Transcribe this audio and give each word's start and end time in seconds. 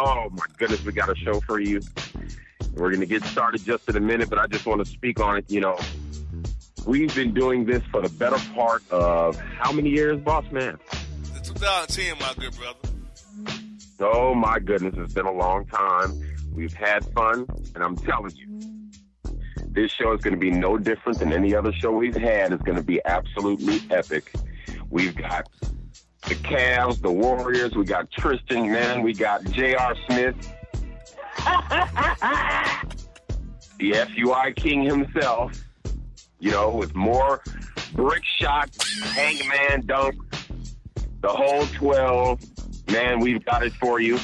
Oh, 0.00 0.28
my 0.30 0.46
goodness, 0.56 0.84
we 0.84 0.92
got 0.92 1.10
a 1.10 1.16
show 1.16 1.40
for 1.40 1.58
you. 1.58 1.80
We're 2.74 2.90
going 2.90 3.00
to 3.00 3.06
get 3.06 3.24
started 3.24 3.64
just 3.64 3.88
in 3.88 3.96
a 3.96 4.00
minute, 4.00 4.30
but 4.30 4.38
I 4.38 4.46
just 4.46 4.64
want 4.64 4.84
to 4.84 4.88
speak 4.88 5.18
on 5.18 5.38
it. 5.38 5.50
You 5.50 5.60
know, 5.60 5.76
we've 6.86 7.12
been 7.16 7.34
doing 7.34 7.64
this 7.64 7.82
for 7.90 8.00
the 8.00 8.08
better 8.08 8.38
part 8.54 8.88
of 8.92 9.36
how 9.40 9.72
many 9.72 9.90
years, 9.90 10.20
boss 10.20 10.44
man? 10.52 10.78
The 11.34 11.40
2010, 11.40 12.16
my 12.20 12.32
good 12.38 12.56
brother. 12.56 12.78
Oh, 13.98 14.36
my 14.36 14.60
goodness, 14.60 14.94
it's 14.96 15.12
been 15.12 15.26
a 15.26 15.32
long 15.32 15.66
time. 15.66 16.22
We've 16.54 16.72
had 16.72 17.04
fun, 17.12 17.46
and 17.74 17.82
I'm 17.82 17.96
telling 17.96 18.36
you, 18.36 18.60
this 19.66 19.90
show 19.90 20.12
is 20.12 20.22
going 20.22 20.34
to 20.34 20.40
be 20.40 20.52
no 20.52 20.78
different 20.78 21.18
than 21.18 21.32
any 21.32 21.56
other 21.56 21.72
show 21.72 21.90
we've 21.90 22.16
had. 22.16 22.52
It's 22.52 22.62
going 22.62 22.78
to 22.78 22.84
be 22.84 23.00
absolutely 23.04 23.80
epic. 23.90 24.32
We've 24.90 25.16
got 25.16 25.48
the 26.28 26.34
Cavs, 26.34 27.00
the 27.00 27.10
Warriors, 27.10 27.74
we 27.74 27.84
got 27.84 28.10
Tristan, 28.10 28.70
man, 28.70 29.02
we 29.02 29.14
got 29.14 29.44
J.R. 29.44 29.96
Smith, 30.06 30.36
the 33.78 33.92
FUI 33.92 34.54
King 34.54 34.82
himself, 34.82 35.52
you 36.38 36.50
know, 36.50 36.70
with 36.70 36.94
more 36.94 37.42
brick 37.94 38.22
shot, 38.24 38.68
hangman 39.14 39.86
dunk, 39.86 40.16
the 41.20 41.28
whole 41.28 41.64
12. 41.66 42.40
Man, 42.90 43.20
we've 43.20 43.44
got 43.44 43.62
it 43.62 43.72
for 43.74 44.00
you. 44.00 44.18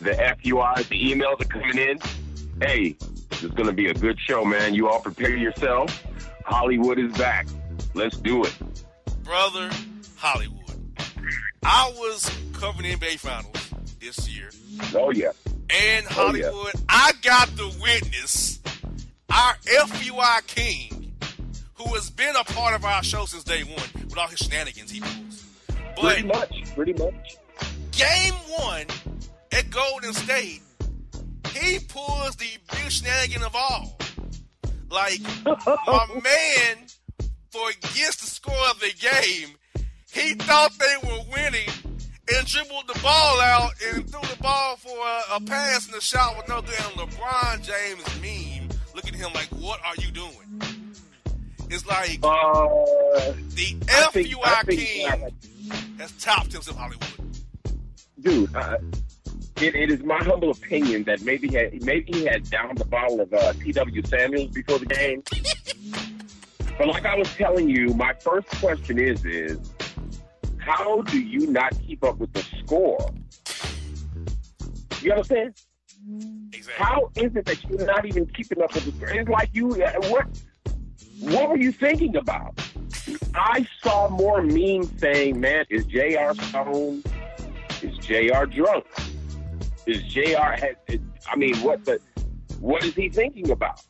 The 0.00 0.12
FUIs, 0.12 0.88
the 0.88 1.12
emails 1.12 1.40
are 1.40 1.44
coming 1.44 1.78
in. 1.78 1.98
Hey, 2.60 2.96
it's 3.30 3.54
going 3.54 3.66
to 3.66 3.72
be 3.72 3.88
a 3.88 3.94
good 3.94 4.18
show, 4.18 4.44
man. 4.44 4.74
You 4.74 4.88
all 4.88 5.00
prepare 5.00 5.36
yourself. 5.36 6.04
Hollywood 6.44 6.98
is 6.98 7.12
back. 7.18 7.48
Let's 7.94 8.16
do 8.16 8.44
it. 8.44 8.56
Brother, 9.24 9.70
Hollywood. 10.16 10.59
I 11.62 11.92
was 11.96 12.30
covering 12.54 12.90
the 12.90 12.96
NBA 12.96 13.18
Finals 13.18 13.70
this 14.00 14.28
year. 14.28 14.50
Oh, 14.94 15.10
yeah. 15.10 15.32
And 15.68 16.06
Oh, 16.10 16.12
Hollywood, 16.14 16.72
I 16.88 17.12
got 17.22 17.48
to 17.56 17.70
witness 17.80 18.58
our 19.28 19.54
FUI 19.64 20.46
King, 20.46 21.12
who 21.74 21.94
has 21.94 22.10
been 22.10 22.34
a 22.34 22.44
part 22.44 22.74
of 22.74 22.84
our 22.84 23.02
show 23.02 23.24
since 23.26 23.44
day 23.44 23.62
one 23.62 24.04
with 24.04 24.18
all 24.18 24.26
his 24.28 24.38
shenanigans 24.38 24.90
he 24.90 25.00
pulls. 25.00 25.44
But 25.96 26.02
Pretty 26.14 26.22
much. 26.26 26.74
Pretty 26.74 26.92
much. 26.94 27.36
game 27.92 28.34
one 28.58 28.86
at 29.52 29.70
Golden 29.70 30.12
State, 30.12 30.62
he 31.54 31.78
pulls 31.80 32.36
the 32.36 32.48
biggest 32.72 33.02
shenanigan 33.04 33.42
of 33.42 33.54
all. 33.54 33.96
Like, 34.90 35.20
my 35.44 36.06
man 36.24 36.78
forgets 37.50 38.16
the 38.16 38.26
score 38.26 38.54
of 38.70 38.80
the 38.80 38.92
game. 38.98 39.50
He 40.12 40.34
thought 40.34 40.72
they 40.78 41.08
were 41.08 41.20
winning 41.32 41.68
and 42.34 42.46
dribbled 42.46 42.86
the 42.92 42.98
ball 43.02 43.40
out 43.40 43.72
and 43.92 44.08
threw 44.08 44.20
the 44.22 44.36
ball 44.42 44.76
for 44.76 44.96
a, 44.98 45.36
a 45.36 45.40
pass 45.40 45.86
and 45.86 45.96
a 45.96 46.00
shot 46.00 46.36
with 46.36 46.48
no 46.48 46.60
good. 46.62 46.74
And 46.78 46.94
LeBron 47.10 47.62
James 47.62 48.04
meme 48.20 48.68
looking 48.94 49.14
at 49.14 49.20
him 49.20 49.32
like, 49.34 49.48
what 49.58 49.80
are 49.84 49.94
you 49.98 50.10
doing? 50.10 50.62
It's 51.70 51.86
like 51.86 52.18
Uh, 52.22 52.68
the 53.54 53.76
I 53.88 54.08
think- 54.12 54.34
I 54.44 54.62
think, 54.64 54.80
King 54.80 55.06
uh, 55.06 55.30
has 55.98 56.12
topped 56.18 56.52
himself 56.52 56.76
Hollywood. 56.76 57.04
dude, 58.20 58.54
uh, 58.56 58.76
it, 59.60 59.74
it 59.76 59.90
is 59.90 60.00
my 60.02 60.18
humble 60.24 60.50
opinion 60.50 61.04
that 61.04 61.20
maybe 61.22 61.46
he 61.48 61.54
had, 61.54 61.82
maybe 61.84 62.12
he 62.12 62.24
had 62.24 62.48
downed 62.50 62.78
the 62.78 62.84
bottle 62.86 63.20
of 63.20 63.32
uh, 63.32 63.52
T.W. 63.52 64.02
Samuels 64.06 64.48
before 64.50 64.78
the 64.80 64.86
game. 64.86 65.22
but 66.78 66.88
like 66.88 67.04
I 67.06 67.14
was 67.16 67.28
telling 67.34 67.68
you, 67.68 67.94
my 67.94 68.14
first 68.14 68.48
question 68.48 68.98
is 68.98 69.24
is 69.24 69.58
how 70.60 71.02
do 71.02 71.20
you 71.20 71.46
not 71.46 71.72
keep 71.86 72.04
up 72.04 72.18
with 72.18 72.32
the 72.32 72.42
score? 72.64 73.10
You 75.02 75.12
understand? 75.12 75.54
Exactly. 76.52 76.84
How 76.84 77.10
is 77.16 77.34
it 77.36 77.44
that 77.46 77.64
you're 77.64 77.84
not 77.86 78.04
even 78.06 78.26
keeping 78.26 78.62
up 78.62 78.74
with 78.74 78.84
the 78.84 78.92
score? 78.92 79.10
It's 79.10 79.28
like 79.28 79.50
you 79.52 79.70
uh, 79.82 79.92
what 80.08 80.26
what 81.20 81.48
were 81.50 81.58
you 81.58 81.72
thinking 81.72 82.16
about? 82.16 82.60
I 83.34 83.66
saw 83.82 84.08
more 84.08 84.42
memes 84.42 84.90
saying, 84.98 85.40
"Man, 85.40 85.64
is 85.70 85.84
Jr. 85.86 86.32
Stone? 86.42 87.02
Is 87.82 87.96
Jr. 87.98 88.44
drunk? 88.46 88.84
Is 89.86 90.02
Jr. 90.02 90.20
Has, 90.56 90.76
is, 90.88 91.00
I 91.28 91.36
mean, 91.36 91.56
what 91.56 91.84
the? 91.84 91.98
What 92.60 92.84
is 92.84 92.94
he 92.94 93.08
thinking 93.08 93.50
about? 93.50 93.82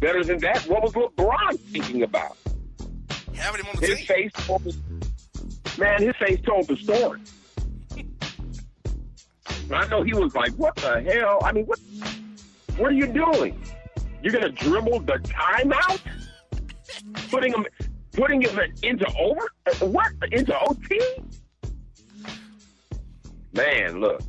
Better 0.00 0.22
than 0.24 0.38
that, 0.38 0.62
what 0.68 0.82
was 0.82 0.92
LeBron 0.92 1.58
thinking 1.72 2.02
about? 2.02 2.36
Having 3.34 3.64
him 3.64 3.66
on 3.74 3.80
the 3.80 3.86
His 3.86 3.98
team. 3.98 4.06
face 4.06 4.32
man, 5.78 6.02
his 6.02 6.16
face 6.16 6.40
told 6.44 6.66
the 6.66 6.76
story. 6.76 7.20
I 9.70 9.86
know 9.88 10.02
he 10.02 10.14
was 10.14 10.34
like, 10.34 10.52
"What 10.52 10.76
the 10.76 11.00
hell? 11.02 11.40
I 11.42 11.52
mean, 11.52 11.66
what? 11.66 11.78
What 12.76 12.90
are 12.90 12.94
you 12.94 13.06
doing? 13.06 13.60
You're 14.22 14.32
gonna 14.32 14.50
dribble 14.50 15.00
the 15.00 15.14
timeout, 15.14 16.00
putting 17.30 17.52
him, 17.52 17.66
putting 18.12 18.42
him 18.42 18.58
into 18.82 19.06
over 19.18 19.48
what 19.80 20.12
into 20.32 20.58
OT? 20.58 21.00
Man, 23.52 24.00
look, 24.00 24.22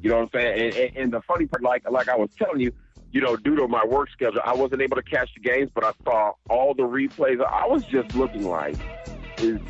you 0.00 0.10
know 0.10 0.16
what 0.16 0.22
I'm 0.34 0.40
saying? 0.40 0.60
And, 0.60 0.74
and, 0.76 0.96
and 0.96 1.12
the 1.12 1.20
funny 1.22 1.46
part, 1.46 1.62
like 1.62 1.88
like 1.90 2.08
I 2.08 2.16
was 2.16 2.30
telling 2.36 2.60
you, 2.60 2.72
you 3.12 3.20
know, 3.20 3.36
due 3.36 3.56
to 3.56 3.66
my 3.66 3.84
work 3.84 4.10
schedule, 4.10 4.40
I 4.44 4.54
wasn't 4.54 4.82
able 4.82 4.96
to 4.96 5.02
catch 5.02 5.30
the 5.34 5.40
games, 5.40 5.70
but 5.74 5.84
I 5.84 5.92
saw 6.04 6.32
all 6.50 6.74
the 6.74 6.82
replays. 6.82 7.44
I 7.44 7.66
was 7.66 7.84
just 7.84 8.14
looking 8.14 8.46
like, 8.46 8.76
is 9.38 9.60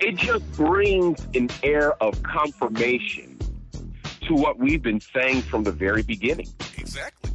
it 0.00 0.16
just 0.16 0.50
brings 0.52 1.26
an 1.34 1.48
air 1.62 1.92
of 2.02 2.22
confirmation 2.22 3.38
to 4.22 4.34
what 4.34 4.58
we've 4.58 4.82
been 4.82 5.00
saying 5.00 5.42
from 5.42 5.64
the 5.64 5.72
very 5.72 6.02
beginning. 6.02 6.48
Exactly. 6.78 7.30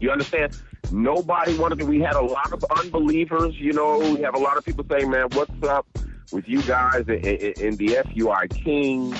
You 0.00 0.10
understand? 0.10 0.56
Nobody 0.90 1.56
wanted 1.58 1.80
to. 1.80 1.86
We 1.86 2.00
had 2.00 2.14
a 2.14 2.22
lot 2.22 2.52
of 2.52 2.64
unbelievers. 2.78 3.54
You 3.56 3.72
know, 3.72 3.98
we 3.98 4.20
have 4.22 4.34
a 4.34 4.38
lot 4.38 4.56
of 4.56 4.64
people 4.64 4.84
saying, 4.90 5.10
"Man, 5.10 5.28
what's 5.32 5.62
up 5.64 5.86
with 6.32 6.48
you 6.48 6.62
guys 6.62 7.04
in, 7.08 7.16
in, 7.16 7.52
in 7.60 7.76
the 7.76 7.98
FUI 8.06 8.48
King?" 8.48 9.14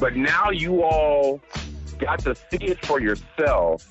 But 0.00 0.16
now 0.16 0.50
you 0.50 0.82
all 0.82 1.40
got 1.98 2.20
to 2.20 2.34
see 2.34 2.66
it 2.66 2.84
for 2.86 3.00
yourself, 3.00 3.86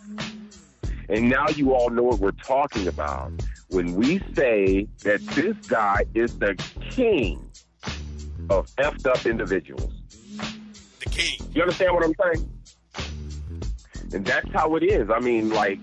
and 1.08 1.30
now 1.30 1.48
you 1.50 1.74
all 1.74 1.90
know 1.90 2.04
what 2.04 2.20
we're 2.20 2.32
talking 2.32 2.88
about 2.88 3.32
when 3.72 3.96
we 3.96 4.22
say 4.36 4.88
that 5.04 5.22
this 5.28 5.56
guy 5.68 6.06
is 6.14 6.38
the 6.38 6.56
king 6.92 7.50
of 8.50 8.68
effed 8.76 9.08
up 9.08 9.26
individuals. 9.26 9.94
The 11.00 11.10
king. 11.10 11.40
You 11.54 11.62
understand 11.62 11.94
what 11.94 12.04
I'm 12.04 12.14
saying? 12.22 12.50
And 14.14 14.26
that's 14.26 14.52
how 14.52 14.76
it 14.76 14.84
is. 14.84 15.10
I 15.10 15.20
mean, 15.20 15.50
like, 15.50 15.80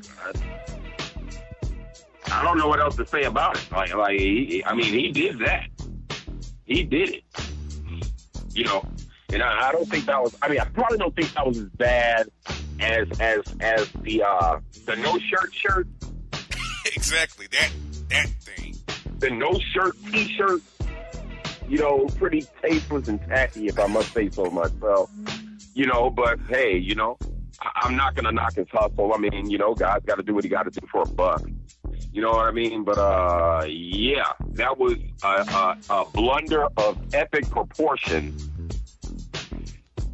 I 2.30 2.42
don't 2.42 2.58
know 2.58 2.68
what 2.68 2.78
else 2.78 2.96
to 2.96 3.06
say 3.06 3.22
about 3.22 3.56
it. 3.56 3.72
Like, 3.72 3.94
like, 3.94 4.18
he, 4.18 4.62
I 4.66 4.74
mean, 4.74 4.92
he 4.92 5.10
did 5.10 5.38
that. 5.38 5.68
He 6.66 6.82
did 6.82 7.08
it. 7.10 7.24
You 8.52 8.64
know, 8.64 8.86
and 9.32 9.42
I, 9.42 9.68
I 9.68 9.72
don't 9.72 9.88
think 9.88 10.04
that 10.06 10.22
was. 10.22 10.36
I 10.42 10.48
mean, 10.48 10.60
I 10.60 10.64
probably 10.64 10.98
don't 10.98 11.14
think 11.16 11.32
that 11.32 11.46
was 11.46 11.58
as 11.58 11.68
bad 11.70 12.28
as 12.80 13.08
as 13.20 13.40
as 13.60 13.88
the 14.02 14.22
uh 14.22 14.58
the 14.84 14.96
no 14.96 15.18
shirt 15.18 15.54
shirt, 15.54 15.86
exactly. 16.98 17.46
That 17.52 17.70
that 18.10 18.28
thing. 18.40 18.76
the 19.18 19.30
no 19.30 19.58
shirt 19.72 19.96
T-shirt. 20.10 20.60
You 21.68 21.78
know, 21.78 22.06
pretty 22.16 22.46
tasteless 22.62 23.08
and 23.08 23.20
tacky, 23.28 23.66
if 23.66 23.78
I 23.78 23.86
must 23.86 24.12
say 24.14 24.30
so 24.30 24.46
myself. 24.46 25.10
You 25.74 25.86
know, 25.86 26.10
but 26.10 26.38
hey, 26.48 26.76
you 26.78 26.94
know, 26.94 27.18
I, 27.60 27.70
I'm 27.82 27.94
not 27.96 28.14
gonna 28.14 28.32
knock 28.32 28.54
his 28.54 28.68
hustle. 28.72 29.12
I 29.14 29.18
mean, 29.18 29.50
you 29.50 29.58
know, 29.58 29.74
guys 29.74 30.00
got 30.06 30.16
to 30.16 30.22
do 30.22 30.34
what 30.34 30.44
he 30.44 30.50
got 30.50 30.64
to 30.64 30.70
do 30.70 30.86
for 30.90 31.02
a 31.02 31.06
buck. 31.06 31.42
You 32.12 32.22
know 32.22 32.30
what 32.30 32.46
I 32.46 32.52
mean? 32.52 32.84
But 32.84 32.98
uh, 32.98 33.64
yeah, 33.68 34.32
that 34.54 34.78
was 34.78 34.96
a, 35.22 35.26
a, 35.28 35.76
a 35.90 36.04
blunder 36.06 36.66
of 36.76 36.98
epic 37.14 37.48
proportion. 37.50 38.34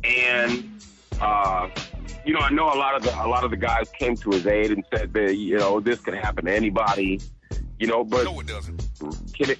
And 0.02 0.80
uh, 1.20 1.68
you 2.24 2.32
know, 2.32 2.40
I 2.40 2.50
know 2.50 2.66
a 2.66 2.76
lot 2.76 2.94
of 2.96 3.02
the 3.02 3.14
a 3.22 3.28
lot 3.28 3.44
of 3.44 3.50
the 3.50 3.56
guys 3.56 3.88
came 3.98 4.16
to 4.16 4.30
his 4.30 4.46
aid 4.46 4.70
and 4.72 4.84
said 4.94 5.12
that 5.12 5.36
you 5.36 5.58
know 5.58 5.80
this 5.80 6.00
could 6.00 6.14
happen 6.14 6.46
to 6.46 6.54
anybody. 6.54 7.20
You 7.78 7.86
know, 7.88 8.04
but 8.04 8.24
no, 8.24 8.40
it 8.40 8.46
doesn't. 8.46 8.82
Can 9.34 9.50
it? 9.50 9.58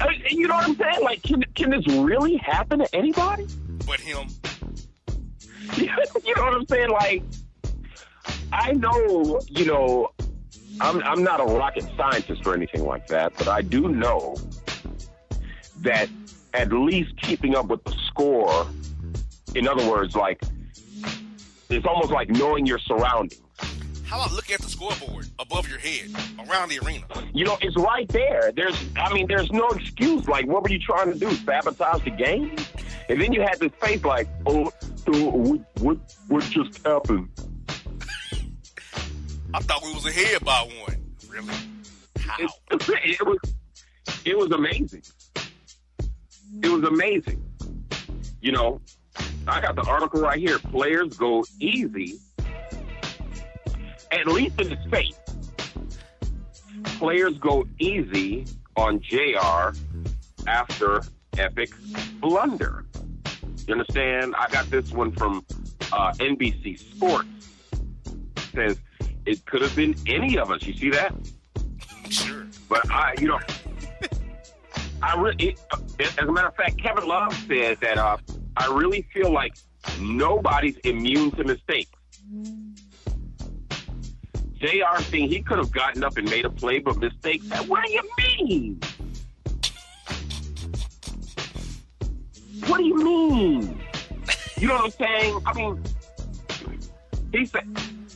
Uh, 0.00 0.08
you 0.28 0.48
know 0.48 0.54
what 0.54 0.68
I'm 0.68 0.76
saying? 0.76 1.02
Like, 1.02 1.22
can 1.22 1.42
can 1.54 1.70
this 1.70 1.86
really 1.88 2.36
happen 2.36 2.80
to 2.80 2.94
anybody? 2.94 3.46
But 3.86 4.00
him. 4.00 4.28
you 5.76 5.86
know 5.86 6.44
what 6.44 6.54
I'm 6.54 6.66
saying? 6.66 6.90
Like, 6.90 7.22
I 8.52 8.72
know, 8.72 9.40
you 9.48 9.64
know, 9.66 10.10
I'm 10.80 11.02
I'm 11.02 11.22
not 11.22 11.40
a 11.40 11.44
rocket 11.44 11.88
scientist 11.96 12.46
or 12.46 12.54
anything 12.54 12.84
like 12.84 13.06
that, 13.08 13.32
but 13.36 13.48
I 13.48 13.62
do 13.62 13.88
know 13.88 14.36
that 15.78 16.08
at 16.52 16.72
least 16.72 17.16
keeping 17.20 17.56
up 17.56 17.66
with 17.66 17.82
the 17.84 17.92
score, 18.06 18.66
in 19.54 19.66
other 19.66 19.88
words, 19.90 20.14
like 20.14 20.42
it's 21.74 21.86
almost 21.86 22.10
like 22.10 22.28
knowing 22.30 22.66
your 22.66 22.78
surroundings. 22.78 23.40
How 24.04 24.20
about 24.20 24.32
looking 24.32 24.54
at 24.54 24.60
the 24.60 24.68
scoreboard 24.68 25.26
above 25.38 25.68
your 25.68 25.78
head 25.78 26.10
around 26.48 26.68
the 26.68 26.78
arena? 26.78 27.04
You 27.32 27.44
know, 27.44 27.58
it's 27.60 27.76
right 27.76 28.06
there. 28.08 28.52
There's, 28.54 28.76
I 28.96 29.12
mean, 29.12 29.26
there's 29.26 29.50
no 29.50 29.68
excuse. 29.70 30.28
Like, 30.28 30.46
what 30.46 30.62
were 30.62 30.70
you 30.70 30.78
trying 30.78 31.12
to 31.12 31.18
do? 31.18 31.32
Sabotage 31.32 32.04
the 32.04 32.10
game? 32.10 32.54
And 33.08 33.20
then 33.20 33.32
you 33.32 33.42
had 33.42 33.58
this 33.58 33.72
face 33.82 34.04
like, 34.04 34.28
oh, 34.46 34.72
so 35.04 35.30
what, 35.30 35.60
what, 35.80 35.98
what 36.28 36.44
just 36.44 36.86
happened? 36.86 37.28
I 39.54 39.60
thought 39.60 39.82
we 39.82 39.92
was 39.92 40.06
ahead 40.06 40.44
by 40.44 40.70
one. 40.86 41.14
Really? 41.28 41.54
How? 42.18 42.36
It, 42.38 42.50
it 43.20 43.26
was, 43.26 43.38
it 44.24 44.38
was 44.38 44.52
amazing. 44.52 45.02
It 46.62 46.68
was 46.68 46.84
amazing. 46.84 47.42
You 48.40 48.52
know, 48.52 48.80
I 49.46 49.60
got 49.60 49.76
the 49.76 49.82
article 49.82 50.20
right 50.20 50.38
here. 50.38 50.58
Players 50.58 51.16
go 51.16 51.44
easy, 51.60 52.18
at 54.10 54.26
least 54.26 54.60
in 54.60 54.70
his 54.70 54.86
face. 54.90 55.18
Players 56.98 57.36
go 57.38 57.66
easy 57.78 58.46
on 58.76 59.00
JR 59.00 59.74
after 60.46 61.02
epic 61.36 61.70
blunder. 62.20 62.86
You 63.66 63.72
understand? 63.72 64.34
I 64.36 64.48
got 64.50 64.70
this 64.70 64.92
one 64.92 65.12
from 65.12 65.44
uh, 65.92 66.12
NBC 66.14 66.78
Sports. 66.78 67.28
It 68.36 68.42
says 68.54 68.78
it 69.26 69.44
could 69.46 69.62
have 69.62 69.74
been 69.76 69.94
any 70.06 70.38
of 70.38 70.50
us. 70.50 70.62
You 70.66 70.74
see 70.74 70.90
that? 70.90 71.14
Sure. 72.08 72.46
But 72.68 72.90
I, 72.90 73.14
you 73.18 73.28
know, 73.28 73.40
I 75.02 75.20
really, 75.20 75.56
as 75.98 76.16
a 76.18 76.32
matter 76.32 76.48
of 76.48 76.56
fact, 76.56 76.78
Kevin 76.78 77.06
Love 77.06 77.34
said 77.46 77.78
that 77.80 77.98
uh, 77.98 78.16
I 78.56 78.66
really 78.72 79.02
feel 79.12 79.32
like 79.32 79.54
nobody's 80.00 80.76
immune 80.78 81.30
to 81.32 81.44
mistakes. 81.44 81.90
JR 84.60 85.02
saying 85.02 85.28
he 85.28 85.42
could 85.42 85.58
have 85.58 85.70
gotten 85.72 86.02
up 86.04 86.16
and 86.16 86.28
made 86.30 86.44
a 86.44 86.50
play, 86.50 86.78
but 86.78 86.96
mistakes. 86.98 87.44
What 87.66 87.84
do 87.84 87.92
you 87.92 88.02
mean? 88.18 88.80
What 92.66 92.78
do 92.78 92.84
you 92.84 92.96
mean? 92.96 93.80
You 94.58 94.68
know 94.68 94.74
what 94.76 94.84
I'm 94.84 94.90
saying? 94.92 95.42
I 95.46 95.52
mean, 95.54 95.82
he 97.32 97.44
said, 97.44 97.64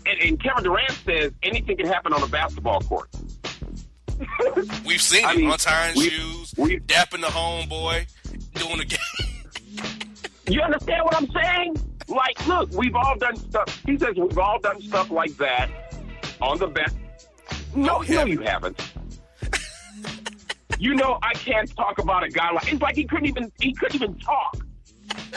and, 0.06 0.20
and 0.23 0.43
Kevin 0.43 0.64
Durant 0.64 0.90
says 1.05 1.32
anything 1.43 1.76
can 1.76 1.87
happen 1.87 2.12
on 2.14 2.23
a 2.23 2.29
basketball 2.29 2.81
court. 2.82 3.11
We've 4.87 5.02
seen 5.02 5.25
I 5.26 5.32
it. 5.32 5.37
mean, 5.38 5.50
Untying 5.50 5.99
we- 5.99 6.08
shoes, 6.08 6.55
we- 6.56 6.79
dapping 6.81 7.20
the 7.20 7.26
homeboy, 7.26 8.06
doing 8.55 8.79
the 8.79 8.85
game. 8.87 9.27
You 10.49 10.62
understand 10.62 11.05
what 11.05 11.17
I'm 11.17 11.31
saying? 11.31 11.77
Like, 12.09 12.47
look, 12.47 12.71
we've 12.73 12.95
all 12.95 13.17
done 13.19 13.37
stuff. 13.37 13.83
He 13.85 13.99
says 13.99 14.15
we've 14.17 14.39
all 14.39 14.59
done 14.61 14.81
stuff 14.81 15.11
like 15.11 15.37
that 15.37 15.69
on 16.41 16.59
the 16.59 16.67
bet. 16.67 16.93
No, 17.75 17.97
oh, 17.97 18.03
No, 18.03 18.15
no, 18.15 18.25
you 18.25 18.41
haven't. 18.41 18.81
you 20.79 20.95
know, 20.95 21.19
I 21.23 21.35
can't 21.35 21.75
talk 21.77 21.99
about 21.99 22.25
a 22.25 22.31
guy 22.31 22.50
like. 22.53 22.73
It's 22.73 22.81
like 22.81 22.97
he 22.97 23.05
couldn't 23.05 23.27
even. 23.27 23.53
He 23.61 23.75
couldn't 23.75 23.97
even 23.97 24.19
talk. 24.19 24.56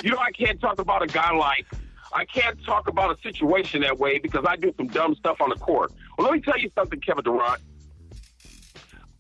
You 0.02 0.12
know, 0.12 0.18
I 0.20 0.32
can't 0.32 0.60
talk 0.62 0.80
about 0.80 1.04
a 1.04 1.08
guy 1.08 1.32
like. 1.34 1.66
I 2.14 2.26
can't 2.26 2.58
talk 2.66 2.88
about 2.88 3.18
a 3.18 3.22
situation 3.22 3.82
that 3.82 3.98
way 3.98 4.18
because 4.18 4.46
I 4.48 4.56
do 4.56 4.74
some 4.78 4.88
dumb 4.88 5.16
stuff 5.16 5.42
on 5.42 5.50
the 5.50 5.56
court. 5.56 5.92
Well, 6.18 6.28
let 6.28 6.34
me 6.34 6.42
tell 6.42 6.58
you 6.58 6.70
something, 6.76 7.00
Kevin 7.00 7.24
Durant. 7.24 7.62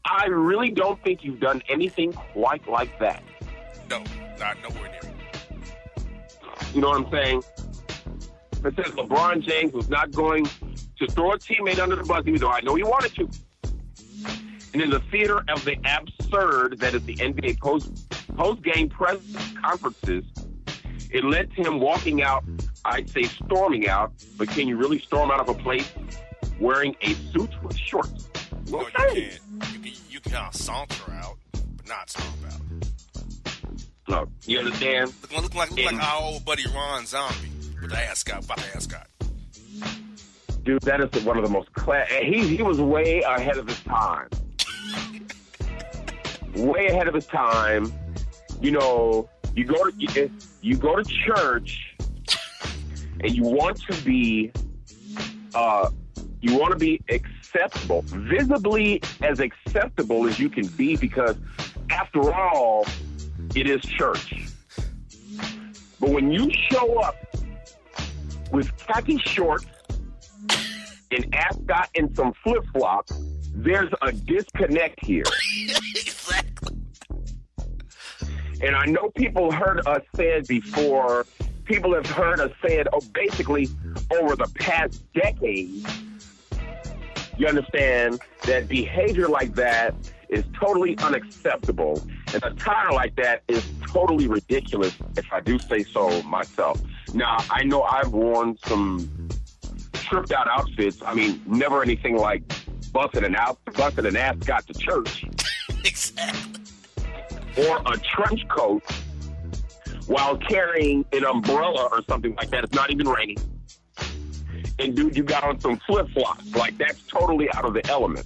I 0.05 0.25
really 0.25 0.71
don't 0.71 1.01
think 1.03 1.23
you've 1.23 1.39
done 1.39 1.61
anything 1.69 2.11
quite 2.11 2.67
like 2.67 2.97
that. 2.99 3.23
No, 3.89 4.03
not 4.39 4.57
nowhere 4.61 4.89
near. 4.89 5.00
You 6.73 6.81
know 6.81 6.89
what 6.89 7.05
I'm 7.05 7.11
saying? 7.11 7.43
It 8.63 8.75
says 8.75 8.93
LeBron 8.93 9.41
James 9.41 9.73
was 9.73 9.89
not 9.89 10.11
going 10.11 10.45
to 10.45 11.07
throw 11.07 11.33
a 11.33 11.37
teammate 11.37 11.79
under 11.79 11.95
the 11.95 12.03
bus, 12.03 12.23
even 12.27 12.39
though 12.39 12.51
I 12.51 12.61
know 12.61 12.75
he 12.75 12.83
wanted 12.83 13.13
to. 13.15 13.29
And 14.73 14.81
in 14.81 14.89
the 14.89 15.01
theater 15.11 15.43
of 15.49 15.65
the 15.65 15.75
absurd 15.83 16.79
that 16.79 16.93
is 16.93 17.03
the 17.03 17.15
NBA 17.15 17.59
post 17.59 18.09
post 18.37 18.61
game 18.61 18.87
press 18.87 19.17
conferences, 19.61 20.23
it 21.09 21.25
led 21.25 21.53
to 21.55 21.63
him 21.63 21.79
walking 21.79 22.23
out. 22.23 22.45
I'd 22.85 23.09
say 23.09 23.23
storming 23.23 23.89
out, 23.89 24.13
but 24.37 24.47
can 24.47 24.67
you 24.67 24.77
really 24.77 24.99
storm 24.99 25.29
out 25.29 25.41
of 25.41 25.49
a 25.49 25.53
place 25.53 25.91
wearing 26.59 26.95
a 27.01 27.13
suit 27.33 27.51
with 27.61 27.77
shorts? 27.77 28.29
No, 28.69 28.81
you 28.81 28.87
can't. 28.95 29.15
You 29.73 29.79
can, 29.79 29.91
you 30.09 30.19
can 30.21 30.31
kind 30.31 30.47
of 30.47 30.55
saunter 30.55 31.11
out, 31.11 31.37
but 31.51 31.87
not 31.87 32.09
stomp 32.09 32.27
out. 32.47 32.70
No, 34.07 34.27
you 34.45 34.59
understand? 34.59 35.13
Look, 35.21 35.43
look 35.43 35.55
like 35.55 35.71
look 35.71 35.85
like 35.91 36.03
our 36.03 36.21
old 36.21 36.43
buddy 36.45 36.63
Ron 36.73 37.05
Zombie 37.05 37.51
with 37.81 37.91
the 37.91 37.97
ascot, 37.97 38.47
by 38.47 38.55
the 38.55 38.75
ascot. 38.75 39.07
Dude, 40.63 40.81
that 40.83 41.01
is 41.01 41.23
one 41.23 41.37
of 41.37 41.43
the 41.43 41.49
most 41.49 41.71
class. 41.73 42.09
He 42.09 42.55
he 42.55 42.61
was 42.61 42.79
way 42.79 43.21
ahead 43.21 43.57
of 43.57 43.67
his 43.67 43.79
time. 43.81 44.27
way 46.55 46.87
ahead 46.87 47.07
of 47.07 47.13
his 47.13 47.25
time. 47.25 47.91
You 48.59 48.71
know, 48.71 49.29
you 49.55 49.63
go 49.65 49.89
to 49.89 49.93
you, 49.97 50.31
you 50.61 50.77
go 50.77 50.95
to 50.95 51.03
church, 51.03 51.95
and 53.19 53.31
you 53.31 53.43
want 53.43 53.81
to 53.89 54.01
be, 54.03 54.51
uh, 55.55 55.89
you 56.41 56.57
want 56.57 56.71
to 56.73 56.77
be 56.77 57.01
acceptable, 57.09 58.03
visibly 58.05 59.01
as 59.21 59.39
acceptable 59.39 60.27
as 60.27 60.39
you 60.39 60.49
can 60.49 60.67
be, 60.67 60.95
because 60.95 61.37
after 61.89 62.31
all, 62.33 62.85
it 63.55 63.67
is 63.67 63.81
church. 63.81 64.49
But 65.99 66.09
when 66.09 66.31
you 66.31 66.49
show 66.71 66.99
up 66.99 67.15
with 68.51 68.75
khaki 68.77 69.17
shorts 69.19 69.65
an 71.11 71.25
ascot 71.33 71.89
and 71.95 72.15
some 72.15 72.33
flip 72.43 72.63
flops, 72.73 73.13
there's 73.53 73.91
a 74.01 74.11
disconnect 74.11 75.05
here. 75.05 75.23
exactly. 75.95 76.77
And 78.63 78.75
I 78.75 78.85
know 78.85 79.09
people 79.15 79.51
heard 79.51 79.85
us 79.87 80.01
say 80.15 80.37
it 80.37 80.47
before. 80.47 81.25
People 81.65 81.93
have 81.93 82.05
heard 82.05 82.39
us 82.39 82.51
say 82.65 82.79
it 82.79 82.87
oh, 82.93 83.01
basically 83.13 83.67
over 84.11 84.35
the 84.35 84.49
past 84.55 85.03
decade. 85.13 85.85
You 87.37 87.47
understand 87.47 88.19
that 88.45 88.67
behavior 88.67 89.27
like 89.27 89.55
that 89.55 89.95
is 90.31 90.43
totally 90.59 90.97
unacceptable. 90.99 92.01
And 92.33 92.43
attire 92.43 92.91
like 92.91 93.15
that 93.17 93.43
is 93.47 93.63
totally 93.85 94.27
ridiculous, 94.27 94.95
if 95.17 95.31
I 95.31 95.41
do 95.41 95.59
say 95.59 95.83
so 95.83 96.21
myself. 96.23 96.81
Now, 97.13 97.37
I 97.49 97.63
know 97.63 97.83
I've 97.83 98.11
worn 98.11 98.57
some 98.65 99.29
tripped 99.93 100.31
out 100.31 100.47
outfits. 100.47 101.01
I 101.05 101.13
mean, 101.13 101.41
never 101.45 101.83
anything 101.83 102.17
like 102.17 102.43
busting 102.91 103.23
an 103.25 103.35
out, 103.35 103.59
busting 103.73 104.05
an 104.05 104.15
ascot 104.15 104.65
to 104.67 104.73
church 104.73 105.25
Exactly. 105.85 106.63
or 107.57 107.81
a 107.85 107.97
trench 107.99 108.47
coat 108.47 108.83
while 110.07 110.37
carrying 110.37 111.05
an 111.13 111.25
umbrella 111.25 111.89
or 111.91 112.01
something 112.09 112.33
like 112.35 112.49
that. 112.49 112.63
It's 112.63 112.73
not 112.73 112.89
even 112.91 113.07
raining. 113.07 113.37
And 114.79 114.95
dude, 114.95 115.15
you 115.15 115.23
got 115.23 115.43
on 115.43 115.59
some 115.59 115.77
flip 115.85 116.09
flops. 116.09 116.55
Like 116.55 116.77
that's 116.77 117.01
totally 117.07 117.51
out 117.53 117.65
of 117.65 117.73
the 117.73 117.85
element. 117.89 118.25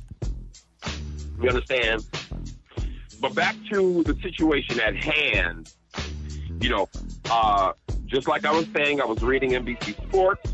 You 1.41 1.49
understand? 1.49 2.05
But 3.19 3.35
back 3.35 3.55
to 3.71 4.03
the 4.03 4.15
situation 4.21 4.79
at 4.79 4.95
hand. 4.95 5.73
You 6.61 6.69
know, 6.69 6.89
uh, 7.29 7.73
just 8.05 8.27
like 8.27 8.45
I 8.45 8.51
was 8.51 8.67
saying, 8.75 9.01
I 9.01 9.05
was 9.05 9.21
reading 9.21 9.51
NBC 9.51 9.95
Sports, 10.07 10.53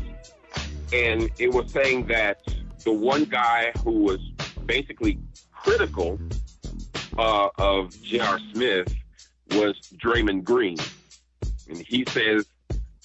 and 0.92 1.30
it 1.38 1.52
was 1.52 1.72
saying 1.72 2.06
that 2.06 2.40
the 2.84 2.92
one 2.92 3.24
guy 3.24 3.72
who 3.84 3.92
was 3.92 4.18
basically 4.66 5.18
critical 5.52 6.18
uh, 7.18 7.48
of 7.58 7.90
J.R. 8.02 8.38
Smith 8.52 8.94
was 9.52 9.76
Draymond 10.02 10.44
Green. 10.44 10.76
And 11.68 11.78
he 11.78 12.04
says, 12.08 12.46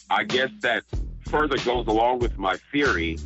I 0.10 0.24
guess 0.24 0.50
that 0.62 0.84
further 1.28 1.58
goes 1.58 1.88
along 1.88 2.20
with 2.20 2.38
my 2.38 2.58
theory. 2.72 3.18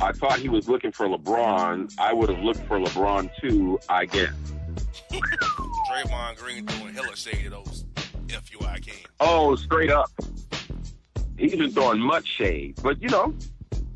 I 0.00 0.12
thought 0.12 0.38
he 0.38 0.48
was 0.48 0.68
looking 0.68 0.92
for 0.92 1.06
LeBron. 1.06 1.94
I 1.98 2.12
would 2.12 2.28
have 2.28 2.40
looked 2.40 2.64
for 2.66 2.78
LeBron 2.78 3.30
too, 3.40 3.78
I 3.88 4.06
guess. 4.06 4.32
Draymond 5.10 6.36
Green 6.36 6.66
throwing 6.66 6.94
hella 6.94 7.16
shade 7.16 7.46
at 7.46 7.52
those 7.52 7.84
FUI 8.26 8.82
King. 8.84 9.04
Oh, 9.20 9.54
straight 9.56 9.90
up. 9.90 10.10
He's 11.38 11.54
been 11.54 11.70
throwing 11.70 12.00
much 12.00 12.26
shade. 12.26 12.78
But, 12.82 13.00
you 13.02 13.08
know, 13.08 13.34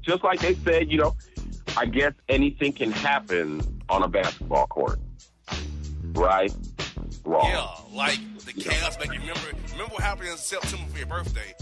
just 0.00 0.24
like 0.24 0.40
they 0.40 0.54
said, 0.54 0.90
you 0.90 0.98
know, 0.98 1.16
I 1.76 1.86
guess 1.86 2.12
anything 2.28 2.72
can 2.72 2.90
happen 2.90 3.60
on 3.88 4.02
a 4.02 4.08
basketball 4.08 4.66
court. 4.66 4.98
Right? 6.12 6.52
Wrong. 7.24 7.46
Yeah, 7.46 7.68
like 7.92 8.18
the 8.44 8.52
Cavs 8.52 9.04
you 9.04 9.20
remember 9.20 9.40
remember 9.72 9.92
what 9.94 10.02
happened 10.02 10.28
in 10.30 10.36
September 10.36 10.90
for 10.90 10.98
your 10.98 11.06
birthday. 11.06 11.54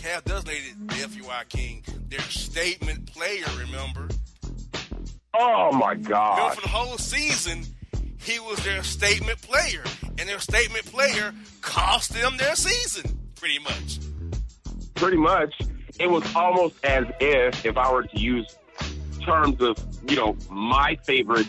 Cavs 0.00 0.24
designated 0.24 0.88
the 0.88 0.94
FUI 0.94 1.46
King 1.50 1.84
their 2.08 2.20
statement 2.20 3.12
player, 3.12 3.44
remember? 3.58 4.08
Oh 5.34 5.70
my 5.72 5.90
Remember 5.90 6.08
God. 6.08 6.54
for 6.54 6.62
the 6.62 6.68
whole 6.68 6.96
season, 6.96 7.64
he 8.18 8.40
was 8.40 8.64
their 8.64 8.82
statement 8.82 9.40
player. 9.42 9.84
And 10.18 10.26
their 10.28 10.38
statement 10.38 10.86
player 10.86 11.34
cost 11.60 12.14
them 12.14 12.36
their 12.38 12.54
season, 12.56 13.18
pretty 13.36 13.58
much. 13.58 13.98
Pretty 14.94 15.18
much. 15.18 15.54
It 15.98 16.10
was 16.10 16.24
almost 16.34 16.82
as 16.84 17.04
if, 17.20 17.66
if 17.66 17.76
I 17.76 17.92
were 17.92 18.04
to 18.04 18.18
use 18.18 18.56
terms 19.22 19.60
of, 19.60 19.76
you 20.08 20.16
know, 20.16 20.34
my 20.50 20.98
favorite 21.04 21.46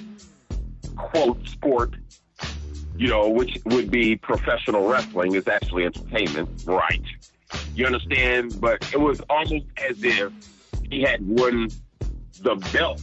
quote 0.98 1.48
sport, 1.48 1.96
you 2.98 3.08
know, 3.08 3.30
which 3.30 3.58
would 3.66 3.90
be 3.90 4.18
professional 4.18 4.88
wrestling, 4.90 5.36
is 5.36 5.48
actually 5.48 5.86
entertainment, 5.86 6.64
right? 6.66 7.02
You 7.76 7.86
understand? 7.86 8.60
But 8.60 8.88
it 8.94 9.00
was 9.00 9.22
almost 9.30 9.66
as 9.78 10.04
if 10.04 10.32
he 10.90 11.02
had 11.02 11.26
won 11.26 11.70
the 12.42 12.56
belt. 12.74 13.02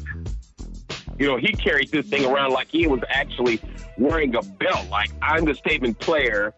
You 1.18 1.26
know, 1.26 1.36
he 1.36 1.52
carried 1.52 1.90
this 1.90 2.06
thing 2.06 2.24
around 2.24 2.52
like 2.52 2.68
he 2.68 2.86
was 2.86 3.00
actually 3.08 3.60
wearing 3.96 4.34
a 4.36 4.42
belt. 4.42 4.88
Like, 4.88 5.10
I'm 5.22 5.44
the 5.44 5.54
statement 5.54 5.98
player. 5.98 6.54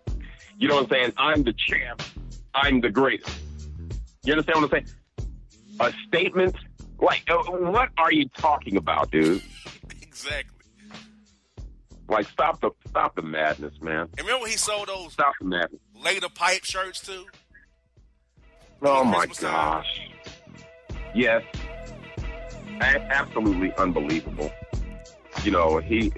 You 0.59 0.69
know 0.69 0.75
what 0.77 0.85
I'm 0.85 0.91
saying? 0.91 1.13
I'm 1.17 1.43
the 1.45 1.55
champ. 1.55 2.03
I'm 2.55 2.81
the 2.81 2.91
greatest. 2.91 3.35
You 4.25 4.35
understand 4.35 4.63
what 4.63 4.75
I'm 4.75 4.85
saying? 4.85 4.97
A 5.81 5.93
statement? 6.09 6.57
Like, 7.01 7.23
uh, 7.31 7.39
what 7.45 7.89
are 7.97 8.13
you 8.13 8.29
talking 8.37 8.77
about, 8.77 9.11
dude? 9.11 9.43
Exactly. 10.03 10.57
Like, 12.09 12.29
stop 12.29 12.61
the 12.61 12.71
stop 12.89 13.15
the 13.15 13.23
madness, 13.23 13.73
man. 13.81 14.09
And 14.19 14.27
remember 14.27 14.47
he 14.49 14.57
sold 14.59 14.89
those 14.89 15.13
Stop 15.15 15.33
the 15.41 15.47
madness. 15.47 15.81
later 15.95 16.29
pipe 16.29 16.65
shirts 16.65 17.01
too? 17.01 17.25
Oh 18.83 19.05
my 19.05 19.27
Christmas 19.27 19.39
time. 19.39 19.53
gosh. 19.53 20.01
Yes. 21.15 21.43
A- 22.81 23.13
absolutely 23.13 23.75
unbelievable. 23.77 24.51
You 25.43 25.51
know, 25.53 25.79
he. 25.79 26.13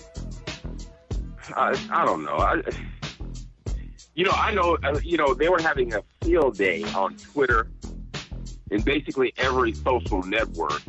I, 1.57 1.76
I 1.90 2.04
don't 2.07 2.25
know. 2.25 2.37
I, 2.37 2.62
you 4.14 4.25
know, 4.25 4.31
I 4.33 4.52
know. 4.52 4.76
Uh, 4.83 4.99
you 5.02 5.16
know, 5.16 5.35
they 5.35 5.49
were 5.49 5.61
having 5.61 5.95
a 5.95 6.02
field 6.23 6.57
day 6.57 6.83
on 6.95 7.16
Twitter, 7.16 7.69
and 8.71 8.85
basically 8.85 9.33
every 9.37 9.75
social 9.75 10.23
network. 10.23 10.83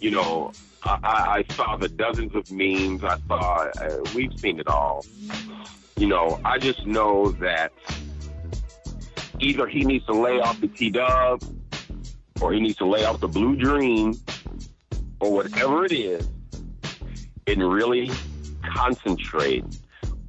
You 0.00 0.10
know, 0.12 0.52
I, 0.84 0.98
I 1.02 1.36
I 1.48 1.54
saw 1.54 1.76
the 1.76 1.88
dozens 1.88 2.34
of 2.34 2.50
memes. 2.50 3.02
I 3.02 3.18
saw. 3.26 3.70
Uh, 3.80 3.98
we've 4.14 4.38
seen 4.38 4.60
it 4.60 4.68
all. 4.68 5.04
You 5.96 6.06
know, 6.08 6.40
I 6.44 6.58
just 6.58 6.86
know 6.86 7.32
that 7.32 7.72
either 9.40 9.66
he 9.66 9.84
needs 9.84 10.04
to 10.06 10.12
lay 10.12 10.40
off 10.40 10.60
the 10.60 10.68
T 10.68 10.90
Dub, 10.90 11.42
or 12.40 12.52
he 12.52 12.60
needs 12.60 12.76
to 12.78 12.86
lay 12.86 13.04
off 13.04 13.20
the 13.20 13.28
Blue 13.28 13.56
Dream, 13.56 14.14
or 15.20 15.32
whatever 15.32 15.84
it 15.84 15.92
is, 15.92 16.28
and 17.46 17.72
really 17.72 18.10
concentrate 18.74 19.64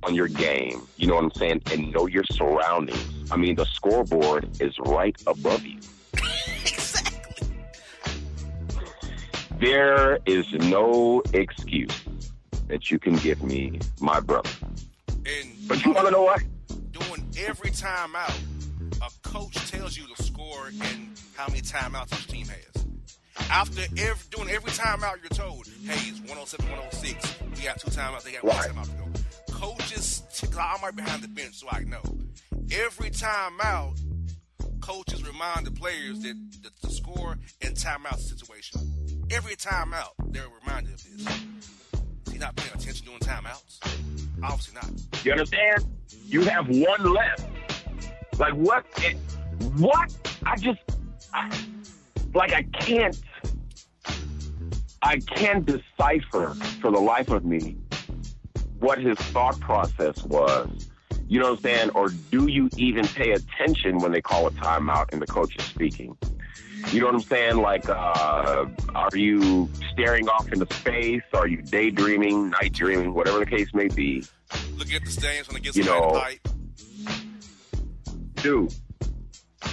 on 0.04 0.14
your 0.16 0.28
game. 0.28 0.82
You 0.98 1.08
know 1.08 1.16
what 1.16 1.24
I'm 1.26 1.32
saying? 1.34 1.62
And 1.72 1.92
know 1.92 2.08
your 2.08 2.24
surroundings. 2.32 3.32
I 3.32 3.36
mean, 3.36 3.56
the 3.56 3.66
scoreboard 3.66 4.62
is 4.62 4.74
right 4.80 5.16
above 5.28 5.64
you. 5.66 5.80
exactly. 6.62 7.48
There 9.60 10.20
is 10.26 10.46
no 10.54 11.24
excuse 11.34 12.04
that 12.68 12.92
you 12.92 13.00
can 13.00 13.16
give 13.18 13.42
me, 13.44 13.80
my 14.00 14.20
brother. 14.20 14.50
And 15.10 15.50
But 15.68 15.84
you 15.84 15.92
want 15.92 16.06
to 16.08 16.12
know 16.12 16.24
what? 16.24 16.44
doing 16.92 17.28
every 17.48 17.72
time 17.72 18.16
out, 18.16 18.34
a 19.02 19.10
coach 19.28 19.56
tells 19.72 19.98
you 19.98 20.06
the 20.16 20.24
score 20.24 20.68
and 20.68 21.18
how 21.36 21.48
many 21.48 21.62
timeouts 21.62 22.14
each 22.14 22.28
team 22.28 22.48
has. 22.48 22.86
After 23.50 23.82
every 23.98 24.24
doing 24.32 24.50
every 24.50 24.72
timeout, 24.72 25.22
you're 25.22 25.30
told, 25.30 25.68
"Hey, 25.86 26.10
it's 26.10 26.20
107, 26.22 26.66
106. 26.70 27.36
We 27.56 27.64
got 27.64 27.80
two 27.80 27.90
timeouts. 27.90 28.24
They 28.24 28.34
got 28.34 28.44
one 28.44 28.56
timeout 28.56 28.86
to 28.86 28.92
go." 28.92 29.54
Coaches, 29.54 30.24
I'm 30.60 30.82
right 30.82 30.96
behind 30.96 31.24
the 31.24 31.28
bench, 31.28 31.56
so 31.56 31.68
I 31.72 31.82
know. 31.82 32.02
Every 32.72 33.10
timeout, 33.10 34.00
coaches 34.82 35.26
remind 35.26 35.66
the 35.66 35.72
players 35.72 36.20
that 36.20 36.36
the, 36.62 36.88
the 36.88 36.94
score 36.94 37.38
and 37.62 37.76
timeout 37.76 38.20
situation. 38.20 38.82
Every 39.30 39.56
timeout, 39.56 40.12
they're 40.28 40.48
reminded 40.64 40.94
of 40.94 41.04
this. 41.04 41.28
Is 42.28 42.34
he 42.34 42.40
not 42.40 42.56
paying 42.56 42.74
attention 42.74 43.06
during 43.06 43.20
timeouts? 43.20 43.80
Obviously 44.44 44.76
not. 44.76 45.26
You 45.26 45.32
understand? 45.34 45.86
You 46.26 46.42
have 46.42 46.68
one 46.70 47.14
left. 47.14 47.48
Like 48.38 48.54
what? 48.54 48.86
What? 49.78 50.16
I 50.46 50.56
just 50.58 50.80
I, 51.34 51.58
like 52.34 52.54
I 52.54 52.64
can't. 52.64 53.20
I 55.02 55.20
can't 55.20 55.66
decipher 55.66 56.56
for 56.82 56.92
the 56.92 57.00
life 57.00 57.30
of 57.30 57.46
me 57.46 57.78
what 58.80 59.00
his 59.00 59.18
thought 59.18 59.60
process 59.60 60.24
was. 60.24 60.90
You 61.28 61.40
know 61.40 61.52
what 61.52 61.58
I'm 61.58 61.64
saying? 61.64 61.90
Or 61.92 62.10
do 62.10 62.48
you 62.48 62.70
even 62.78 63.06
pay 63.06 63.32
attention 63.32 64.00
when 64.00 64.12
they 64.12 64.22
call 64.22 64.48
a 64.48 64.52
timeout 64.52 65.12
and 65.12 65.22
the 65.22 65.28
coach 65.28 65.56
is 65.58 65.66
speaking? 65.66 66.18
You 66.92 67.02
know 67.02 67.08
what 67.08 67.16
I'm 67.16 67.22
saying? 67.22 67.58
Like, 67.58 67.90
uh, 67.90 68.66
are 68.96 69.10
you 69.18 69.70
staring 69.92 70.30
off 70.30 70.52
into 70.52 70.72
space? 70.74 71.24
Are 71.34 71.48
you 71.48 71.62
daydreaming, 71.62 72.52
night 72.52 72.74
dreaming, 72.74 73.14
whatever 73.14 73.40
the 73.40 73.46
case 73.46 73.74
may 73.74 73.88
be? 73.88 74.24
Look 74.78 74.94
at 74.94 75.04
the 75.04 75.12
stands 75.12 75.48
when 75.48 75.58
it 75.58 75.64
gets 75.64 75.76
You 75.76 75.84
know. 75.84 76.22
Dude, 78.42 78.74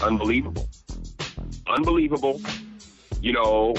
unbelievable. 0.03 0.69
Unbelievable. 1.67 2.41
You 3.21 3.33
know, 3.33 3.75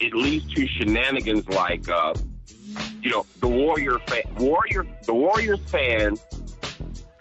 it 0.00 0.14
leads 0.14 0.52
to 0.54 0.66
shenanigans 0.66 1.48
like, 1.48 1.88
uh, 1.88 2.14
you 3.00 3.10
know, 3.10 3.26
the 3.40 3.48
Warrior 3.48 3.98
fan, 4.06 4.22
Warrior, 4.38 4.86
the 5.04 5.14
Warriors 5.14 5.60
fan 5.66 6.16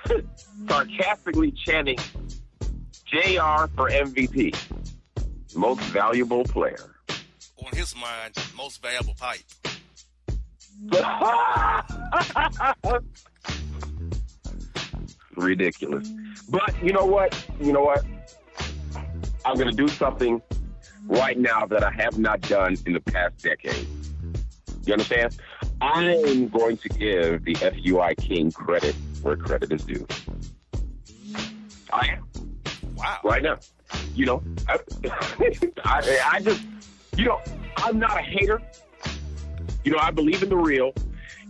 sarcastically 0.68 1.52
chanting 1.52 1.98
JR 3.06 3.68
for 3.76 3.90
MVP, 3.90 4.56
most 5.56 5.82
valuable 5.82 6.44
player. 6.44 6.96
on 7.66 7.72
his 7.74 7.96
mind, 7.96 8.34
most 8.56 8.82
valuable 8.82 9.16
pipe. 9.16 9.40
Ridiculous. 15.36 16.10
But 16.50 16.74
you 16.84 16.94
know 16.94 17.06
what? 17.06 17.36
You 17.60 17.74
know 17.74 17.82
what? 17.84 18.04
I'm 19.46 19.56
going 19.56 19.70
to 19.70 19.76
do 19.76 19.88
something 19.88 20.42
right 21.08 21.38
now 21.38 21.66
that 21.66 21.84
I 21.84 21.92
have 21.92 22.18
not 22.18 22.42
done 22.42 22.76
in 22.86 22.94
the 22.94 23.02
past 23.02 23.44
decade. 23.44 23.88
You 24.86 24.94
understand? 24.94 25.38
I'm 25.82 26.48
going 26.50 26.78
to 26.78 26.90
give 26.90 27.44
the 27.44 27.54
FUI 27.56 28.16
King 28.18 28.52
credit 28.52 28.96
where 29.22 29.36
credit 29.36 29.72
is 29.72 29.84
due. 29.84 30.06
I 31.92 32.08
am 32.08 32.30
Wow. 32.96 33.20
right 33.24 33.44
now. 33.44 33.58
You 34.16 34.26
know, 34.26 34.44
I, 34.70 34.80
I, 35.84 36.20
I 36.32 36.40
just, 36.42 36.64
you 37.18 37.26
know, 37.26 37.42
I'm 37.78 38.00
not 38.00 38.18
a 38.18 38.22
hater. 38.22 38.62
You 39.84 39.92
know, 39.92 40.00
I 40.00 40.12
believe 40.12 40.42
in 40.44 40.50
the 40.50 40.56
real. 40.58 40.94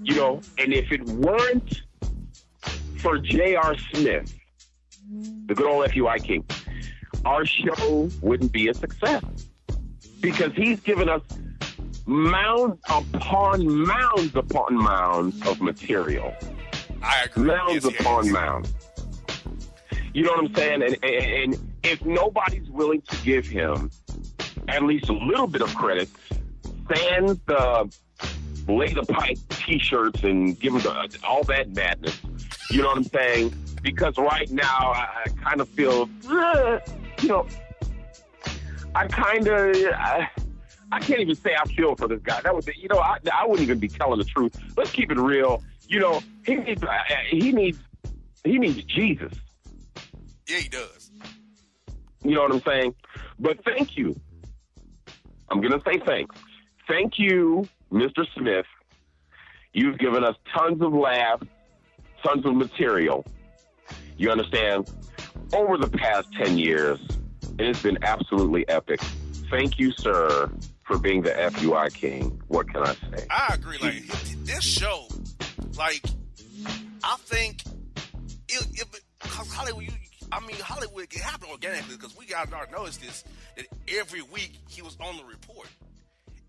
You 0.02 0.16
know, 0.16 0.42
and 0.58 0.74
if 0.74 0.92
it 0.92 1.04
weren't 1.04 1.82
for 3.04 3.18
J.R. 3.20 3.76
Smith, 3.78 4.34
the 5.46 5.54
good 5.54 5.68
old 5.70 5.86
FUI 5.90 6.24
King, 6.24 6.46
our 7.26 7.46
show 7.46 8.10
wouldn't 8.22 8.54
be 8.54 8.70
a 8.70 8.74
success 8.74 9.22
because 10.22 10.54
he's 10.56 10.80
given 10.80 11.10
us 11.10 11.22
mounds 12.06 12.80
upon 12.90 13.68
mounds 13.86 14.34
upon 14.36 14.76
mounds 14.76 15.46
of 15.46 15.60
material 15.62 16.34
I 17.02 17.24
agree. 17.26 17.44
mounds 17.46 17.86
Yes, 17.86 18.00
upon 18.00 18.26
yes. 18.26 18.34
mounds. 18.34 18.74
You 20.14 20.24
know 20.24 20.32
what 20.32 20.46
I'm 20.46 20.56
saying? 20.56 20.84
And, 20.84 20.98
and, 21.04 21.54
and 21.54 21.74
if 21.84 22.06
nobody's 22.06 22.70
willing 22.70 23.02
to 23.02 23.18
give 23.24 23.46
him 23.46 23.92
at 24.70 24.84
least 24.84 25.10
a 25.10 25.14
little 25.14 25.48
bit 25.48 25.62
of 25.62 25.76
credit, 25.76 26.08
sans 26.94 27.38
the 27.48 27.94
lay 28.68 28.94
the 28.94 29.04
pipe 29.04 29.38
T-shirts 29.50 30.24
and 30.24 30.60
give 30.60 30.74
him 30.74 30.82
the, 30.82 31.20
all 31.24 31.44
that 31.44 31.76
madness. 31.76 32.20
You 32.70 32.82
know 32.82 32.88
what 32.90 32.98
I'm 32.98 33.04
saying? 33.04 33.54
Because 33.82 34.18
right 34.18 34.50
now 34.50 34.94
I, 34.94 35.26
I 35.26 35.30
kind 35.44 35.62
of 35.62 35.70
feel, 35.70 36.10
uh, 36.30 36.80
you 37.22 37.28
know, 37.28 37.48
I 38.96 39.08
kind 39.08 39.48
of, 39.48 39.76
I, 39.94 40.30
I 40.92 41.00
can't 41.00 41.20
even 41.20 41.36
say 41.36 41.56
I 41.60 41.66
feel 41.66 41.96
for 41.96 42.08
this 42.08 42.22
guy. 42.22 42.42
That 42.42 42.56
was, 42.56 42.68
you 42.68 42.88
know, 42.88 43.00
I, 43.00 43.18
I 43.34 43.46
wouldn't 43.46 43.62
even 43.64 43.80
be 43.80 43.88
telling 43.88 44.20
the 44.20 44.26
truth. 44.26 44.56
Let's 44.78 44.92
keep 44.92 45.12
it 45.12 45.18
real. 45.18 45.64
You 45.88 46.00
know, 46.00 46.22
he 46.46 46.56
needs, 46.56 46.84
uh, 46.84 46.88
he 47.30 47.52
needs, 47.52 47.80
he 48.44 48.58
needs 48.58 48.84
Jesus. 48.86 49.34
Yeah, 50.48 50.58
he 50.58 50.70
does. 50.70 51.12
You 52.24 52.36
know 52.36 52.44
what 52.44 52.52
I'm 52.52 52.62
saying? 52.62 52.96
But 53.40 53.64
thank 53.66 53.98
you. 53.98 54.20
I'm 55.50 55.62
going 55.62 55.74
to 55.74 55.82
say 55.86 56.00
thanks. 56.06 56.36
Thank 56.88 57.20
you, 57.20 57.68
Mr. 57.94 58.26
Smith. 58.36 58.66
You've 59.72 60.00
given 60.00 60.24
us 60.24 60.36
tons 60.56 60.82
of 60.82 60.94
laughs, 60.94 61.46
tons 62.24 62.46
of 62.46 62.56
material. 62.56 63.26
You 64.18 64.32
understand? 64.32 64.92
Over 65.54 65.78
the 65.78 65.90
past 65.90 66.28
10 66.34 66.58
years, 66.58 67.00
it's 67.60 67.82
been 67.82 68.04
absolutely 68.04 68.68
epic. 68.68 69.00
Thank 69.50 69.80
you, 69.80 69.92
sir, 69.92 70.52
for 70.84 70.98
being 70.98 71.22
the 71.22 71.30
FUI 71.30 71.94
king. 71.94 72.42
What 72.48 72.68
can 72.70 72.84
I 72.84 72.94
say? 72.94 73.28
I 73.30 73.54
agree. 73.54 73.78
Like 73.80 74.10
this 74.46 74.64
show, 74.64 75.08
like 75.78 76.04
I 77.04 77.16
think 77.20 77.62
it, 78.50 78.68
it 78.74 78.88
Hollywood. 79.20 79.84
You, 79.84 79.92
I 80.32 80.40
mean, 80.40 80.56
Hollywood 80.58 81.04
it 81.04 81.20
happened 81.20 81.52
organically 81.52 81.96
because 81.96 82.18
we 82.18 82.26
got 82.26 82.50
to 82.50 82.72
notice 82.72 82.98
this 82.98 83.24
that 83.56 83.66
every 83.88 84.24
week 84.24 84.54
he 84.70 84.82
was 84.82 84.98
on 85.00 85.18
the 85.18 85.24
report, 85.24 85.68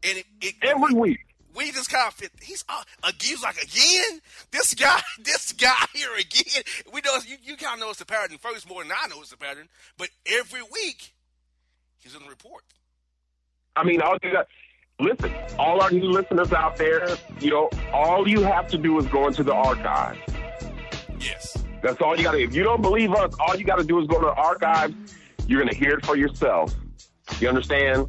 and 0.02 0.18
it, 0.18 0.26
it 0.40 0.54
every 0.62 0.94
week 0.94 1.33
we 1.54 1.70
just 1.70 1.90
kind 1.90 2.08
of 2.08 2.14
fit. 2.14 2.32
He's 2.42 2.64
uh, 2.68 2.82
he's 3.20 3.42
like 3.42 3.56
again. 3.62 4.20
This 4.50 4.74
guy, 4.74 5.00
this 5.22 5.52
guy 5.52 5.86
here 5.94 6.14
again. 6.18 6.62
We 6.92 7.00
know 7.00 7.16
you, 7.26 7.36
you 7.42 7.56
kind 7.56 7.74
of 7.74 7.80
notice 7.80 7.98
the 7.98 8.06
pattern 8.06 8.38
first 8.38 8.68
more 8.68 8.82
than 8.82 8.92
I 8.92 9.08
notice 9.08 9.30
the 9.30 9.36
pattern, 9.36 9.68
but 9.96 10.08
every 10.26 10.62
week 10.62 11.12
he's 11.98 12.14
in 12.14 12.22
the 12.22 12.28
report. 12.28 12.64
I 13.76 13.84
mean, 13.84 14.00
all 14.00 14.16
you 14.22 14.32
got. 14.32 14.46
Listen, 15.00 15.34
all 15.58 15.80
our 15.80 15.90
new 15.90 16.04
listeners 16.04 16.52
out 16.52 16.76
there, 16.76 17.16
you 17.40 17.50
know, 17.50 17.68
all 17.92 18.28
you 18.28 18.42
have 18.42 18.68
to 18.68 18.78
do 18.78 18.96
is 19.00 19.06
go 19.06 19.26
into 19.26 19.42
the 19.42 19.52
archives. 19.52 20.20
Yes. 21.18 21.64
That's 21.82 22.00
all 22.00 22.16
you 22.16 22.22
got 22.22 22.32
to. 22.32 22.42
If 22.42 22.54
you 22.54 22.62
don't 22.62 22.80
believe 22.80 23.12
us, 23.12 23.34
all 23.40 23.56
you 23.56 23.64
got 23.64 23.78
to 23.78 23.84
do 23.84 23.98
is 24.00 24.06
go 24.06 24.20
to 24.20 24.26
the 24.26 24.34
archives. 24.34 24.94
You're 25.48 25.60
going 25.60 25.72
to 25.72 25.78
hear 25.78 25.98
it 25.98 26.06
for 26.06 26.16
yourself. 26.16 26.72
You 27.40 27.48
understand? 27.48 28.06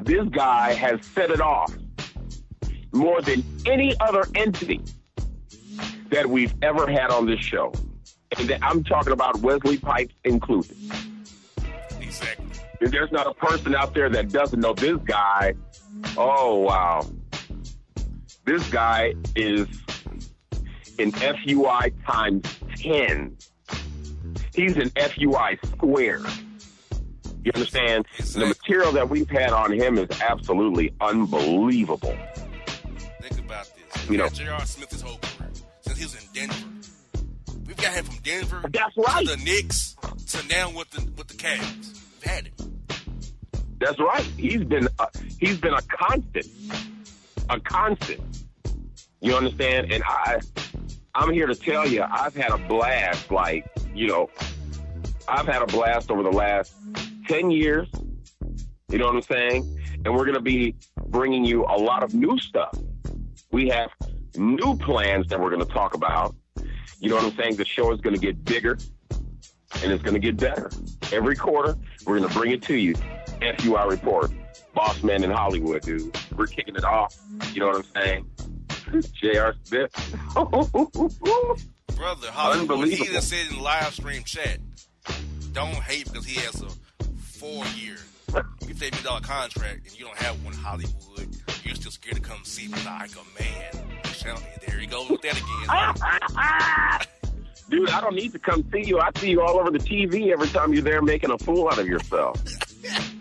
This 0.00 0.28
guy 0.30 0.74
has 0.74 1.04
set 1.06 1.30
it 1.30 1.40
off 1.40 1.72
more 2.92 3.20
than 3.22 3.44
any 3.66 3.94
other 4.00 4.24
entity 4.34 4.80
that 6.10 6.28
we've 6.28 6.54
ever 6.62 6.90
had 6.90 7.10
on 7.10 7.26
this 7.26 7.40
show. 7.40 7.72
And 8.38 8.58
I'm 8.62 8.84
talking 8.84 9.12
about 9.12 9.40
Wesley 9.40 9.78
Pipes 9.78 10.14
included. 10.24 10.76
Exactly. 12.00 12.46
There's 12.80 13.10
not 13.10 13.26
a 13.26 13.34
person 13.34 13.74
out 13.74 13.94
there 13.94 14.08
that 14.10 14.30
doesn't 14.30 14.60
know 14.60 14.72
this 14.72 14.98
guy. 15.04 15.54
Oh, 16.16 16.60
wow. 16.60 17.06
This 18.44 18.68
guy 18.70 19.14
is 19.34 19.66
in 20.98 21.12
FUI 21.12 21.92
times 22.06 22.44
10. 22.76 23.36
He's 24.54 24.76
in 24.76 24.90
FUI 24.90 25.58
squared. 25.66 26.26
You 27.44 27.52
understand? 27.54 28.06
The 28.18 28.46
material 28.46 28.92
that 28.92 29.08
we've 29.08 29.28
had 29.28 29.50
on 29.50 29.72
him 29.72 29.98
is 29.98 30.08
absolutely 30.20 30.92
unbelievable. 31.00 32.16
You 34.08 34.18
know- 34.18 34.28
J.R. 34.28 34.64
Smith 34.66 34.90
his 34.90 35.02
whole 35.02 35.18
career 35.18 35.50
since 35.82 35.98
he 35.98 36.04
was 36.04 36.14
in 36.14 36.32
Denver. 36.32 36.68
We've 37.66 37.76
got 37.76 37.92
him 37.94 38.04
from 38.06 38.16
Denver 38.22 38.62
That's 38.72 38.96
right. 38.96 39.26
to 39.26 39.36
the 39.36 39.42
Knicks 39.44 39.96
to 40.28 40.46
now 40.48 40.70
with 40.70 40.90
the 40.90 41.02
with 41.16 41.28
the 41.28 41.34
Cavs. 41.34 41.92
We've 42.14 42.22
had 42.22 42.46
him. 42.46 42.54
That's 43.80 43.98
right. 44.00 44.22
He's 44.36 44.64
been 44.64 44.88
a, 44.98 45.08
he's 45.38 45.58
been 45.58 45.74
a 45.74 45.82
constant, 45.82 46.46
a 47.50 47.60
constant. 47.60 48.20
You 49.20 49.36
understand? 49.36 49.92
And 49.92 50.02
I, 50.04 50.40
I'm 51.14 51.32
here 51.32 51.46
to 51.46 51.54
tell 51.54 51.86
you, 51.86 52.02
I've 52.02 52.34
had 52.34 52.50
a 52.50 52.58
blast. 52.58 53.30
Like 53.30 53.66
you 53.94 54.06
know, 54.08 54.30
I've 55.28 55.46
had 55.46 55.62
a 55.62 55.66
blast 55.66 56.10
over 56.10 56.22
the 56.22 56.32
last 56.32 56.72
ten 57.28 57.50
years. 57.50 57.88
You 58.90 58.96
know 58.98 59.06
what 59.06 59.16
I'm 59.16 59.22
saying? 59.22 59.78
And 60.04 60.14
we're 60.14 60.24
going 60.24 60.34
to 60.34 60.40
be 60.40 60.74
bringing 61.08 61.44
you 61.44 61.64
a 61.64 61.76
lot 61.76 62.02
of 62.02 62.14
new 62.14 62.38
stuff. 62.38 62.72
We 63.50 63.68
have 63.68 63.90
new 64.36 64.76
plans 64.76 65.28
that 65.28 65.40
we're 65.40 65.50
going 65.50 65.66
to 65.66 65.72
talk 65.72 65.94
about. 65.94 66.34
You 67.00 67.08
know 67.08 67.16
what 67.16 67.24
I'm 67.24 67.36
saying? 67.36 67.56
The 67.56 67.64
show 67.64 67.92
is 67.92 68.00
going 68.00 68.14
to 68.14 68.20
get 68.20 68.44
bigger 68.44 68.78
and 69.82 69.92
it's 69.92 70.02
going 70.02 70.14
to 70.14 70.20
get 70.20 70.36
better. 70.36 70.70
Every 71.12 71.36
quarter, 71.36 71.76
we're 72.04 72.18
going 72.18 72.28
to 72.28 72.34
bring 72.34 72.52
it 72.52 72.62
to 72.62 72.74
you. 72.74 72.94
FUI 73.40 73.88
Report, 73.88 74.32
Boss 74.74 75.02
Man 75.02 75.22
in 75.22 75.30
Hollywood, 75.30 75.82
dude. 75.82 76.16
We're 76.36 76.46
kicking 76.46 76.76
it 76.76 76.84
off. 76.84 77.16
You 77.52 77.60
know 77.60 77.68
what 77.68 77.86
I'm 77.94 78.02
saying? 78.02 78.26
J.R. 79.22 79.54
Smith. 79.64 79.92
Brother, 81.96 82.30
Hollywood, 82.30 82.88
he 82.88 82.96
just 83.06 83.28
said 83.28 83.46
in 83.50 83.60
live 83.60 83.92
stream 83.94 84.22
chat, 84.24 84.58
don't 85.52 85.74
hate 85.74 86.06
because 86.06 86.26
he 86.26 86.40
has 86.40 86.62
a 86.62 86.68
four 87.18 87.64
year, 87.76 87.96
$50 88.28 89.04
million 89.04 89.22
contract 89.22 89.86
and 89.86 89.98
you 89.98 90.04
don't 90.04 90.18
have 90.18 90.42
one 90.44 90.54
Hollywood. 90.54 91.36
You're 91.68 91.74
still 91.74 91.90
scared 91.90 92.16
to 92.16 92.22
come 92.22 92.38
see 92.44 92.66
me 92.68 92.78
like 92.86 93.10
a 93.10 93.22
man. 93.38 93.52
There 94.66 94.78
he 94.78 94.86
goes 94.86 95.10
with 95.10 95.20
that 95.20 95.36
again. 95.36 97.06
Dude, 97.68 97.90
I 97.90 98.00
don't 98.00 98.14
need 98.14 98.32
to 98.32 98.38
come 98.38 98.64
see 98.72 98.84
you. 98.86 98.98
I 98.98 99.10
see 99.18 99.28
you 99.28 99.42
all 99.42 99.60
over 99.60 99.70
the 99.70 99.78
TV 99.78 100.32
every 100.32 100.48
time 100.48 100.72
you're 100.72 100.80
there 100.80 101.02
making 101.02 101.30
a 101.30 101.36
fool 101.36 101.68
out 101.68 101.78
of 101.78 101.86
yourself. 101.86 102.42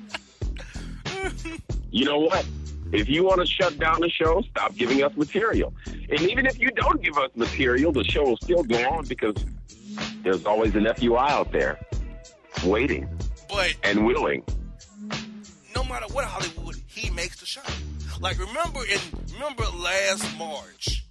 you 1.92 2.06
know 2.06 2.20
what? 2.20 2.48
If 2.94 3.10
you 3.10 3.26
want 3.26 3.42
to 3.42 3.46
shut 3.46 3.78
down 3.80 4.00
the 4.00 4.10
show, 4.10 4.42
stop 4.50 4.74
giving 4.78 5.04
us 5.04 5.14
material. 5.18 5.74
And 5.86 6.22
even 6.22 6.46
if 6.46 6.58
you 6.58 6.72
don't 6.72 7.04
give 7.04 7.18
us 7.18 7.32
material, 7.36 7.92
the 7.92 8.06
show 8.06 8.24
will 8.24 8.38
still 8.38 8.64
go 8.64 8.78
on 8.92 9.04
because 9.08 9.36
there's 10.24 10.46
always 10.46 10.74
an 10.76 10.86
FUI 10.86 11.32
out 11.32 11.52
there 11.52 11.78
waiting 12.66 13.10
But 13.50 13.76
and 13.84 14.06
willing. 14.06 14.42
no 15.76 15.84
matter 15.84 16.06
what 16.14 16.24
Hollywood, 16.24 16.78
he 16.88 17.10
makes 17.10 17.42
the 17.42 17.46
show. 17.46 17.60
Like 18.20 18.40
remember 18.40 18.80
in 18.86 19.00
remember 19.34 19.64
last 19.78 20.38
March 20.38 21.06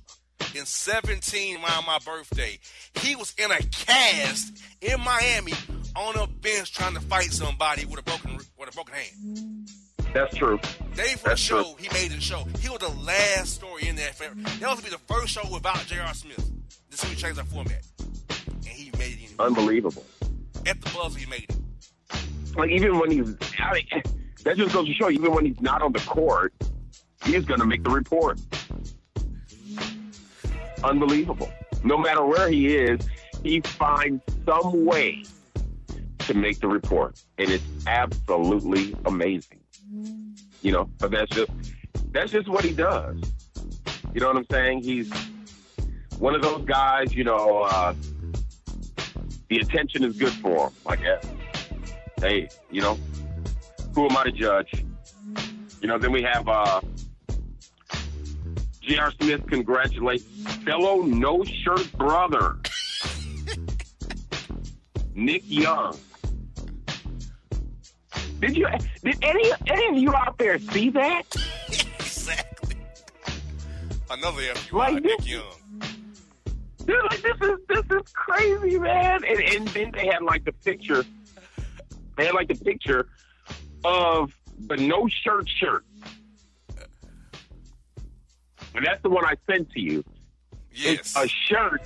in 0.55 0.65
17 0.67 1.57
around 1.63 1.87
my 1.87 1.99
birthday, 2.05 2.59
he 3.01 3.15
was 3.15 3.35
in 3.39 3.51
a 3.51 3.59
cast 3.71 4.59
in 4.81 5.01
Miami 5.01 5.53
on 5.95 6.17
a 6.17 6.27
bench 6.27 6.73
trying 6.75 6.95
to 6.95 7.01
fight 7.01 7.33
somebody 7.33 7.85
with 7.85 8.01
a 8.01 8.03
broken 8.03 8.39
with 8.59 8.69
a 8.69 8.73
broken 8.73 8.95
hand. 8.95 9.69
That's 10.13 10.35
true. 10.37 10.59
Day 10.95 11.15
for 11.17 11.31
That's 11.31 11.41
show, 11.41 11.63
true. 11.63 11.75
he 11.79 11.89
made 11.93 12.11
the 12.11 12.21
show. 12.21 12.45
He 12.61 12.69
was 12.69 12.79
the 12.79 12.89
last 12.89 13.55
story 13.55 13.87
in 13.89 13.97
that. 13.97 14.17
That 14.19 14.69
was 14.71 14.79
to 14.79 14.85
be 14.85 14.91
the 14.91 14.99
first 15.07 15.29
show 15.29 15.43
without 15.53 15.79
J.R. 15.87 16.15
Smith. 16.15 16.51
This 16.91 17.05
is 17.05 17.11
we 17.11 17.17
changed 17.17 17.39
our 17.39 17.45
format, 17.45 17.83
and 18.39 18.65
he 18.67 18.91
made 18.99 19.13
it 19.13 19.19
anyway. 19.19 19.35
Unbelievable. 19.39 20.05
At 20.65 20.81
the 20.81 20.91
buzzer, 20.91 21.19
he 21.19 21.27
made 21.27 21.45
it. 21.51 22.57
like 22.57 22.71
even 22.71 22.99
when 22.99 23.11
he's 23.11 23.37
I 23.59 23.75
mean, 23.75 24.03
that 24.45 24.57
just 24.57 24.73
goes 24.75 24.87
to 24.87 24.95
show 24.95 25.11
even 25.11 25.33
when 25.33 25.45
he's 25.45 25.61
not 25.61 25.83
on 25.83 25.93
the 25.93 26.01
court, 26.01 26.55
he's 27.25 27.45
going 27.45 27.61
to 27.61 27.67
make 27.67 27.83
the 27.83 27.91
report. 27.91 28.41
Unbelievable. 30.85 31.51
No 31.85 31.97
matter 31.97 32.25
where 32.25 32.49
he 32.49 32.77
is, 32.77 33.01
he 33.43 33.61
finds 33.61 34.23
some 34.45 34.85
way 34.85 35.25
to 36.21 36.35
make 36.35 36.61
the 36.61 36.69
report, 36.69 37.21
and 37.39 37.51
it's 37.51 37.65
absolutely 37.87 38.95
amazing. 39.05 39.61
You 40.63 40.73
know, 40.73 40.91
but 40.99 41.11
that's 41.13 41.31
just 41.31 41.51
that's 42.13 42.33
just 42.33 42.49
what 42.49 42.65
he 42.65 42.73
does. 42.73 43.19
You 44.13 44.21
know 44.21 44.29
what 44.29 44.37
I'm 44.37 44.47
saying? 44.51 44.83
He's 44.83 45.13
one 46.19 46.35
of 46.35 46.43
those 46.43 46.65
guys. 46.65 47.15
You 47.15 47.25
know, 47.25 47.63
uh, 47.63 47.95
the 49.49 49.59
attention 49.59 50.03
is 50.05 50.17
good 50.17 50.33
for 50.33 50.69
him. 50.69 51.01
Yeah, 51.03 51.21
hey, 52.21 52.49
you 52.71 52.81
know, 52.81 52.99
who 53.95 54.09
am 54.09 54.17
I 54.17 54.25
to 54.25 54.33
judge? 54.33 54.85
You 55.81 55.89
know, 55.89 55.99
then 55.99 56.11
we 56.11 56.23
have 56.23 56.49
uh, 56.49 56.81
J.R. 58.87 59.13
Smith 59.21 59.45
congratulates 59.49 60.25
fellow 60.65 61.03
no 61.03 61.43
shirt 61.43 61.91
brother, 61.99 62.57
Nick 65.15 65.43
Young. 65.47 65.99
Did 68.41 68.57
you? 68.57 68.69
Did 69.03 69.19
any 69.25 69.51
any 69.67 69.87
of 69.89 69.97
you 69.97 70.15
out 70.15 70.39
there 70.39 70.59
see 70.61 70.91
that? 70.91 71.25
exactly. 71.69 72.77
Another 74.09 74.43
FUI, 74.43 74.73
Like 74.73 75.03
Nick 75.03 75.27
Young. 75.27 75.43
Dude, 76.85 76.97
like 77.11 77.23
this 77.23 77.37
is 77.43 77.59
this 77.69 77.85
is 77.91 78.13
crazy, 78.13 78.79
man. 78.79 79.25
And 79.25 79.41
and 79.41 79.69
then 79.69 79.91
they 79.93 80.07
had 80.07 80.23
like 80.23 80.45
the 80.45 80.53
picture. 80.53 81.05
They 82.17 82.27
had 82.27 82.35
like 82.35 82.47
the 82.47 82.55
picture 82.55 83.09
of 83.85 84.33
the 84.69 84.77
no 84.77 85.09
shirt 85.25 85.49
shirt. 85.59 85.85
And 88.77 88.85
that's 88.87 89.03
the 89.03 89.09
one 89.11 89.25
I 89.25 89.35
sent 89.51 89.71
to 89.73 89.81
you. 89.81 90.05
Yes. 90.73 90.99
It's 91.01 91.17
a 91.17 91.27
shirt 91.29 91.83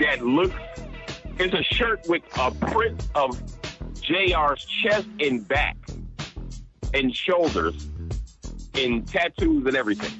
that 0.00 0.24
looks. 0.24 0.54
It's 1.38 1.54
a 1.54 1.62
shirt 1.74 2.00
with 2.08 2.22
a 2.38 2.50
print 2.50 3.06
of 3.14 3.40
JR's 4.00 4.64
chest 4.82 5.06
and 5.20 5.46
back 5.46 5.76
and 6.94 7.14
shoulders 7.14 7.86
and 8.74 9.06
tattoos 9.06 9.66
and 9.66 9.76
everything. 9.76 10.12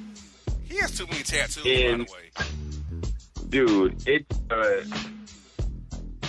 He 0.63 0.77
has 0.77 0.95
too 0.97 1.07
many 1.07 1.23
tattoos, 1.23 1.65
And- 1.65 2.07
by 2.07 2.13
the 2.37 2.45
way. 2.45 3.49
dude, 3.49 4.03
it's 4.07 4.39
uh, 4.51 4.83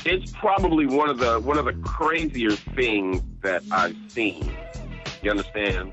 it's 0.04 0.32
probably 0.32 0.86
one 0.86 1.08
of 1.10 1.18
the 1.18 1.38
one 1.40 1.58
of 1.58 1.66
the 1.66 1.74
crazier 1.84 2.50
things 2.52 3.22
that 3.42 3.62
I've 3.70 3.96
seen. 4.08 4.50
You 5.22 5.30
understand? 5.30 5.92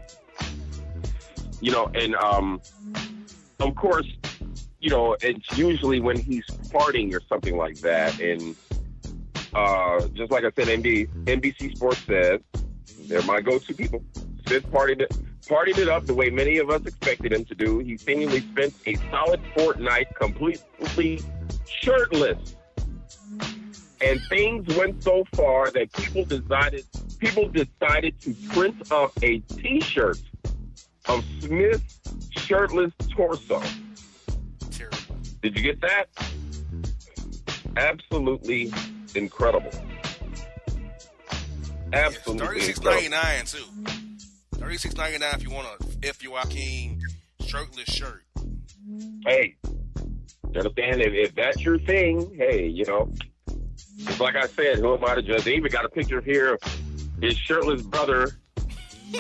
You 1.62 1.72
know, 1.74 1.92
and 1.94 2.16
um, 2.16 2.62
of 3.60 3.76
course, 3.76 4.08
you 4.80 4.89
know, 4.89 5.15
it's 5.22 5.58
usually 5.58 6.00
when 6.00 6.17
he's 6.17 6.45
partying 6.72 7.13
or 7.13 7.22
something 7.28 7.58
like 7.58 7.80
that, 7.80 8.19
and 8.19 8.56
uh, 9.54 10.08
just 10.10 10.32
like 10.32 10.43
I 10.43 10.52
said, 10.56 10.67
NB, 10.67 11.26
NBC 11.26 11.76
Sports 11.76 12.00
says 12.06 12.39
they're 13.08 13.22
my 13.24 13.41
go-to 13.41 13.74
people. 13.74 14.04
Smith 14.45 14.69
partied 14.72 15.02
it, 15.02 15.12
partied 15.41 15.78
it 15.78 15.89
up 15.89 16.06
the 16.06 16.13
way 16.13 16.30
many 16.30 16.58
of 16.58 16.69
us 16.69 16.86
expected 16.86 17.34
him 17.34 17.45
to 17.45 17.56
do. 17.56 17.80
He 17.80 17.98
seemingly 17.98 18.41
spent 18.41 18.74
a 18.86 18.95
solid 19.12 19.41
fortnight 19.56 20.15
completely 20.15 21.22
shirtless. 21.67 22.56
And 24.02 24.22
things 24.30 24.76
went 24.78 25.04
so 25.04 25.26
far 25.36 25.72
that 25.72 25.91
people 25.91 26.24
decided 26.24 26.86
people 27.19 27.50
decided 27.50 28.19
to 28.22 28.34
print 28.50 28.91
up 28.93 29.12
a 29.22 29.39
T-shirt 29.39 30.22
of 31.10 31.26
Smith's 31.41 32.00
shirtless 32.32 32.93
torso. 33.10 33.62
Terrible. 34.72 34.98
Did 35.41 35.58
you 35.58 35.63
get 35.63 35.82
that? 35.82 36.06
Absolutely 37.76 38.72
incredible. 39.15 39.72
Absolutely 41.91 42.45
Thirty-six 42.45 42.78
incredible. 42.78 43.10
ninety-nine 43.10 43.45
too. 43.45 43.63
Thirty-six 44.56 44.95
ninety-nine 44.95 45.34
if 45.34 45.43
you 45.43 45.50
want 45.50 45.67
a 45.67 45.84
FUI 46.02 46.50
King 46.50 47.02
shirtless 47.41 47.89
shirt. 47.89 48.24
Hey, 49.26 49.56
you 49.65 50.60
understand? 50.60 51.02
If, 51.02 51.13
if 51.13 51.36
that's 51.36 51.62
your 51.62 51.80
thing, 51.80 52.36
hey, 52.38 52.67
you 52.67 52.86
know, 52.86 53.12
just 53.98 54.19
like 54.19 54.36
I 54.36 54.48
said, 54.48 54.78
who 54.78 54.93
am 54.95 55.04
I 55.04 55.15
to 55.15 55.22
judge? 55.22 55.43
They 55.43 55.56
even 55.56 55.72
got 55.72 55.86
a 55.86 55.89
picture 55.89 56.22
here 56.22 56.54
of 56.54 56.62
his 57.22 57.36
shirtless 57.38 57.82
brother, 57.82 58.32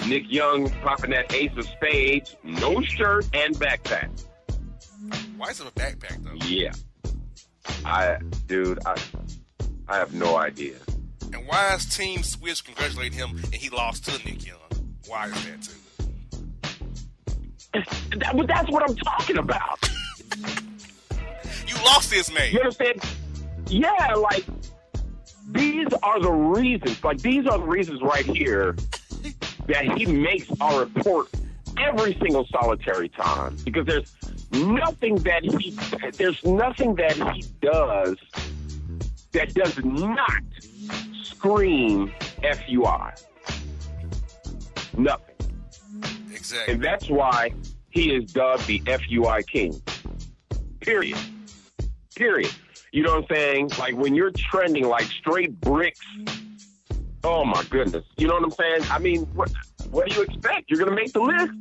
Nick 0.07 0.31
Young, 0.31 0.69
popping 0.81 1.11
that 1.11 1.33
ace 1.33 1.51
of 1.57 1.65
spades, 1.65 2.35
no 2.43 2.81
shirt 2.81 3.27
and 3.33 3.55
backpack. 3.55 4.09
Why 5.37 5.49
is 5.49 5.59
it 5.59 5.67
a 5.67 5.71
backpack 5.71 6.23
though? 6.23 6.45
Yeah. 6.45 6.71
I, 7.85 8.17
dude, 8.47 8.79
I, 8.85 8.95
I 9.87 9.97
have 9.97 10.13
no 10.13 10.37
idea. 10.37 10.75
And 11.33 11.47
why 11.47 11.73
is 11.75 11.85
Team 11.85 12.23
Switch 12.23 12.63
congratulating 12.63 13.17
him 13.17 13.31
and 13.31 13.55
he 13.55 13.69
lost 13.69 14.05
to 14.05 14.11
Nick 14.25 14.45
Young? 14.45 14.57
Why 15.07 15.27
is 15.27 15.45
that 15.45 15.61
too? 15.61 15.75
That, 18.17 18.35
but 18.35 18.47
that's 18.47 18.69
what 18.71 18.89
I'm 18.89 18.95
talking 18.95 19.37
about. 19.37 19.89
You 21.67 21.75
lost 21.85 22.09
this 22.09 22.33
man. 22.33 22.51
You 22.51 22.59
understand? 22.59 23.01
Yeah, 23.67 24.15
like 24.15 24.43
these 25.51 25.87
are 26.01 26.19
the 26.19 26.31
reasons. 26.31 27.03
Like 27.03 27.19
these 27.19 27.45
are 27.45 27.59
the 27.59 27.65
reasons 27.65 28.01
right 28.01 28.25
here 28.25 28.75
that 29.69 29.85
he 29.97 30.05
makes 30.05 30.47
our 30.59 30.81
report 30.81 31.29
every 31.77 32.17
single 32.21 32.45
solitary 32.47 33.07
time 33.09 33.55
because 33.63 33.85
there's 33.85 34.15
nothing 34.51 35.15
that 35.17 35.43
he 35.43 35.77
there's 36.17 36.43
nothing 36.43 36.95
that 36.95 37.15
he 37.33 37.43
does 37.61 38.17
that 39.31 39.53
does 39.53 39.77
not 39.83 40.43
scream 41.23 42.11
FUI. 42.41 43.23
Nothing. 44.97 45.35
Exactly. 46.31 46.73
And 46.73 46.83
that's 46.83 47.09
why 47.09 47.53
he 47.91 48.11
is 48.11 48.33
dubbed 48.33 48.65
the 48.65 48.79
FUI 48.79 49.45
King. 49.47 49.79
Period. 50.79 51.17
Period. 52.15 52.51
You 52.91 53.03
know 53.03 53.15
what 53.15 53.31
I'm 53.31 53.35
saying? 53.35 53.71
Like 53.77 53.95
when 53.95 54.15
you're 54.15 54.31
trending 54.31 54.85
like 54.85 55.05
straight 55.05 55.59
bricks. 55.61 56.05
Oh 57.23 57.43
my 57.45 57.63
goodness. 57.69 58.05
You 58.17 58.27
know 58.27 58.35
what 58.35 58.43
I'm 58.43 58.51
saying? 58.51 58.81
I 58.91 58.99
mean, 58.99 59.21
what 59.35 59.51
what 59.89 60.07
do 60.09 60.15
you 60.15 60.21
expect? 60.23 60.69
You're 60.69 60.79
gonna 60.79 60.95
make 60.95 61.13
the 61.13 61.19
list. 61.21 61.51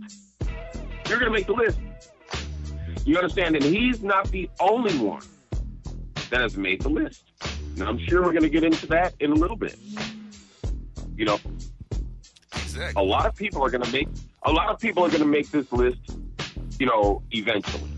You're 1.09 1.19
gonna 1.19 1.31
make 1.31 1.47
the 1.47 1.53
list. 1.55 1.79
You 3.05 3.17
understand? 3.17 3.57
And 3.57 3.65
he's 3.65 4.03
not 4.03 4.31
the 4.31 4.49
only 4.61 4.97
one 4.99 5.23
that 6.31 6.41
has 6.41 6.57
made 6.57 6.83
the 6.83 6.91
list. 6.91 7.25
And 7.79 7.83
I'm 7.89 7.99
sure 7.99 8.23
we're 8.23 8.33
gonna 8.33 8.49
get 8.49 8.65
into 8.65 8.87
that 8.89 9.15
in 9.21 9.33
a 9.33 9.35
little 9.35 9.57
bit. 9.57 9.77
You 11.17 11.25
know, 11.25 11.41
Exactly. 12.55 13.03
a 13.03 13.05
lot 13.05 13.27
of 13.27 13.35
people 13.35 13.63
are 13.65 13.71
going 13.71 13.83
to 13.83 13.91
make 13.91 14.09
a 14.45 14.53
lot 14.53 14.69
of 14.69 14.79
people 14.79 15.05
are 15.05 15.09
going 15.09 15.23
to 15.23 15.27
make 15.27 15.51
this 15.51 15.71
list 15.73 15.99
you 16.79 16.87
know 16.87 17.23
eventually 17.33 17.91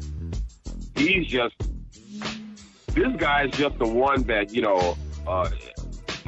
he's 0.96 1.26
just 1.26 1.54
this 2.94 3.14
guy's 3.18 3.50
just 3.50 3.78
the 3.78 3.86
one 3.86 4.22
that 4.22 4.54
you 4.54 4.62
know 4.62 4.96
uh, 5.26 5.50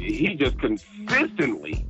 he 0.03 0.35
just 0.35 0.59
consistently 0.59 1.85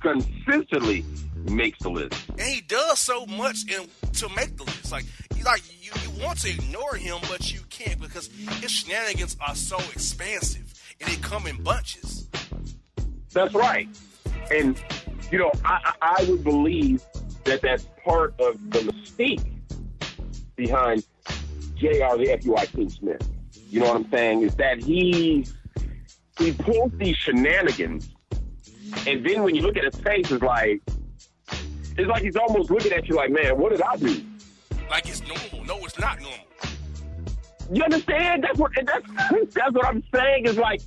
consistently 0.00 1.04
makes 1.50 1.78
the 1.80 1.88
list 1.90 2.14
And 2.30 2.40
he 2.40 2.60
does 2.60 2.98
so 2.98 3.24
much 3.26 3.64
in, 3.70 3.88
to 4.14 4.28
make 4.30 4.56
the 4.56 4.64
list. 4.64 4.90
Like, 4.90 5.04
you 5.36 5.44
like 5.44 5.62
you, 5.80 5.92
you 6.02 6.24
want 6.24 6.40
to 6.40 6.50
ignore 6.50 6.94
him, 6.94 7.18
but 7.28 7.52
you 7.52 7.60
can't 7.70 8.00
because 8.00 8.28
his 8.60 8.70
shenanigans 8.70 9.36
are 9.46 9.54
so 9.54 9.76
expansive 9.92 10.74
and 11.00 11.10
they 11.10 11.16
come 11.16 11.46
in 11.46 11.62
bunches. 11.62 12.28
that's 13.32 13.54
right 13.54 13.88
and 14.50 14.80
you 15.30 15.38
know 15.38 15.50
I, 15.64 15.92
I 16.02 16.24
would 16.28 16.44
believe 16.44 17.02
that 17.44 17.60
that's 17.62 17.86
part 18.04 18.38
of 18.40 18.58
the 18.70 18.80
mystique 18.80 19.44
behind 20.56 21.04
Jr. 21.76 22.16
the 22.18 22.38
FUI 22.42 22.66
King 22.72 22.90
Smith 22.90 23.28
you 23.70 23.80
know 23.80 23.86
what 23.86 23.96
I'm 23.96 24.10
saying 24.10 24.42
is 24.42 24.54
that 24.56 24.78
he 24.82 25.46
he 26.38 26.52
pulls 26.52 26.92
these 26.96 27.16
shenanigans, 27.16 28.10
and 29.06 29.24
then 29.24 29.42
when 29.42 29.54
you 29.54 29.62
look 29.62 29.76
at 29.76 29.84
his 29.84 30.00
face, 30.02 30.30
it's 30.30 30.42
like 30.42 30.82
it's 31.96 32.08
like 32.08 32.22
he's 32.22 32.36
almost 32.36 32.70
looking 32.70 32.92
at 32.92 33.08
you 33.08 33.16
like, 33.16 33.30
man, 33.30 33.58
what 33.58 33.72
did 33.72 33.82
I 33.82 33.96
do? 33.96 34.24
Like 34.90 35.08
it's 35.08 35.22
normal. 35.22 35.66
No, 35.66 35.84
it's 35.84 35.98
not 35.98 36.20
normal. 36.20 36.38
You 37.72 37.82
understand? 37.82 38.44
That's 38.44 38.58
what 38.58 38.72
that's 38.74 39.06
that's 39.54 39.72
what 39.72 39.86
I'm 39.86 40.02
saying. 40.14 40.46
Is 40.46 40.58
like 40.58 40.80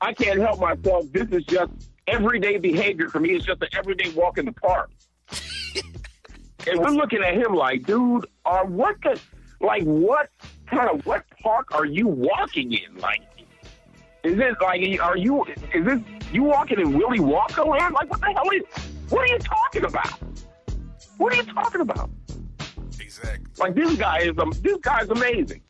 I 0.00 0.12
can't 0.12 0.40
help 0.40 0.60
myself. 0.60 1.06
This 1.12 1.28
is 1.30 1.44
just 1.44 1.72
everyday 2.06 2.58
behavior 2.58 3.08
for 3.08 3.20
me. 3.20 3.30
It's 3.30 3.44
just 3.44 3.62
an 3.62 3.68
everyday 3.72 4.10
walk 4.10 4.38
in 4.38 4.46
the 4.46 4.52
park. 4.52 4.90
and 6.66 6.78
we're 6.78 6.90
looking 6.90 7.22
at 7.22 7.34
him 7.34 7.54
like, 7.54 7.84
dude, 7.84 8.26
uh, 8.44 8.64
what 8.64 8.96
the, 9.02 9.20
like, 9.60 9.82
what 9.82 10.30
kind 10.66 10.88
of 10.88 11.04
what 11.04 11.24
park 11.42 11.74
are 11.74 11.84
you 11.84 12.06
walking 12.06 12.72
in? 12.72 12.98
Like, 12.98 13.22
is 14.24 14.36
this 14.36 14.54
like, 14.60 15.00
are 15.00 15.16
you, 15.16 15.44
is 15.74 15.84
this 15.84 16.00
you 16.32 16.42
walking 16.42 16.80
in 16.80 16.96
Willy 16.98 17.18
Wonka 17.18 17.66
land? 17.66 17.94
Like, 17.94 18.10
what 18.10 18.20
the 18.20 18.26
hell 18.26 18.50
is? 18.50 18.62
What 19.10 19.22
are 19.22 19.32
you 19.32 19.38
talking 19.38 19.84
about? 19.84 20.18
What 21.16 21.32
are 21.32 21.36
you 21.36 21.52
talking 21.52 21.80
about? 21.80 22.10
Exactly. 23.00 23.46
Like 23.58 23.74
this 23.74 23.96
guy 23.96 24.18
is 24.20 24.38
um, 24.38 24.52
this 24.62 24.76
guy's 24.82 25.08
amazing. 25.08 25.62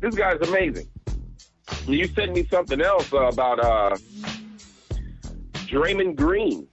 This 0.00 0.14
guy's 0.14 0.40
amazing. 0.48 0.88
You 1.86 2.06
sent 2.08 2.34
me 2.34 2.46
something 2.50 2.80
else 2.80 3.12
uh, 3.12 3.26
about 3.26 3.60
uh, 3.60 3.96
Draymond 5.66 6.16
Green 6.16 6.68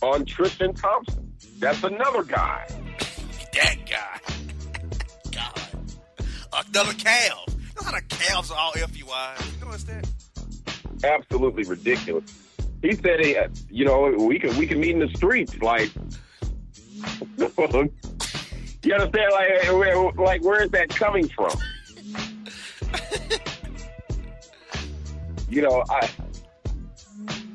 on 0.00 0.24
Tristan 0.24 0.74
Thompson. 0.74 1.32
That's 1.58 1.82
another 1.82 2.22
guy. 2.22 2.66
That 3.54 3.76
guy. 3.88 4.18
God. 5.30 6.66
Another 6.68 6.92
Cav. 6.94 7.53
You 7.74 7.82
know 7.82 7.90
how 7.90 7.98
the 7.98 8.02
Cavs 8.06 8.50
are 8.52 8.58
all 8.58 8.72
FUIs? 8.72 9.60
You 9.60 9.66
notice 9.66 9.84
that? 9.84 10.08
Absolutely 11.02 11.64
ridiculous. 11.64 12.32
He 12.82 12.94
said, 12.94 13.24
he, 13.24 13.36
you 13.70 13.84
know, 13.84 14.10
we 14.10 14.38
can 14.38 14.56
we 14.56 14.66
can 14.66 14.78
meet 14.78 14.90
in 14.90 15.00
the 15.00 15.08
streets. 15.16 15.56
Like, 15.60 15.90
you 17.38 18.94
understand? 18.94 19.32
Like, 19.32 20.16
like 20.16 20.44
where 20.44 20.62
is 20.62 20.70
that 20.70 20.88
coming 20.90 21.28
from? 21.28 21.50
you 25.48 25.62
know, 25.62 25.82
I 25.88 26.10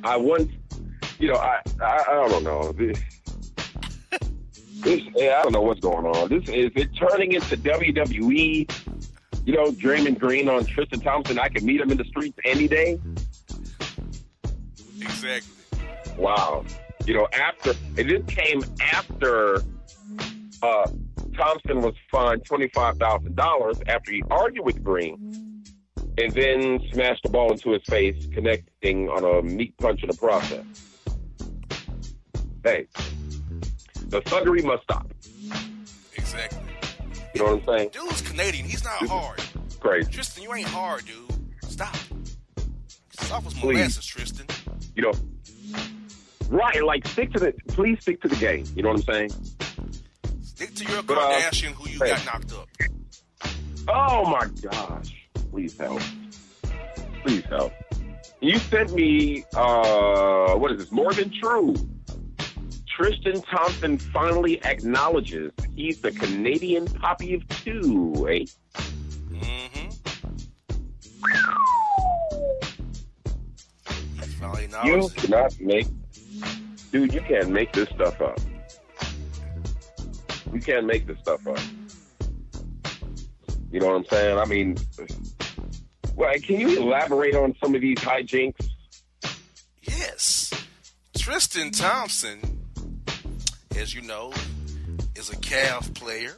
I 0.04 0.18
once, 0.18 0.52
you 1.20 1.30
know, 1.30 1.36
I 1.36 1.62
I, 1.82 2.04
I 2.10 2.28
don't 2.28 2.44
know. 2.44 2.72
This, 2.74 3.00
this 4.82 5.02
I 5.16 5.42
don't 5.44 5.54
know 5.54 5.62
what's 5.62 5.80
going 5.80 6.06
on. 6.06 6.30
This 6.30 6.44
is 6.50 6.72
it 6.76 6.90
turning 6.98 7.34
into 7.34 7.56
WWE. 7.56 8.70
You 9.46 9.54
know, 9.56 9.72
Draymond 9.72 10.20
Green 10.20 10.48
on 10.48 10.66
Tristan 10.66 11.00
Thompson. 11.00 11.40
I 11.40 11.50
could 11.50 11.64
meet 11.64 11.82
him 11.82 11.92
in 11.92 11.98
the 11.98 12.04
streets 12.06 12.38
any 12.46 12.68
day. 12.68 13.00
Exactly. 15.02 15.52
Wow. 16.18 16.66
You 17.06 17.16
know, 17.16 17.28
after 17.34 17.72
and 17.98 18.10
this 18.10 18.22
came 18.28 18.64
after 18.82 19.64
uh, 20.62 20.92
Thompson 21.36 21.82
was 21.82 21.96
fined 22.12 22.46
twenty 22.46 22.70
five 22.74 22.98
thousand 22.98 23.36
dollars 23.36 23.78
after 23.88 24.12
he 24.12 24.22
argued 24.30 24.66
with 24.66 24.84
Green, 24.84 25.64
and 26.18 26.32
then 26.34 26.80
smashed 26.92 27.24
the 27.24 27.30
ball 27.30 27.52
into 27.52 27.72
his 27.72 27.82
face, 27.88 28.28
connecting 28.34 29.10
on 29.10 29.24
a 29.24 29.42
meat 29.42 29.76
punch 29.78 30.04
in 30.04 30.10
the 30.10 30.18
process. 30.18 30.66
Hey, 32.64 32.88
The 34.10 34.22
thuggery 34.22 34.64
must 34.64 34.84
stop. 34.84 35.10
Exactly. 36.16 36.59
You 37.40 37.46
know 37.46 37.56
what 37.56 37.70
I'm 37.70 37.78
saying? 37.80 37.90
Dude's 37.94 38.22
Canadian. 38.22 38.66
He's 38.66 38.84
not 38.84 39.00
Dude. 39.00 39.10
hard. 39.10 39.42
Crazy. 39.80 40.12
Tristan, 40.12 40.44
you 40.44 40.54
ain't 40.54 40.68
hard, 40.68 41.06
dude. 41.06 41.72
Stop. 41.72 41.96
Stop 43.12 43.46
with 43.46 43.64
molasses, 43.64 44.06
Tristan. 44.06 44.46
You 44.94 45.04
know. 45.04 45.14
Right, 46.50 46.84
like 46.84 47.08
stick 47.08 47.32
to 47.32 47.40
the 47.40 47.54
please 47.70 48.02
stick 48.02 48.22
to 48.24 48.28
the 48.28 48.36
game. 48.36 48.66
You 48.76 48.84
know 48.84 48.90
what 48.90 49.08
I'm 49.08 49.14
saying? 49.14 49.30
Stick 50.42 50.76
to 50.76 50.92
your 50.92 51.02
But, 51.02 51.18
uh, 51.18 51.32
Kardashian 51.40 51.72
who 51.76 51.90
you 51.90 51.98
hey. 52.00 52.10
got 52.10 52.26
knocked 52.26 52.52
up. 52.52 52.68
Oh 53.88 54.26
my 54.30 54.46
gosh. 54.62 55.16
Please 55.50 55.78
help. 55.78 56.02
Please 57.24 57.46
help. 57.46 57.72
You 58.42 58.58
sent 58.58 58.92
me 58.94 59.46
uh 59.56 60.56
what 60.56 60.74
is 60.74 60.80
this? 60.80 60.92
More 60.92 61.14
than 61.14 61.32
true. 61.32 61.74
Tristan 63.00 63.42
Thompson 63.44 63.98
finally 63.98 64.62
acknowledges 64.66 65.54
he's 65.74 66.02
the 66.02 66.12
Canadian 66.12 66.86
poppy 66.86 67.36
of 67.36 67.48
two, 67.48 68.28
eh? 68.30 68.44
Mm-hmm. 69.30 69.88
You 74.86 75.10
cannot 75.16 75.58
make 75.62 75.88
dude, 76.92 77.14
you 77.14 77.22
can't 77.22 77.50
make 77.52 77.72
this 77.72 77.88
stuff 77.88 78.20
up. 78.20 78.38
You 80.52 80.60
can't 80.60 80.86
make 80.86 81.08
this 81.08 81.20
stuff 81.20 81.48
up. 81.48 81.58
You 83.72 83.80
know 83.80 83.86
what 83.88 83.96
I'm 83.96 84.06
saying? 84.08 84.38
I 84.38 84.44
mean 84.44 84.76
well, 86.18 86.34
can 86.44 86.60
you 86.60 86.82
elaborate 86.82 87.34
on 87.34 87.56
some 87.64 87.76
of 87.76 87.80
these 87.80 88.00
hijinks? 88.00 88.68
Yes. 89.84 90.54
Tristan 91.16 91.72
Thompson, 91.72 92.59
as 93.80 93.94
you 93.94 94.02
know, 94.02 94.32
is 95.16 95.30
a 95.30 95.36
Cavs 95.38 95.94
player. 95.96 96.36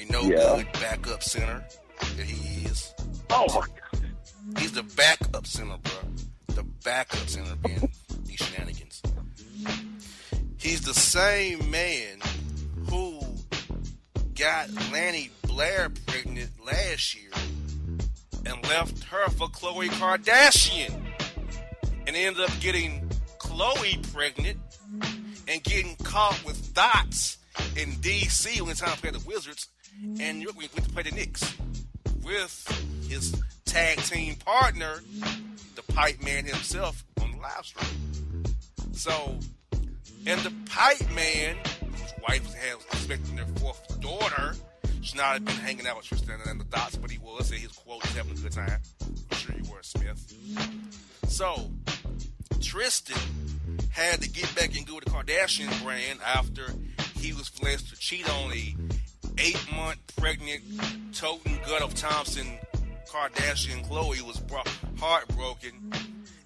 A 0.00 0.04
no 0.12 0.22
Yeah. 0.22 0.56
good 0.56 0.72
backup 0.74 1.22
center 1.22 1.64
that 1.98 2.26
he 2.26 2.64
is. 2.66 2.92
Oh 3.30 3.46
my 3.48 3.66
god. 3.66 4.58
He's 4.58 4.72
the 4.72 4.82
backup 4.82 5.46
center, 5.46 5.78
bro. 5.78 5.92
The 6.56 6.62
backup 6.84 7.28
center 7.28 7.54
being 7.56 7.90
these 8.24 8.38
shenanigans. 8.40 9.00
He's 10.58 10.80
the 10.82 10.94
same 10.94 11.70
man 11.70 12.18
who 12.88 13.20
got 14.34 14.70
Lanny 14.92 15.30
Blair 15.42 15.90
pregnant 16.06 16.50
last 16.64 17.14
year 17.14 17.30
and 18.46 18.62
left 18.68 19.04
her 19.04 19.28
for 19.30 19.48
Khloe 19.48 19.88
Kardashian 19.90 20.92
and 22.06 22.16
ended 22.16 22.42
up 22.42 22.50
getting 22.60 23.08
Khloe 23.38 24.12
pregnant 24.12 24.58
and 25.48 25.62
getting 25.62 25.96
caught 25.96 26.42
with 26.44 26.74
dots 26.74 27.38
in 27.76 27.90
DC 27.92 28.60
when 28.60 28.70
it's 28.70 28.80
time 28.80 28.94
to 28.94 29.00
play 29.00 29.10
the 29.10 29.22
Wizards 29.26 29.68
and 30.20 30.38
New 30.38 30.50
we 30.56 30.68
went 30.74 30.84
to 30.84 30.90
play 30.90 31.02
the 31.02 31.10
Knicks 31.12 31.54
with 32.22 33.06
his 33.08 33.40
tag 33.64 33.98
team 33.98 34.36
partner, 34.36 35.00
the 35.74 35.82
Pipe 35.92 36.22
Man 36.22 36.44
himself, 36.44 37.04
on 37.20 37.32
the 37.32 37.38
live 37.38 37.64
stream. 37.64 38.44
So, 38.92 39.38
and 40.26 40.40
the 40.40 40.52
Pipe 40.70 41.10
Man, 41.14 41.56
whose 41.80 42.14
wife 42.28 42.46
was 42.46 42.84
expecting 42.92 43.36
their 43.36 43.46
fourth 43.56 44.00
daughter, 44.00 44.54
should 45.02 45.16
not 45.16 45.34
have 45.34 45.44
been 45.44 45.56
hanging 45.56 45.86
out 45.86 45.96
with 45.96 46.06
Tristan 46.06 46.40
and 46.46 46.60
the 46.60 46.64
Dots, 46.64 46.96
but 46.96 47.10
he 47.10 47.18
was. 47.18 47.50
And 47.50 47.60
his 47.60 47.72
quote 47.72 48.02
was 48.02 48.16
having 48.16 48.32
a 48.32 48.40
good 48.40 48.52
time. 48.52 48.80
I'm 49.02 49.36
sure 49.36 49.54
you 49.54 49.70
were, 49.70 49.82
Smith. 49.82 50.34
So, 51.28 51.70
Tristan 52.64 53.16
had 53.90 54.22
to 54.22 54.28
get 54.28 54.52
back 54.56 54.76
and 54.76 54.86
go 54.86 54.96
with 54.96 55.04
the 55.04 55.10
Kardashian 55.10 55.82
brand 55.84 56.18
after 56.24 56.66
he 57.14 57.32
was 57.32 57.50
blessed 57.50 57.90
to 57.90 57.96
cheat 57.98 58.28
on 58.28 58.52
a 58.52 58.74
eight 59.38 59.60
month 59.76 59.98
pregnant 60.16 60.62
toting 61.12 61.58
gut 61.66 61.82
of 61.82 61.94
Thompson 61.94 62.58
Kardashian 63.08 63.86
Khloe 63.86 64.20
was 64.22 64.38
bro- 64.40 64.62
heartbroken 64.98 65.92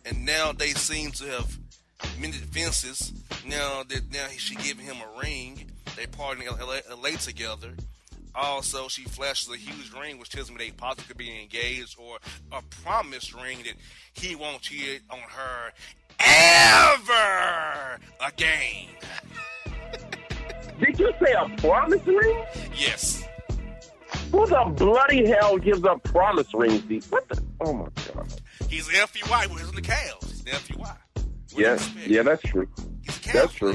and 0.04 0.24
now 0.26 0.52
they 0.52 0.70
seem 0.70 1.12
to 1.12 1.24
have 1.26 1.58
mended 2.20 2.40
fences. 2.40 3.12
Now 3.46 3.82
that 3.88 4.12
now 4.12 4.26
she 4.36 4.56
giving 4.56 4.84
him 4.84 4.96
a 4.96 5.20
ring. 5.20 5.70
They 5.96 6.06
partying 6.06 6.42
in 6.42 6.58
LA, 6.58 6.80
LA 6.94 7.16
together. 7.16 7.70
Also 8.34 8.88
she 8.88 9.04
flashes 9.04 9.48
a 9.52 9.56
huge 9.56 9.92
ring 9.92 10.18
which 10.18 10.30
tells 10.30 10.50
me 10.50 10.56
they 10.58 10.70
possibly 10.70 11.04
could 11.06 11.16
be 11.16 11.40
engaged 11.40 11.96
or 11.98 12.18
a 12.52 12.62
promised 12.82 13.34
ring 13.34 13.58
that 13.58 13.74
he 14.12 14.34
won't 14.34 14.62
cheat 14.62 15.00
on 15.10 15.18
her 15.18 15.72
ever 16.20 17.98
again 18.26 18.86
Did 20.80 20.98
you 20.98 21.12
say 21.22 21.32
a 21.32 21.48
promise 21.58 22.04
ring? 22.06 22.44
yes 22.74 23.24
Who 24.32 24.46
the 24.46 24.72
bloody 24.76 25.26
hell 25.26 25.58
gives 25.58 25.84
up 25.84 26.02
promise 26.04 26.52
rings? 26.54 26.84
These? 26.86 27.10
What 27.10 27.28
the? 27.28 27.42
Oh 27.60 27.72
my 27.72 27.88
god. 28.14 28.28
He's 28.68 28.86
FUI. 28.88 29.48
Well, 29.48 29.56
he's 29.58 29.68
in 29.68 29.74
the 29.74 29.82
Cavs. 29.82 30.24
He's 30.30 30.44
the 30.44 30.50
FUI. 30.50 30.78
What 30.78 30.96
do 31.48 31.56
you 31.56 31.64
Yeah, 31.66 31.78
yeah, 32.06 32.22
that's 32.22 32.42
true. 32.42 32.68
A 32.76 33.32
that's 33.32 33.54
true. 33.54 33.74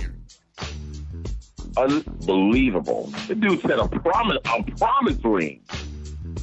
Unbelievable. 1.76 3.12
The 3.28 3.34
dude 3.36 3.62
said 3.62 3.80
a 3.80 3.88
promise, 3.88 4.38
a 4.46 4.64
promise 4.78 5.18
ring. 5.24 5.62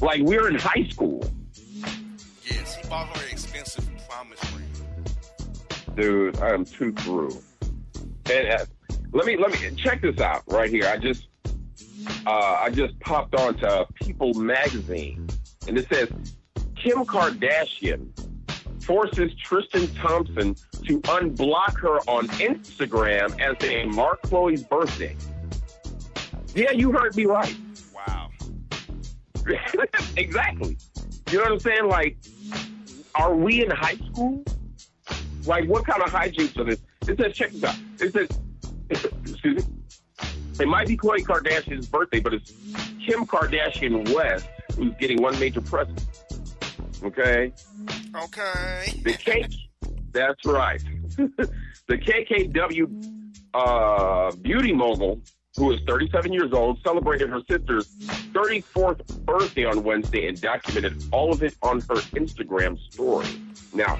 Like 0.01 0.21
we're 0.23 0.49
in 0.49 0.55
high 0.55 0.87
school, 0.89 1.23
Yes, 2.45 2.75
he 2.75 2.87
bought 2.89 3.07
her 3.15 3.23
an 3.25 3.31
expensive 3.31 3.87
ring. 3.87 3.90
Dude. 5.95 6.39
I 6.39 6.53
am 6.53 6.65
too 6.65 6.91
through. 6.93 7.41
And 8.31 8.49
uh, 8.49 8.65
let 9.11 9.25
me 9.25 9.37
let 9.37 9.51
me 9.51 9.75
check 9.75 10.01
this 10.01 10.19
out 10.19 10.43
right 10.47 10.69
here. 10.69 10.85
I 10.85 10.97
just 10.97 11.27
uh, 12.25 12.57
I 12.59 12.69
just 12.69 12.99
popped 12.99 13.35
onto 13.35 13.67
People 13.95 14.33
magazine, 14.33 15.27
and 15.67 15.77
it 15.77 15.87
says 15.91 16.09
Kim 16.75 17.05
Kardashian 17.05 18.09
forces 18.83 19.31
Tristan 19.35 19.87
Thompson 19.95 20.55
to 20.85 20.99
unblock 21.01 21.77
her 21.79 21.97
on 22.09 22.27
Instagram 22.29 23.39
as 23.39 23.55
they 23.59 23.85
mark 23.85 24.21
Khloe's 24.23 24.63
birthday. 24.63 25.15
Yeah, 26.55 26.71
you 26.71 26.91
heard 26.91 27.15
me 27.15 27.25
right. 27.25 27.55
Wow. 27.95 28.29
exactly. 30.17 30.77
You 31.31 31.37
know 31.37 31.43
what 31.43 31.51
I'm 31.53 31.59
saying? 31.59 31.87
Like, 31.87 32.17
are 33.15 33.35
we 33.35 33.63
in 33.63 33.71
high 33.71 33.95
school? 34.11 34.43
Like, 35.45 35.67
what 35.67 35.85
kind 35.85 36.01
of 36.01 36.09
hijinks 36.09 36.57
are 36.57 36.63
this? 36.63 36.81
It 37.07 37.17
says, 37.17 37.35
check 37.35 37.51
this 37.51 37.63
out. 37.63 37.75
It 37.99 38.13
says, 38.13 38.29
excuse 39.23 39.67
me. 39.67 39.73
It 40.59 40.67
might 40.67 40.87
be 40.87 40.97
Khloe 40.97 41.23
Kardashian's 41.23 41.87
birthday, 41.87 42.19
but 42.19 42.33
it's 42.33 42.51
Kim 43.05 43.25
Kardashian 43.25 44.13
West 44.13 44.47
who's 44.75 44.93
getting 44.99 45.21
one 45.21 45.39
major 45.39 45.61
present. 45.61 46.05
Okay? 47.03 47.51
Okay. 48.15 49.01
The 49.03 49.13
cake. 49.13 49.53
That's 50.11 50.45
right. 50.45 50.81
the 51.17 51.47
KKW 51.89 53.31
uh, 53.53 54.35
beauty 54.37 54.73
mogul, 54.73 55.21
who 55.57 55.71
is 55.71 55.79
37 55.87 56.33
years 56.33 56.51
old, 56.53 56.79
celebrated 56.83 57.29
her 57.29 57.41
sister's 57.49 57.87
34th 58.33 59.25
birthday 59.25 59.65
on 59.65 59.83
Wednesday 59.83 60.27
and 60.27 60.39
documented 60.39 61.03
all 61.11 61.31
of 61.31 61.41
it 61.43 61.55
on 61.61 61.79
her 61.81 61.95
Instagram 62.15 62.77
story. 62.91 63.27
Now, 63.73 63.97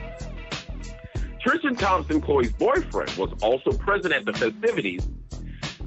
Tristan 1.43 1.75
Thompson, 1.75 2.21
Khloe's 2.21 2.51
boyfriend, 2.53 3.11
was 3.17 3.31
also 3.41 3.71
present 3.71 4.13
at 4.13 4.25
the 4.25 4.33
festivities, 4.33 5.07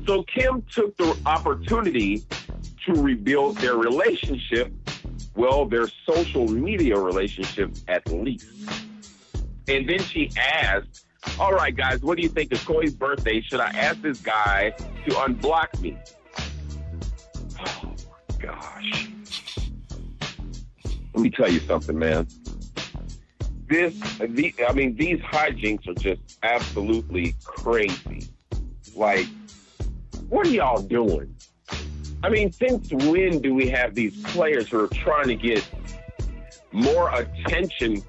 so 0.06 0.22
Kim 0.24 0.62
took 0.70 0.96
the 0.96 1.16
opportunity 1.24 2.24
to 2.84 2.92
rebuild 2.92 3.56
their 3.58 3.76
relationship, 3.76 4.72
well, 5.34 5.64
their 5.64 5.88
social 6.06 6.46
media 6.46 6.98
relationship 6.98 7.70
at 7.88 8.06
least. 8.12 8.46
And 9.66 9.88
then 9.88 10.00
she 10.00 10.30
asked, 10.36 11.06
All 11.38 11.52
right, 11.52 11.74
guys, 11.74 12.02
what 12.02 12.16
do 12.18 12.22
you 12.22 12.28
think? 12.28 12.52
It's 12.52 12.62
Khloe's 12.64 12.94
birthday. 12.94 13.40
Should 13.40 13.60
I 13.60 13.70
ask 13.70 14.02
this 14.02 14.20
guy 14.20 14.70
to 15.06 15.10
unblock 15.10 15.80
me? 15.80 15.96
Oh, 17.58 17.94
my 18.30 18.38
gosh. 18.38 19.08
Let 21.14 21.22
me 21.22 21.30
tell 21.30 21.50
you 21.50 21.60
something, 21.60 21.98
man. 21.98 22.26
This, 23.66 23.98
the, 24.18 24.54
I 24.68 24.72
mean, 24.72 24.96
these 24.96 25.20
hijinks 25.20 25.88
are 25.88 25.94
just 25.94 26.38
absolutely 26.42 27.34
crazy. 27.44 28.28
Like, 28.94 29.26
what 30.28 30.46
are 30.46 30.50
y'all 30.50 30.82
doing? 30.82 31.34
I 32.22 32.28
mean, 32.28 32.52
since 32.52 32.92
when 32.92 33.40
do 33.40 33.54
we 33.54 33.68
have 33.68 33.94
these 33.94 34.22
players 34.22 34.68
who 34.68 34.84
are 34.84 34.88
trying 34.88 35.28
to 35.28 35.34
get 35.34 35.66
more 36.72 37.10
attention 37.14 38.02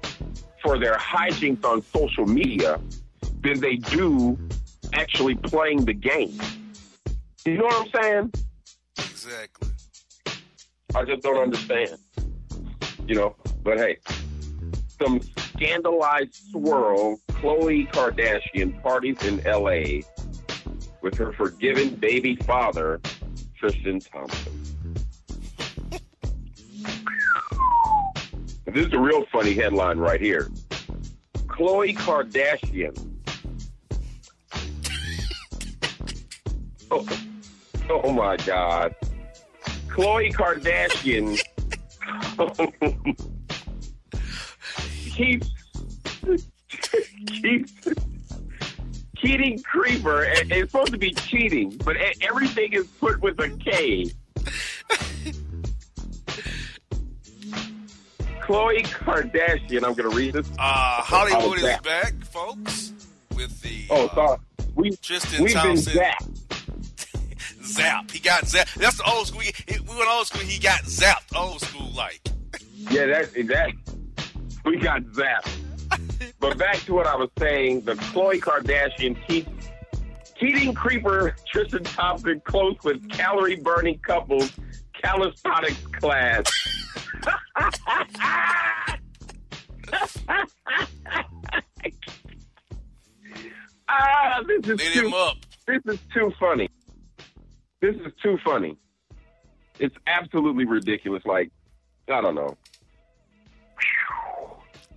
for 0.62 0.78
their 0.78 0.96
hijinks 0.96 1.64
on 1.64 1.80
social 1.82 2.26
media 2.26 2.80
than 3.42 3.60
they 3.60 3.76
do 3.76 4.36
actually 4.92 5.36
playing 5.36 5.84
the 5.84 5.94
game. 5.94 6.38
You 7.44 7.58
know 7.58 7.64
what 7.64 7.94
I'm 7.94 8.02
saying? 8.02 8.32
Exactly. 8.98 9.70
I 10.94 11.04
just 11.04 11.22
don't 11.22 11.38
understand. 11.38 11.96
You 13.06 13.14
know, 13.14 13.36
but 13.62 13.78
hey, 13.78 13.98
some 15.00 15.20
scandalized 15.56 16.34
swirl, 16.50 17.18
Khloe 17.28 17.90
Kardashian 17.90 18.80
parties 18.82 19.22
in 19.24 19.42
LA 19.44 20.02
with 21.00 21.16
her 21.16 21.32
forgiven 21.32 21.94
baby 21.96 22.36
father, 22.36 23.00
Tristan 23.58 24.00
Thompson. 24.00 24.64
this 28.66 28.86
is 28.86 28.92
a 28.92 28.98
real 28.98 29.24
funny 29.32 29.54
headline 29.54 29.98
right 29.98 30.20
here. 30.20 30.50
Khloe 31.46 31.96
Kardashian. 31.96 32.94
oh, 36.90 37.08
oh 37.88 38.12
my 38.12 38.36
God. 38.38 38.94
Khloe 39.88 40.30
Kardashian 40.34 41.40
keeps 45.16 45.50
keeps 47.26 47.72
cheating 49.16 49.62
creeper. 49.62 50.24
It's 50.28 50.70
supposed 50.70 50.92
to 50.92 50.98
be 50.98 51.12
cheating, 51.12 51.76
but 51.84 51.96
everything 52.20 52.74
is 52.74 52.86
put 53.00 53.20
with 53.22 53.38
a 53.40 53.48
K. 53.48 54.10
Khloe 58.42 58.84
Kardashian. 58.86 59.82
I'm 59.84 59.94
going 59.94 60.10
to 60.10 60.16
read 60.16 60.34
this. 60.34 60.48
Uh, 60.58 61.02
Hollywood 61.02 61.58
is 61.58 61.78
back, 61.78 62.14
folks, 62.26 62.92
with 63.34 63.60
the 63.62 63.86
Oh, 63.90 64.06
uh, 64.06 64.14
sorry. 64.14 64.38
We, 64.74 64.90
Tristan 64.96 65.42
we've 65.42 65.54
been 65.54 65.62
Thompson. 65.62 65.92
zapped. 65.94 67.64
zap. 67.64 68.10
He 68.10 68.20
got 68.20 68.44
zapped. 68.44 68.74
That's 68.74 68.98
the 68.98 69.10
old 69.10 69.26
school. 69.26 69.40
We 69.40 69.78
went 69.96 70.08
old 70.10 70.26
school. 70.26 70.42
He 70.42 70.60
got 70.60 70.82
zapped. 70.82 71.34
Old 71.34 71.60
school 71.62 71.90
like. 71.96 72.20
Yeah, 72.90 73.06
that 73.06 73.32
that 73.48 73.72
we 74.66 74.76
got 74.76 75.02
zapped. 75.02 75.48
but 76.40 76.58
back 76.58 76.76
to 76.80 76.94
what 76.94 77.06
I 77.06 77.16
was 77.16 77.30
saying, 77.38 77.82
the 77.82 77.94
Khloe 77.94 78.40
Kardashian 78.40 79.16
keeps 79.26 79.48
cheating 80.38 80.74
creeper 80.74 81.34
Tristan 81.50 81.84
Thompson 81.84 82.42
close 82.44 82.76
with 82.84 83.08
calorie 83.08 83.56
burning 83.56 83.98
couples 84.00 84.52
calisthenics 85.00 85.86
class. 85.92 86.44
ah, 93.88 94.42
this 94.46 94.68
is 94.68 94.92
too 94.92 95.06
him 95.06 95.14
up. 95.14 95.36
this 95.66 95.80
is 95.86 95.98
too 96.12 96.32
funny. 96.38 96.68
This 97.80 97.94
is 97.96 98.12
too 98.22 98.38
funny. 98.44 98.76
It's 99.78 99.96
absolutely 100.06 100.64
ridiculous. 100.64 101.22
Like, 101.24 101.50
I 102.08 102.20
don't 102.20 102.34
know. 102.34 102.56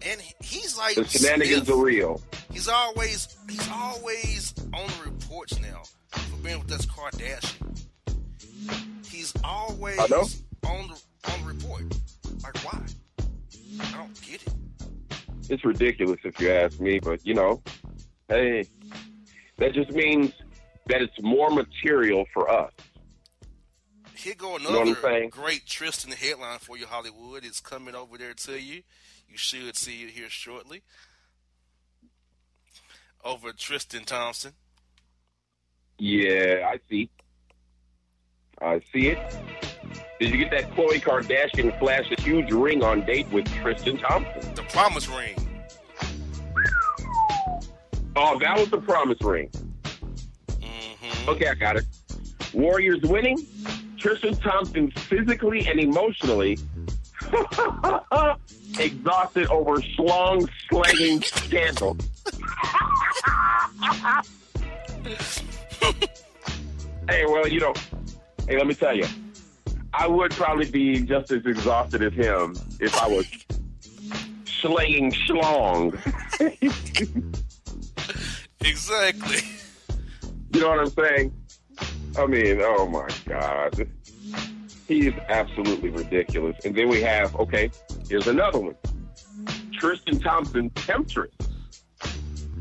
And 0.01 0.21
he's 0.41 0.77
like 0.77 0.95
The 0.95 1.05
shenanigans 1.05 1.69
are 1.69 1.83
real. 1.83 2.21
He's 2.51 2.67
always 2.67 3.37
he's 3.49 3.69
always 3.71 4.53
on 4.73 4.87
the 4.87 5.11
reports 5.11 5.59
now 5.59 5.83
for 6.11 6.37
being 6.37 6.59
with 6.59 6.69
this 6.69 6.85
Kardashian. 6.85 7.85
He's 9.05 9.33
always 9.43 9.99
on 9.99 10.09
the 10.09 10.41
on 10.63 10.87
the 10.87 11.45
report. 11.45 11.83
Like 12.43 12.57
why? 12.59 12.81
I 13.81 13.97
don't 13.97 14.21
get 14.21 14.41
it. 14.41 14.53
It's 15.49 15.65
ridiculous 15.65 16.19
if 16.23 16.39
you 16.39 16.51
ask 16.51 16.79
me, 16.79 16.99
but 16.99 17.25
you 17.25 17.33
know, 17.33 17.61
hey, 18.29 18.65
that 19.57 19.73
just 19.73 19.91
means 19.91 20.31
that 20.87 21.01
it's 21.01 21.21
more 21.21 21.49
material 21.49 22.25
for 22.33 22.49
us. 22.49 22.71
Here 24.15 24.35
go 24.35 24.57
know 24.57 24.71
what 24.71 24.81
I'm 24.81 24.87
another 24.89 25.27
great 25.29 25.65
Tristan 25.65 26.11
headline 26.11 26.59
for 26.59 26.77
you, 26.77 26.85
Hollywood. 26.85 27.45
It's 27.45 27.61
coming 27.61 27.95
over 27.95 28.17
there 28.17 28.33
to 28.33 28.61
you. 28.61 28.83
You 29.29 29.37
should 29.37 29.75
see 29.75 30.03
it 30.03 30.11
here 30.11 30.29
shortly. 30.29 30.81
Over 33.23 33.51
Tristan 33.51 34.03
Thompson. 34.05 34.53
Yeah, 35.97 36.69
I 36.71 36.79
see. 36.89 37.09
I 38.61 38.81
see 38.91 39.09
it. 39.09 39.19
Did 40.19 40.31
you 40.31 40.37
get 40.37 40.51
that 40.51 40.71
Khloe 40.71 41.01
Kardashian 41.01 41.77
flash 41.79 42.11
a 42.11 42.21
huge 42.21 42.51
ring 42.51 42.83
on 42.83 43.05
date 43.05 43.29
with 43.31 43.45
Tristan 43.61 43.97
Thompson? 43.97 44.53
The 44.55 44.63
promise 44.63 45.07
ring. 45.07 45.35
Oh, 48.15 48.37
that 48.39 48.57
was 48.59 48.69
the 48.69 48.79
promise 48.79 49.21
ring. 49.21 49.49
hmm 50.61 51.29
Okay, 51.29 51.47
I 51.47 51.53
got 51.53 51.77
it. 51.77 51.85
Warriors 52.53 53.01
winning. 53.03 53.37
Tristan 53.97 54.35
Thompson 54.35 54.91
physically 54.91 55.67
and 55.67 55.79
emotionally 55.79 56.57
exhausted 58.79 59.47
over 59.47 59.77
schlong 59.77 60.47
slanging 60.69 61.21
scandal. 61.21 61.97
hey, 67.09 67.25
well, 67.25 67.47
you 67.47 67.59
know, 67.59 67.73
hey, 68.47 68.57
let 68.57 68.67
me 68.67 68.73
tell 68.73 68.95
you, 68.95 69.05
I 69.93 70.07
would 70.07 70.31
probably 70.31 70.69
be 70.69 71.01
just 71.01 71.31
as 71.31 71.45
exhausted 71.45 72.01
as 72.03 72.13
him 72.13 72.55
if 72.79 72.95
I 73.01 73.07
was 73.07 73.25
slanging 74.45 75.11
schlong. 75.11 75.97
Exactly. 78.61 79.39
You 80.53 80.61
know 80.61 80.69
what 80.69 80.79
I'm 80.79 80.89
saying? 80.89 81.33
I 82.17 82.25
mean, 82.25 82.59
oh 82.61 82.87
my 82.87 83.07
God. 83.25 83.87
He's 84.89 85.13
absolutely 85.27 85.91
ridiculous. 85.91 86.57
And 86.65 86.75
then 86.75 86.89
we 86.89 86.99
have, 87.03 87.35
okay, 87.35 87.69
here's 88.09 88.25
another 88.25 88.57
one. 88.57 88.75
Tristan 89.71 90.19
Thompson, 90.19 90.71
temptress. 90.71 91.31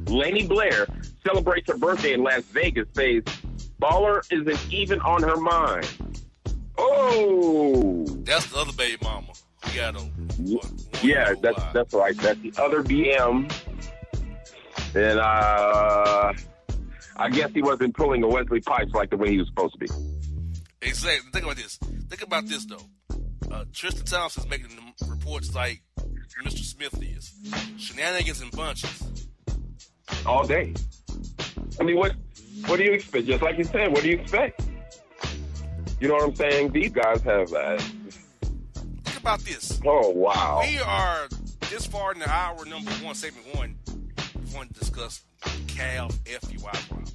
Lani 0.08 0.46
Blair 0.46 0.86
celebrates 1.26 1.68
her 1.68 1.78
birthday 1.78 2.12
in 2.12 2.22
Las 2.22 2.42
Vegas, 2.42 2.86
says 2.92 3.22
baller 3.80 4.20
isn't 4.30 4.72
even 4.72 5.00
on 5.00 5.22
her 5.22 5.38
mind. 5.38 5.88
Oh, 6.76 8.04
That's 8.24 8.46
the 8.52 8.58
other 8.58 8.72
baby 8.74 8.98
mama. 9.02 9.28
We 9.64 9.72
got 9.72 9.96
a 9.96 10.06
yeah, 11.02 11.32
that's 11.40 11.64
that's 11.72 11.94
right. 11.94 12.16
That's 12.18 12.40
the 12.40 12.52
other 12.58 12.82
BM. 12.82 13.50
And 14.94 15.18
uh, 15.18 16.34
I 17.16 17.30
guess 17.30 17.50
he 17.52 17.62
wasn't 17.62 17.96
pulling 17.96 18.22
a 18.22 18.28
Wesley 18.28 18.60
Pipes 18.60 18.92
like 18.92 19.08
the 19.08 19.16
way 19.16 19.30
he 19.30 19.38
was 19.38 19.48
supposed 19.48 19.72
to 19.72 19.78
be. 19.78 20.17
Exactly. 20.82 21.30
Think 21.32 21.44
about 21.44 21.56
this. 21.56 21.76
Think 22.08 22.22
about 22.22 22.46
this 22.46 22.64
though. 22.66 22.86
Uh, 23.50 23.64
Tristan 23.72 24.04
Thompson's 24.04 24.48
making 24.48 24.68
the 24.68 25.06
reports 25.06 25.54
like 25.54 25.82
Mr. 26.44 26.58
Smith 26.58 27.02
is. 27.02 27.32
Shenanigans 27.78 28.40
and 28.40 28.50
bunches. 28.52 29.02
all 30.26 30.46
day. 30.46 30.74
I 31.80 31.84
mean, 31.84 31.96
what 31.96 32.12
what 32.66 32.76
do 32.76 32.84
you 32.84 32.92
expect? 32.92 33.26
Just 33.26 33.42
like 33.42 33.58
you 33.58 33.64
said, 33.64 33.90
what 33.92 34.02
do 34.02 34.08
you 34.10 34.18
expect? 34.18 34.62
You 36.00 36.08
know 36.08 36.14
what 36.14 36.24
I'm 36.28 36.34
saying? 36.36 36.72
These 36.72 36.92
guys 36.92 37.22
have. 37.22 37.52
Uh, 37.52 37.78
Think 39.04 39.16
about 39.18 39.40
this. 39.40 39.80
oh 39.84 40.10
wow! 40.10 40.62
We 40.66 40.78
are 40.78 41.28
this 41.70 41.86
far 41.86 42.12
in 42.12 42.18
the 42.20 42.28
hour 42.30 42.64
number 42.66 42.90
one, 42.92 43.14
segment 43.14 43.54
one. 43.56 43.76
We 44.46 44.54
want 44.54 44.72
to 44.74 44.78
discuss 44.80 45.22
Cav 45.42 46.12
FUI. 46.24 47.12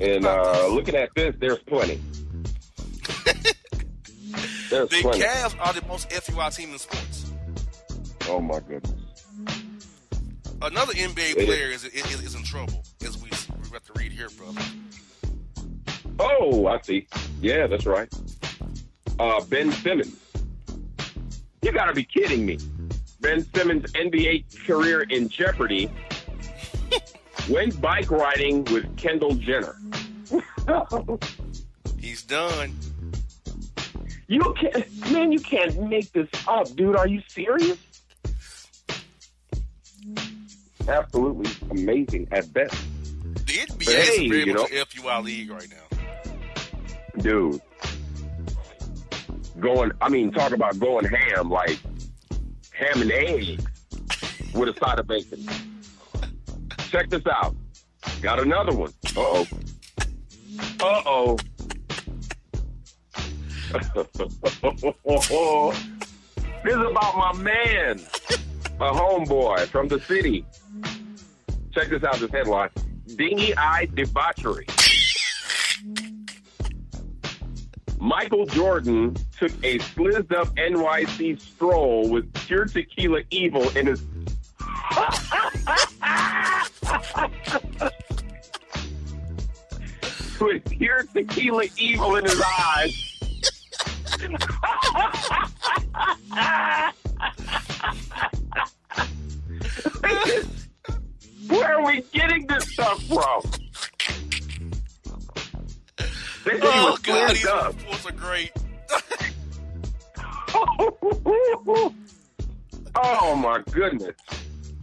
And 0.00 0.26
uh, 0.26 0.66
looking 0.68 0.94
at 0.96 1.10
this, 1.14 1.34
there's 1.38 1.58
plenty. 1.60 2.00
There's 4.70 4.88
The 4.88 5.02
plenty. 5.02 5.20
Cavs 5.20 5.54
are 5.60 5.72
the 5.74 5.86
most 5.86 6.08
FUI 6.08 6.54
team 6.56 6.72
in 6.72 6.78
sports. 6.78 7.30
Oh 8.28 8.40
my 8.40 8.58
goodness. 8.60 8.94
Another 10.62 10.94
NBA 10.94 11.36
It- 11.36 11.46
player 11.46 11.66
is, 11.66 11.84
is 11.84 12.22
is 12.22 12.34
in 12.34 12.42
trouble, 12.42 12.82
as 13.04 13.18
we 13.18 13.28
we 13.62 13.68
got 13.70 13.84
to 13.84 13.92
read 13.96 14.12
here, 14.12 14.28
brother. 14.30 14.62
Oh, 16.18 16.66
I 16.68 16.80
see. 16.80 17.06
Yeah, 17.42 17.66
that's 17.66 17.84
right. 17.84 18.08
Uh, 19.18 19.42
ben 19.44 19.70
Simmons. 19.72 20.16
You 21.62 21.72
got 21.72 21.86
to 21.86 21.92
be 21.94 22.04
kidding 22.04 22.46
me. 22.46 22.58
Ben 23.20 23.44
Simmons' 23.54 23.92
NBA 23.92 24.66
career 24.66 25.02
in 25.02 25.28
jeopardy. 25.28 25.90
Went 27.50 27.80
bike 27.80 28.10
riding 28.10 28.64
with 28.64 28.96
Kendall 28.96 29.34
Jenner. 29.34 29.76
He's 32.00 32.22
done. 32.22 32.74
You 34.28 34.54
can't, 34.58 35.10
man, 35.12 35.32
you 35.32 35.40
can't 35.40 35.88
make 35.88 36.10
this 36.12 36.28
up, 36.46 36.74
dude. 36.76 36.96
Are 36.96 37.08
you 37.08 37.20
serious? 37.28 37.76
Absolutely 40.88 41.50
amazing 41.70 42.28
at 42.32 42.52
best, 42.52 42.74
The 43.46 43.52
NBA 43.52 43.68
But 43.78 43.88
is 43.88 44.08
hey, 44.08 44.28
very 44.28 44.44
you 44.46 44.54
know- 44.54 44.64
a 44.64 44.84
FUI 44.84 45.22
league 45.24 45.50
right 45.50 45.68
now. 45.70 47.18
dude. 47.20 47.60
Going, 49.60 49.92
I 50.00 50.08
mean, 50.08 50.32
talk 50.32 50.52
about 50.52 50.78
going 50.80 51.04
ham, 51.04 51.50
like 51.50 51.78
ham 52.72 53.02
and 53.02 53.12
eggs 53.12 53.64
with 54.54 54.68
a 54.70 54.78
side 54.78 54.98
of 54.98 55.06
bacon. 55.06 55.46
Check 56.92 57.08
this 57.08 57.26
out. 57.26 57.56
Got 58.20 58.40
another 58.40 58.76
one. 58.76 58.92
Uh 59.16 59.16
oh. 59.16 59.46
Uh 60.78 61.02
oh. 61.06 61.38
this 66.62 66.74
is 66.74 66.86
about 66.90 67.16
my 67.16 67.32
man, 67.40 67.98
my 68.78 68.90
homeboy 68.90 69.66
from 69.68 69.88
the 69.88 69.98
city. 70.00 70.44
Check 71.72 71.88
this 71.88 72.04
out, 72.04 72.16
this 72.16 72.30
headline. 72.30 72.68
dingy-eyed 73.16 73.94
debauchery. 73.94 74.66
Michael 77.98 78.44
Jordan 78.44 79.16
took 79.38 79.52
a 79.64 79.78
slizzed 79.78 80.34
up 80.34 80.54
NYC 80.56 81.40
stroll 81.40 82.10
with 82.10 82.30
pure 82.34 82.66
tequila 82.66 83.22
evil 83.30 83.66
in 83.78 83.86
his. 83.86 84.04
with 90.40 90.64
pure 90.70 91.04
tequila 91.14 91.64
evil 91.78 92.16
in 92.16 92.24
his 92.24 92.42
eyes. 92.42 93.08
Where 101.48 101.78
are 101.78 101.86
we 101.86 102.02
getting 102.12 102.46
this 102.46 102.64
stuff 102.72 103.02
from? 103.04 103.42
He 106.44 106.50
Oh 106.60 106.90
was 106.90 106.98
God, 107.00 107.30
these 107.30 107.46
up. 107.46 107.68
reports 107.78 108.06
are 108.06 108.12
great. 108.12 108.52
oh 112.96 113.36
my 113.36 113.62
goodness. 113.70 114.14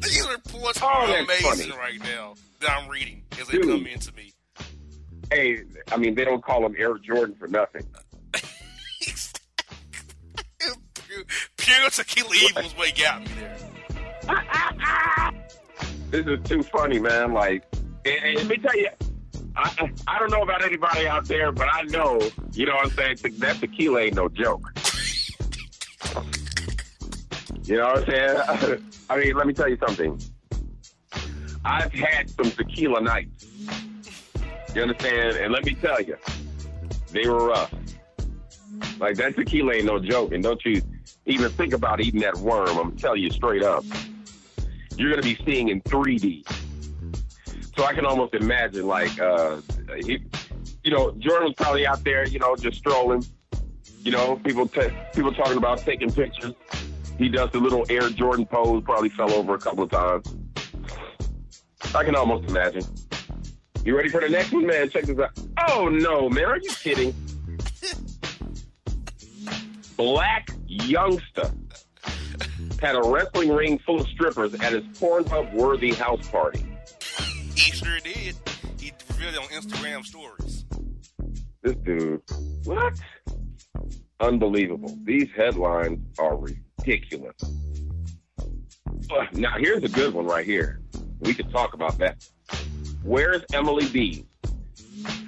These 0.01 0.27
reports 0.27 0.79
Oh, 0.81 0.87
are 0.87 1.07
that's 1.07 1.23
amazing 1.23 1.71
funny. 1.71 1.77
right 1.79 1.99
now 2.03 2.35
that 2.61 2.71
I'm 2.71 2.89
reading 2.89 3.23
as 3.39 3.47
they 3.47 3.57
Dude. 3.57 3.67
come 3.67 3.85
into 3.87 4.13
me. 4.13 4.33
Hey, 5.31 5.59
I 5.91 5.97
mean, 5.97 6.15
they 6.15 6.25
don't 6.25 6.43
call 6.43 6.65
him 6.65 6.75
Air 6.77 6.97
Jordan 6.97 7.35
for 7.35 7.47
nothing. 7.47 7.85
pure, 10.59 10.73
pure 11.57 11.89
tequila 11.91 12.29
evil 12.43 12.61
is 12.63 12.71
what 12.77 12.97
got 12.97 13.21
me 13.21 13.27
there. 13.39 13.57
This 16.11 16.25
is 16.25 16.39
too 16.49 16.63
funny, 16.63 16.97
man. 16.99 17.33
Like, 17.33 17.63
and, 18.03 18.15
and 18.23 18.35
let 18.37 18.47
me 18.47 18.57
tell 18.57 18.75
you, 18.75 18.89
I, 19.55 19.71
I 19.77 19.91
I 20.15 20.19
don't 20.19 20.31
know 20.31 20.41
about 20.41 20.63
anybody 20.63 21.05
out 21.07 21.25
there, 21.25 21.51
but 21.51 21.67
I 21.71 21.83
know, 21.83 22.19
you 22.53 22.65
know 22.65 22.73
what 22.77 22.85
I'm 22.99 23.15
saying? 23.17 23.35
That 23.37 23.57
tequila 23.59 24.01
ain't 24.01 24.15
no 24.15 24.27
joke. 24.27 24.71
You 27.69 27.77
know 27.77 27.85
what 27.85 28.09
I'm 28.09 28.57
saying? 28.57 28.83
I 29.11 29.17
mean, 29.19 29.35
let 29.35 29.45
me 29.45 29.53
tell 29.53 29.69
you 29.69 29.77
something. 29.77 30.19
I've 31.63 31.93
had 31.93 32.27
some 32.27 32.49
tequila 32.49 32.99
nights. 32.99 33.45
You 34.73 34.81
understand? 34.81 35.37
And 35.37 35.53
let 35.53 35.63
me 35.65 35.75
tell 35.75 36.01
you, 36.01 36.17
they 37.11 37.29
were 37.29 37.49
rough. 37.49 37.71
Like 38.97 39.17
that 39.17 39.35
tequila 39.35 39.75
ain't 39.75 39.85
no 39.85 39.99
joke, 39.99 40.31
and 40.31 40.41
don't 40.41 40.59
you 40.65 40.81
even 41.27 41.51
think 41.51 41.73
about 41.73 42.01
eating 42.01 42.21
that 42.21 42.37
worm. 42.37 42.75
I'm 42.75 42.97
telling 42.97 43.21
you 43.21 43.29
straight 43.29 43.61
up, 43.61 43.85
you're 44.97 45.11
gonna 45.11 45.21
be 45.21 45.37
seeing 45.45 45.69
in 45.69 45.81
3D. 45.81 46.43
So 47.77 47.85
I 47.85 47.93
can 47.93 48.03
almost 48.03 48.33
imagine, 48.33 48.87
like, 48.87 49.19
uh, 49.19 49.61
you 50.03 50.19
know, 50.85 51.11
Jordan 51.19 51.49
was 51.49 51.53
probably 51.55 51.85
out 51.85 52.03
there, 52.03 52.27
you 52.27 52.39
know, 52.39 52.55
just 52.55 52.79
strolling. 52.79 53.23
You 54.03 54.11
know, 54.11 54.37
people 54.37 54.67
t- 54.67 54.89
people 55.13 55.31
talking 55.33 55.57
about 55.57 55.77
taking 55.79 56.11
pictures. 56.11 56.55
He 57.19 57.27
does 57.27 57.51
the 57.51 57.59
little 57.59 57.85
Air 57.89 58.09
Jordan 58.09 58.45
pose. 58.45 58.81
Probably 58.83 59.09
fell 59.09 59.33
over 59.33 59.53
a 59.53 59.59
couple 59.59 59.83
of 59.83 59.91
times. 59.91 60.35
I 61.93 62.05
can 62.05 62.15
almost 62.15 62.49
imagine. 62.49 62.83
You 63.83 63.97
ready 63.97 64.07
for 64.07 64.21
the 64.21 64.29
next 64.29 64.53
one, 64.53 64.65
man? 64.65 64.89
Check 64.89 65.03
this 65.03 65.19
out. 65.19 65.31
Oh 65.69 65.89
no, 65.89 66.29
man! 66.29 66.45
Are 66.45 66.57
you 66.57 66.69
kidding? 66.69 67.11
Blac 69.97 70.45
Youngsta 70.69 71.53
had 72.79 72.95
a 72.95 73.01
wrestling 73.01 73.49
ring 73.49 73.77
full 73.79 73.99
of 73.99 74.07
strippers 74.07 74.53
at 74.53 74.71
his 74.71 74.83
Pornhub 74.97 75.53
worthy 75.53 75.93
house 75.93 76.25
party. 76.29 76.65
He 77.53 77.71
sure 77.73 77.99
did. 77.99 78.35
He 78.79 78.93
revealed 79.09 79.33
it 79.33 79.39
on 79.39 79.47
Instagram 79.47 80.05
stories. 80.05 80.63
This 81.63 81.75
dude, 81.83 82.21
what? 82.63 82.97
Unbelievable. 84.21 84.97
These 85.03 85.27
headlines 85.35 85.99
are 86.17 86.37
ridiculous. 86.37 86.68
Uh, 89.11 89.25
Now, 89.33 89.55
here's 89.57 89.83
a 89.83 89.89
good 89.89 90.13
one 90.13 90.25
right 90.25 90.45
here. 90.45 90.81
We 91.19 91.33
could 91.33 91.51
talk 91.51 91.73
about 91.73 91.97
that. 91.97 92.25
Where's 93.03 93.43
Emily 93.53 93.87
B? 93.89 94.25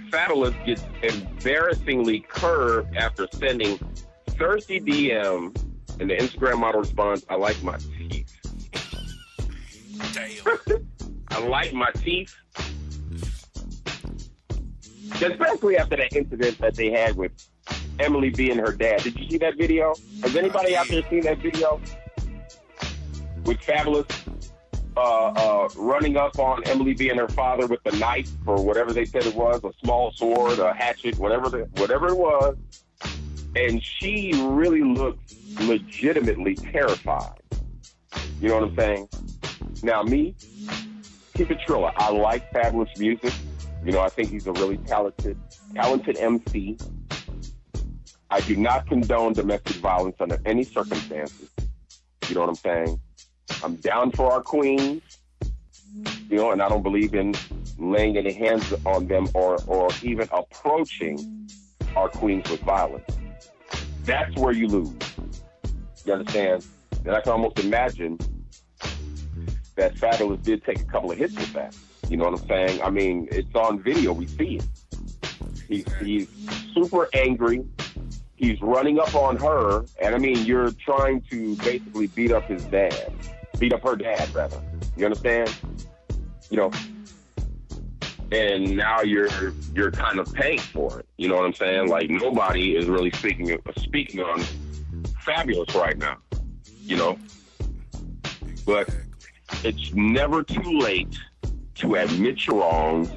Fabolous 0.10 0.66
gets 0.66 0.84
embarrassingly 1.04 2.20
curved 2.28 2.96
after 2.98 3.28
sending 3.32 3.80
thirsty 4.28 4.80
DM, 4.80 5.56
and 6.00 6.10
the 6.10 6.16
Instagram 6.16 6.60
model 6.60 6.82
responds, 6.82 7.26
I 7.30 7.36
like 7.36 7.62
my 7.64 7.78
teeth. 7.78 8.38
Damn. 10.14 10.88
I 11.30 11.40
like 11.40 11.74
my 11.74 11.92
teeth. 11.92 12.36
Especially 15.14 15.78
after 15.78 15.96
that 15.98 16.14
incident 16.16 16.58
that 16.60 16.76
they 16.76 16.92
had 16.92 17.16
with 17.16 17.32
Emily 18.02 18.30
being 18.30 18.58
her 18.58 18.74
dad. 18.74 19.04
Did 19.04 19.20
you 19.20 19.30
see 19.30 19.38
that 19.38 19.58
video? 19.58 19.94
Has 20.24 20.36
anybody 20.36 20.76
out 20.76 20.88
there 20.88 21.04
seen 21.10 21.22
that 21.22 21.38
video? 21.38 21.80
With 23.44 23.60
Fabolous 23.60 24.10
uh, 24.98 25.00
uh, 25.00 25.70
running 25.78 26.18
up 26.18 26.38
on 26.38 26.64
Emily 26.66 26.94
being 26.94 27.18
her 27.18 27.30
father 27.30 27.66
with 27.68 27.82
the 27.84 27.92
knife 27.98 28.30
or 28.46 28.64
whatever 28.64 28.92
they 28.92 29.06
said 29.06 29.26
it 29.26 29.36
was, 29.36 29.64
a 29.64 29.72
small 29.84 30.12
sword, 30.12 30.60
a 30.60 30.74
hatchet, 30.74 31.18
whatever 31.18 31.50
the, 31.50 31.70
whatever 31.78 32.10
it 32.10 32.18
was. 32.18 32.58
And 33.56 33.84
she 33.84 34.34
really 34.36 34.84
looked 34.84 35.34
legitimately 35.60 36.56
terrified. 36.56 37.40
You 38.40 38.50
know 38.50 38.56
what 38.56 38.70
I'm 38.70 38.76
saying? 38.76 39.10
Now 39.84 40.04
me, 40.04 40.36
keep 41.36 41.52
it 41.52 41.60
Trilla. 41.68 41.94
I 41.96 42.12
like 42.12 42.52
Fabolous 42.52 42.98
music. 42.98 43.34
You 43.86 43.92
know, 43.92 44.02
I 44.02 44.10
think 44.10 44.30
he's 44.30 44.48
a 44.48 44.52
really 44.54 44.78
talented, 44.78 45.38
talented 45.74 46.18
MC. 46.18 46.78
I 48.32 48.40
do 48.40 48.56
not 48.56 48.88
condone 48.88 49.34
domestic 49.34 49.76
violence 49.76 50.16
under 50.22 50.40
any 50.46 50.64
circumstances. 50.64 51.50
You 52.30 52.36
know 52.36 52.42
what 52.42 52.50
I'm 52.50 52.56
saying? 52.56 53.02
I'm 53.62 53.76
down 53.76 54.12
for 54.12 54.32
our 54.32 54.42
queens. 54.42 55.02
You 56.30 56.38
know, 56.38 56.52
and 56.52 56.62
I 56.62 56.70
don't 56.70 56.82
believe 56.82 57.14
in 57.14 57.36
laying 57.78 58.16
any 58.16 58.32
hands 58.32 58.74
on 58.86 59.08
them 59.08 59.28
or, 59.34 59.62
or 59.68 59.90
even 60.02 60.30
approaching 60.32 61.50
our 61.98 62.08
queens 62.08 62.50
with 62.50 62.62
violence. 62.62 63.04
That's 64.06 64.34
where 64.38 64.54
you 64.54 64.68
lose. 64.68 64.94
You 66.06 66.14
understand? 66.14 66.66
And 67.06 67.14
I 67.14 67.20
can 67.20 67.34
almost 67.34 67.60
imagine 67.60 68.18
that 69.76 69.96
Fabolous 69.96 70.42
did 70.42 70.64
take 70.64 70.80
a 70.80 70.86
couple 70.86 71.12
of 71.12 71.18
hits 71.18 71.36
with 71.36 71.52
that. 71.52 71.76
You 72.10 72.16
know 72.16 72.30
what 72.30 72.40
I'm 72.40 72.48
saying? 72.48 72.82
I 72.82 72.90
mean, 72.90 73.28
it's 73.30 73.54
on 73.56 73.84
video. 73.84 74.14
We 74.14 74.28
see 74.28 74.58
it. 74.58 74.66
He's, 75.68 75.86
he's 75.96 76.30
super 76.74 77.10
angry. 77.14 77.66
He's 78.42 78.60
running 78.60 78.98
up 79.00 79.14
on 79.14 79.38
her. 79.38 79.86
And 80.02 80.16
I 80.16 80.18
mean, 80.18 80.46
you're 80.46 80.72
trying 80.72 81.22
to 81.30 81.56
basically 81.58 82.08
beat 82.08 82.32
up 82.32 82.46
his 82.46 82.66
dad. 82.66 83.14
Beat 83.60 83.72
up 83.72 83.84
her 83.84 83.96
dad, 83.96 84.34
rather. 84.34 84.60
You 84.98 85.06
understand? 85.06 85.56
You 86.50 86.58
know, 86.58 86.72
and 88.32 88.76
now 88.76 89.02
you're 89.02 89.30
you're 89.76 89.92
kind 89.92 90.18
of 90.18 90.34
paying 90.34 90.58
for 90.58 91.02
it. 91.02 91.06
You 91.18 91.28
know 91.30 91.36
what 91.36 91.46
I'm 91.46 91.54
saying? 91.54 91.90
Like 91.90 92.10
nobody 92.10 92.76
is 92.76 92.88
really 92.88 93.12
speaking 93.12 93.56
speaking 93.78 94.22
on 94.22 94.42
Fabolous 95.24 95.76
right 95.76 95.98
now. 96.00 96.18
You 96.82 96.98
know, 96.98 97.20
but 98.66 98.90
it's 99.64 99.94
never 99.94 100.42
too 100.42 100.80
late 100.80 101.16
to 101.76 101.94
admit 101.94 102.48
your 102.48 102.62
wrongs 102.62 103.12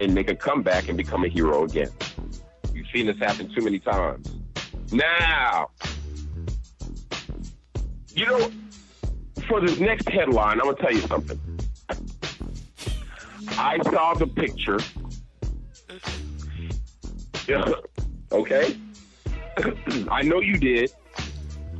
and 0.00 0.12
make 0.12 0.28
a 0.28 0.34
comeback 0.34 0.88
and 0.88 0.96
become 0.96 1.24
a 1.24 1.28
hero 1.28 1.62
again. 1.62 1.90
You've 2.74 2.88
seen 2.92 3.06
this 3.06 3.18
happen 3.18 3.48
too 3.54 3.62
many 3.62 3.78
times. 3.78 4.39
Now, 4.92 5.70
you 8.14 8.26
know, 8.26 8.50
for 9.46 9.60
this 9.60 9.78
next 9.78 10.08
headline, 10.08 10.60
I'm 10.60 10.66
gonna 10.66 10.76
tell 10.76 10.92
you 10.92 11.00
something. 11.00 11.40
I 13.50 13.78
saw 13.84 14.14
the 14.14 14.26
picture. 14.26 14.78
okay? 18.32 18.76
I 20.10 20.22
know 20.22 20.40
you 20.40 20.56
did, 20.56 20.92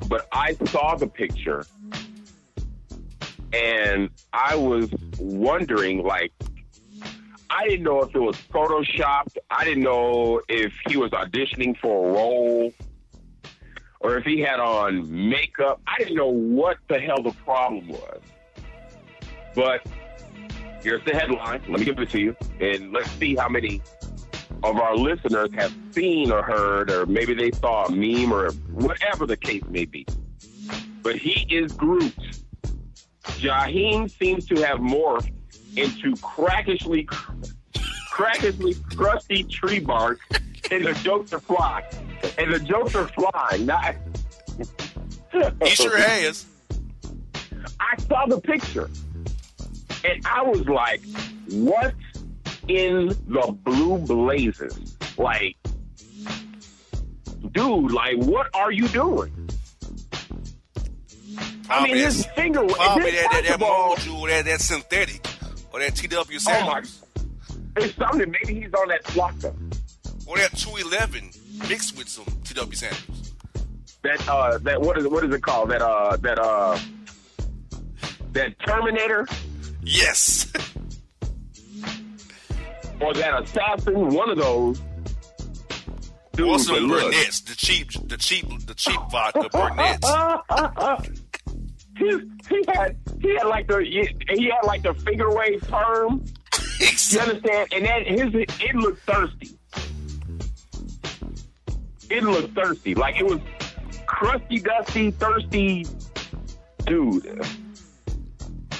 but 0.08 0.28
I 0.32 0.54
saw 0.66 0.94
the 0.96 1.06
picture 1.06 1.64
and 3.52 4.10
I 4.32 4.54
was 4.54 4.90
wondering, 5.18 6.04
like, 6.04 6.32
I 7.48 7.66
didn't 7.68 7.82
know 7.82 8.02
if 8.02 8.14
it 8.14 8.20
was 8.20 8.36
photoshopped. 8.36 9.36
I 9.50 9.64
didn't 9.64 9.82
know 9.82 10.40
if 10.48 10.72
he 10.86 10.96
was 10.96 11.10
auditioning 11.10 11.76
for 11.78 12.08
a 12.08 12.12
role 12.12 12.72
or 14.00 14.16
if 14.16 14.24
he 14.24 14.40
had 14.40 14.60
on 14.60 15.28
makeup. 15.28 15.80
I 15.86 15.98
didn't 15.98 16.16
know 16.16 16.28
what 16.28 16.78
the 16.88 16.98
hell 16.98 17.22
the 17.22 17.32
problem 17.44 17.88
was. 17.88 18.20
But 19.54 19.86
here's 20.82 21.04
the 21.04 21.14
headline. 21.14 21.62
Let 21.68 21.78
me 21.78 21.84
give 21.84 21.98
it 21.98 22.10
to 22.10 22.20
you. 22.20 22.36
And 22.60 22.92
let's 22.92 23.10
see 23.12 23.36
how 23.36 23.48
many 23.48 23.82
of 24.62 24.78
our 24.78 24.96
listeners 24.96 25.50
have 25.54 25.74
seen 25.92 26.30
or 26.32 26.42
heard, 26.42 26.90
or 26.90 27.06
maybe 27.06 27.34
they 27.34 27.50
saw 27.50 27.86
a 27.86 27.90
meme 27.90 28.32
or 28.32 28.50
whatever 28.72 29.26
the 29.26 29.36
case 29.36 29.62
may 29.68 29.84
be. 29.84 30.06
But 31.02 31.16
he 31.16 31.46
is 31.54 31.72
Groot. 31.72 32.14
Jaheim 33.22 34.10
seems 34.10 34.46
to 34.46 34.56
have 34.66 34.78
morphed 34.78 35.32
into 35.76 36.14
crackishly, 36.16 37.08
crackishly 38.10 38.74
crusty 38.96 39.44
tree 39.44 39.78
bark, 39.78 40.20
and 40.70 40.86
the 40.86 40.92
jokes 41.02 41.32
are 41.32 41.40
flying. 41.40 41.84
And 42.38 42.54
the 42.54 42.60
jokes 42.60 42.94
are 42.94 43.08
flying. 43.08 43.66
Not. 43.66 43.96
He 45.62 45.70
sure 45.70 45.98
has. 45.98 46.46
I 47.78 47.96
saw 48.02 48.26
the 48.26 48.40
picture, 48.40 48.90
and 50.04 50.26
I 50.26 50.42
was 50.42 50.66
like, 50.66 51.02
"What 51.50 51.94
in 52.68 53.08
the 53.08 53.56
blue 53.64 53.98
blazes?" 53.98 54.96
Like, 55.16 55.56
dude, 57.52 57.92
like, 57.92 58.16
what 58.16 58.48
are 58.54 58.72
you 58.72 58.88
doing? 58.88 59.50
I 61.68 61.84
mean, 61.84 61.96
his 61.96 62.26
finger. 62.26 62.66
Probably 62.66 63.12
that, 63.12 63.28
that, 63.32 63.44
that 63.44 63.62
of 63.62 64.28
that, 64.28 64.44
that 64.44 64.60
synthetic, 64.60 65.26
or 65.72 65.80
that 65.80 65.94
TW 65.94 66.38
Oh 66.48 66.66
my! 66.66 66.82
It's 67.76 67.96
something. 67.96 68.30
Maybe 68.30 68.62
he's 68.62 68.74
on 68.74 68.88
that 68.88 69.04
flakka. 69.04 69.54
Or 70.30 70.38
that 70.38 70.56
211 70.56 71.30
mixed 71.68 71.98
with 71.98 72.08
some 72.08 72.24
TW 72.44 72.72
Sanders. 72.74 73.34
That 74.02 74.28
uh, 74.28 74.58
that 74.58 74.80
what 74.80 74.96
is 74.96 75.06
what 75.08 75.24
is 75.24 75.34
it 75.34 75.42
called? 75.42 75.70
That 75.70 75.82
uh, 75.82 76.16
that 76.18 76.38
uh, 76.38 76.78
that 78.32 78.54
Terminator 78.64 79.26
Yes. 79.82 80.52
or 83.00 83.12
that 83.14 83.42
Assassin. 83.42 84.14
One 84.14 84.30
of 84.30 84.38
those. 84.38 84.80
Dude, 86.32 86.46
or 86.46 86.52
but 86.52 86.60
some. 86.60 86.88
Burnett's, 86.88 87.40
the 87.40 87.56
cheap, 87.56 87.90
the 88.08 88.16
cheap, 88.16 88.46
the 88.66 88.74
cheap 88.74 89.00
vodka 89.10 89.48
Burnett's. 89.50 90.08
he, 91.98 92.20
he 92.48 92.64
had 92.68 92.96
he 93.20 93.34
had 93.36 93.46
like 93.46 93.66
the 93.66 93.84
he 93.84 94.44
had 94.50 94.64
like 94.64 94.82
the 94.82 94.94
figure 94.94 95.34
wave 95.34 95.60
perm. 95.62 96.24
You 97.10 97.20
understand? 97.20 97.68
And 97.72 97.84
then 97.84 98.04
his 98.04 98.34
it 98.34 98.74
looked 98.74 99.02
thirsty. 99.02 99.58
It 102.10 102.24
looked 102.24 102.54
thirsty, 102.54 102.94
like 102.94 103.18
it 103.18 103.26
was 103.26 103.40
crusty, 104.06 104.58
dusty, 104.58 105.12
thirsty, 105.12 105.86
dude. 106.84 107.40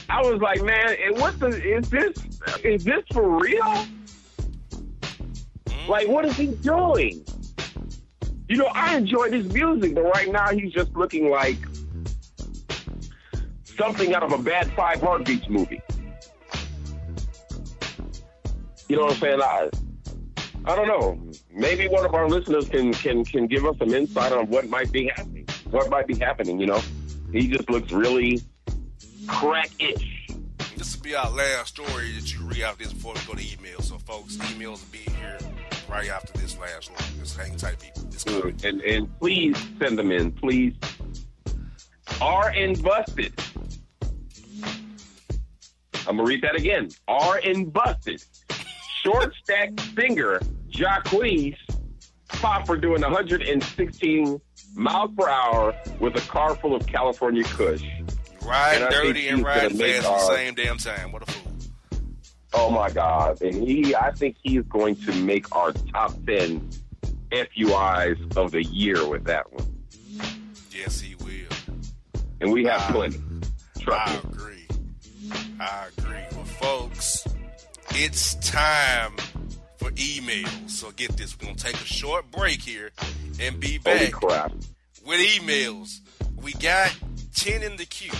I 0.09 0.23
was 0.23 0.41
like, 0.41 0.63
man, 0.63 0.97
what 1.15 1.39
the 1.39 1.49
is 1.49 1.89
this? 1.89 2.19
Is 2.65 2.85
this 2.85 3.05
for 3.13 3.39
real? 3.39 3.87
Like, 5.89 6.09
what 6.09 6.25
is 6.25 6.37
he 6.37 6.49
doing? 6.49 7.25
You 8.49 8.57
know, 8.57 8.67
I 8.75 8.97
enjoy 8.97 9.31
his 9.31 9.53
music, 9.53 9.95
but 9.95 10.03
right 10.03 10.31
now 10.31 10.49
he's 10.49 10.73
just 10.73 10.93
looking 10.97 11.31
like 11.31 11.59
something 13.79 14.13
out 14.13 14.25
of 14.25 14.33
a 14.33 14.39
bad 14.39 14.73
Five 14.73 15.01
Heartbeats 15.01 15.49
movie. 15.49 15.81
You 18.89 18.97
know 18.97 19.03
what 19.03 19.13
I'm 19.13 19.19
saying? 19.21 19.41
I, 19.41 19.71
I 20.65 20.75
don't 20.75 20.89
know. 20.89 21.30
Maybe 21.53 21.89
one 21.89 22.05
of 22.05 22.15
our 22.15 22.29
listeners 22.29 22.69
can 22.69 22.93
can 22.93 23.25
can 23.25 23.47
give 23.47 23.65
us 23.65 23.77
some 23.79 23.93
insight 23.93 24.33
on 24.33 24.47
what 24.49 24.69
might 24.69 24.93
be 24.93 25.11
happening. 25.15 25.47
What 25.71 25.91
might 25.91 26.07
be 26.07 26.15
happening? 26.15 26.61
You 26.61 26.67
know, 26.67 26.83
he 27.33 27.49
just 27.49 27.69
looks 27.69 27.91
really 27.93 28.41
crack-ish. 29.27 30.29
This 30.77 30.97
will 30.97 31.03
be 31.03 31.15
our 31.15 31.31
last 31.31 31.77
story 31.77 32.13
that 32.13 32.33
you 32.33 32.41
read 32.45 32.63
out 32.63 32.79
this 32.79 32.93
before 32.93 33.15
we 33.15 33.21
go 33.27 33.35
to 33.35 33.53
email. 33.53 33.81
So, 33.81 33.99
folks, 33.99 34.37
emails 34.37 34.81
will 34.81 34.93
be 34.93 34.99
here 34.99 35.39
right 35.89 36.09
after 36.09 36.33
this 36.39 36.57
last 36.59 36.91
one. 36.91 37.03
Just 37.19 37.37
hang 37.37 37.57
tight, 37.57 37.81
people. 37.81 38.05
It's 38.13 38.25
coming. 38.25 38.57
And 38.65 38.81
and 38.83 39.19
please 39.19 39.57
send 39.81 39.99
them 39.99 40.13
in, 40.13 40.31
please. 40.31 40.75
Are 42.21 42.51
and 42.51 42.81
busted. 42.83 43.33
I'm 46.07 46.17
gonna 46.17 46.25
read 46.25 46.43
that 46.43 46.55
again. 46.55 46.91
Are 47.09 47.41
and 47.45 47.73
busted. 47.73 48.23
Short 49.03 49.35
stack 49.43 49.71
singer 49.97 50.41
Jacquees 50.71 51.57
caught 52.29 52.67
for 52.67 52.77
doing 52.77 53.03
116 53.03 54.41
miles 54.75 55.11
per 55.17 55.29
hour 55.29 55.75
with 55.99 56.17
a 56.17 56.21
car 56.29 56.55
full 56.57 56.75
of 56.75 56.87
California 56.87 57.45
Kush. 57.45 57.83
Ride 58.45 58.83
And 58.83 58.91
dirty 58.91 59.29
and 59.29 59.39
he's 59.39 59.45
ride 59.47 59.73
fast 59.73 59.81
at 59.83 60.03
the 60.03 60.19
same 60.35 60.55
damn 60.55 60.79
time. 60.79 61.13
What 61.13 61.29
a 61.29 61.33
fool. 61.33 61.53
Oh 62.53 62.71
my 62.71 62.91
God! 62.91 63.41
And 63.43 63.55
he, 63.55 63.95
I 63.95 64.11
think 64.11 64.37
he 64.43 64.57
is 64.57 64.65
going 64.69 64.97
to 64.97 65.13
make 65.23 65.55
our 65.55 65.73
top 65.73 66.13
10 66.27 66.69
FUIs 67.31 68.37
of 68.37 68.51
the 68.51 68.65
year 68.65 69.07
with 69.07 69.25
that 69.25 69.53
one. 69.53 69.85
Yes, 70.73 71.01
he 71.01 71.15
will. 71.17 71.83
And 72.41 72.51
we 72.53 72.65
have 72.65 72.81
Wow. 72.81 72.93
plenty. 72.93 73.21
Trust 73.81 74.09
I 74.11 74.13
me. 74.15 74.21
agree. 74.33 74.67
I 75.61 75.87
agree. 75.97 76.19
Well, 76.33 76.45
folks, 76.45 77.25
it's 77.91 78.35
time 78.37 79.15
for 79.81 79.91
emails. 79.93 80.71
So 80.71 80.91
get 80.93 81.17
this. 81.17 81.37
We're 81.39 81.47
going 81.47 81.57
to 81.57 81.65
take 81.65 81.75
a 81.75 81.87
short 81.87 82.31
break 82.31 82.61
here 82.61 82.91
and 83.41 83.59
be 83.59 83.79
back 83.79 84.13
crap! 84.13 84.53
with 85.07 85.21
emails. 85.21 86.01
We 86.43 86.53
got 86.53 86.95
10 87.35 87.63
in 87.63 87.77
the 87.77 87.87
queue. 87.87 88.13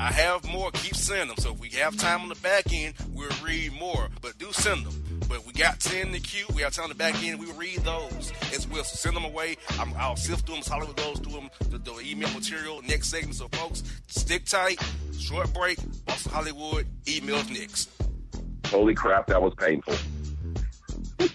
I 0.00 0.10
have 0.10 0.44
more. 0.50 0.72
Keep 0.72 0.96
sending 0.96 1.28
them. 1.28 1.36
So 1.38 1.52
if 1.52 1.60
we 1.60 1.68
have 1.70 1.96
time 1.96 2.22
on 2.22 2.28
the 2.28 2.34
back 2.36 2.72
end, 2.72 2.94
we'll 3.12 3.30
read 3.44 3.72
more. 3.78 4.08
But 4.20 4.38
do 4.38 4.52
send 4.52 4.84
them. 4.84 5.20
But 5.28 5.46
we 5.46 5.52
got 5.52 5.78
10 5.78 6.08
in 6.08 6.12
the 6.12 6.18
queue. 6.18 6.46
We 6.52 6.62
have 6.62 6.72
time 6.72 6.84
on 6.84 6.88
the 6.88 6.96
back 6.96 7.22
end. 7.22 7.38
We 7.38 7.46
will 7.46 7.54
read 7.54 7.78
those 7.78 8.32
as 8.52 8.66
well. 8.66 8.82
So 8.82 8.96
send 8.96 9.14
them 9.14 9.24
away. 9.24 9.56
I'm, 9.78 9.94
I'll 9.96 10.16
sift 10.16 10.46
through 10.46 10.56
them. 10.56 10.64
Hollywood 10.66 10.96
goes 10.96 11.20
through 11.20 11.32
them. 11.32 11.50
The, 11.70 11.78
the 11.78 12.00
email 12.04 12.30
material 12.34 12.82
next 12.82 13.10
segment. 13.10 13.36
So 13.36 13.46
folks, 13.48 13.84
stick 14.08 14.46
tight. 14.46 14.82
Short 15.16 15.54
break. 15.54 15.78
Bossman 16.06 16.32
Hollywood. 16.32 16.86
Emails 17.04 17.48
next. 17.50 17.90
Holy 18.66 18.94
crap! 18.94 19.28
That 19.28 19.40
was 19.40 19.54
painful. 19.54 19.94
And 21.18 21.30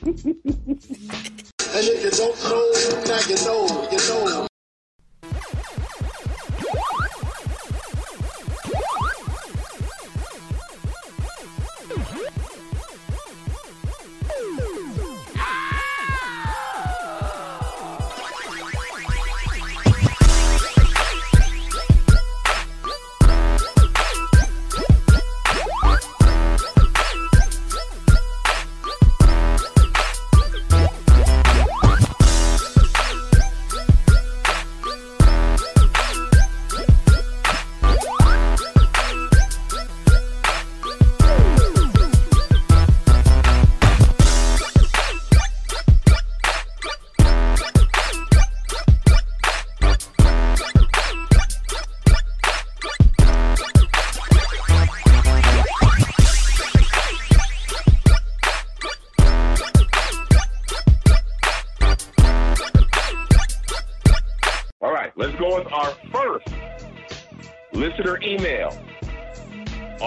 if 1.88 2.04
you 2.04 2.12
don't 2.12 2.36
know, 2.44 2.64
now 3.06 3.20
you 3.28 3.36
know, 3.46 3.88
you 3.92 3.98
know. 4.10 4.48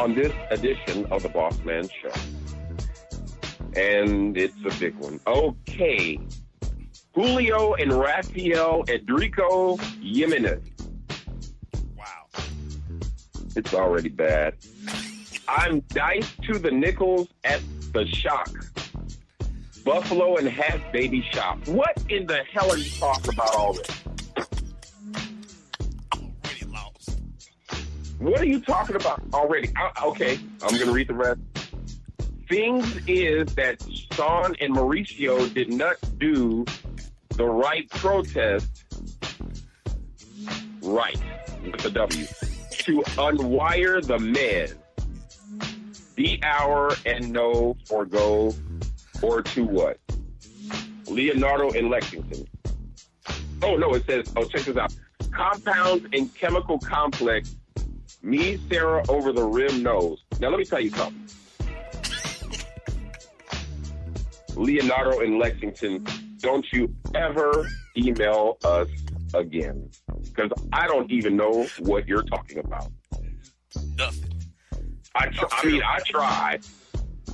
On 0.03 0.17
this 0.17 0.33
edition 0.51 1.07
of 1.13 1.23
the 1.23 1.29
Boss 1.29 1.57
Man 1.65 1.89
Show. 1.89 2.11
And 3.77 4.37
it's 4.37 4.57
a 4.65 4.81
big 4.81 4.97
one. 4.97 5.21
Okay. 5.25 6.19
Julio 7.15 7.75
and 7.75 7.93
Rafael 7.93 8.83
Edrico 8.87 9.81
Jimenez. 10.03 10.61
Wow. 11.97 12.43
It's 13.55 13.73
already 13.73 14.09
bad. 14.09 14.55
I'm 15.47 15.79
diced 15.91 16.43
to 16.43 16.59
the 16.59 16.73
nickels 16.73 17.29
at 17.45 17.61
the 17.93 18.05
shock. 18.07 18.51
Buffalo 19.85 20.37
and 20.37 20.49
half 20.49 20.81
baby 20.93 21.25
shop. 21.31 21.65
What 21.69 21.97
in 22.09 22.27
the 22.27 22.43
hell 22.53 22.73
are 22.73 22.77
you 22.77 22.91
talking 22.99 23.35
about 23.35 23.55
all 23.55 23.75
this? 23.75 24.03
What 28.23 28.41
are 28.41 28.47
you 28.47 28.61
talking 28.61 28.95
about 28.95 29.21
already? 29.35 29.73
I, 29.77 29.91
okay, 30.07 30.39
I'm 30.63 30.77
going 30.77 30.87
to 30.87 30.93
read 30.93 31.09
the 31.09 31.15
rest. 31.15 31.41
Things 32.49 32.97
is 33.09 33.53
that 33.57 33.85
Sean 34.13 34.55
and 34.61 34.77
Mauricio 34.77 35.53
did 35.53 35.73
not 35.73 35.97
do 36.19 36.65
the 37.31 37.45
right 37.45 37.91
protest 37.91 38.85
right 40.83 41.21
with 41.65 41.81
the 41.81 41.91
W 41.91 42.27
to 42.71 43.03
unwire 43.17 44.07
the 44.07 44.19
men 44.19 44.69
Be 46.15 46.41
our 46.45 46.95
and 47.05 47.33
no 47.33 47.77
or 47.91 48.05
go 48.07 48.55
or 49.21 49.43
to 49.43 49.65
what? 49.65 49.99
Leonardo 51.09 51.71
in 51.71 51.91
Lexington. 51.91 52.47
Oh 53.63 53.77
no, 53.77 53.95
it 53.95 54.07
says. 54.07 54.33
Oh, 54.37 54.45
check 54.45 54.63
this 54.63 54.77
out. 54.77 54.95
Compounds 55.33 56.07
and 56.13 56.33
chemical 56.37 56.79
complex. 56.79 57.57
Me, 58.23 58.59
Sarah, 58.71 59.03
over 59.09 59.33
the 59.33 59.45
rim 59.45 59.83
knows. 59.83 60.23
Now 60.41 60.51
let 60.51 60.59
me 60.59 60.65
tell 60.65 60.81
you 60.81 60.91
something. 60.91 61.27
Leonardo 64.55 65.21
in 65.21 65.39
Lexington, 65.39 66.07
don't 66.39 66.67
you 66.73 66.95
ever 67.15 67.67
email 67.97 68.59
us 68.65 68.89
again. 69.35 69.89
Because 70.23 70.51
I 70.73 70.87
don't 70.87 71.11
even 71.11 71.37
know 71.37 71.67
what 71.81 72.07
you're 72.07 72.23
talking 72.23 72.59
about. 72.59 72.93
Nothing. 73.97 74.33
I, 75.15 75.27
tr- 75.27 75.47
I 75.51 75.67
mean, 75.67 75.83
I 75.83 75.99
tried. 76.07 76.61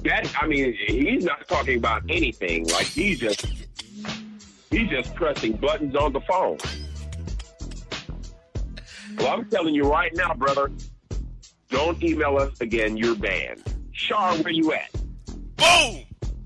That, 0.04 0.32
I 0.40 0.46
mean, 0.46 0.74
he's 0.86 1.24
not 1.24 1.46
talking 1.48 1.76
about 1.76 2.02
anything. 2.08 2.66
Like 2.68 2.86
he's 2.86 3.18
just, 3.18 3.44
he's 4.70 4.88
just 4.88 5.14
pressing 5.14 5.52
buttons 5.56 5.94
on 5.96 6.12
the 6.12 6.20
phone. 6.20 6.58
Well, 9.16 9.28
I'm 9.28 9.48
telling 9.48 9.74
you 9.74 9.84
right 9.84 10.14
now, 10.14 10.34
brother, 10.34 10.70
don't 11.70 12.02
email 12.02 12.36
us 12.36 12.60
again. 12.60 12.96
You're 12.96 13.16
banned. 13.16 13.62
Shar, 13.92 14.36
where 14.38 14.52
you 14.52 14.72
at? 14.72 14.92
Boom! 15.56 16.04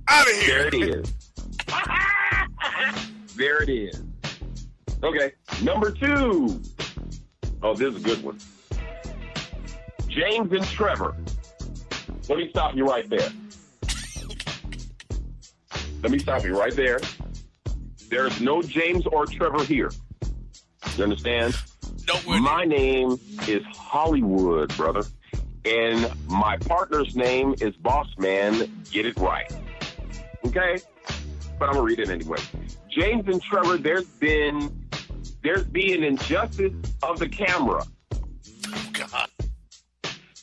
Out 0.09 0.29
of 0.29 0.35
here. 0.41 0.47
There 0.47 0.67
it 0.69 0.75
is. 0.75 1.13
there 3.37 3.63
it 3.63 3.69
is. 3.69 4.03
Okay, 5.03 5.33
number 5.63 5.91
two. 5.91 6.61
Oh, 7.63 7.75
this 7.75 7.95
is 7.95 7.97
a 7.97 8.05
good 8.05 8.23
one. 8.23 8.39
James 10.09 10.53
and 10.53 10.65
Trevor. 10.65 11.17
Let 12.29 12.39
me 12.39 12.49
stop 12.51 12.77
you 12.77 12.85
right 12.85 13.09
there. 13.09 13.31
Let 16.03 16.11
me 16.11 16.19
stop 16.19 16.45
you 16.45 16.59
right 16.59 16.75
there. 16.75 17.01
There's 18.09 18.41
no 18.41 18.63
James 18.63 19.07
or 19.07 19.27
Trevor 19.27 19.65
here. 19.65 19.91
You 20.97 21.05
understand? 21.05 21.57
Nowhere. 22.07 22.41
My 22.41 22.65
name 22.65 23.19
is 23.49 23.63
Hollywood, 23.73 24.77
brother. 24.77 25.03
And 25.65 26.11
my 26.27 26.57
partner's 26.57 27.15
name 27.15 27.55
is 27.61 27.75
Boss 27.77 28.09
Man. 28.19 28.83
Get 28.91 29.07
it 29.07 29.17
right. 29.19 29.51
Okay? 30.47 30.79
But 31.59 31.69
I'm 31.69 31.75
going 31.75 31.77
to 31.77 31.83
read 31.83 32.01
it 32.01 32.11
anyway. 32.11 32.39
James 32.91 33.27
and 33.29 33.41
Trevor, 33.41 33.79
there's 33.79 34.07
been, 34.07 34.89
there's 35.43 35.65
been 35.65 36.03
injustice 36.03 36.73
of 37.03 37.19
the 37.19 37.29
camera. 37.29 37.85
Oh, 38.69 38.91
God. 38.93 39.29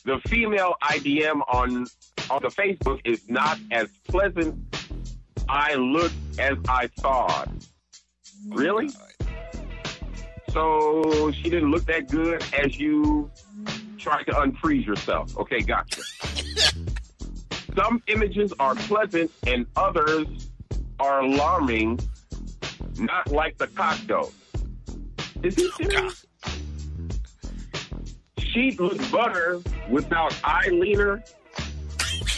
The 0.04 0.18
female 0.28 0.74
IDM 0.82 1.42
on, 1.48 1.86
on 2.30 2.42
the 2.42 2.48
Facebook 2.48 3.00
is 3.04 3.28
not 3.28 3.58
as 3.70 3.88
pleasant 4.08 4.56
I 5.48 5.74
look 5.74 6.12
as 6.38 6.56
I 6.68 6.86
thought. 6.86 7.50
Really? 8.48 8.88
So 10.52 11.30
she 11.32 11.44
didn't 11.44 11.70
look 11.70 11.84
that 11.86 12.08
good 12.08 12.44
as 12.52 12.78
you 12.78 13.30
tried 13.98 14.24
to 14.24 14.32
unfreeze 14.32 14.84
yourself. 14.84 15.36
Okay, 15.38 15.60
gotcha. 15.60 16.02
Some 17.76 18.02
images 18.08 18.52
are 18.58 18.74
pleasant 18.74 19.30
and 19.46 19.66
others 19.76 20.26
are 20.98 21.20
alarming, 21.20 22.00
not 22.98 23.30
like 23.30 23.58
the 23.58 23.68
cock 23.68 23.98
dough. 24.06 24.32
Is 25.42 25.54
he 25.54 25.70
serious? 25.72 26.26
Sheet 28.38 28.80
looks 28.80 29.08
butter 29.10 29.60
without 29.88 30.34
eye 30.42 30.68
leaner, 30.72 31.22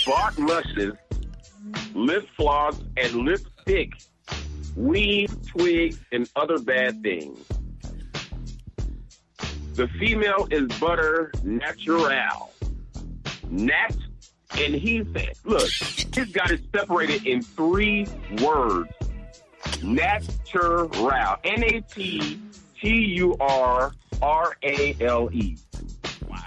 bought 0.05 0.39
mushes, 0.39 0.93
lip 1.95 2.29
floss, 2.37 2.79
and 2.99 3.13
lipstick, 3.15 3.95
weed, 4.77 5.31
twigs, 5.47 5.99
and 6.13 6.29
other 6.37 6.59
bad 6.59 7.03
things. 7.03 7.39
The 9.75 9.89
female 9.99 10.47
is 10.51 10.69
butter 10.79 11.33
natural. 11.43 12.53
Nat, 13.49 13.97
and 14.59 14.75
he 14.75 15.03
said, 15.15 15.33
look, 15.45 15.69
he's 15.69 16.33
got 16.33 16.51
it 16.51 16.61
separated 16.75 17.27
in 17.27 17.43
three 17.43 18.07
words. 18.43 18.91
Natural. 19.83 20.91
N 21.45 21.65
A 21.65 21.81
T 21.81 22.39
T 22.81 22.89
U 22.89 23.37
R 23.41 23.93
R 24.21 24.57
A 24.63 24.97
L 25.01 25.31
E. 25.33 25.57
Wow. 26.29 26.39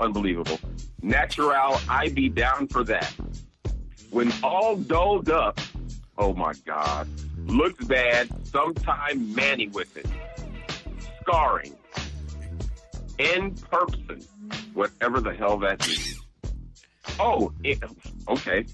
Unbelievable. 0.00 0.60
Natural, 1.02 1.78
I 1.88 2.08
be 2.10 2.28
down 2.28 2.68
for 2.68 2.84
that. 2.84 3.12
When 4.10 4.32
all 4.42 4.76
dolled 4.76 5.30
up, 5.30 5.60
oh 6.16 6.34
my 6.34 6.52
God, 6.64 7.08
looks 7.46 7.84
bad, 7.84 8.28
sometime 8.46 9.34
manny 9.34 9.68
with 9.68 9.96
it. 9.96 10.06
Scarring. 11.28 11.76
In 13.18 13.54
person, 13.54 14.22
whatever 14.72 15.20
the 15.20 15.34
hell 15.34 15.58
that 15.58 15.86
means. 15.86 16.20
Oh, 17.20 17.52
it, 17.64 17.82
okay. 18.28 18.64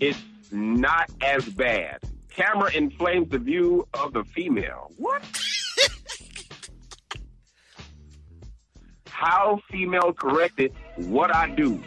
It's 0.00 0.22
not 0.50 1.10
as 1.20 1.44
bad. 1.50 1.98
Camera 2.30 2.72
inflames 2.72 3.28
the 3.30 3.38
view 3.38 3.86
of 3.94 4.12
the 4.12 4.24
female. 4.24 4.90
What? 4.96 5.22
How 9.08 9.60
female 9.70 10.12
corrected 10.12 10.72
what 10.96 11.34
I 11.34 11.50
do. 11.50 11.82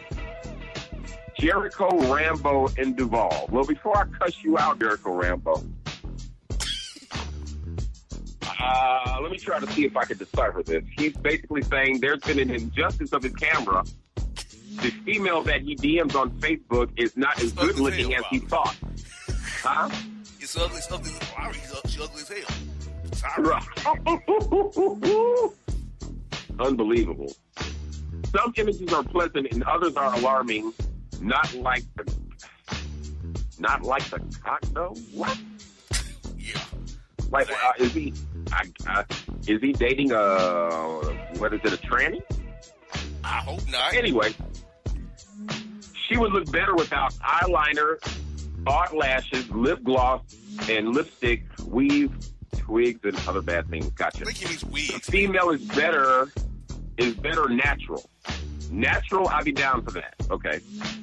Jericho 1.38 1.88
Rambo 2.12 2.68
and 2.76 2.96
Duval. 2.96 3.48
Well, 3.50 3.64
before 3.64 3.96
I 3.96 4.04
cuss 4.18 4.42
you 4.44 4.58
out, 4.58 4.78
Jericho 4.78 5.14
Rambo, 5.14 5.64
uh, 8.62 9.18
let 9.22 9.30
me 9.30 9.38
try 9.38 9.58
to 9.58 9.66
see 9.72 9.84
if 9.84 9.96
I 9.96 10.04
can 10.04 10.18
decipher 10.18 10.62
this. 10.62 10.84
He's 10.98 11.16
basically 11.16 11.62
saying 11.62 12.00
there's 12.00 12.20
been 12.20 12.38
an 12.38 12.50
injustice 12.50 13.12
of 13.12 13.22
his 13.22 13.32
camera. 13.34 13.84
The 14.82 14.90
female 15.04 15.42
that 15.42 15.62
he 15.62 15.74
DMs 15.76 16.14
on 16.14 16.30
Facebook 16.40 16.90
is 16.96 17.16
not 17.16 17.42
as 17.42 17.52
good 17.52 17.78
looking 17.78 18.14
as 18.14 18.22
as 18.22 18.26
he 18.30 18.38
thought. 18.38 18.76
Huh? 19.62 19.90
It's 20.38 20.56
ugly. 20.56 20.78
It's 20.78 20.90
ugly. 20.90 21.10
Wow, 21.36 21.50
he's 21.52 21.72
ugly. 21.74 21.90
She's 21.90 22.00
ugly 22.00 22.22
as 22.22 22.28
hell. 22.28 22.48
Sorry. 23.12 23.60
Unbelievable. 26.60 27.32
Some 28.34 28.52
images 28.56 28.92
are 28.92 29.02
pleasant 29.02 29.48
and 29.50 29.62
others 29.64 29.96
are 29.96 30.14
alarming. 30.14 30.72
Not 31.20 31.52
like 31.54 31.82
the, 31.96 32.14
not 33.58 33.82
like 33.82 34.04
the 34.04 34.20
cock 34.42 34.60
though. 34.72 34.94
What? 35.12 35.36
Like, 37.30 37.50
uh, 37.50 37.72
is 37.78 37.92
he? 37.92 38.12
I, 38.52 38.64
uh, 38.88 39.04
is 39.46 39.60
he 39.60 39.72
dating 39.72 40.12
a 40.12 41.00
what 41.38 41.52
is 41.54 41.60
it? 41.64 41.72
A 41.72 41.76
tranny? 41.76 42.20
I 43.22 43.38
hope 43.38 43.60
not. 43.70 43.94
Anyway, 43.94 44.34
she 46.08 46.16
would 46.16 46.32
look 46.32 46.50
better 46.50 46.74
without 46.74 47.12
eyeliner, 47.14 47.98
art 48.66 48.96
lashes, 48.96 49.48
lip 49.50 49.82
gloss, 49.84 50.22
and 50.68 50.92
lipstick, 50.94 51.44
weave, 51.66 52.12
twigs, 52.56 53.00
and 53.04 53.16
other 53.28 53.42
bad 53.42 53.68
things. 53.68 53.88
Gotcha. 53.90 54.22
I 54.22 54.32
think 54.32 54.36
he 54.38 54.66
A 54.66 54.70
wigs. 54.70 55.06
female 55.08 55.50
is 55.50 55.62
better 55.62 56.30
is 56.98 57.14
better 57.14 57.48
natural. 57.48 58.08
Natural, 58.70 59.28
I'd 59.28 59.44
be 59.44 59.52
down 59.52 59.82
for 59.84 59.92
that. 59.92 60.14
Okay. 60.30 60.60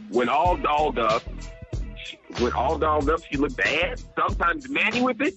When 0.09 0.29
all 0.29 0.55
dolled 0.57 0.99
up, 0.99 1.23
she, 2.03 2.17
when 2.39 2.53
all 2.53 2.77
dolled 2.77 3.09
up, 3.09 3.21
she 3.29 3.37
looked 3.37 3.57
bad. 3.57 4.01
Sometimes 4.15 4.69
manny 4.69 5.01
with 5.01 5.21
it. 5.21 5.33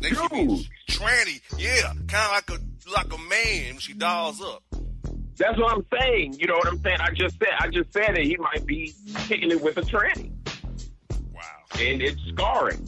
They 0.00 0.08
Dude. 0.10 0.66
tranny. 0.88 1.40
Yeah, 1.58 1.92
kind 2.08 2.24
of 2.24 2.30
like 2.32 2.50
a 2.50 2.90
like 2.90 3.12
a 3.12 3.18
man 3.28 3.64
when 3.74 3.78
she 3.78 3.92
dolls 3.94 4.40
up. 4.40 4.62
That's 5.36 5.58
what 5.58 5.72
I'm 5.72 5.86
saying. 5.98 6.34
You 6.38 6.46
know 6.46 6.56
what 6.56 6.68
I'm 6.68 6.80
saying? 6.82 6.98
I 7.00 7.10
just 7.14 7.38
said 7.38 7.48
I 7.58 7.68
just 7.68 7.92
said 7.92 8.14
that 8.16 8.22
he 8.22 8.36
might 8.36 8.66
be 8.66 8.94
kicking 9.28 9.50
it 9.50 9.60
with 9.60 9.76
a 9.78 9.82
tranny. 9.82 10.32
Wow. 11.32 11.40
and 11.78 12.02
it's 12.02 12.20
scarring. 12.32 12.86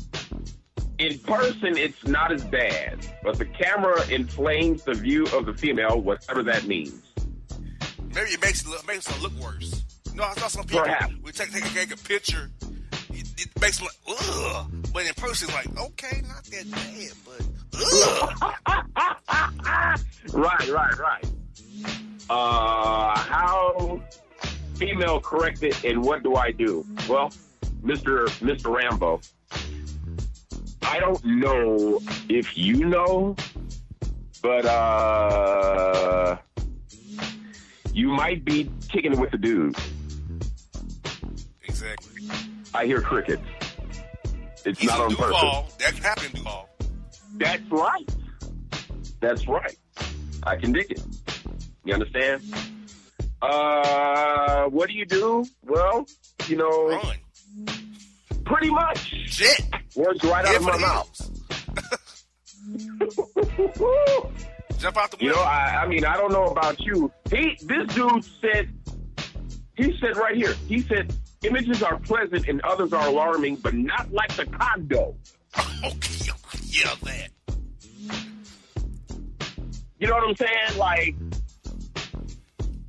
In 0.99 1.19
person, 1.21 1.77
it's 1.77 2.07
not 2.07 2.31
as 2.33 2.45
bad, 2.45 2.99
but 3.25 3.37
the 3.39 3.47
camera 3.47 4.07
inflames 4.09 4.85
the 4.85 4.95
view 4.95 5.25
of 5.35 5.47
the 5.47 5.55
female, 5.55 6.01
whatever 6.01 6.43
that 6.45 6.65
means. 6.67 6.95
Maybe 8.15 8.31
it 8.31 8.41
makes 8.43 8.63
it 8.63 8.69
look, 8.69 8.87
makes 8.87 9.09
it 9.09 9.21
look 9.23 9.33
worse. 9.41 9.85
You 10.11 10.17
know, 10.17 10.25
I 10.25 10.35
saw 10.35 10.47
some 10.49 10.65
people 10.65 10.83
Perhaps. 10.85 11.15
we 11.23 11.33
take, 11.33 11.51
take, 11.51 11.65
take 11.73 11.93
a 11.93 11.97
picture. 11.97 12.51
It, 13.39 13.49
makes 13.61 13.81
it 13.81 13.85
like 13.85 13.97
ugh, 14.21 14.67
but 14.93 15.07
in 15.07 15.15
person, 15.15 15.49
like 15.55 15.69
okay, 15.79 16.21
not 16.27 16.45
that 16.45 16.71
bad, 16.71 17.13
but 17.25 17.41
ugh. 17.75 18.55
Right, 20.33 20.69
right, 20.69 20.99
right. 20.99 21.25
Uh, 22.31 23.19
how 23.19 24.01
female 24.75 25.21
corrected 25.21 25.77
and 25.85 26.03
what 26.03 26.23
do 26.23 26.37
I 26.37 26.53
do? 26.53 26.85
Well, 27.09 27.33
Mr. 27.83 28.29
Mr. 28.41 28.73
Rambo, 28.75 29.21
I 30.83 31.01
don't 31.01 31.23
know 31.25 32.01
if 32.29 32.57
you 32.57 32.85
know, 32.87 33.35
but 34.43 34.65
uh, 34.65 36.37
you 37.93 38.09
might 38.09 38.45
be 38.45 38.71
kicking 38.89 39.13
it 39.13 39.19
with 39.19 39.33
the 39.33 39.39
dude. 39.39 39.77
I 42.75 42.87
hear 42.87 43.01
crickets. 43.01 43.43
It's 44.65 44.79
He's 44.79 44.89
not 44.89 45.01
on 45.01 45.17
purpose. 45.17 45.41
Duval. 45.41 45.69
That 45.79 45.95
can 45.95 46.03
happen 46.03 46.31
Duval. 46.33 46.69
That's 47.37 47.71
right. 47.71 48.09
That's 49.21 49.49
right. 49.49 49.77
I 50.45 50.57
can 50.57 50.73
dig 50.73 50.91
it. 50.91 51.03
You 51.85 51.95
understand? 51.95 52.43
Uh, 53.41 54.65
what 54.67 54.89
do 54.89 54.95
you 54.95 55.05
do? 55.05 55.45
Well, 55.65 56.07
you 56.49 56.57
know, 56.57 56.89
Run. 56.89 57.17
pretty 58.45 58.71
much. 58.71 58.99
Shit. 59.27 59.63
Words 59.97 60.23
right 60.25 60.45
out 60.45 60.57
of 60.57 60.63
my 60.63 60.79
mouth. 60.79 61.31
Jump 64.79 64.97
out 64.97 65.11
the 65.11 65.17
window. 65.19 65.21
You 65.21 65.29
know, 65.33 65.43
I, 65.43 65.83
I 65.83 65.87
mean, 65.87 66.05
I 66.05 66.17
don't 66.17 66.33
know 66.33 66.47
about 66.47 66.81
you. 66.81 67.13
He, 67.31 67.57
this 67.63 67.95
dude 67.95 68.25
said, 68.41 68.73
he 69.77 69.97
said 70.01 70.17
right 70.17 70.37
here, 70.37 70.55
he 70.67 70.81
said, 70.83 71.15
images 71.43 71.83
are 71.83 71.99
pleasant 71.99 72.49
and 72.49 72.61
others 72.63 72.93
are 72.93 73.07
alarming, 73.07 73.57
but 73.57 73.75
not 73.75 74.13
like 74.13 74.35
the 74.37 74.47
condo. 74.47 75.17
okay. 75.85 76.31
Yeah, 76.67 76.95
that. 77.03 77.29
You 79.99 80.09
know 80.09 80.15
what 80.15 80.29
I'm 80.29 80.37
saying? 80.37 80.79
Like, 80.79 81.15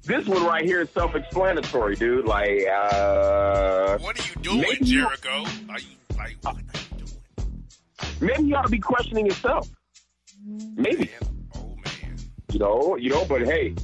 this 0.03 0.25
one 0.27 0.45
right 0.45 0.65
here 0.65 0.81
is 0.81 0.89
self-explanatory, 0.91 1.95
dude. 1.95 2.25
Like, 2.25 2.65
uh, 2.67 3.97
What 3.99 4.19
are 4.19 4.29
you 4.29 4.41
doing, 4.41 4.77
Jericho? 4.83 5.43
Are 5.69 5.79
you 5.79 5.87
like 6.17 6.37
what 6.41 6.55
are 6.55 6.59
you 6.59 7.05
doing? 7.05 7.63
maybe 8.21 8.43
you 8.43 8.55
ought 8.55 8.63
to 8.65 8.69
be 8.71 8.79
questioning 8.79 9.25
yourself. 9.25 9.69
Maybe. 10.75 11.09
Man, 11.21 11.39
oh 11.55 11.75
man. 11.83 12.17
you 12.51 12.59
know, 12.59 12.95
you 12.97 13.09
know, 13.09 13.25
but 13.25 13.41
hey, 13.43 13.75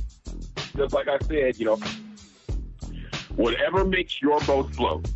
just 0.76 0.94
like 0.94 1.08
I 1.08 1.18
said, 1.20 1.58
you 1.60 1.66
know, 1.66 1.80
whatever 3.40 3.86
makes 3.86 4.22
your 4.22 4.38
boat 4.42 4.74
float. 4.76 5.10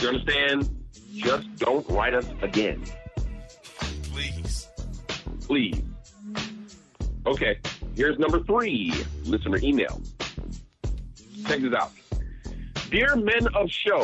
You 0.00 0.08
understand? 0.08 0.74
Just 1.12 1.54
don't 1.56 1.86
write 1.90 2.14
us 2.14 2.26
again, 2.40 2.82
Please. 4.04 4.68
please. 5.42 5.82
Okay, 7.26 7.58
here's 7.94 8.18
number 8.18 8.42
three, 8.44 8.94
listener 9.24 9.58
email. 9.62 10.00
Check 11.46 11.60
this 11.60 11.74
out. 11.74 11.92
Dear 12.90 13.16
men 13.16 13.46
of 13.54 13.68
show, 13.70 14.02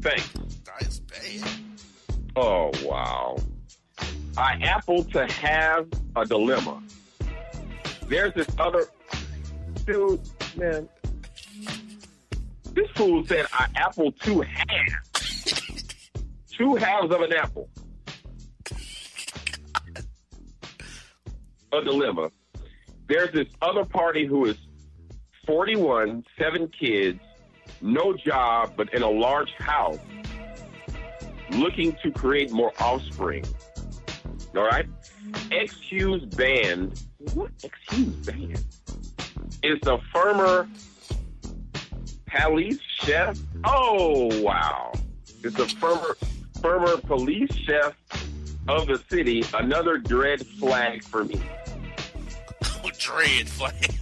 thanks. 0.00 0.30
That's 0.64 1.00
bad. 1.00 1.50
Oh, 2.36 2.70
wow. 2.84 3.36
I 4.36 4.58
apple 4.62 5.02
to 5.04 5.26
have 5.26 5.88
a 6.14 6.24
dilemma. 6.24 6.82
There's 8.06 8.34
this 8.34 8.48
other 8.58 8.86
dude, 9.86 10.20
man. 10.56 10.88
This 12.74 12.90
fool 12.96 13.24
said 13.26 13.46
I 13.52 13.68
apple 13.76 14.10
two 14.10 14.40
halves. 14.40 16.00
two 16.50 16.74
halves 16.74 17.14
of 17.14 17.20
an 17.20 17.32
apple. 17.32 17.68
A 21.72 21.82
dilemma. 21.82 22.30
There's 23.08 23.32
this 23.32 23.46
other 23.62 23.84
party 23.84 24.26
who 24.26 24.46
is 24.46 24.56
41, 25.46 26.24
seven 26.38 26.68
kids, 26.68 27.20
no 27.80 28.14
job, 28.14 28.72
but 28.76 28.92
in 28.92 29.02
a 29.02 29.10
large 29.10 29.52
house 29.58 29.98
looking 31.50 31.96
to 32.02 32.10
create 32.10 32.50
more 32.50 32.72
offspring. 32.80 33.44
All 34.56 34.64
right? 34.64 34.86
XQ's 35.50 36.24
band, 36.34 37.04
what 37.34 37.52
XQ's 37.58 38.26
band? 38.26 38.64
Is 39.62 39.78
the 39.82 39.98
firmer 40.12 40.68
police 42.34 42.80
chef? 43.02 43.38
Oh, 43.64 44.30
wow. 44.42 44.92
It's 45.42 45.56
the 45.56 45.66
former, 45.66 46.16
firmer 46.60 46.96
police 46.98 47.54
chef 47.54 47.94
of 48.68 48.86
the 48.86 49.00
city. 49.10 49.44
Another 49.54 49.98
dread 49.98 50.46
flag 50.46 51.02
for 51.02 51.24
me. 51.24 51.40
Dread 52.98 53.48
flag. 53.48 53.94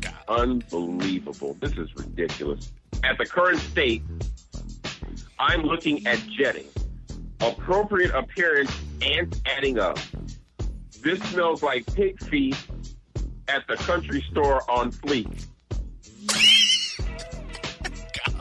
God. 0.00 0.14
Unbelievable. 0.28 1.56
This 1.60 1.72
is 1.72 1.94
ridiculous. 1.94 2.72
At 3.02 3.18
the 3.18 3.26
current 3.26 3.58
state, 3.58 4.02
I'm 5.38 5.62
looking 5.62 6.06
at 6.06 6.18
jetting. 6.28 6.68
Appropriate 7.40 8.14
appearance 8.14 8.70
and 9.02 9.38
adding 9.44 9.78
up. 9.78 9.98
This 11.02 11.20
smells 11.30 11.62
like 11.62 11.84
pig 11.94 12.18
feet 12.22 12.56
at 13.48 13.66
the 13.66 13.76
country 13.76 14.24
store 14.30 14.62
on 14.70 14.90
Fleet. 14.90 15.46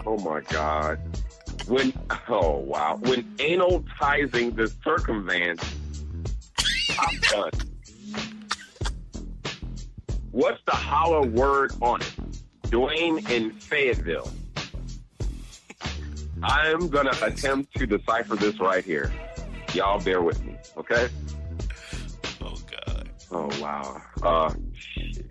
Oh 0.06 0.18
my 0.18 0.42
God. 0.42 1.00
When, 1.68 1.94
oh 2.28 2.58
wow. 2.58 3.00
When 3.02 3.36
anal 3.40 3.84
tizing 4.00 4.56
the 4.56 4.72
circumvent, 4.84 5.64
I'm 7.00 7.20
done. 7.32 7.52
What's 10.32 10.62
the 10.66 10.76
hollow 10.76 11.26
word 11.26 11.74
on 11.82 12.02
it? 12.02 12.14
Dwayne 12.64 13.30
in 13.30 13.52
Fayetteville. 13.52 14.32
I'm 16.42 16.90
going 16.90 17.06
to 17.06 17.26
attempt 17.26 17.76
to 17.78 17.86
decipher 17.86 18.36
this 18.36 18.60
right 18.60 18.84
here. 18.84 19.12
Y'all 19.74 20.00
bear 20.00 20.22
with 20.22 20.44
me, 20.44 20.58
okay? 20.76 21.08
Oh 22.42 22.58
God. 22.86 23.10
Oh, 23.32 23.50
wow. 23.62 24.02
Uh, 24.22 24.54
shit. 24.74 25.26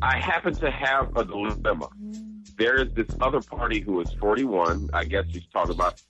I 0.00 0.18
happen 0.18 0.54
to 0.54 0.70
have 0.70 1.16
a 1.16 1.24
dilemma. 1.24 1.88
There 2.56 2.76
is 2.76 2.92
this 2.94 3.08
other 3.20 3.40
party 3.40 3.80
who 3.80 4.00
is 4.00 4.12
41. 4.14 4.90
I 4.92 5.04
guess 5.04 5.24
she's 5.30 5.46
talking 5.52 5.74
about 5.74 6.00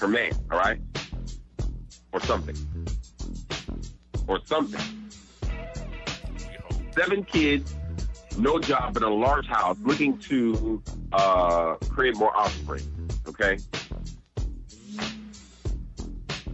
her 0.00 0.08
man, 0.08 0.32
all 0.50 0.58
right? 0.58 0.80
Or 2.12 2.20
something. 2.20 2.56
Or 4.26 4.40
something. 4.44 4.80
Seven 6.92 7.24
kids, 7.24 7.74
no 8.38 8.58
job, 8.58 8.94
but 8.94 9.02
a 9.02 9.08
large 9.08 9.46
house, 9.46 9.76
looking 9.82 10.18
to 10.18 10.82
uh, 11.12 11.74
create 11.88 12.16
more 12.16 12.34
offspring. 12.36 13.10
Okay. 13.28 13.58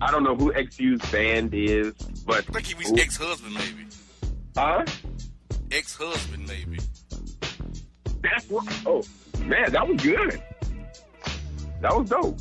I 0.00 0.10
don't 0.10 0.24
know 0.24 0.34
who 0.34 0.52
XU's 0.52 1.00
band 1.12 1.54
is, 1.54 1.94
but 2.26 2.38
I 2.38 2.52
think 2.52 2.66
he 2.66 2.74
was 2.74 2.92
ex-husband, 2.98 3.54
maybe. 3.54 3.86
Huh? 4.56 4.84
Ex-husband, 5.70 6.48
maybe. 6.48 6.78
That's 8.22 8.48
what. 8.48 8.66
Oh 8.86 9.02
man, 9.44 9.72
that 9.72 9.86
was 9.86 10.02
good. 10.02 10.42
That 11.80 11.96
was 11.96 12.08
dope. 12.08 12.38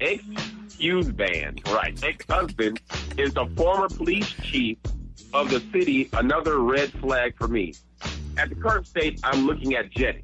XU's 0.00 1.10
band, 1.10 1.60
right? 1.68 2.02
Ex-husband 2.04 2.80
is 3.16 3.34
the 3.34 3.46
former 3.56 3.88
police 3.88 4.30
chief 4.42 4.78
of 5.34 5.50
the 5.50 5.60
city. 5.72 6.08
Another 6.12 6.60
red 6.60 6.92
flag 7.00 7.36
for 7.36 7.48
me. 7.48 7.74
At 8.36 8.50
the 8.50 8.54
current 8.54 8.86
state, 8.86 9.20
I'm 9.24 9.46
looking 9.46 9.74
at 9.74 9.90
jetting. 9.90 10.22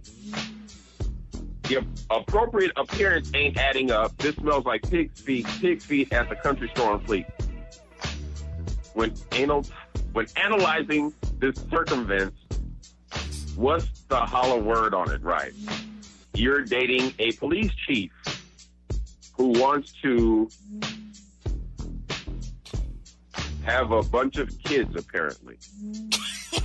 The 1.64 1.84
appropriate 2.10 2.72
appearance 2.76 3.30
ain't 3.34 3.56
adding 3.56 3.90
up. 3.90 4.16
This 4.18 4.36
smells 4.36 4.64
like 4.64 4.88
pig's 4.88 5.20
feet, 5.20 5.46
pig's 5.60 5.84
feet 5.84 6.12
at 6.12 6.28
the 6.28 6.36
country 6.36 6.68
store 6.74 6.92
on 6.92 7.04
Fleet. 7.04 7.26
When 8.92 9.12
anal, 9.32 9.64
when 10.12 10.26
analyzing 10.36 11.12
this 11.38 11.56
circumvents, 11.68 12.38
what's 13.56 14.02
the 14.08 14.16
hollow 14.16 14.58
word 14.58 14.94
on 14.94 15.10
it? 15.10 15.22
Right. 15.22 15.52
You're 16.34 16.62
dating 16.62 17.14
a 17.18 17.32
police 17.32 17.72
chief 17.86 18.12
who 19.36 19.48
wants 19.48 19.92
to 20.02 20.48
have 23.64 23.92
a 23.92 24.02
bunch 24.02 24.36
of 24.36 24.50
kids, 24.64 24.94
apparently. 24.96 25.56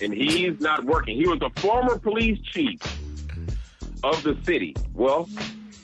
and 0.00 0.12
he's 0.12 0.60
not 0.60 0.84
working. 0.84 1.16
He 1.16 1.26
was 1.26 1.40
a 1.42 1.50
former 1.60 1.98
police 1.98 2.38
chief 2.52 2.80
of 4.02 4.22
the 4.22 4.38
city. 4.44 4.76
Well, 4.94 5.28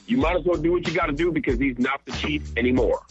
you 0.07 0.17
might 0.17 0.37
as 0.37 0.45
well 0.45 0.57
do 0.57 0.71
what 0.71 0.87
you 0.87 0.93
got 0.93 1.07
to 1.07 1.13
do 1.13 1.31
because 1.31 1.59
he's 1.59 1.77
not 1.79 2.03
the 2.05 2.11
chief 2.13 2.55
anymore. 2.57 3.03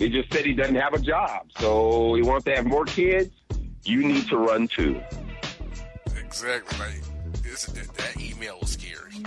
They 0.00 0.08
just 0.08 0.32
said 0.32 0.46
he 0.46 0.54
doesn't 0.54 0.76
have 0.76 0.94
a 0.94 0.98
job, 0.98 1.50
so 1.58 2.14
he 2.14 2.22
wants 2.22 2.46
to 2.46 2.56
have 2.56 2.64
more 2.64 2.86
kids. 2.86 3.30
You 3.84 4.02
need 4.02 4.26
to 4.28 4.38
run 4.38 4.66
too. 4.66 4.98
Exactly. 6.18 6.78
Like 6.78 7.42
this, 7.42 7.66
that, 7.66 7.94
that 7.98 8.18
email 8.18 8.56
was 8.62 8.70
scary. 8.70 9.22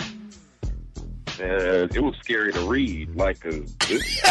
Uh, 1.39 1.87
it 1.93 2.01
was 2.01 2.15
scary 2.23 2.51
to 2.53 2.61
read, 2.61 3.15
Like, 3.15 3.39
this, 3.41 3.71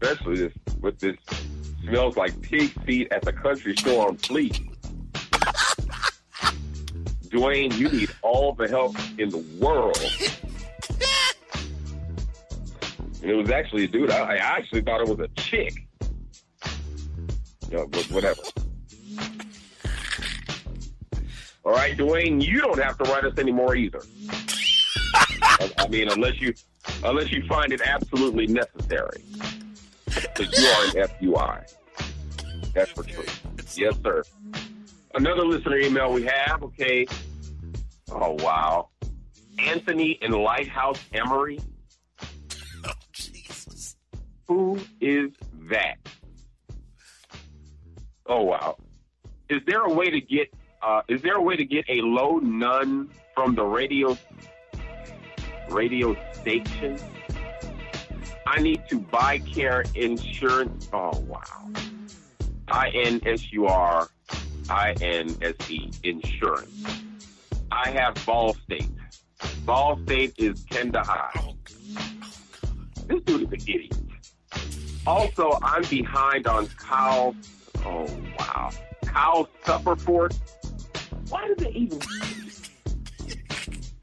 especially 0.00 0.36
this 0.36 0.52
with 0.80 1.00
this 1.00 1.16
smells 1.82 2.16
like 2.16 2.40
pig 2.40 2.70
feet 2.84 3.08
at 3.10 3.22
the 3.22 3.32
country 3.32 3.76
store 3.76 4.06
on 4.06 4.18
Fleet. 4.18 4.60
Dwayne, 7.26 7.76
you 7.76 7.88
need 7.88 8.10
all 8.22 8.52
the 8.52 8.68
help 8.68 8.94
in 9.18 9.30
the 9.30 9.44
world. 9.58 9.98
And 13.28 13.36
it 13.36 13.42
was 13.42 13.50
actually 13.50 13.84
a 13.84 13.88
dude. 13.88 14.10
I, 14.10 14.36
I 14.36 14.36
actually 14.36 14.80
thought 14.80 15.02
it 15.02 15.06
was 15.06 15.20
a 15.20 15.28
chick. 15.38 15.86
You 17.70 17.76
know, 17.76 17.86
but 17.86 18.04
whatever. 18.04 18.40
All 21.62 21.72
right, 21.72 21.94
Dwayne, 21.94 22.42
you 22.42 22.62
don't 22.62 22.82
have 22.82 22.96
to 22.96 23.04
write 23.10 23.24
us 23.24 23.36
anymore 23.36 23.76
either. 23.76 24.00
I, 25.42 25.70
I 25.76 25.88
mean, 25.88 26.08
unless 26.10 26.40
you 26.40 26.54
unless 27.04 27.30
you 27.30 27.46
find 27.46 27.70
it 27.70 27.82
absolutely 27.82 28.46
necessary. 28.46 29.22
Because 30.06 30.58
you 30.58 30.66
are 30.66 30.84
an 30.86 31.08
FUI. 31.20 31.74
That's 32.72 32.92
for 32.92 33.06
sure. 33.06 33.24
Yes, 33.76 33.94
sir. 34.02 34.22
Another 35.14 35.44
listener 35.44 35.76
email 35.76 36.14
we 36.14 36.22
have, 36.22 36.62
okay. 36.62 37.06
Oh, 38.10 38.38
wow. 38.38 38.88
Anthony 39.58 40.12
in 40.22 40.32
Lighthouse 40.32 41.04
Emery. 41.12 41.60
Who 44.48 44.78
is 45.00 45.30
that? 45.70 45.96
Oh, 48.26 48.42
wow. 48.42 48.76
Is 49.48 49.62
there 49.66 49.82
a 49.82 49.92
way 49.92 50.10
to 50.10 50.20
get, 50.20 50.52
uh, 50.82 51.02
is 51.08 51.22
there 51.22 51.36
a 51.36 51.42
way 51.42 51.56
to 51.56 51.64
get 51.64 51.84
a 51.88 52.00
low 52.00 52.38
nun 52.38 53.10
from 53.34 53.54
the 53.54 53.64
radio, 53.64 54.16
radio 55.68 56.16
station? 56.32 56.98
I 58.46 58.60
need 58.60 58.82
to 58.88 59.00
buy 59.00 59.38
care 59.38 59.84
insurance. 59.94 60.88
Oh, 60.92 61.18
wow. 61.20 61.70
I-N-S-U-R 62.68 64.08
I-N-S-E, 64.70 65.90
insurance. 66.02 67.02
I 67.70 67.90
have 67.90 68.14
Ball 68.26 68.54
State. 68.64 68.90
Ball 69.64 69.98
State 70.04 70.34
is 70.36 70.64
Kenda 70.64 71.04
High. 71.04 71.54
This 73.06 73.22
dude 73.24 73.42
is 73.42 73.52
an 73.52 73.74
idiot. 73.74 74.07
Also, 75.08 75.58
I'm 75.62 75.82
behind 75.84 76.46
on 76.46 76.66
Kyle. 76.66 77.34
Oh, 77.78 78.06
wow. 78.38 78.70
Kyle 79.06 79.48
Supperford. 79.64 80.34
Why 81.30 81.48
does 81.48 81.66
it 81.66 81.74
even... 81.74 81.98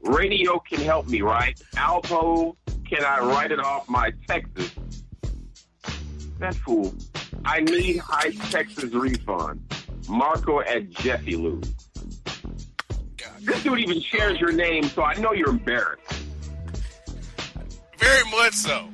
Radio 0.02 0.58
can 0.68 0.80
help 0.80 1.06
me, 1.06 1.22
right? 1.22 1.56
Alpo, 1.76 2.56
can 2.88 3.04
I 3.04 3.20
write 3.20 3.52
it 3.52 3.60
off 3.60 3.88
my 3.88 4.10
Texas? 4.26 4.72
That 6.40 6.56
fool. 6.56 6.92
I 7.44 7.60
need 7.60 7.98
high 7.98 8.32
Texas 8.50 8.92
refund. 8.92 9.62
Marco 10.08 10.58
at 10.58 10.90
Jeffy 10.90 11.36
Lou. 11.36 11.60
This 13.42 13.62
dude 13.62 13.78
even 13.78 14.00
shares 14.00 14.40
your 14.40 14.50
name, 14.50 14.82
so 14.82 15.04
I 15.04 15.14
know 15.14 15.32
you're 15.32 15.50
embarrassed. 15.50 16.02
Very 17.96 18.24
much 18.32 18.54
so. 18.54 18.88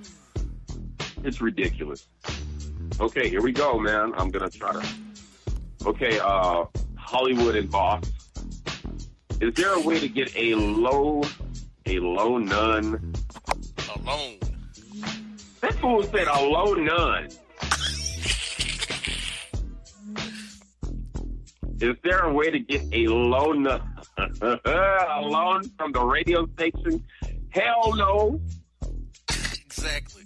It's 1.25 1.41
ridiculous. 1.41 2.09
Okay, 3.01 3.29
here 3.29 3.43
we 3.43 3.53
go, 3.53 3.79
man. 3.79 4.13
I'm 4.17 4.31
gonna 4.31 4.51
try 4.51 4.73
to. 4.73 4.87
Okay, 5.87 6.19
uh, 6.19 6.65
Hollywood 6.97 7.57
and 7.57 7.71
Boss. 7.71 8.05
Is 9.41 9.55
there 9.55 9.73
a 9.73 9.81
way 9.81 9.99
to 9.99 10.09
get 10.09 10.35
a 10.37 10.55
low, 10.55 11.23
a 11.87 11.99
low 11.99 12.39
nun? 12.39 13.15
Alone. 13.97 14.39
That 15.61 15.75
fool 15.75 16.03
said 16.05 16.29
a 16.29 16.43
low 16.45 16.75
nun. 16.75 17.29
Is 21.81 21.97
there 22.05 22.21
a 22.21 22.33
way 22.33 22.51
to 22.51 22.59
get 22.61 22.83
a 22.93 23.07
low 23.09 23.53
nun? 23.53 23.83
alone 24.43 25.63
from 25.77 25.93
the 25.93 26.05
radio 26.05 26.47
station? 26.55 27.05
Hell 27.51 27.95
no. 27.97 28.41
Exactly. 29.29 30.23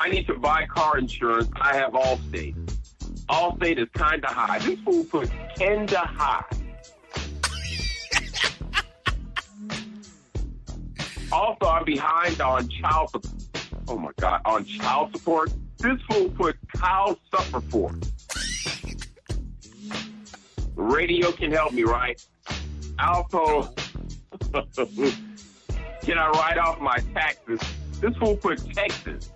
I 0.00 0.08
need 0.08 0.26
to 0.28 0.34
buy 0.34 0.64
car 0.64 0.96
insurance. 0.96 1.50
I 1.60 1.76
have 1.76 1.92
Allstate. 1.92 2.54
Allstate 3.28 3.78
is 3.78 3.88
kind 3.92 4.24
of 4.24 4.30
high. 4.30 4.58
This 4.60 4.80
fool 4.80 5.04
put 5.04 5.30
kinda 5.56 5.98
high. 5.98 6.44
also, 11.32 11.66
I'm 11.66 11.84
behind 11.84 12.40
on 12.40 12.68
child 12.68 13.10
support. 13.10 13.34
Oh 13.88 13.98
my 13.98 14.10
God, 14.18 14.40
on 14.46 14.64
child 14.64 15.14
support. 15.14 15.52
This 15.78 16.00
fool 16.08 16.30
put 16.30 16.56
Kyle 16.74 17.18
Supperford. 17.30 18.06
Radio 20.76 21.30
can 21.32 21.52
help 21.52 21.72
me, 21.72 21.82
right? 21.84 22.24
Alpo. 22.98 23.76
can 26.02 26.18
I 26.18 26.28
write 26.30 26.58
off 26.58 26.80
my 26.80 26.96
taxes? 27.14 27.60
This 28.00 28.16
fool 28.16 28.36
put 28.36 28.58
Texas. 28.74 29.30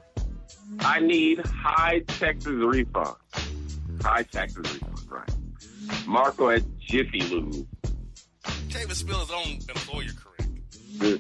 I 0.81 1.01
need 1.01 1.45
high 1.47 2.01
Texas 2.07 2.53
refund. 2.53 3.17
High 4.03 4.23
Texas 4.25 4.75
refund, 4.75 5.11
right? 5.11 6.07
Marco 6.07 6.51
at 6.51 6.63
Jiffy 6.81 7.21
Lube. 7.23 7.67
Spell 8.91 9.21
his 9.21 9.31
own 9.31 9.59
employer 9.69 10.11
correct. 10.17 10.51
This, 10.99 11.19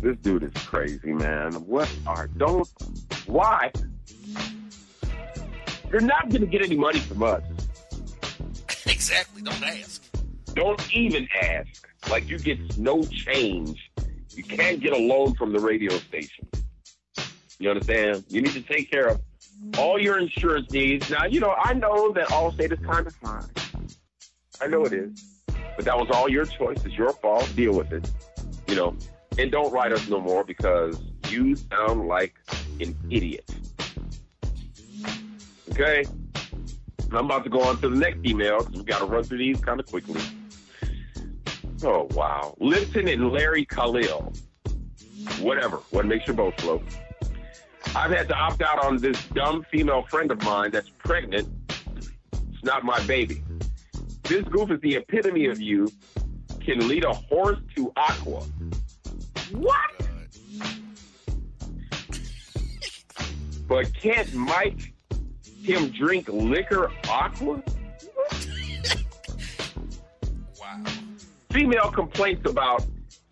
this 0.00 0.16
dude 0.18 0.44
is 0.44 0.52
crazy, 0.54 1.12
man. 1.12 1.52
What 1.66 1.92
are 2.06 2.28
don't 2.28 2.68
why? 3.26 3.72
You're 5.90 6.00
not 6.00 6.28
gonna 6.28 6.46
get 6.46 6.62
any 6.62 6.76
money 6.76 7.00
from 7.00 7.22
us. 7.22 7.42
exactly. 8.86 9.42
Don't 9.42 9.62
ask. 9.62 10.04
Don't 10.54 10.94
even 10.94 11.26
ask. 11.42 11.88
Like 12.10 12.28
you 12.28 12.38
get 12.38 12.78
no 12.78 13.02
change. 13.02 13.90
You 14.30 14.44
can't 14.44 14.80
get 14.80 14.92
a 14.92 14.98
loan 14.98 15.34
from 15.34 15.52
the 15.52 15.60
radio 15.60 15.96
station. 15.98 16.48
You 17.58 17.70
understand? 17.70 18.24
You 18.28 18.40
need 18.40 18.52
to 18.52 18.62
take 18.62 18.90
care 18.90 19.08
of 19.08 19.20
all 19.76 20.00
your 20.00 20.18
insurance 20.18 20.70
needs. 20.70 21.10
Now, 21.10 21.24
you 21.24 21.40
know, 21.40 21.52
I 21.52 21.74
know 21.74 22.12
that 22.12 22.28
Allstate 22.28 22.72
is 22.72 22.78
kind 22.86 23.06
of 23.06 23.14
fine. 23.16 23.44
I 24.60 24.66
know 24.68 24.84
it 24.84 24.92
is. 24.92 25.24
But 25.76 25.84
that 25.84 25.96
was 25.96 26.08
all 26.12 26.28
your 26.28 26.44
choice. 26.44 26.84
It's 26.84 26.94
your 26.94 27.12
fault. 27.12 27.50
Deal 27.56 27.72
with 27.72 27.92
it. 27.92 28.10
You 28.68 28.76
know, 28.76 28.96
and 29.38 29.50
don't 29.50 29.72
write 29.72 29.92
us 29.92 30.08
no 30.08 30.20
more 30.20 30.44
because 30.44 31.00
you 31.28 31.56
sound 31.56 32.06
like 32.06 32.34
an 32.80 32.96
idiot. 33.10 33.48
Okay? 35.70 36.04
I'm 37.12 37.24
about 37.24 37.44
to 37.44 37.50
go 37.50 37.62
on 37.62 37.80
to 37.80 37.88
the 37.88 37.96
next 37.96 38.24
email 38.26 38.58
because 38.58 38.76
we 38.76 38.84
got 38.84 38.98
to 38.98 39.06
run 39.06 39.24
through 39.24 39.38
these 39.38 39.60
kind 39.60 39.80
of 39.80 39.86
quickly. 39.86 40.20
Oh, 41.82 42.08
wow. 42.10 42.54
Lipton 42.60 43.08
and 43.08 43.32
Larry 43.32 43.64
Khalil. 43.64 44.32
Whatever. 45.40 45.76
What 45.90 46.06
makes 46.06 46.26
your 46.26 46.36
boat 46.36 46.60
float? 46.60 46.82
I've 47.96 48.10
had 48.10 48.28
to 48.28 48.34
opt 48.34 48.62
out 48.62 48.84
on 48.84 48.98
this 48.98 49.22
dumb 49.28 49.64
female 49.70 50.02
friend 50.02 50.30
of 50.30 50.42
mine 50.42 50.70
that's 50.70 50.88
pregnant. 50.88 51.48
It's 52.32 52.64
not 52.64 52.84
my 52.84 53.04
baby. 53.06 53.42
This 54.24 54.44
goof 54.44 54.70
is 54.70 54.80
the 54.82 54.96
epitome 54.96 55.46
of 55.46 55.60
you. 55.60 55.88
Can 56.60 56.86
lead 56.86 57.04
a 57.04 57.12
horse 57.12 57.58
to 57.76 57.92
aqua. 57.96 58.42
What? 59.52 59.90
But 63.66 63.94
can't 63.94 64.32
Mike 64.34 64.92
him 65.62 65.90
drink 65.90 66.28
liquor 66.28 66.90
aqua? 67.08 67.62
Wow. 70.60 70.84
Female 71.50 71.90
complaints 71.90 72.48
about 72.48 72.84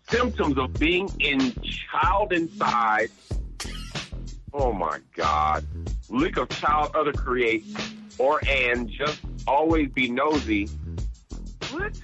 symptoms 0.09 0.57
of 0.57 0.73
being 0.73 1.09
in 1.19 1.53
child 1.91 2.33
inside. 2.33 3.09
Oh 4.53 4.71
my 4.71 4.99
God. 5.15 5.65
Lick 6.09 6.37
of 6.37 6.49
child 6.49 6.91
other 6.95 7.13
create 7.13 7.65
or 8.17 8.39
and 8.47 8.89
just 8.89 9.19
always 9.45 9.89
be 9.89 10.09
nosy. 10.09 10.69
What? 11.71 11.99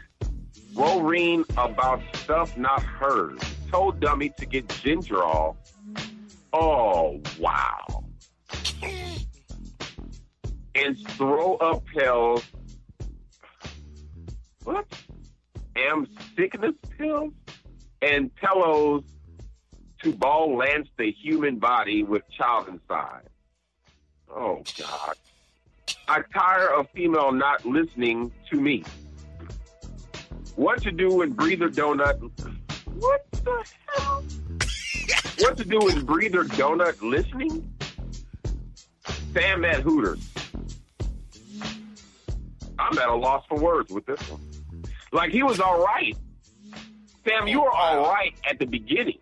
Worrying 0.76 1.46
about 1.58 2.02
stuff 2.16 2.58
not 2.58 2.84
hers. 2.84 3.40
Told 3.72 4.00
dummy 4.00 4.30
to 4.38 4.46
get 4.46 4.68
ginger 4.70 5.24
all. 5.24 5.58
Oh 6.52 7.22
wow. 7.40 8.04
And 10.76 10.98
throw 11.10 11.56
up 11.56 11.86
pills. 11.86 12.44
What? 14.64 14.86
Am 15.76 16.08
sickness 16.36 16.76
pills? 16.98 17.34
And 18.02 18.34
pillows 18.36 19.04
to 20.04 20.12
ball 20.12 20.58
lance 20.58 20.88
the 20.98 21.12
human 21.12 21.58
body 21.58 22.04
with 22.04 22.24
child 22.38 22.68
inside. 22.68 23.30
Oh 24.30 24.62
God. 24.78 25.16
I 26.08 26.22
tire 26.34 26.70
of 26.74 26.90
female 26.92 27.32
not 27.32 27.66
listening 27.66 28.32
to 28.50 28.60
me. 28.60 28.84
What 30.56 30.82
to 30.84 30.92
do 30.92 31.16
when 31.16 31.32
breather 31.32 31.70
donut 31.70 32.20
What 33.00 33.26
the 33.32 33.66
hell? 33.88 34.24
what 35.40 35.58
to 35.58 35.66
do 35.66 35.80
when 35.80 36.06
breather 36.06 36.44
donut 36.44 37.02
listening? 37.02 37.70
Sam 39.34 39.66
at 39.66 39.82
Hooters. 39.82 40.30
I'm 42.78 42.98
at 42.98 43.08
a 43.08 43.16
loss 43.16 43.46
for 43.48 43.58
words 43.58 43.92
with 43.92 44.06
this 44.06 44.20
one. 44.30 44.42
Like 45.12 45.32
he 45.32 45.44
was 45.44 45.60
all 45.60 45.84
right. 45.84 46.16
Sam, 47.26 47.48
you 47.48 47.62
were 47.62 47.72
all 47.72 48.10
right 48.12 48.34
at 48.50 48.60
the 48.60 48.66
beginning 48.66 49.20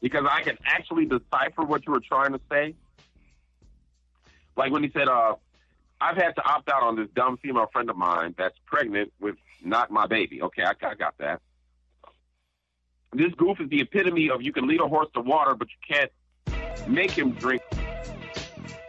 because 0.00 0.26
I 0.30 0.42
can 0.42 0.56
actually 0.64 1.06
decipher 1.06 1.62
what 1.62 1.86
you 1.86 1.92
were 1.92 2.00
trying 2.00 2.32
to 2.32 2.40
say. 2.50 2.74
Like 4.56 4.72
when 4.72 4.82
he 4.82 4.90
said, 4.90 5.08
uh, 5.08 5.34
I've 6.00 6.16
had 6.16 6.36
to 6.36 6.42
opt 6.42 6.68
out 6.68 6.82
on 6.82 6.96
this 6.96 7.08
dumb 7.14 7.38
female 7.38 7.66
friend 7.72 7.88
of 7.88 7.96
mine 7.96 8.34
that's 8.36 8.56
pregnant 8.66 9.12
with 9.20 9.36
not 9.64 9.90
my 9.90 10.06
baby. 10.06 10.42
Okay, 10.42 10.62
I, 10.62 10.70
I 10.70 10.94
got 10.94 11.16
that. 11.18 11.40
This 13.12 13.32
goof 13.36 13.60
is 13.60 13.70
the 13.70 13.80
epitome 13.80 14.30
of 14.30 14.42
you 14.42 14.52
can 14.52 14.66
lead 14.66 14.80
a 14.80 14.88
horse 14.88 15.08
to 15.14 15.20
water, 15.20 15.54
but 15.54 15.68
you 15.68 15.96
can't 15.96 16.88
make 16.88 17.10
him 17.10 17.32
drink. 17.32 17.62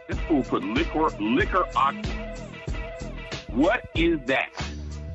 This 0.06 0.18
fool 0.28 0.42
put 0.42 0.62
liquor, 0.62 1.08
liquor 1.20 1.64
oxy. 1.74 2.12
What 3.48 3.88
is 3.94 4.20
that? 4.26 4.50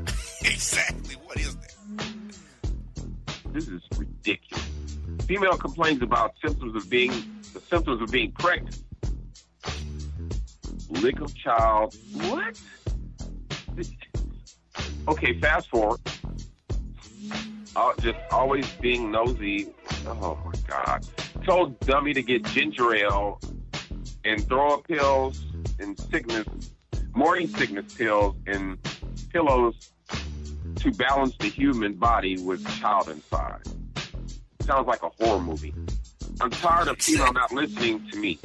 exactly. 0.42 1.16
What 1.16 1.38
is 1.38 1.56
that? 1.56 1.76
This 3.54 3.68
is 3.68 3.82
ridiculous. 3.96 4.73
Female 5.22 5.58
complains 5.58 6.02
about 6.02 6.34
symptoms 6.44 6.76
of 6.76 6.90
being 6.90 7.12
the 7.54 7.60
symptoms 7.60 8.02
of 8.02 8.12
being 8.12 8.32
pregnant. 8.32 8.78
Lick 10.90 11.22
of 11.22 11.36
child. 11.36 11.96
What? 12.14 12.60
Okay, 15.08 15.40
fast 15.40 15.70
forward. 15.70 16.00
Uh, 17.76 17.94
just 18.00 18.20
always 18.32 18.70
being 18.82 19.12
nosy. 19.12 19.74
Oh 20.06 20.38
my 20.46 20.52
God. 20.68 21.06
Told 21.46 21.80
dummy 21.82 22.14
to 22.14 22.22
get 22.22 22.44
ginger 22.46 22.94
ale 22.96 23.40
and 24.24 24.46
throw 24.48 24.76
up 24.76 24.88
pills 24.88 25.44
and 25.80 26.00
sickness, 26.00 26.48
morning 27.14 27.48
sickness 27.48 27.94
pills 27.94 28.36
and 28.48 28.78
pillows 29.32 29.92
to 30.76 30.92
balance 30.92 31.36
the 31.38 31.48
human 31.48 31.94
body 31.94 32.38
with 32.38 32.66
child 32.80 33.10
inside. 33.10 33.62
Sounds 34.66 34.88
like 34.88 35.04
a 35.04 35.10
horror 35.24 35.42
movie. 35.42 35.74
I'm 36.42 36.50
tired 36.50 36.88
of 36.88 36.98
people 36.98 37.32
not 37.34 37.52
listening 37.52 38.08
to 38.12 38.18
me. 38.18 38.40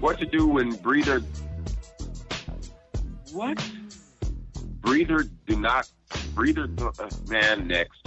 What 0.00 0.18
to 0.18 0.26
do 0.26 0.46
when 0.46 0.74
breather. 0.76 1.20
What? 3.32 3.62
Breather 4.80 5.24
do 5.46 5.56
not. 5.58 5.88
Breather. 6.34 6.66
do- 6.66 6.90
Uh, 6.98 7.08
man, 7.28 7.66
next. 7.68 7.98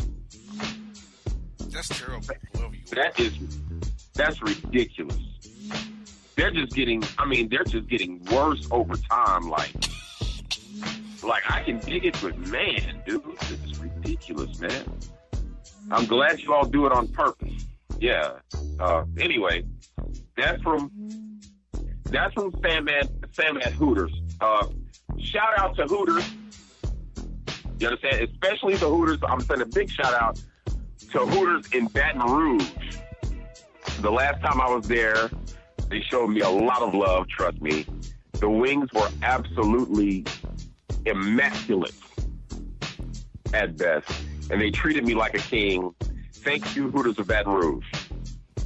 That's 1.70 1.88
terrible. 1.88 2.28
That 2.92 3.20
is. 3.20 3.34
That's 4.14 4.42
ridiculous. 4.42 5.18
They're 6.36 6.52
just 6.52 6.74
getting. 6.76 7.04
I 7.18 7.26
mean, 7.26 7.48
they're 7.50 7.64
just 7.64 7.88
getting 7.88 8.24
worse 8.26 8.68
over 8.70 8.96
time. 8.96 9.50
Like, 9.50 9.74
like 11.24 11.44
I 11.50 11.64
can 11.64 11.80
dig 11.80 12.06
it, 12.06 12.18
but 12.22 12.38
man, 12.38 13.02
dude, 13.08 13.24
this 13.40 13.52
is 13.72 13.80
ridiculous, 13.80 14.60
man. 14.60 14.84
I'm 15.92 16.06
glad 16.06 16.40
you 16.40 16.54
all 16.54 16.66
do 16.66 16.86
it 16.86 16.92
on 16.92 17.08
purpose. 17.10 17.66
Yeah. 18.00 18.34
Uh, 18.80 19.06
anyway, 19.20 19.64
that's 20.36 20.62
from 20.62 20.92
that's 22.06 22.34
from 22.34 22.54
Sam 22.62 22.88
Sam 23.32 23.58
at 23.58 23.74
Hooters. 23.74 24.14
Uh, 24.40 24.68
shout 25.20 25.58
out 25.58 25.76
to 25.78 25.86
Hooters. 25.86 26.30
You 27.80 27.88
understand? 27.88 28.30
Especially 28.30 28.76
the 28.76 28.88
Hooters. 28.88 29.20
I'm 29.28 29.42
sending 29.42 29.68
a 29.68 29.72
big 29.72 29.90
shout 29.90 30.14
out 30.14 30.42
to 31.12 31.20
Hooters 31.20 31.72
in 31.74 31.88
Baton 31.88 32.22
Rouge. 32.22 32.70
The 34.00 34.12
last 34.12 34.42
time 34.42 34.60
I 34.60 34.70
was 34.70 34.88
there, 34.88 35.30
they 35.90 36.02
showed 36.02 36.28
me 36.28 36.42
a 36.42 36.50
lot 36.50 36.82
of 36.82 36.94
love, 36.94 37.28
trust 37.28 37.62
me. 37.62 37.86
The 38.34 38.50
wings 38.50 38.90
were 38.94 39.10
absolutely 39.22 40.26
immaculate 41.06 41.96
at 43.54 43.78
best, 43.78 44.12
and 44.50 44.62
they 44.62 44.72
treated 44.72 45.06
me 45.06 45.16
like 45.16 45.34
a 45.34 45.40
king. 45.40 45.94
Thank 46.34 46.76
you, 46.76 46.90
Hooters 46.92 47.20
of 47.20 47.28
Baton 47.28 47.54
Rouge. 47.54 47.86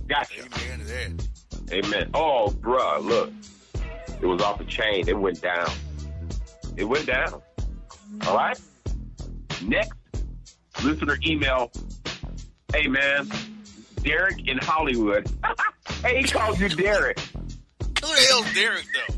Gotcha. 0.07 0.41
Amen 0.41 0.79
to 0.79 0.85
that. 0.85 1.27
Amen. 1.71 2.09
Oh, 2.13 2.53
bruh, 2.59 3.03
look. 3.03 3.31
It 4.21 4.25
was 4.25 4.41
off 4.41 4.57
the 4.57 4.65
chain. 4.65 5.07
It 5.07 5.17
went 5.17 5.41
down. 5.41 5.69
It 6.75 6.85
went 6.85 7.05
down. 7.05 7.41
All 8.25 8.35
right? 8.35 8.59
Next, 9.63 9.97
listener 10.83 11.17
email. 11.25 11.71
Hey, 12.73 12.87
man, 12.87 13.29
Derek 14.01 14.47
in 14.47 14.57
Hollywood. 14.57 15.29
hey, 16.01 16.21
he 16.21 16.23
calls 16.23 16.59
you 16.59 16.69
Derek. 16.69 17.19
Who 17.19 18.07
the 18.07 18.27
hell's 18.29 18.53
Derek 18.53 18.85
though? 18.93 19.13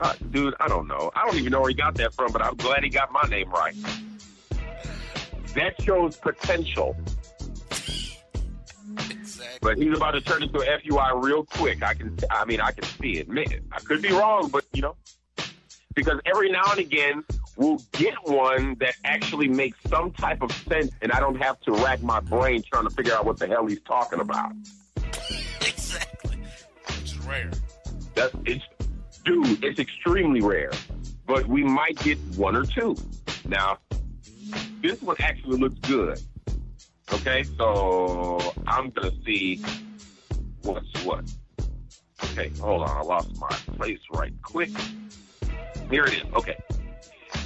Uh, 0.00 0.14
dude, 0.30 0.54
I 0.60 0.68
don't 0.68 0.86
know. 0.86 1.10
I 1.14 1.26
don't 1.26 1.36
even 1.36 1.50
know 1.50 1.60
where 1.60 1.70
he 1.70 1.74
got 1.74 1.94
that 1.96 2.14
from, 2.14 2.30
but 2.32 2.42
I'm 2.42 2.54
glad 2.56 2.84
he 2.84 2.90
got 2.90 3.10
my 3.10 3.22
name 3.28 3.50
right. 3.50 3.74
That 5.54 5.74
shows 5.82 6.16
potential, 6.16 6.96
Exactly. 9.10 9.58
but 9.60 9.78
he's 9.78 9.96
about 9.96 10.12
to 10.12 10.20
turn 10.20 10.42
into 10.42 10.58
a 10.60 10.78
FUI 10.80 11.22
real 11.24 11.44
quick. 11.44 11.82
I 11.82 11.94
can, 11.94 12.16
I 12.30 12.44
mean, 12.44 12.60
I 12.60 12.70
can 12.72 12.84
see 12.84 13.18
it. 13.18 13.28
Man, 13.28 13.46
I 13.72 13.80
could 13.80 14.02
be 14.02 14.12
wrong, 14.12 14.48
but 14.48 14.64
you 14.72 14.82
know, 14.82 14.96
because 15.94 16.20
every 16.26 16.50
now 16.50 16.64
and 16.70 16.78
again 16.80 17.24
we'll 17.56 17.80
get 17.92 18.14
one 18.24 18.76
that 18.78 18.94
actually 19.04 19.48
makes 19.48 19.78
some 19.88 20.12
type 20.12 20.42
of 20.42 20.52
sense, 20.52 20.92
and 21.02 21.10
I 21.12 21.18
don't 21.20 21.36
have 21.42 21.60
to 21.62 21.72
rack 21.72 22.02
my 22.02 22.20
brain 22.20 22.62
trying 22.70 22.84
to 22.84 22.90
figure 22.90 23.14
out 23.14 23.24
what 23.26 23.38
the 23.38 23.46
hell 23.48 23.66
he's 23.66 23.80
talking 23.80 24.20
about. 24.20 24.52
exactly. 25.60 26.36
Which 26.86 27.02
is 27.04 27.18
rare. 27.26 27.50
That's 28.14 28.34
it's, 28.44 28.64
dude. 29.24 29.64
It's 29.64 29.80
extremely 29.80 30.40
rare, 30.40 30.70
but 31.26 31.46
we 31.48 31.64
might 31.64 31.98
get 31.98 32.18
one 32.36 32.54
or 32.54 32.64
two. 32.64 32.96
Now, 33.44 33.78
this 34.82 35.02
one 35.02 35.16
actually 35.20 35.58
looks 35.58 35.78
good. 35.80 36.20
Okay, 37.12 37.42
so 37.56 38.38
I'm 38.66 38.90
gonna 38.90 39.12
see 39.24 39.62
what's 40.62 41.04
what. 41.04 41.24
Okay, 42.24 42.50
hold 42.60 42.82
on. 42.82 42.96
I 42.96 43.00
lost 43.02 43.36
my 43.40 43.48
place 43.76 43.98
right 44.12 44.32
quick. 44.42 44.70
Here 45.90 46.04
it 46.04 46.14
is. 46.14 46.22
Okay. 46.34 46.56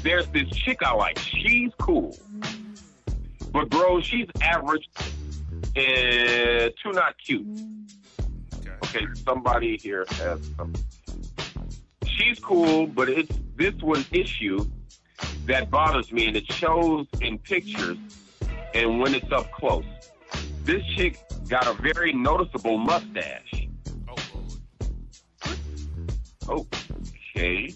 There's 0.03 0.27
this 0.29 0.49
chick 0.51 0.83
I 0.83 0.95
like. 0.95 1.19
She's 1.19 1.71
cool. 1.81 2.17
But 3.53 3.71
bro, 3.71 4.01
she's 4.01 4.27
average 4.41 4.89
and 5.77 6.73
too 6.83 6.93
not 6.93 7.15
cute. 7.25 7.47
Okay. 8.85 9.07
Somebody 9.25 9.77
here 9.77 10.05
has 10.11 10.41
some. 10.57 10.73
She's 12.07 12.39
cool, 12.41 12.87
but 12.87 13.09
it's 13.09 13.39
this 13.57 13.75
one 13.81 14.05
issue 14.11 14.69
that 15.47 15.71
bothers 15.71 16.13
me, 16.13 16.29
and 16.29 16.37
it 16.37 16.51
shows 16.53 17.07
in 17.21 17.39
pictures 17.39 17.99
and 18.75 19.01
when 19.01 19.15
it's 19.15 19.31
up 19.33 19.51
close. 19.53 19.85
This 20.65 20.83
chick 20.97 21.19
got 21.49 21.67
a 21.67 21.75
very 21.83 22.13
noticeable 22.13 22.79
mustache. 22.79 23.67
Oh 26.49 26.67
Okay. 27.35 27.73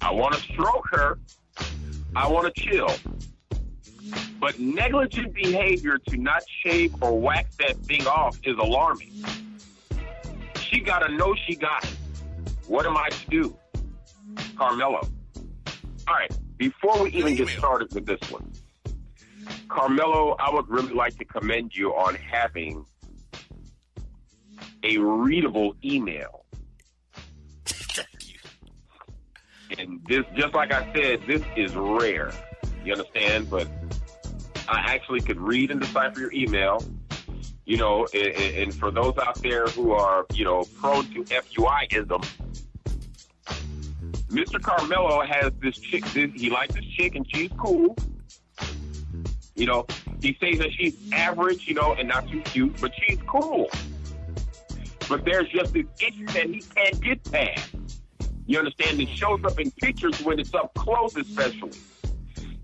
I 0.00 0.12
want 0.12 0.34
to 0.34 0.40
stroke 0.40 0.86
her. 0.92 1.18
I 2.14 2.28
want 2.28 2.54
to 2.54 2.60
chill. 2.60 2.94
But 4.38 4.60
negligent 4.60 5.34
behavior 5.34 5.98
to 6.08 6.16
not 6.16 6.42
shave 6.62 6.94
or 7.02 7.18
wax 7.18 7.56
that 7.56 7.76
thing 7.78 8.06
off 8.06 8.38
is 8.44 8.56
alarming. 8.58 9.24
She 10.60 10.80
got 10.80 11.00
to 11.00 11.12
know 11.12 11.34
she 11.46 11.56
got 11.56 11.84
it. 11.84 11.96
What 12.66 12.86
am 12.86 12.96
I 12.96 13.08
to 13.08 13.26
do? 13.30 13.56
Carmelo. 14.56 15.08
All 16.08 16.14
right. 16.14 16.30
Before 16.56 17.02
we 17.02 17.10
even 17.10 17.34
get 17.34 17.48
started 17.48 17.92
with 17.92 18.06
this 18.06 18.20
one, 18.30 18.50
Carmelo, 19.68 20.36
I 20.38 20.52
would 20.54 20.68
really 20.68 20.94
like 20.94 21.18
to 21.18 21.24
commend 21.24 21.76
you 21.76 21.90
on 21.90 22.14
having 22.14 22.84
a 24.82 24.98
readable 24.98 25.74
email. 25.84 26.44
Thank 27.64 28.08
you. 28.28 28.38
And 29.78 30.00
this, 30.08 30.24
just 30.34 30.54
like 30.54 30.72
I 30.72 30.90
said, 30.94 31.20
this 31.26 31.42
is 31.56 31.74
rare. 31.74 32.32
You 32.84 32.92
understand? 32.92 33.50
But 33.50 33.68
I 34.68 34.94
actually 34.94 35.20
could 35.20 35.40
read 35.40 35.70
and 35.70 35.80
decipher 35.80 36.20
your 36.20 36.32
email. 36.32 36.82
You 37.64 37.78
know, 37.78 38.06
and, 38.14 38.32
and 38.56 38.74
for 38.74 38.92
those 38.92 39.14
out 39.18 39.42
there 39.42 39.66
who 39.66 39.90
are, 39.90 40.24
you 40.32 40.44
know, 40.44 40.64
prone 40.80 41.12
to 41.14 41.24
FUIism, 41.24 42.24
Mr. 44.28 44.60
Carmelo 44.60 45.24
has 45.24 45.52
this 45.60 45.78
chick. 45.78 46.04
This, 46.06 46.30
he 46.34 46.50
likes 46.50 46.74
this 46.74 46.84
chick, 46.84 47.14
and 47.14 47.26
she's 47.32 47.50
cool. 47.58 47.96
You 49.54 49.66
know, 49.66 49.86
he 50.20 50.36
says 50.40 50.58
that 50.58 50.72
she's 50.72 50.96
average, 51.12 51.66
you 51.66 51.74
know, 51.74 51.94
and 51.94 52.08
not 52.08 52.28
too 52.28 52.40
cute, 52.42 52.78
but 52.80 52.92
she's 52.94 53.18
cool. 53.26 53.70
But 55.08 55.24
there's 55.24 55.48
just 55.48 55.72
this 55.72 55.86
issue 56.00 56.26
that 56.26 56.46
he 56.46 56.60
can't 56.60 57.00
get 57.00 57.32
past. 57.32 57.70
You 58.46 58.58
understand? 58.58 59.00
It 59.00 59.08
shows 59.08 59.40
up 59.44 59.58
in 59.58 59.70
pictures 59.72 60.20
when 60.22 60.38
it's 60.38 60.54
up 60.54 60.74
close, 60.74 61.16
especially. 61.16 61.72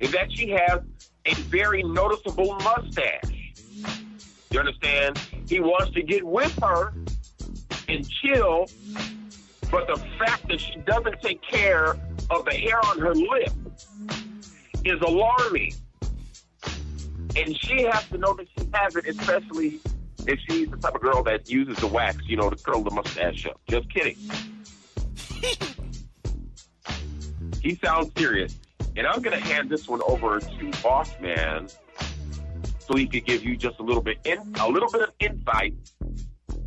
Is 0.00 0.12
that 0.12 0.32
she 0.32 0.50
has 0.50 0.80
a 1.26 1.34
very 1.34 1.82
noticeable 1.82 2.54
mustache. 2.56 3.54
You 4.50 4.60
understand? 4.60 5.18
He 5.48 5.60
wants 5.60 5.94
to 5.94 6.02
get 6.02 6.24
with 6.24 6.56
her 6.62 6.92
and 7.88 8.08
chill, 8.08 8.66
but 9.72 9.86
the 9.86 9.96
fact 10.18 10.46
that 10.48 10.60
she 10.60 10.76
doesn't 10.86 11.20
take 11.22 11.40
care 11.42 11.96
of 12.30 12.44
the 12.44 12.52
hair 12.52 12.78
on 12.84 12.98
her 13.00 13.14
lip 13.14 13.50
is 14.84 15.00
alarming. 15.00 15.72
And 17.34 17.56
she 17.58 17.84
has 17.84 18.06
to 18.10 18.18
know 18.18 18.34
that 18.34 18.46
she 18.56 18.68
has 18.74 18.94
it, 18.96 19.08
especially 19.08 19.80
if 20.26 20.38
she's 20.46 20.68
the 20.68 20.76
type 20.76 20.94
of 20.94 21.00
girl 21.00 21.22
that 21.22 21.50
uses 21.50 21.78
the 21.78 21.86
wax, 21.86 22.18
you 22.26 22.36
know, 22.36 22.50
to 22.50 22.56
curl 22.62 22.82
the 22.82 22.90
mustache 22.90 23.46
up. 23.46 23.58
Just 23.66 23.92
kidding. 23.92 24.16
He 27.62 27.76
sounds 27.82 28.12
serious. 28.18 28.58
And 28.94 29.06
I'm 29.06 29.22
going 29.22 29.38
to 29.38 29.42
hand 29.42 29.70
this 29.70 29.88
one 29.88 30.02
over 30.06 30.38
to 30.40 30.70
Bossman 30.82 31.74
so 32.78 32.94
he 32.94 33.06
could 33.06 33.24
give 33.24 33.42
you 33.42 33.56
just 33.56 33.78
a 33.78 33.82
little 33.82 34.02
bit 34.02 34.18
in, 34.24 34.38
a 34.60 34.68
little 34.68 34.90
bit 34.90 35.02
of 35.02 35.12
insight 35.18 35.74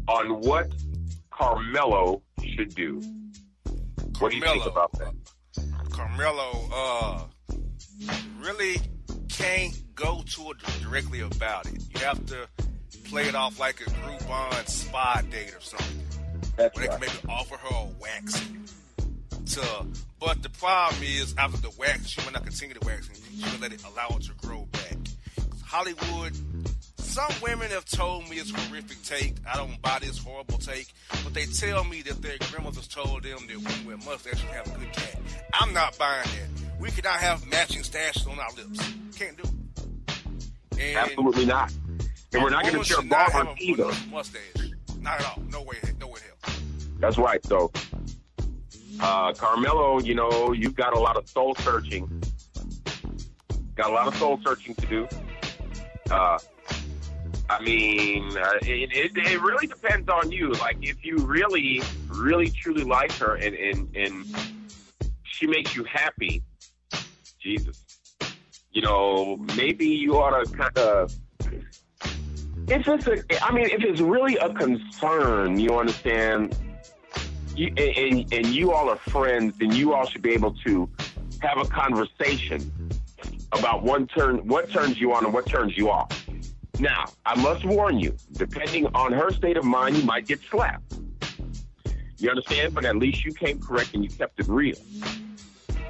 on 0.07 0.41
what 0.41 0.71
Carmelo 1.29 2.23
should 2.55 2.75
do. 2.75 3.01
What 4.19 4.31
do 4.31 4.37
you 4.37 4.43
think 4.43 4.65
about 4.65 4.91
that? 4.93 5.13
Carmelo 5.91 6.69
uh, 6.73 7.21
really 8.39 8.77
can't 9.29 9.95
go 9.95 10.23
to 10.25 10.51
it 10.51 10.57
directly 10.81 11.21
about 11.21 11.67
it. 11.67 11.81
You 11.93 11.99
have 12.05 12.25
to 12.27 12.47
play 13.05 13.27
it 13.27 13.35
off 13.35 13.59
like 13.59 13.81
a 13.81 13.85
Groupon 13.85 14.67
spa 14.67 15.21
date 15.29 15.53
or 15.55 15.61
something. 15.61 16.01
That's 16.57 16.75
Where 16.75 16.87
they 16.87 16.91
can 16.91 16.99
maybe 16.99 17.13
offer 17.29 17.57
her 17.57 17.75
a 17.75 17.87
waxing. 17.99 18.63
To, 19.45 19.87
but 20.19 20.41
the 20.41 20.49
problem 20.49 21.03
is, 21.03 21.35
after 21.37 21.57
the 21.57 21.71
wax, 21.77 22.07
she 22.07 22.21
might 22.21 22.33
not 22.33 22.43
continue 22.43 22.75
the 22.77 22.85
waxing. 22.85 23.15
She 23.15 23.49
will 23.51 23.59
let 23.61 23.73
it 23.73 23.83
allow 23.83 24.07
it 24.17 24.23
to 24.23 24.33
grow 24.45 24.65
back. 24.71 24.97
Hollywood, 25.63 26.33
some 27.15 27.31
women 27.41 27.71
have 27.71 27.85
told 27.85 28.29
me 28.29 28.35
it's 28.35 28.51
horrific 28.51 29.01
take. 29.03 29.35
I 29.49 29.55
don't 29.55 29.81
buy 29.81 29.99
this 30.01 30.17
horrible 30.17 30.57
take, 30.57 30.93
but 31.23 31.33
they 31.33 31.45
tell 31.45 31.85
me 31.85 32.01
that 32.01 32.21
their 32.21 32.35
grandmothers 32.51 32.89
told 32.89 33.23
them 33.23 33.37
that 33.47 33.55
women 33.55 33.85
with 33.87 34.05
mustaches 34.05 34.41
and 34.41 34.49
have 34.49 34.67
a 34.67 34.77
good 34.77 34.91
cat. 34.91 35.15
I'm 35.53 35.73
not 35.73 35.97
buying 35.97 36.25
that. 36.25 36.77
We 36.77 36.91
cannot 36.91 37.21
have 37.21 37.47
matching 37.47 37.83
stashes 37.83 38.29
on 38.29 38.37
our 38.37 38.51
lips. 38.57 38.93
Can't 39.17 39.37
do 39.37 39.43
it. 39.43 40.77
And 40.77 40.97
Absolutely 40.97 41.45
not. 41.45 41.71
And 42.33 42.43
we're 42.43 42.49
not 42.49 42.63
going 42.63 42.79
to 42.79 42.83
share 42.83 43.01
barbers 43.01 43.61
either. 43.61 43.89
mustache. 44.11 44.41
Not 44.99 45.21
at 45.21 45.25
all. 45.25 45.41
No 45.49 45.61
way. 45.61 45.77
No 46.01 46.07
way 46.07 46.19
hell. 46.43 46.53
That's 46.99 47.17
right. 47.17 47.39
So, 47.45 47.71
uh, 48.99 49.31
Carmelo, 49.31 50.01
you 50.01 50.15
know, 50.15 50.51
you've 50.51 50.75
got 50.75 50.93
a 50.93 50.99
lot 50.99 51.15
of 51.15 51.29
soul 51.29 51.55
searching. 51.59 52.21
Got 53.75 53.89
a 53.89 53.93
lot 53.93 54.07
of 54.07 54.17
soul 54.17 54.37
searching 54.43 54.75
to 54.75 54.85
do. 54.87 55.07
Uh, 56.11 56.39
I 57.49 57.61
mean, 57.61 58.37
uh, 58.37 58.53
it, 58.61 58.91
it, 58.91 59.11
it 59.15 59.41
really 59.41 59.67
depends 59.67 60.09
on 60.09 60.31
you. 60.31 60.51
Like, 60.53 60.77
if 60.81 61.05
you 61.05 61.17
really, 61.17 61.81
really, 62.09 62.49
truly 62.49 62.83
like 62.83 63.11
her 63.13 63.35
and, 63.35 63.55
and, 63.55 63.95
and 63.95 64.25
she 65.23 65.47
makes 65.47 65.75
you 65.75 65.83
happy, 65.83 66.43
Jesus, 67.39 67.83
you 68.71 68.81
know, 68.81 69.37
maybe 69.55 69.87
you 69.87 70.17
ought 70.17 70.43
to 70.43 70.51
kind 70.51 70.77
of 70.77 71.15
if 72.67 72.87
it's 72.87 73.07
a, 73.07 73.45
I 73.45 73.53
mean, 73.53 73.65
if 73.65 73.83
it's 73.83 74.01
really 74.01 74.37
a 74.37 74.51
concern, 74.51 75.59
you 75.59 75.77
understand, 75.77 76.57
you, 77.55 77.67
and, 77.77 78.33
and 78.33 78.47
you 78.47 78.71
all 78.71 78.89
are 78.89 78.97
friends, 78.97 79.55
then 79.59 79.71
you 79.71 79.93
all 79.93 80.05
should 80.07 80.23
be 80.23 80.33
able 80.33 80.53
to 80.65 80.89
have 81.41 81.59
a 81.59 81.65
conversation 81.65 82.71
about 83.51 83.83
one 83.83 84.07
turn, 84.07 84.47
what 84.47 84.71
turns 84.71 84.99
you 84.99 85.13
on 85.13 85.25
and 85.25 85.33
what 85.33 85.45
turns 85.45 85.77
you 85.77 85.91
off. 85.91 86.24
Now, 86.79 87.05
I 87.25 87.35
must 87.41 87.63
warn 87.65 87.99
you, 87.99 88.15
depending 88.33 88.87
on 88.87 89.13
her 89.13 89.31
state 89.31 89.57
of 89.57 89.63
mind, 89.63 89.97
you 89.97 90.03
might 90.03 90.27
get 90.27 90.39
slapped. 90.41 90.95
You 92.17 92.29
understand? 92.29 92.73
But 92.73 92.85
at 92.85 92.95
least 92.95 93.23
you 93.25 93.33
came 93.33 93.59
correct 93.59 93.93
and 93.93 94.03
you 94.03 94.09
kept 94.09 94.39
it 94.39 94.47
real. 94.47 94.77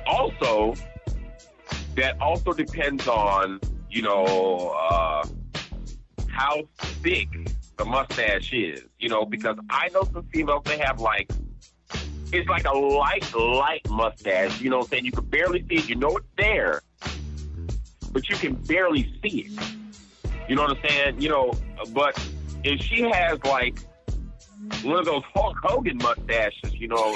Also, 0.06 0.76
that 1.96 2.20
also 2.22 2.54
depends 2.54 3.08
on, 3.08 3.60
you 3.90 4.02
know, 4.02 4.76
uh, 4.78 5.28
how 6.28 6.64
thick 6.78 7.30
the 7.78 7.86
mustache 7.86 8.54
is, 8.54 8.84
you 9.00 9.10
know, 9.10 9.26
because 9.26 9.58
I 9.70 9.90
know 9.90 10.04
some 10.12 10.24
females 10.34 10.64
they 10.66 10.78
have 10.78 11.00
like 11.00 11.32
it's 12.32 12.50
like 12.50 12.66
a 12.66 12.76
light, 12.76 13.34
light 13.34 13.88
mustache, 13.90 14.60
you 14.60 14.70
know 14.70 14.78
what 14.78 14.86
I'm 14.86 14.90
saying? 14.90 15.06
You 15.06 15.12
can 15.12 15.26
barely 15.26 15.66
see 15.70 15.76
it, 15.76 15.90
you 15.90 15.96
know 15.96 16.18
it's 16.18 16.26
there, 16.38 16.82
but 18.12 18.28
you 18.30 18.36
can 18.36 18.56
barely 18.56 19.14
see 19.22 19.42
it. 19.42 19.85
You 20.48 20.56
know 20.56 20.64
what 20.64 20.78
I'm 20.78 20.90
saying? 20.90 21.22
You 21.22 21.30
know, 21.30 21.54
but 21.94 22.18
if 22.64 22.82
she 22.82 23.02
has 23.02 23.44
like 23.44 23.80
one 24.84 25.00
of 25.00 25.06
those 25.06 25.24
Hulk 25.34 25.58
Hogan 25.64 25.98
mustaches, 25.98 26.74
you 26.74 26.88
know, 26.88 27.16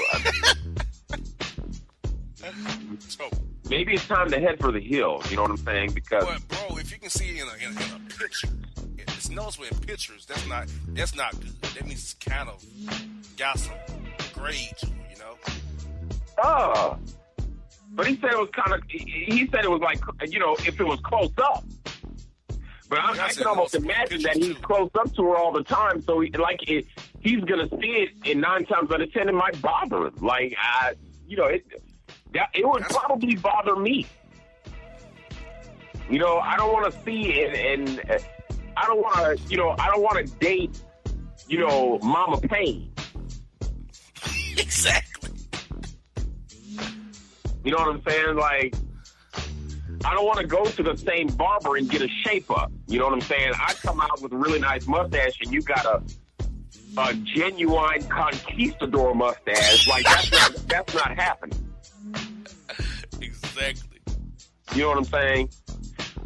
maybe 3.68 3.94
it's 3.94 4.06
time 4.06 4.30
to 4.30 4.40
head 4.40 4.58
for 4.60 4.72
the 4.72 4.80
hills, 4.80 5.30
you 5.30 5.36
know 5.36 5.42
what 5.42 5.52
I'm 5.52 5.56
saying? 5.58 5.92
Because 5.92 6.24
but 6.24 6.48
bro, 6.48 6.78
if 6.78 6.90
you 6.92 6.98
can 6.98 7.10
see 7.10 7.28
it 7.28 7.42
in 7.42 7.48
a, 7.48 7.54
in, 7.64 7.76
in 7.76 7.92
a 7.94 8.00
picture, 8.18 8.48
it's 8.98 9.30
noticeable 9.30 9.66
in 9.66 9.78
pictures. 9.78 10.26
That's 10.26 10.48
not 10.48 10.68
that's 10.88 11.14
not 11.14 11.38
good. 11.40 11.60
That 11.62 11.84
means 11.86 12.00
it's 12.00 12.14
kind 12.14 12.48
of 12.48 12.64
got 13.36 13.58
some 13.58 13.74
grade 14.32 14.74
to 14.78 14.86
it, 14.86 14.92
you 15.12 15.18
know. 15.18 15.36
Oh. 16.42 16.98
But 17.92 18.06
he 18.06 18.14
said 18.20 18.30
it 18.32 18.38
was 18.38 18.50
kind 18.54 18.72
of. 18.72 18.82
He 18.88 18.98
he 18.98 19.48
said 19.50 19.64
it 19.64 19.70
was 19.70 19.80
like 19.80 20.00
you 20.30 20.38
know 20.38 20.54
if 20.66 20.80
it 20.80 20.84
was 20.84 21.00
close 21.00 21.32
up. 21.38 21.64
But 22.90 22.98
I, 22.98 23.12
I 23.16 23.26
I 23.26 23.32
can 23.32 23.46
almost 23.46 23.74
imagine 23.76 24.20
that 24.22 24.34
he's 24.36 24.48
too. 24.56 24.62
close 24.62 24.90
up 24.98 25.14
to 25.14 25.22
her 25.22 25.36
all 25.36 25.52
the 25.52 25.62
time. 25.62 26.02
So 26.02 26.20
he, 26.20 26.30
like 26.32 26.68
it, 26.68 26.86
he's 27.20 27.42
gonna 27.44 27.68
see 27.80 27.86
it, 28.04 28.10
and 28.28 28.40
nine 28.40 28.66
times 28.66 28.90
out 28.90 29.00
of 29.00 29.12
ten 29.12 29.28
it 29.28 29.32
might 29.34 29.60
bother 29.62 30.06
him. 30.08 30.16
Like 30.20 30.54
I, 30.58 30.94
you 31.26 31.36
know, 31.36 31.44
it 31.44 31.64
that 32.34 32.50
it 32.52 32.68
would 32.68 32.82
That's- 32.82 32.96
probably 32.98 33.36
bother 33.36 33.76
me. 33.76 34.06
You 36.10 36.18
know, 36.18 36.38
I 36.38 36.56
don't 36.56 36.72
want 36.72 36.92
to 36.92 37.00
see 37.04 37.44
and, 37.44 37.54
and 37.54 38.10
uh, 38.10 38.18
I 38.76 38.86
don't 38.86 39.00
want 39.00 39.38
to. 39.38 39.48
You 39.48 39.56
know, 39.56 39.76
I 39.78 39.86
don't 39.86 40.02
want 40.02 40.26
to 40.26 40.34
date. 40.40 40.82
You 41.48 41.60
know, 41.60 41.98
Mama 42.02 42.40
Payne. 42.40 42.92
exactly. 44.58 45.30
You 47.64 47.70
know 47.72 47.78
what 47.78 47.88
I'm 47.88 48.02
saying? 48.08 48.36
Like, 48.36 48.74
I 50.04 50.14
don't 50.14 50.24
want 50.24 50.38
to 50.40 50.46
go 50.46 50.64
to 50.64 50.82
the 50.82 50.96
same 50.96 51.28
barber 51.28 51.76
and 51.76 51.88
get 51.88 52.02
a 52.02 52.08
shape 52.08 52.50
up. 52.50 52.72
You 52.86 52.98
know 52.98 53.04
what 53.06 53.14
I'm 53.14 53.20
saying? 53.20 53.52
I 53.54 53.74
come 53.74 54.00
out 54.00 54.20
with 54.22 54.32
a 54.32 54.36
really 54.36 54.58
nice 54.58 54.86
mustache, 54.86 55.38
and 55.42 55.52
you 55.52 55.62
got 55.62 55.84
a 55.84 56.02
a 56.96 57.14
genuine 57.14 58.02
conquistador 58.08 59.14
mustache. 59.14 59.88
Like 59.88 60.04
that's 60.04 60.32
not 60.32 60.54
that's 60.68 60.94
not 60.94 61.16
happening. 61.16 61.58
Exactly. 63.20 63.98
You 64.74 64.82
know 64.82 64.88
what 64.88 64.98
I'm 64.98 65.04
saying? 65.04 65.50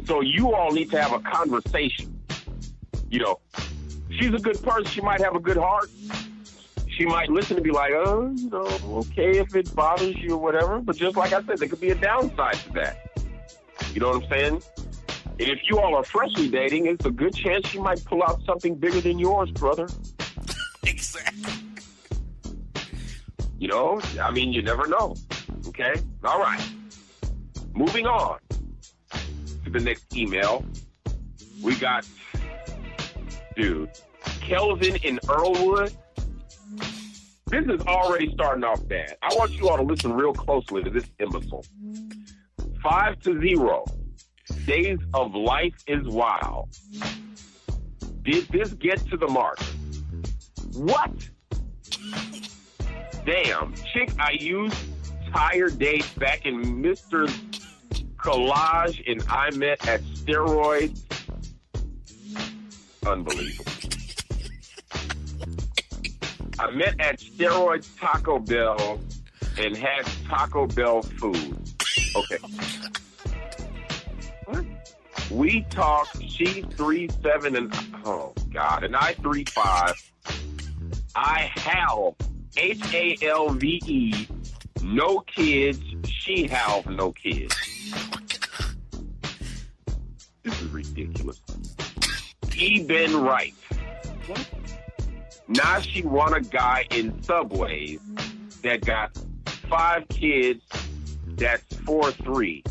So 0.05 0.21
you 0.21 0.53
all 0.53 0.71
need 0.71 0.91
to 0.91 1.01
have 1.01 1.13
a 1.13 1.19
conversation. 1.19 2.19
You 3.09 3.19
know, 3.19 3.39
she's 4.09 4.33
a 4.33 4.39
good 4.39 4.61
person. 4.61 4.85
She 4.85 5.01
might 5.01 5.21
have 5.21 5.35
a 5.35 5.39
good 5.39 5.57
heart. 5.57 5.89
She 6.89 7.05
might 7.05 7.29
listen 7.29 7.57
and 7.57 7.63
be 7.63 7.71
like, 7.71 7.91
oh, 7.91 8.33
you 8.35 8.49
know, 8.49 8.65
okay 8.99 9.37
if 9.39 9.55
it 9.55 9.73
bothers 9.75 10.15
you 10.17 10.35
or 10.35 10.37
whatever. 10.37 10.79
But 10.79 10.95
just 10.95 11.17
like 11.17 11.33
I 11.33 11.43
said, 11.43 11.57
there 11.57 11.67
could 11.67 11.81
be 11.81 11.89
a 11.89 11.95
downside 11.95 12.55
to 12.55 12.73
that. 12.73 13.14
You 13.93 14.01
know 14.01 14.09
what 14.09 14.23
I'm 14.23 14.29
saying? 14.29 14.61
And 15.37 15.49
if 15.49 15.59
you 15.69 15.79
all 15.79 15.95
are 15.95 16.03
freshly 16.03 16.49
dating, 16.49 16.85
it's 16.85 17.05
a 17.05 17.11
good 17.11 17.35
chance 17.35 17.67
she 17.67 17.79
might 17.79 18.03
pull 18.05 18.23
out 18.23 18.41
something 18.45 18.75
bigger 18.75 19.01
than 19.01 19.19
yours, 19.19 19.51
brother. 19.51 19.87
Exactly. 20.87 21.51
You 23.57 23.67
know, 23.69 23.99
I 24.21 24.29
mean, 24.29 24.53
you 24.53 24.61
never 24.61 24.85
know. 24.87 25.15
Okay? 25.67 25.95
All 26.23 26.39
right. 26.39 26.63
Moving 27.73 28.05
on 28.05 28.37
to 29.63 29.69
the 29.71 29.79
next 29.79 30.15
email. 30.15 30.63
We 31.63 31.75
got, 31.75 32.05
dude, 33.55 33.89
Kelvin 34.41 34.97
in 34.97 35.17
Earlwood. 35.23 35.95
This 37.47 37.65
is 37.65 37.81
already 37.87 38.31
starting 38.33 38.63
off 38.63 38.87
bad. 38.87 39.17
I 39.23 39.33
want 39.35 39.51
you 39.53 39.69
all 39.69 39.77
to 39.77 39.83
listen 39.83 40.13
real 40.13 40.33
closely 40.33 40.83
to 40.83 40.89
this 40.89 41.05
imbecile. 41.19 41.65
Five 42.85 43.19
to 43.21 43.41
zero. 43.41 43.83
Days 44.67 44.99
of 45.15 45.33
life 45.33 45.73
is 45.87 46.07
wild. 46.07 46.69
Did 48.21 48.47
this 48.49 48.73
get 48.73 48.99
to 49.09 49.17
the 49.17 49.27
mark? 49.27 49.59
What? 50.73 51.11
Damn, 53.25 53.73
chick 53.91 54.11
I 54.19 54.33
used 54.39 54.77
tired 55.33 55.79
dates 55.79 56.13
back 56.13 56.45
in 56.45 56.61
Mr. 56.83 57.27
Collage 58.17 59.01
and 59.11 59.25
I 59.29 59.49
met 59.55 59.87
at 59.87 60.01
steroids. 60.01 61.01
Unbelievable. 63.03 63.65
I 66.59 66.69
met 66.69 66.99
at 66.99 67.17
steroids 67.17 67.99
Taco 67.99 68.37
Bell 68.37 68.99
and 69.57 69.75
had 69.75 70.05
Taco 70.29 70.67
Bell 70.67 71.01
food. 71.01 71.74
Okay. 72.15 72.37
We 75.31 75.61
talked. 75.69 76.21
She 76.23 76.61
three 76.61 77.09
seven 77.21 77.55
and 77.55 77.73
oh 78.05 78.33
god, 78.53 78.83
and 78.83 78.95
I 78.95 79.13
three 79.13 79.43
five. 79.45 79.95
I 81.15 81.51
have 81.55 82.13
H 82.57 82.93
A 82.93 83.17
L 83.23 83.49
V 83.49 83.81
E, 83.85 84.27
no 84.83 85.19
kids. 85.19 85.81
She 86.05 86.47
have 86.47 86.85
no 86.87 87.11
kids. 87.11 87.55
This 90.43 90.61
is 90.61 90.67
ridiculous. 90.69 91.41
He 92.53 92.83
been 92.83 93.21
right. 93.21 93.53
Now 95.47 95.79
she 95.79 96.03
want 96.03 96.35
a 96.35 96.41
guy 96.41 96.85
in 96.91 97.21
subways 97.23 97.99
that 98.61 98.85
got 98.85 99.11
five 99.69 100.07
kids 100.09 100.63
that's 101.37 101.75
4 101.85 102.11
3. 102.11 102.63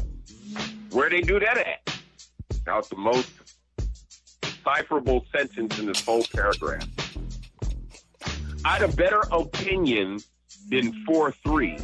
Where 0.92 1.10
they 1.10 1.20
do 1.20 1.38
that 1.40 1.58
at? 1.58 1.94
Now, 2.66 2.78
it's 2.78 2.88
the 2.88 2.96
most 2.96 3.30
decipherable 4.40 5.24
sentence 5.34 5.78
in 5.78 5.86
this 5.86 6.04
whole 6.04 6.24
paragraph. 6.34 6.88
I'd 8.64 8.82
a 8.82 8.88
better 8.88 9.22
opinion 9.30 10.20
than 10.70 10.92
4 11.04 11.32
3. 11.32 11.78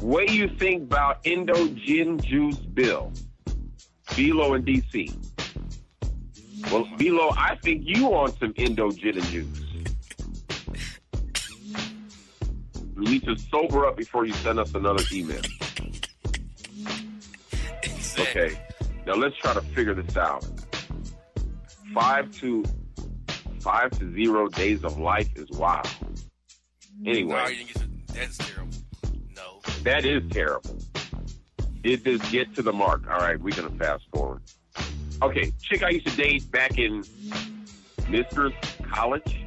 What 0.00 0.30
you 0.30 0.48
think 0.58 0.82
about 0.82 1.26
Indo 1.26 1.68
Gin 1.68 2.18
Juice 2.18 2.58
Bill? 2.58 3.12
Velo 4.10 4.54
in 4.54 4.64
DC. 4.64 5.14
Well, 6.70 6.86
Velo, 6.96 7.32
I 7.36 7.56
think 7.62 7.82
you 7.84 8.06
want 8.06 8.38
some 8.38 8.52
Indo 8.56 8.90
Gin 8.90 9.18
and 9.18 9.26
Juice. 9.26 9.65
You 12.96 13.02
need 13.02 13.24
to 13.24 13.36
sober 13.36 13.86
up 13.86 13.96
before 13.96 14.24
you 14.24 14.32
send 14.32 14.58
us 14.58 14.74
another 14.74 15.04
email. 15.12 15.42
Exactly. 17.82 18.42
Okay. 18.42 18.58
Now 19.06 19.14
let's 19.14 19.36
try 19.36 19.52
to 19.52 19.60
figure 19.60 19.94
this 19.94 20.16
out. 20.16 20.46
Five 21.94 22.32
to 22.38 22.64
five 23.60 23.90
to 23.98 24.12
zero 24.14 24.48
days 24.48 24.82
of 24.82 24.98
life 24.98 25.28
is 25.36 25.50
wild. 25.50 25.88
Anyway, 27.04 27.58
you 27.68 27.74
to, 27.74 27.88
that's 28.14 28.38
terrible. 28.38 28.72
No. 29.36 29.60
that 29.82 30.06
is 30.06 30.22
terrible. 30.30 30.78
Did 31.82 32.02
this 32.02 32.30
get 32.30 32.54
to 32.54 32.62
the 32.62 32.72
mark? 32.72 33.02
All 33.10 33.18
right, 33.18 33.38
we're 33.38 33.54
gonna 33.54 33.76
fast 33.76 34.04
forward. 34.12 34.42
Okay, 35.22 35.52
chick 35.62 35.82
I 35.82 35.90
used 35.90 36.06
to 36.08 36.16
date 36.16 36.50
back 36.50 36.78
in 36.78 37.04
Mistress 38.08 38.54
College. 38.90 39.44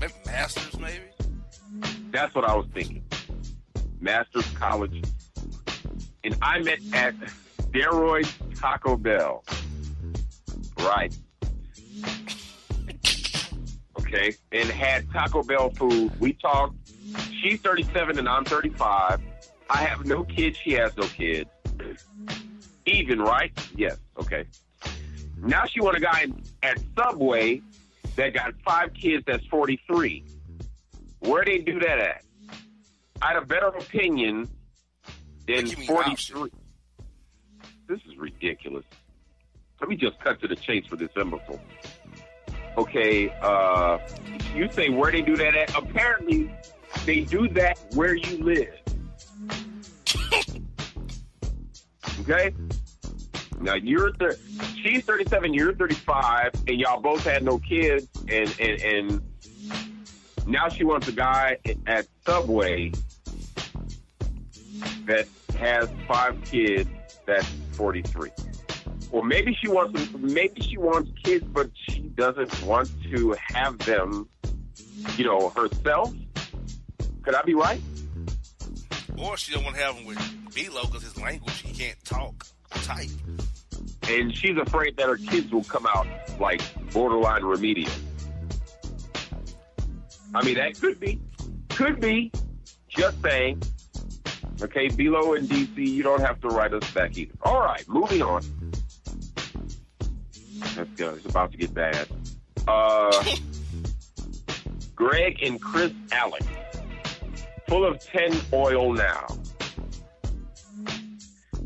Maybe 0.00 0.12
Masters, 0.26 0.78
maybe? 0.78 1.13
That's 2.14 2.32
what 2.32 2.44
I 2.44 2.54
was 2.54 2.66
thinking. 2.72 3.02
Masters 4.00 4.48
College. 4.54 5.02
And 6.22 6.36
I 6.40 6.60
met 6.60 6.78
at 6.92 7.12
Steroid 7.60 8.30
Taco 8.54 8.96
Bell. 8.96 9.42
Right. 10.78 11.12
Okay. 13.98 14.36
And 14.52 14.68
had 14.68 15.10
Taco 15.10 15.42
Bell 15.42 15.70
food. 15.70 16.12
We 16.20 16.34
talked. 16.34 16.76
She's 17.42 17.60
37 17.60 18.20
and 18.20 18.28
I'm 18.28 18.44
35. 18.44 19.20
I 19.68 19.76
have 19.78 20.06
no 20.06 20.22
kids. 20.22 20.56
She 20.56 20.70
has 20.74 20.96
no 20.96 21.08
kids. 21.08 21.50
Even, 22.86 23.20
right? 23.20 23.50
Yes. 23.74 23.96
Okay. 24.20 24.44
Now 25.38 25.64
she 25.64 25.80
want 25.80 25.96
a 25.96 26.00
guy 26.00 26.26
at 26.62 26.78
Subway 26.96 27.60
that 28.14 28.34
got 28.34 28.54
five 28.64 28.94
kids 28.94 29.24
that's 29.26 29.44
43. 29.46 30.22
Where 31.24 31.44
they 31.44 31.58
do 31.58 31.80
that 31.80 31.98
at? 31.98 32.22
I 33.22 33.28
had 33.28 33.36
a 33.42 33.46
better 33.46 33.68
opinion 33.68 34.48
than 35.46 35.66
What 35.66 35.78
you 35.78 35.86
43. 35.86 36.50
This 37.88 38.00
is 38.06 38.16
ridiculous. 38.16 38.84
Let 39.80 39.88
me 39.88 39.96
just 39.96 40.18
cut 40.20 40.40
to 40.40 40.48
the 40.48 40.56
chase 40.56 40.86
for 40.86 40.96
this 40.96 41.10
imbecile. 41.16 41.60
Okay, 42.76 43.30
uh, 43.40 43.98
you 44.54 44.70
say 44.72 44.88
where 44.88 45.12
they 45.12 45.22
do 45.22 45.36
that 45.36 45.54
at? 45.54 45.76
Apparently, 45.76 46.50
they 47.06 47.20
do 47.20 47.48
that 47.50 47.78
where 47.94 48.14
you 48.14 48.44
live. 48.44 48.74
okay? 52.20 52.54
Now 53.60 53.74
you're 53.74 54.12
thir- 54.14 54.36
she's 54.82 55.04
37, 55.04 55.54
you're 55.54 55.74
35, 55.74 56.52
and 56.66 56.80
y'all 56.80 57.00
both 57.00 57.24
had 57.24 57.42
no 57.42 57.58
kids, 57.58 58.08
and 58.28 58.54
and 58.58 58.82
and 58.82 59.22
now 60.46 60.68
she 60.68 60.84
wants 60.84 61.08
a 61.08 61.12
guy 61.12 61.58
at 61.86 62.06
Subway 62.26 62.92
that 65.06 65.26
has 65.58 65.88
five 66.06 66.42
kids 66.44 66.88
that's 67.26 67.48
43. 67.72 68.30
Or 69.10 69.24
maybe 69.24 69.56
she 69.60 69.68
wants 69.68 70.12
maybe 70.18 70.60
she 70.60 70.76
wants 70.76 71.10
kids, 71.22 71.44
but 71.44 71.70
she 71.88 72.00
doesn't 72.00 72.62
want 72.64 72.90
to 73.04 73.36
have 73.54 73.78
them, 73.78 74.28
you 75.16 75.24
know, 75.24 75.50
herself. 75.50 76.12
Could 77.22 77.34
I 77.34 77.42
be 77.42 77.54
right? 77.54 77.80
Or 79.16 79.36
she 79.36 79.52
don't 79.54 79.64
want 79.64 79.76
to 79.76 79.82
have 79.82 79.94
them 79.96 80.04
with 80.04 80.18
B-Lo 80.54 80.82
because 80.86 81.02
his 81.04 81.20
language, 81.20 81.60
he 81.60 81.72
can't 81.72 82.02
talk 82.04 82.46
or 82.74 82.82
type. 82.82 83.08
And 84.08 84.36
she's 84.36 84.58
afraid 84.58 84.96
that 84.96 85.08
her 85.08 85.16
kids 85.16 85.50
will 85.50 85.64
come 85.64 85.86
out 85.86 86.06
like 86.38 86.60
borderline 86.92 87.44
remedial. 87.44 87.92
I 90.34 90.44
mean, 90.44 90.56
that 90.56 90.80
could 90.80 90.98
be. 90.98 91.20
Could 91.70 92.00
be. 92.00 92.32
Just 92.88 93.20
saying. 93.22 93.62
Okay, 94.62 94.88
below 94.88 95.34
in 95.34 95.46
DC, 95.46 95.76
you 95.76 96.02
don't 96.02 96.20
have 96.20 96.40
to 96.40 96.48
write 96.48 96.72
us 96.72 96.88
back 96.92 97.16
either. 97.16 97.34
All 97.42 97.60
right, 97.60 97.84
moving 97.88 98.22
on. 98.22 98.42
Let's 100.76 100.90
go. 100.96 101.14
It's 101.14 101.26
about 101.26 101.52
to 101.52 101.58
get 101.58 101.74
bad. 101.74 102.08
Uh, 102.66 103.24
Greg 104.94 105.42
and 105.42 105.60
Chris 105.60 105.92
Allen, 106.12 106.42
Full 107.68 107.84
of 107.84 107.98
10 107.98 108.40
oil 108.52 108.92
now. 108.92 109.26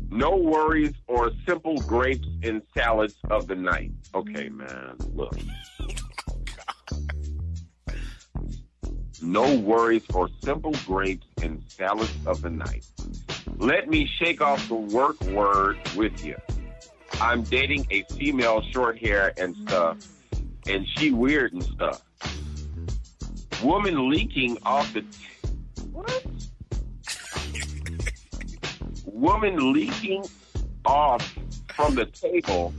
No 0.09 0.35
worries 0.35 0.93
or 1.07 1.31
simple 1.47 1.77
grapes 1.81 2.27
in 2.41 2.63
salads 2.75 3.15
of 3.29 3.47
the 3.47 3.55
night. 3.55 3.91
Okay, 4.15 4.49
man, 4.49 4.95
look. 5.13 5.37
No 9.21 9.55
worries 9.59 10.03
or 10.13 10.29
simple 10.43 10.73
grapes 10.85 11.27
and 11.41 11.61
salads 11.67 12.13
of 12.25 12.41
the 12.41 12.49
night. 12.49 12.85
Let 13.57 13.89
me 13.89 14.09
shake 14.17 14.41
off 14.41 14.67
the 14.67 14.75
work 14.75 15.19
word 15.25 15.77
with 15.95 16.23
you. 16.23 16.37
I'm 17.21 17.43
dating 17.43 17.85
a 17.91 18.03
female 18.03 18.61
short 18.71 18.97
hair 18.97 19.33
and 19.37 19.55
stuff, 19.67 19.97
and 20.67 20.85
she 20.95 21.11
weird 21.11 21.53
and 21.53 21.63
stuff. 21.63 22.01
Woman 23.61 24.09
leaking 24.09 24.57
off 24.63 24.93
the. 24.93 25.03
what? 25.91 26.25
Woman 29.05 29.73
leaking 29.73 30.25
off 30.85 31.37
from 31.75 31.95
the 31.95 32.05
table 32.05 32.73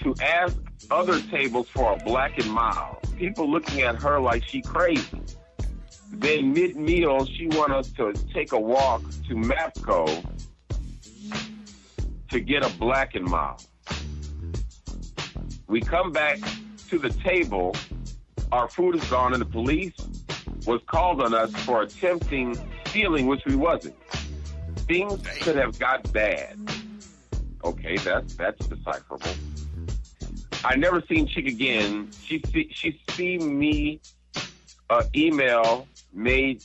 to 0.00 0.14
ask 0.22 0.56
other 0.90 1.20
tables 1.22 1.68
for 1.68 1.92
a 1.92 1.96
black 2.04 2.38
and 2.38 2.50
mild. 2.50 2.96
People 3.16 3.50
looking 3.50 3.82
at 3.82 4.00
her 4.02 4.20
like 4.20 4.44
she 4.44 4.62
crazy. 4.62 5.20
Then 6.10 6.52
mid 6.52 6.76
meal, 6.76 7.26
she 7.26 7.48
want 7.48 7.72
us 7.72 7.90
to 7.92 8.12
take 8.32 8.52
a 8.52 8.58
walk 8.58 9.02
to 9.28 9.34
Mapco 9.34 10.24
to 12.30 12.40
get 12.40 12.64
a 12.64 12.78
black 12.78 13.14
and 13.14 13.24
mild. 13.24 13.64
We 15.66 15.80
come 15.80 16.12
back 16.12 16.38
to 16.88 16.98
the 16.98 17.10
table. 17.10 17.76
Our 18.50 18.68
food 18.68 18.96
is 18.96 19.04
gone, 19.10 19.34
and 19.34 19.42
the 19.42 19.46
police 19.46 19.94
was 20.66 20.80
called 20.86 21.20
on 21.20 21.34
us 21.34 21.52
for 21.64 21.82
attempting 21.82 22.56
stealing, 22.86 23.26
which 23.26 23.44
we 23.44 23.54
wasn't. 23.54 23.94
Things 24.86 25.20
could 25.40 25.56
have 25.56 25.78
got 25.78 26.10
bad. 26.12 26.56
Okay, 27.62 27.98
that's 27.98 28.34
that's 28.34 28.66
decipherable. 28.66 29.30
I 30.64 30.76
never 30.76 31.02
seen 31.08 31.26
Chick 31.26 31.46
again. 31.46 32.10
She 32.24 32.42
see, 32.52 32.70
she 32.72 33.00
see 33.12 33.38
me 33.38 34.00
uh, 34.90 35.04
email 35.14 35.86
made. 36.12 36.64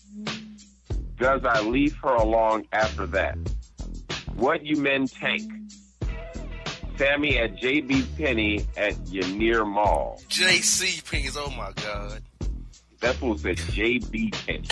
Does 1.18 1.46
I 1.46 1.62
leave 1.62 1.96
her 1.98 2.16
along 2.16 2.66
after 2.72 3.06
that? 3.08 3.38
What 4.36 4.66
you 4.66 4.78
men 4.78 5.08
tank? 5.08 5.52
Sammy 6.98 7.38
at 7.38 7.56
JB 7.56 8.18
Penny 8.18 8.66
at 8.78 8.94
Yanir 9.06 9.68
Mall. 9.68 10.22
JC 10.30 11.10
Pings, 11.10 11.38
oh 11.38 11.50
my 11.52 11.72
God. 11.84 12.22
That 13.00 13.16
fool 13.16 13.38
said 13.38 13.58
JB 13.58 14.32
Penny. 14.46 14.68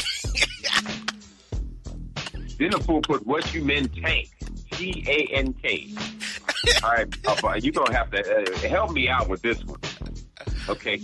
then 2.58 2.72
the 2.72 2.80
fool 2.80 3.02
put 3.02 3.26
what 3.26 3.54
you 3.54 3.64
men 3.64 3.88
tank? 3.90 4.30
T 4.72 5.04
A 5.08 5.36
N 5.36 5.54
K. 5.54 5.90
All 6.84 6.92
right, 6.92 7.08
uh, 7.28 7.54
you're 7.62 7.74
gonna 7.74 7.94
have 7.94 8.12
to 8.12 8.20
uh, 8.54 8.58
help 8.68 8.92
me 8.92 9.10
out 9.10 9.28
with 9.30 9.42
this 9.42 9.64
one. 9.66 9.80
Okay. 10.70 11.02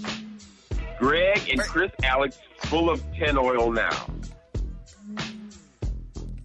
Greg 1.00 1.48
and 1.50 1.60
Chris 1.62 1.92
Alex 2.04 2.38
full 2.64 2.90
of 2.90 3.04
10 3.18 3.38
oil 3.38 3.72
now. 3.72 3.90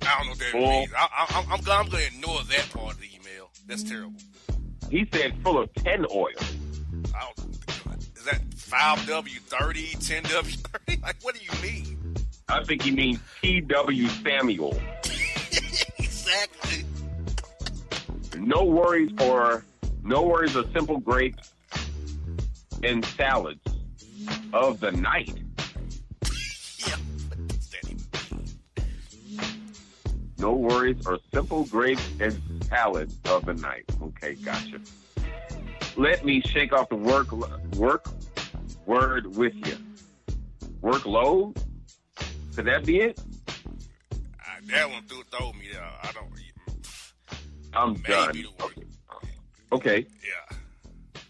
I 0.05 0.19
don't 0.19 0.25
know 0.27 0.31
what 0.31 0.39
that 0.39 0.51
Full. 0.53 0.61
means. 0.61 0.93
I, 0.97 1.09
I, 1.11 1.27
I'm, 1.41 1.53
I'm, 1.53 1.61
gonna- 1.63 1.79
I'm 1.85 1.89
going 1.89 2.03
to 2.05 2.15
ignore 2.15 2.43
that 2.43 2.69
part 2.73 2.95
of 2.95 3.01
the 3.01 3.07
email. 3.15 3.51
That's 3.67 3.83
terrible. 3.83 4.15
He 4.91 5.09
said 5.13 5.35
full 5.43 5.59
of 5.59 5.73
10 5.75 6.05
oil. 6.13 6.29
I 7.17 7.31
don't, 7.37 7.49
is 8.17 8.25
that 8.25 8.43
5W30, 8.51 9.97
10W30? 9.97 11.03
Like, 11.03 11.17
what 11.23 11.35
do 11.35 11.41
you 11.43 11.63
mean? 11.63 12.15
I 12.49 12.63
think 12.65 12.83
he 12.83 12.91
means 12.91 13.19
T.W. 13.41 14.09
Samuel. 14.09 14.79
exactly. 15.99 16.85
No 18.37 18.65
worries 18.65 19.13
or 19.21 19.65
no 20.03 20.23
worries 20.23 20.57
or 20.57 20.65
simple 20.73 20.99
grapes 20.99 21.53
and 22.83 23.05
salads 23.05 23.61
of 24.53 24.81
the 24.81 24.93
night. 24.93 25.39
Yeah. 26.87 26.97
No 30.39 30.53
worries, 30.55 31.07
or 31.07 31.21
simple 31.33 31.65
grapes 31.67 32.05
and 32.19 32.41
salad 32.69 33.13
of 33.27 33.47
the 33.47 33.55
night. 33.55 33.85
Okay, 34.03 34.35
gotcha. 34.35 34.81
Let 35.97 36.25
me 36.25 36.41
shake 36.41 36.73
off 36.73 36.89
the 36.89 36.97
work 36.97 37.31
work 37.77 38.09
word 38.87 39.37
with 39.37 39.55
you. 39.67 39.77
Workload? 40.83 41.57
Could 42.57 42.65
that 42.65 42.85
be 42.85 43.01
it? 43.03 43.21
I, 44.41 44.59
that 44.67 44.91
one 44.91 45.05
threw 45.05 45.23
throw 45.31 45.52
I'm 47.75 47.93
Maybe 47.95 48.03
done. 48.09 48.33
the. 48.33 48.85
Okay. 49.73 50.07
Yeah. 50.23 50.57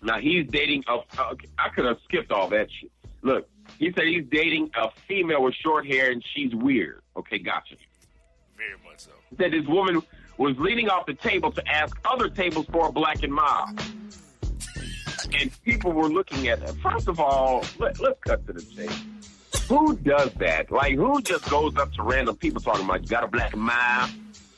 Now 0.03 0.19
he's 0.19 0.47
dating 0.49 0.85
a. 0.89 0.95
Uh, 0.95 1.31
okay, 1.33 1.49
I 1.59 1.69
could 1.69 1.85
have 1.85 1.99
skipped 2.05 2.33
all 2.33 2.49
that 2.49 2.69
shit. 2.71 2.91
Look, 3.23 3.49
he 3.79 3.93
said 3.93 4.05
he's 4.07 4.25
dating 4.31 4.71
a 4.77 4.89
female 5.07 5.43
with 5.43 5.55
short 5.55 5.87
hair 5.87 6.11
and 6.11 6.23
she's 6.35 6.55
weird. 6.55 7.03
Okay, 7.17 7.39
gotcha. 7.39 7.77
Very 8.57 8.73
much 8.85 9.01
so. 9.01 9.11
He 9.31 9.37
said 9.37 9.53
this 9.53 9.67
woman 9.67 10.03
was 10.39 10.57
leaning 10.59 10.89
off 10.89 11.07
the 11.07 11.15
table 11.15 11.53
to 11.53 11.69
ask 11.69 11.97
other 12.05 12.29
tables 12.29 12.67
for 12.73 12.89
a 12.89 12.93
black 12.93 13.23
and 13.23 13.33
mild. 13.33 13.81
And 15.39 15.63
people 15.63 15.93
were 15.93 16.09
looking 16.09 16.49
at 16.49 16.59
her. 16.61 16.73
First 16.83 17.07
of 17.09 17.21
all, 17.21 17.65
let, 17.79 18.01
let's 18.01 18.19
cut 18.21 18.45
to 18.47 18.53
the 18.53 18.63
chase. 18.63 19.05
Who 19.69 19.97
does 19.97 20.33
that? 20.35 20.71
Like, 20.73 20.97
who 20.97 21.23
just 21.23 21.49
goes 21.49 21.77
up 21.77 21.93
to 21.93 22.03
random 22.03 22.37
people 22.37 22.61
talking 22.61 22.85
about, 22.85 23.03
you 23.03 23.09
got 23.09 23.25
a 23.25 23.29
black 23.29 23.53
and 23.53 23.63
mild? 23.63 24.11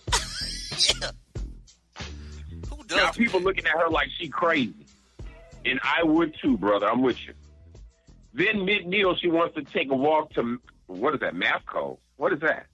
Who 2.90 2.96
Now 2.96 3.10
people 3.10 3.40
looking 3.40 3.66
at 3.66 3.72
her 3.72 3.88
like 3.88 4.08
she 4.18 4.28
crazy. 4.28 4.86
And 5.64 5.80
I 5.82 6.02
would 6.02 6.34
too, 6.42 6.58
brother. 6.58 6.88
I'm 6.88 7.02
with 7.02 7.16
you. 7.26 7.32
Then 8.34 8.64
mid 8.64 8.86
meal, 8.86 9.14
she 9.20 9.28
wants 9.28 9.54
to 9.54 9.62
take 9.62 9.90
a 9.90 9.96
walk 9.96 10.32
to 10.34 10.58
what 10.86 11.14
is 11.14 11.20
that? 11.20 11.34
Mapco. 11.34 11.98
What 12.16 12.32
is 12.32 12.40
that? 12.40 12.66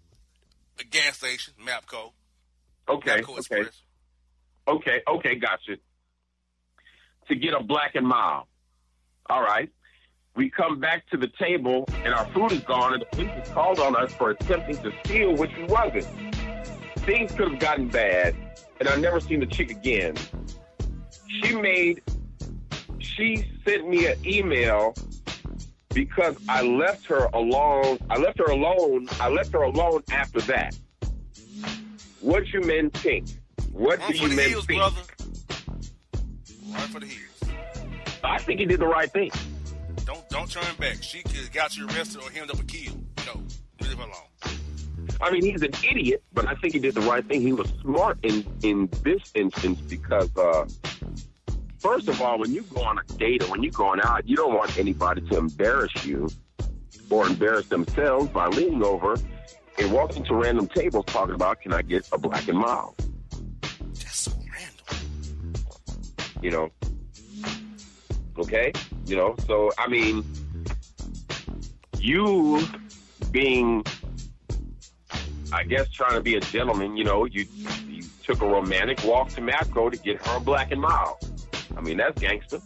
The 0.79 0.85
gas 0.85 1.19
station, 1.19 1.55
Mapco. 1.65 2.13
Okay, 2.89 3.21
Mapco 3.21 3.23
okay, 3.23 3.37
Express. 3.37 3.83
okay, 4.67 5.03
okay. 5.07 5.35
Gotcha. 5.37 5.77
To 7.29 7.35
get 7.37 7.55
a 7.55 7.63
black 7.63 7.95
and 7.95 8.07
mild. 8.07 8.47
All 9.29 9.43
right. 9.43 9.71
We 10.35 10.49
come 10.49 10.81
back 10.81 11.09
to 11.11 11.17
the 11.17 11.29
table 11.39 11.87
and 12.05 12.15
our 12.15 12.27
food 12.33 12.53
is 12.53 12.61
gone, 12.61 12.95
and 12.95 13.03
the 13.03 13.07
police 13.07 13.31
has 13.31 13.49
called 13.51 13.79
on 13.79 13.97
us 13.97 14.13
for 14.15 14.31
attempting 14.31 14.79
to 14.79 14.93
steal, 15.05 15.37
which 15.37 15.51
we 15.57 15.65
wasn't. 15.65 16.07
Things 17.01 17.33
could 17.33 17.51
have 17.51 17.61
gotten 17.61 17.89
bad, 17.89 18.35
and 18.81 18.89
I've 18.89 19.01
never 19.01 19.21
seen 19.21 19.41
the 19.41 19.47
chick 19.47 19.71
again. 19.71 20.17
She 21.29 21.55
made, 21.55 22.03
she 22.99 23.47
sent 23.65 23.89
me 23.89 24.07
an 24.07 24.17
email 24.27 24.95
because 25.95 26.37
I 26.49 26.63
left 26.63 27.07
her 27.07 27.29
alone. 27.35 27.99
I 28.09 28.19
left 28.19 28.39
her 28.39 28.47
alone. 28.51 29.09
I 29.21 29.29
left 29.29 29.53
her 29.53 29.63
alone 29.63 30.03
after 30.11 30.41
that. 30.43 30.75
What 32.21 32.49
you 32.49 32.63
men 32.63 32.91
think? 32.91 33.29
What 33.73 33.99
Run 34.01 34.11
do 34.13 34.19
you 34.19 34.29
men 34.29 34.51
hills, 34.51 34.67
think? 34.67 34.81
brother. 34.81 35.01
Run 36.71 36.89
for 36.89 37.01
the 37.01 37.07
hills. 37.07 37.27
I 38.25 38.39
think 38.39 38.61
he 38.61 38.67
did 38.67 38.81
the 38.81 38.87
right 38.87 39.11
thing. 39.11 39.31
Don't 40.05 40.29
don't 40.29 40.51
turn 40.51 40.65
back. 40.79 41.03
She 41.03 41.23
could 41.23 41.53
got 41.53 41.77
you 41.77 41.87
arrested 41.89 42.23
or 42.23 42.31
hemmed 42.31 42.51
up 42.51 42.61
a 42.61 42.65
killed. 42.65 43.03
No, 43.27 43.43
leave 43.81 43.97
her 43.97 44.05
alone. 44.05 44.30
I 45.21 45.31
mean, 45.31 45.45
he's 45.45 45.63
an 45.63 45.73
idiot, 45.89 46.23
but 46.33 46.47
I 46.47 46.55
think 46.55 46.75
he 46.75 46.81
did 46.81 46.95
the 46.95 47.01
right 47.03 47.25
thing. 47.27 47.41
He 47.41 47.53
was 47.53 47.73
smart 47.83 48.19
in 48.23 48.45
in 48.63 48.89
this 49.03 49.23
instance 49.35 49.81
because, 49.81 50.35
uh, 50.37 50.67
first 51.79 52.09
of 52.09 52.21
all, 52.21 52.39
when 52.39 52.53
you 52.53 52.63
go 52.63 52.83
on 52.83 52.99
a 52.99 53.03
date 53.15 53.43
or 53.43 53.51
when 53.51 53.63
you're 53.63 53.73
going 53.73 54.01
out, 54.03 54.29
you 54.29 54.37
don't 54.37 54.55
want 54.55 54.79
anybody 54.79 55.21
to 55.29 55.39
embarrass 55.39 56.05
you 56.05 56.29
or 57.11 57.27
embarrass 57.27 57.67
themselves 57.69 58.29
by 58.31 58.47
leaning 58.47 58.85
over 58.85 59.17
and 59.79 59.93
walking 59.93 60.25
to 60.25 60.35
random 60.35 60.67
tables 60.69 61.05
talking 61.07 61.35
about, 61.35 61.61
"Can 61.61 61.73
I 61.73 61.83
get 61.83 62.09
a 62.13 62.19
black 62.19 62.49
and 62.49 62.59
mild?" 62.59 62.95
That's 63.95 64.21
so 64.21 64.33
random. 64.33 65.13
You 66.43 66.51
know. 66.51 66.71
Okay, 68.39 68.73
you 69.07 69.17
know. 69.17 69.35
So 69.47 69.71
I 69.79 69.89
mean, 69.89 70.25
you 71.99 72.67
being 73.31 73.85
I 75.53 75.65
guess 75.65 75.89
trying 75.89 76.15
to 76.15 76.21
be 76.21 76.37
a 76.37 76.41
gentleman, 76.41 76.97
you 76.97 77.05
know, 77.05 77.25
you 77.25 77.47
you 77.89 78.03
took 78.23 78.41
a 78.41 78.47
romantic 78.47 79.03
walk 79.05 79.31
to 79.31 79.41
Mapco 79.41 79.91
to 79.91 79.99
get 79.99 80.25
her 80.27 80.37
a 80.37 80.41
black 80.41 80.71
and 80.71 80.81
mild. 80.81 81.17
I 81.77 81.81
mean, 81.81 81.97
that's 81.97 82.21
gangster. 82.21 82.61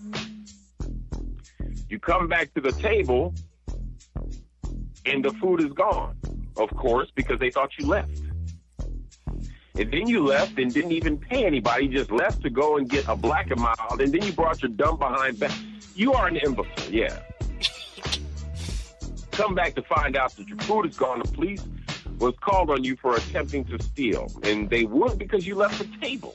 You 1.88 1.98
come 1.98 2.28
back 2.28 2.52
to 2.54 2.60
the 2.60 2.72
table 2.72 3.34
and 5.06 5.24
the 5.24 5.32
food 5.34 5.62
is 5.62 5.72
gone, 5.72 6.16
of 6.56 6.70
course, 6.76 7.10
because 7.14 7.38
they 7.38 7.50
thought 7.50 7.70
you 7.78 7.86
left. 7.86 8.20
And 9.76 9.92
then 9.92 10.06
you 10.06 10.24
left 10.24 10.58
and 10.58 10.72
didn't 10.72 10.92
even 10.92 11.18
pay 11.18 11.44
anybody, 11.44 11.88
just 11.88 12.10
left 12.10 12.42
to 12.42 12.50
go 12.50 12.76
and 12.76 12.88
get 12.88 13.08
a 13.08 13.16
black 13.16 13.50
and 13.50 13.60
mild, 13.60 14.00
and 14.00 14.12
then 14.12 14.22
you 14.22 14.32
brought 14.32 14.62
your 14.62 14.70
dumb 14.70 14.98
behind 14.98 15.40
back. 15.40 15.52
You 15.94 16.12
are 16.12 16.28
an 16.28 16.36
imbecile, 16.36 16.90
yeah. 16.90 17.20
Come 19.32 19.54
back 19.54 19.74
to 19.74 19.82
find 19.82 20.16
out 20.16 20.34
that 20.36 20.46
your 20.46 20.58
food 20.58 20.86
is 20.86 20.96
gone. 20.96 21.20
The 21.24 21.32
police 21.32 21.64
was 22.18 22.34
called 22.40 22.70
on 22.70 22.84
you 22.84 22.96
for 22.96 23.16
attempting 23.16 23.64
to 23.66 23.82
steal, 23.82 24.30
and 24.42 24.70
they 24.70 24.84
would 24.84 25.18
because 25.18 25.46
you 25.46 25.54
left 25.54 25.78
the 25.78 25.88
table. 26.00 26.34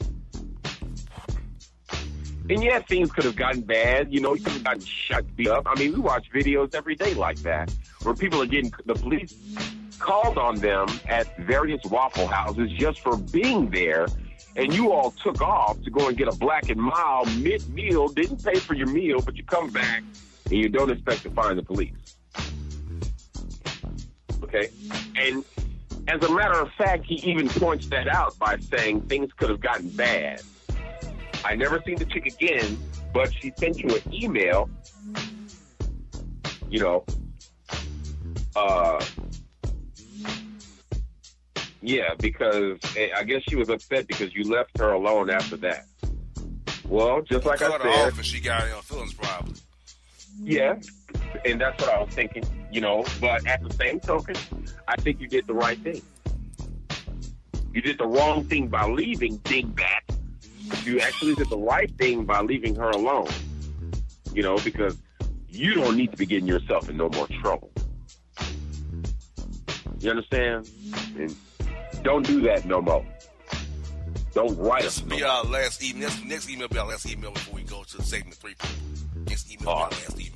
And 2.49 2.63
yeah, 2.63 2.79
things 2.79 3.11
could 3.11 3.25
have 3.25 3.35
gotten 3.35 3.61
bad. 3.61 4.11
You 4.11 4.21
know, 4.21 4.33
you 4.33 4.43
could 4.43 4.53
have 4.53 4.63
gotten 4.63 4.81
shut 4.81 5.23
up. 5.47 5.67
I 5.67 5.79
mean, 5.79 5.93
we 5.93 5.99
watch 5.99 6.31
videos 6.33 6.73
every 6.73 6.95
day 6.95 7.13
like 7.13 7.37
that 7.39 7.71
where 8.01 8.15
people 8.15 8.41
are 8.41 8.47
getting 8.47 8.73
the 8.85 8.95
police 8.95 9.35
called 9.99 10.37
on 10.37 10.55
them 10.55 10.87
at 11.07 11.37
various 11.37 11.83
Waffle 11.85 12.25
Houses 12.25 12.71
just 12.71 13.01
for 13.01 13.17
being 13.17 13.69
there, 13.69 14.07
and 14.55 14.73
you 14.73 14.91
all 14.91 15.11
took 15.11 15.41
off 15.41 15.81
to 15.83 15.91
go 15.91 16.07
and 16.07 16.17
get 16.17 16.27
a 16.27 16.35
black 16.37 16.69
and 16.69 16.81
mild 16.81 17.27
mid 17.37 17.67
meal, 17.69 18.07
didn't 18.07 18.43
pay 18.43 18.55
for 18.55 18.73
your 18.73 18.87
meal, 18.87 19.21
but 19.21 19.35
you 19.35 19.43
come 19.43 19.69
back 19.69 20.03
and 20.45 20.53
you 20.53 20.69
don't 20.69 20.89
expect 20.89 21.23
to 21.23 21.29
find 21.29 21.57
the 21.57 21.63
police. 21.63 21.93
Okay? 24.43 24.69
And 25.15 25.45
as 26.09 26.23
a 26.27 26.33
matter 26.33 26.59
of 26.59 26.71
fact, 26.77 27.05
he 27.05 27.15
even 27.29 27.47
points 27.47 27.87
that 27.87 28.07
out 28.07 28.37
by 28.39 28.57
saying 28.57 29.01
things 29.01 29.31
could 29.33 29.49
have 29.49 29.61
gotten 29.61 29.89
bad. 29.89 30.41
I 31.45 31.55
never 31.55 31.81
seen 31.85 31.97
the 31.97 32.05
chick 32.05 32.25
again, 32.25 32.77
but 33.13 33.31
she 33.33 33.53
sent 33.57 33.77
you 33.77 33.95
an 33.95 34.13
email, 34.13 34.69
you 36.69 36.79
know, 36.79 37.05
uh, 38.55 39.03
yeah, 41.81 42.13
because 42.19 42.77
eh, 42.97 43.09
I 43.15 43.23
guess 43.23 43.41
she 43.47 43.55
was 43.55 43.69
upset 43.69 44.07
because 44.07 44.33
you 44.33 44.43
left 44.43 44.77
her 44.79 44.91
alone 44.91 45.29
after 45.29 45.57
that. 45.57 45.85
Well, 46.87 47.21
just 47.21 47.45
like 47.45 47.61
I 47.61 47.69
said, 47.69 47.81
off 47.81 48.17
and 48.17 48.25
she 48.25 48.41
got 48.41 48.63
feelings 48.83 49.13
probably. 49.13 49.55
yeah, 50.41 50.75
and 51.45 51.61
that's 51.61 51.81
what 51.81 51.93
I 51.93 52.01
was 52.01 52.13
thinking, 52.13 52.43
you 52.71 52.81
know. 52.81 53.05
But 53.19 53.45
at 53.47 53.63
the 53.63 53.73
same 53.73 53.99
token, 53.99 54.35
I 54.87 54.95
think 54.97 55.19
you 55.19 55.27
did 55.27 55.47
the 55.47 55.53
right 55.53 55.79
thing. 55.79 56.01
You 57.73 57.81
did 57.81 57.97
the 57.97 58.07
wrong 58.07 58.43
thing 58.45 58.67
by 58.67 58.87
leaving 58.87 59.39
Dingbat. 59.39 60.15
You 60.85 60.99
actually 60.99 61.35
did 61.35 61.49
the 61.49 61.57
right 61.57 61.91
thing 61.97 62.25
by 62.25 62.41
leaving 62.41 62.75
her 62.75 62.89
alone. 62.89 63.29
You 64.33 64.43
know, 64.43 64.57
because 64.59 64.97
you 65.47 65.73
don't 65.75 65.97
need 65.97 66.11
to 66.11 66.17
be 66.17 66.25
getting 66.25 66.47
yourself 66.47 66.89
in 66.89 66.97
no 66.97 67.09
more 67.09 67.27
trouble. 67.41 67.71
You 69.99 70.11
understand? 70.11 70.69
And 71.17 71.35
don't 72.03 72.25
do 72.25 72.41
that 72.41 72.65
no 72.65 72.81
more. 72.81 73.05
Don't 74.33 74.57
write 74.57 74.83
This 74.83 74.97
us. 74.99 75.03
will 75.03 75.09
No 75.09 75.15
be 75.17 75.23
our 75.23 75.43
last 75.45 75.83
email. 75.83 76.07
Next, 76.07 76.23
next 76.25 76.49
email 76.49 76.67
will 76.67 76.73
be 76.73 76.77
our 76.77 76.87
last 76.87 77.09
email 77.11 77.31
before 77.31 77.55
we 77.55 77.63
go 77.63 77.83
to 77.83 78.01
segment 78.03 78.35
three. 78.35 78.55
Next 79.27 79.51
email 79.51 79.65
will 79.67 79.75
be 79.75 79.81
our 79.81 79.89
last 79.89 80.19
email. 80.19 80.28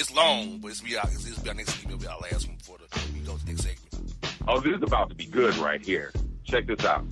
It's 0.00 0.10
long, 0.14 0.60
but 0.60 0.68
it's 0.68 0.80
be 0.80 0.96
our, 0.96 1.06
this 1.08 1.36
will 1.36 1.44
be 1.44 1.50
our 1.50 1.54
next 1.54 1.84
email. 1.84 1.98
Will 1.98 2.02
be 2.02 2.06
our 2.06 2.18
last 2.20 2.48
one 2.48 2.56
before 2.56 2.78
the, 2.78 3.00
we 3.12 3.20
go 3.20 3.36
to 3.36 3.44
the 3.44 3.52
next 3.52 3.64
segment. 3.64 4.14
Oh, 4.48 4.58
this 4.58 4.74
is 4.74 4.82
about 4.82 5.10
to 5.10 5.14
be 5.14 5.26
good 5.26 5.54
right 5.58 5.84
here. 5.84 6.10
Check 6.44 6.66
this 6.66 6.82
out. 6.86 7.04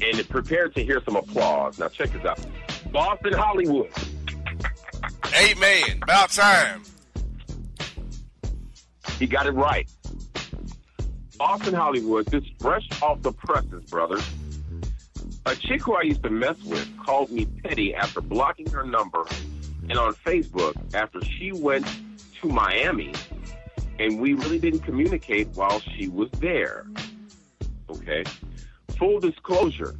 And 0.00 0.28
prepare 0.28 0.68
to 0.68 0.84
hear 0.84 1.02
some 1.04 1.16
applause. 1.16 1.80
Now, 1.80 1.88
check 1.88 2.12
this 2.12 2.24
out. 2.24 2.38
Boss 2.92 3.18
and 3.24 3.34
Hollywood. 3.34 3.90
Amen. 5.36 5.98
About 6.00 6.30
time. 6.30 6.84
He 9.18 9.26
got 9.26 9.46
it 9.46 9.54
right. 9.54 9.90
Boss 11.38 11.66
and 11.66 11.74
Hollywood, 11.74 12.26
this 12.26 12.44
fresh 12.60 12.88
off 13.02 13.20
the 13.22 13.32
presses, 13.32 13.82
brother. 13.90 14.20
A 15.44 15.56
chick 15.56 15.82
who 15.82 15.94
I 15.94 16.02
used 16.02 16.22
to 16.22 16.30
mess 16.30 16.62
with 16.62 16.88
called 17.04 17.32
me 17.32 17.46
petty 17.64 17.96
after 17.96 18.20
blocking 18.20 18.70
her 18.70 18.84
number 18.84 19.24
and 19.90 19.98
on 19.98 20.14
Facebook 20.14 20.74
after 20.94 21.20
she 21.24 21.52
went 21.52 21.86
to 22.40 22.48
Miami 22.48 23.12
and 23.98 24.20
we 24.20 24.34
really 24.34 24.58
didn't 24.58 24.80
communicate 24.80 25.48
while 25.54 25.80
she 25.80 26.08
was 26.08 26.30
there. 26.38 26.86
Okay. 27.90 28.24
Full 28.98 29.20
disclosure, 29.20 29.94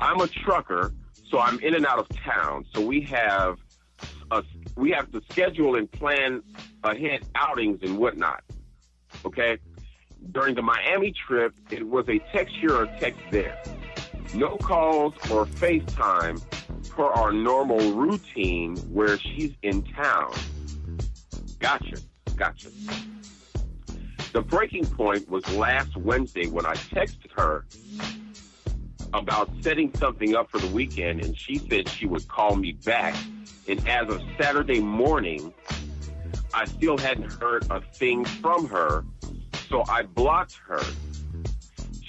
I'm 0.00 0.20
a 0.20 0.26
trucker, 0.26 0.92
so 1.28 1.38
I'm 1.38 1.58
in 1.60 1.74
and 1.74 1.86
out 1.86 1.98
of 1.98 2.08
town. 2.16 2.64
So 2.74 2.84
we 2.84 3.00
have 3.02 3.58
a, 4.30 4.42
we 4.76 4.90
have 4.90 5.10
to 5.12 5.22
schedule 5.30 5.76
and 5.76 5.90
plan 5.90 6.42
ahead 6.84 7.26
outings 7.34 7.80
and 7.82 7.98
whatnot. 7.98 8.42
Okay. 9.24 9.58
during 10.32 10.54
the 10.54 10.62
Miami 10.62 11.12
trip, 11.26 11.54
it 11.70 11.86
was 11.86 12.08
a 12.08 12.18
text 12.32 12.54
here 12.56 12.74
or 12.74 12.86
text 12.98 13.20
there. 13.30 13.58
No 14.34 14.56
calls 14.56 15.14
or 15.30 15.46
FaceTime 15.46 16.42
per 16.96 17.04
our 17.04 17.30
normal 17.30 17.92
routine 17.92 18.76
where 18.92 19.18
she's 19.18 19.52
in 19.62 19.82
town. 19.82 20.32
Gotcha, 21.60 21.98
gotcha. 22.36 22.70
The 24.32 24.40
breaking 24.40 24.86
point 24.86 25.28
was 25.30 25.46
last 25.54 25.94
Wednesday 25.96 26.46
when 26.46 26.64
I 26.64 26.74
texted 26.74 27.30
her 27.36 27.66
about 29.12 29.50
setting 29.60 29.94
something 29.96 30.34
up 30.34 30.50
for 30.50 30.58
the 30.58 30.66
weekend, 30.68 31.22
and 31.22 31.36
she 31.36 31.58
said 31.58 31.88
she 31.88 32.06
would 32.06 32.26
call 32.28 32.56
me 32.56 32.72
back. 32.72 33.14
And 33.68 33.86
as 33.86 34.08
of 34.08 34.22
Saturday 34.40 34.80
morning, 34.80 35.52
I 36.54 36.64
still 36.64 36.96
hadn't 36.96 37.30
heard 37.32 37.66
a 37.70 37.80
thing 37.80 38.24
from 38.24 38.68
her, 38.68 39.04
so 39.68 39.84
I 39.88 40.02
blocked 40.02 40.58
her. 40.66 40.82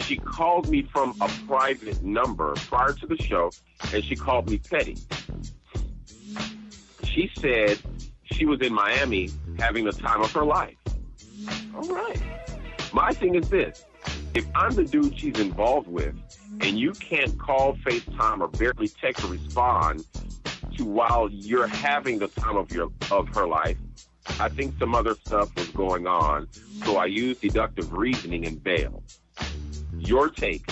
She 0.07 0.15
called 0.15 0.69
me 0.69 0.84
from 0.84 1.13
a 1.19 1.29
private 1.47 2.01
number 2.01 2.53
prior 2.55 2.93
to 2.93 3.07
the 3.07 3.17
show, 3.17 3.51
and 3.93 4.01
she 4.01 4.15
called 4.15 4.49
me 4.49 4.57
petty. 4.57 4.95
She 7.03 7.29
said 7.38 7.77
she 8.23 8.45
was 8.45 8.61
in 8.61 8.73
Miami 8.73 9.29
having 9.59 9.84
the 9.84 9.91
time 9.91 10.21
of 10.21 10.31
her 10.31 10.45
life. 10.45 10.77
All 11.75 11.89
right. 11.89 12.21
My 12.93 13.11
thing 13.11 13.35
is 13.35 13.49
this 13.49 13.84
if 14.34 14.47
I'm 14.55 14.71
the 14.75 14.85
dude 14.85 15.19
she's 15.19 15.38
involved 15.41 15.89
with, 15.89 16.15
and 16.61 16.79
you 16.79 16.93
can't 16.93 17.38
call, 17.38 17.75
FaceTime, 17.75 18.39
or 18.39 18.47
barely 18.47 18.88
text 18.88 19.25
or 19.25 19.27
respond 19.27 20.05
to 20.77 20.85
while 20.85 21.27
you're 21.29 21.67
having 21.67 22.17
the 22.19 22.29
time 22.29 22.55
of 22.55 22.71
your 22.71 22.89
of 23.11 23.27
her 23.35 23.45
life, 23.45 23.77
I 24.39 24.47
think 24.47 24.79
some 24.79 24.95
other 24.95 25.15
stuff 25.15 25.53
was 25.57 25.67
going 25.67 26.07
on. 26.07 26.47
So 26.85 26.95
I 26.95 27.07
used 27.07 27.41
deductive 27.41 27.91
reasoning 27.91 28.45
and 28.45 28.63
bail. 28.63 29.03
Your 29.99 30.30
take, 30.30 30.65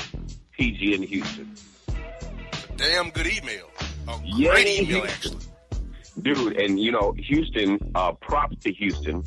PG 0.51 0.93
in 0.95 1.03
Houston. 1.03 1.53
Damn 2.77 3.09
good 3.11 3.27
email. 3.27 3.69
A 4.07 4.19
Yeah, 4.23 4.51
great 4.51 4.67
email, 4.67 5.05
Houston. 5.05 5.35
actually. 5.35 5.45
Dude, 6.21 6.57
and 6.57 6.79
you 6.79 6.91
know, 6.91 7.13
Houston, 7.17 7.79
uh, 7.95 8.13
props 8.13 8.57
to 8.63 8.71
Houston. 8.73 9.23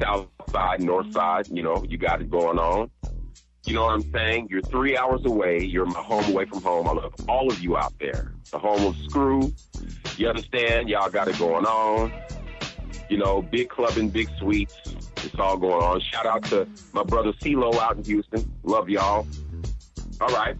South 0.00 0.28
side, 0.50 0.80
north 0.80 1.12
side, 1.12 1.48
you 1.48 1.62
know, 1.62 1.84
you 1.88 1.98
got 1.98 2.20
it 2.20 2.30
going 2.30 2.58
on. 2.58 2.90
You 3.66 3.74
know 3.74 3.84
what 3.84 3.94
I'm 3.94 4.12
saying? 4.12 4.48
You're 4.50 4.62
three 4.62 4.96
hours 4.96 5.24
away. 5.26 5.60
You're 5.62 5.84
my 5.86 6.00
home 6.00 6.24
away 6.32 6.46
from 6.46 6.62
home. 6.62 6.86
I 6.88 6.92
love 6.92 7.12
all 7.28 7.50
of 7.52 7.60
you 7.60 7.76
out 7.76 7.92
there. 8.00 8.32
The 8.50 8.58
home 8.58 8.86
of 8.86 8.96
Screw. 9.08 9.52
You 10.16 10.28
understand? 10.28 10.88
Y'all 10.88 11.10
got 11.10 11.28
it 11.28 11.38
going 11.38 11.66
on. 11.66 12.10
You 13.08 13.16
know, 13.16 13.42
big 13.42 13.68
club 13.68 13.96
and 13.96 14.12
big 14.12 14.28
suites. 14.38 14.74
It's 15.24 15.38
all 15.38 15.56
going 15.56 15.82
on. 15.82 16.00
Shout 16.00 16.26
out 16.26 16.44
to 16.44 16.68
my 16.92 17.02
brother 17.02 17.32
CeeLo 17.32 17.74
out 17.76 17.96
in 17.96 18.04
Houston. 18.04 18.50
Love 18.62 18.88
y'all. 18.88 19.26
All 20.20 20.28
right. 20.28 20.56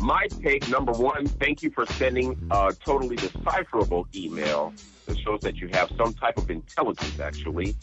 My 0.00 0.28
take 0.42 0.68
number 0.68 0.92
one, 0.92 1.26
thank 1.26 1.62
you 1.62 1.70
for 1.70 1.86
sending 1.86 2.38
a 2.50 2.72
totally 2.84 3.16
decipherable 3.16 4.06
email 4.14 4.72
that 5.06 5.18
shows 5.18 5.40
that 5.40 5.56
you 5.56 5.68
have 5.72 5.90
some 5.96 6.12
type 6.14 6.36
of 6.36 6.50
intelligence, 6.50 7.18
actually, 7.18 7.74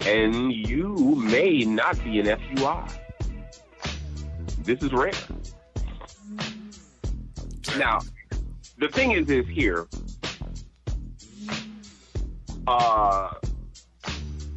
and 0.00 0.52
you 0.52 1.14
may 1.16 1.64
not 1.64 2.02
be 2.02 2.20
an 2.20 2.26
FUI. 2.26 2.90
This 4.62 4.82
is 4.82 4.92
rare. 4.92 5.12
Now, 7.76 8.00
the 8.78 8.88
thing 8.88 9.12
is, 9.12 9.28
is 9.30 9.46
here. 9.46 9.86
Uh, 12.68 13.32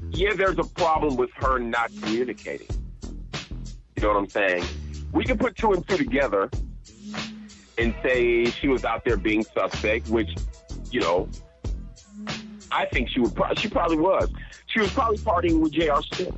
yeah, 0.09 0.33
there's 0.33 0.57
a 0.57 0.65
problem 0.65 1.15
with 1.15 1.29
her 1.35 1.59
not 1.59 1.89
communicating. 2.01 2.67
You 3.95 4.01
know 4.01 4.09
what 4.09 4.17
I'm 4.17 4.29
saying? 4.29 4.65
We 5.13 5.23
can 5.23 5.37
put 5.37 5.55
two 5.55 5.71
and 5.71 5.87
two 5.87 5.95
together 5.95 6.49
and 7.77 7.95
say 8.03 8.45
she 8.45 8.67
was 8.67 8.83
out 8.83 9.05
there 9.05 9.15
being 9.15 9.43
suspect, 9.43 10.09
which, 10.09 10.29
you 10.91 10.99
know, 10.99 11.29
I 12.69 12.85
think 12.87 13.07
she 13.09 13.21
would. 13.21 13.33
Pro- 13.33 13.53
she 13.55 13.69
probably 13.69 13.97
was. 13.97 14.29
She 14.67 14.81
was 14.81 14.91
probably 14.91 15.17
partying 15.19 15.61
with 15.61 15.71
J.R. 15.71 16.03
Smith. 16.03 16.35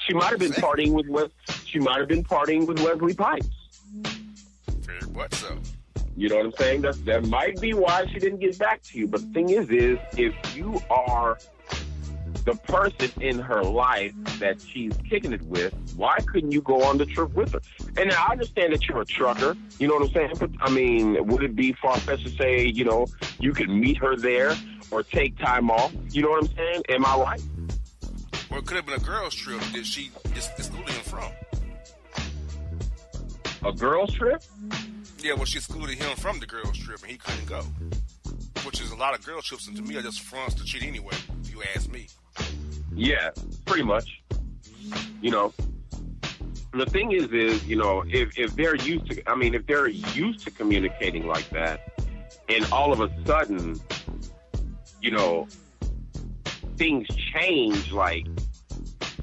She 0.00 0.12
might 0.12 0.28
have 0.28 0.40
been 0.40 0.52
partying 0.52 0.92
with 0.92 1.08
Wes. 1.08 1.30
She 1.64 1.78
might 1.78 2.00
have 2.00 2.08
been 2.08 2.22
partying 2.22 2.66
with 2.66 2.80
Wesley 2.80 3.14
Pipes. 3.14 3.48
Very 4.82 5.10
much 5.12 5.32
so. 5.32 5.58
You 6.16 6.28
know 6.28 6.36
what 6.36 6.46
I'm 6.46 6.52
saying? 6.52 6.82
That 6.82 7.04
that 7.06 7.26
might 7.26 7.60
be 7.60 7.74
why 7.74 8.06
she 8.06 8.18
didn't 8.18 8.38
get 8.40 8.58
back 8.58 8.82
to 8.84 8.98
you. 8.98 9.08
But 9.08 9.20
the 9.22 9.32
thing 9.32 9.50
is, 9.50 9.68
is 9.70 9.98
if 10.16 10.56
you 10.56 10.80
are 10.88 11.38
the 12.44 12.54
person 12.54 13.10
in 13.22 13.38
her 13.38 13.62
life 13.62 14.12
that 14.38 14.60
she's 14.60 14.92
kicking 15.08 15.32
it 15.32 15.42
with, 15.42 15.74
why 15.96 16.18
couldn't 16.18 16.52
you 16.52 16.60
go 16.60 16.82
on 16.82 16.98
the 16.98 17.06
trip 17.06 17.32
with 17.34 17.52
her? 17.52 17.60
And 17.96 18.12
I 18.12 18.32
understand 18.32 18.72
that 18.74 18.86
you're 18.86 19.00
a 19.00 19.04
trucker. 19.04 19.56
You 19.78 19.88
know 19.88 19.94
what 19.94 20.08
I'm 20.08 20.12
saying? 20.12 20.32
But 20.38 20.50
I 20.60 20.70
mean, 20.70 21.26
would 21.26 21.42
it 21.42 21.56
be 21.56 21.72
far 21.72 21.96
fetched 21.98 22.26
to 22.26 22.30
say, 22.30 22.66
you 22.66 22.84
know, 22.84 23.06
you 23.40 23.52
could 23.52 23.70
meet 23.70 23.96
her 23.98 24.16
there 24.16 24.54
or 24.90 25.02
take 25.02 25.38
time 25.38 25.70
off? 25.70 25.92
You 26.10 26.22
know 26.22 26.30
what 26.30 26.44
I'm 26.44 26.56
saying? 26.56 26.82
Am 26.90 27.06
I 27.06 27.16
right? 27.16 27.42
Well, 28.50 28.60
it 28.60 28.66
could 28.66 28.76
have 28.76 28.86
been 28.86 28.94
a 28.94 29.04
girl's 29.04 29.34
trip 29.34 29.60
that 29.60 29.84
she 29.84 30.10
is 30.36 30.46
him 30.68 30.84
from. 31.02 31.32
A 33.64 33.72
girls 33.72 34.12
trip? 34.14 34.42
Yeah, 35.24 35.32
well, 35.32 35.46
she 35.46 35.56
excluded 35.56 35.96
him 35.96 36.14
from 36.18 36.38
the 36.38 36.44
girls' 36.44 36.76
trip 36.76 37.00
and 37.00 37.10
he 37.10 37.16
couldn't 37.16 37.46
go. 37.46 37.62
Which 38.66 38.82
is 38.82 38.90
a 38.90 38.96
lot 38.96 39.18
of 39.18 39.24
girl 39.24 39.40
trips, 39.40 39.66
and 39.66 39.74
to 39.74 39.82
me, 39.82 39.96
are 39.96 40.02
just 40.02 40.20
fronts 40.20 40.54
to 40.56 40.64
cheat 40.64 40.82
anyway, 40.82 41.14
if 41.42 41.50
you 41.50 41.62
ask 41.74 41.90
me. 41.90 42.08
Yeah, 42.94 43.30
pretty 43.64 43.84
much. 43.84 44.22
You 45.22 45.30
know, 45.30 45.54
the 46.74 46.84
thing 46.84 47.12
is, 47.12 47.32
is 47.32 47.66
you 47.66 47.74
know, 47.74 48.04
if 48.06 48.38
if 48.38 48.54
they're 48.54 48.76
used 48.76 49.10
to, 49.12 49.26
I 49.26 49.34
mean, 49.34 49.54
if 49.54 49.66
they're 49.66 49.88
used 49.88 50.44
to 50.44 50.50
communicating 50.50 51.26
like 51.26 51.48
that, 51.50 51.98
and 52.50 52.70
all 52.70 52.92
of 52.92 53.00
a 53.00 53.10
sudden, 53.24 53.80
you 55.00 55.10
know, 55.10 55.48
things 56.76 57.08
change, 57.34 57.92
like, 57.92 58.26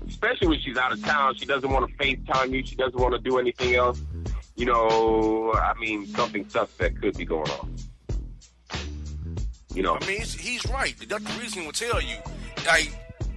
especially 0.07 0.47
when 0.47 0.59
she's 0.61 0.77
out 0.77 0.93
of 0.93 1.03
town, 1.03 1.35
she 1.35 1.45
doesn't 1.45 1.69
want 1.69 1.87
to 1.87 1.95
FaceTime 1.97 2.51
you, 2.53 2.65
she 2.65 2.75
doesn't 2.75 2.99
want 2.99 3.13
to 3.13 3.19
do 3.19 3.37
anything 3.37 3.75
else. 3.75 4.01
You 4.61 4.67
know, 4.67 5.53
I 5.53 5.73
mean, 5.79 6.05
something 6.05 6.47
suspect 6.47 7.01
could 7.01 7.17
be 7.17 7.25
going 7.25 7.49
on. 7.49 7.75
You 9.73 9.81
know, 9.81 9.97
I 9.99 10.05
mean, 10.05 10.19
he's, 10.19 10.35
he's 10.35 10.63
right. 10.67 10.93
Dr. 11.07 11.23
reasoning 11.39 11.65
will 11.65 11.73
tell 11.73 11.99
you, 11.99 12.17
like, 12.67 12.91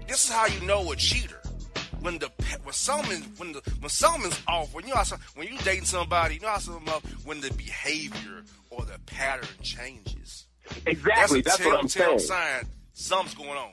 this 0.07 0.25
is 0.25 0.31
how 0.31 0.45
you 0.45 0.61
know 0.67 0.93
a 0.93 0.97
cheater. 0.97 1.41
When 2.01 2.19
the 2.19 2.31
when 2.63 2.75
something 2.75 3.23
when 3.39 3.53
the 3.53 3.63
when 3.81 3.89
something's 3.89 4.39
off, 4.47 4.75
when 4.75 4.87
you 4.87 4.93
are 4.93 5.03
when 5.35 5.49
you 5.49 5.57
dating 5.61 5.87
somebody, 5.87 6.35
you 6.35 6.41
know 6.43 6.49
how 6.49 6.59
something 6.59 6.93
off 6.93 7.03
when 7.25 7.41
the 7.41 7.51
behavior 7.55 8.43
or 8.69 8.85
the 8.85 8.99
pattern 9.07 9.49
changes. 9.63 10.45
exactly. 10.85 11.41
That's, 11.41 11.57
That's, 11.57 11.65
what 11.65 11.81
I'm 11.81 11.89
saying. 11.89 12.19
sign 12.19 12.67
something's 12.93 13.35
going 13.35 13.57
on. 13.57 13.73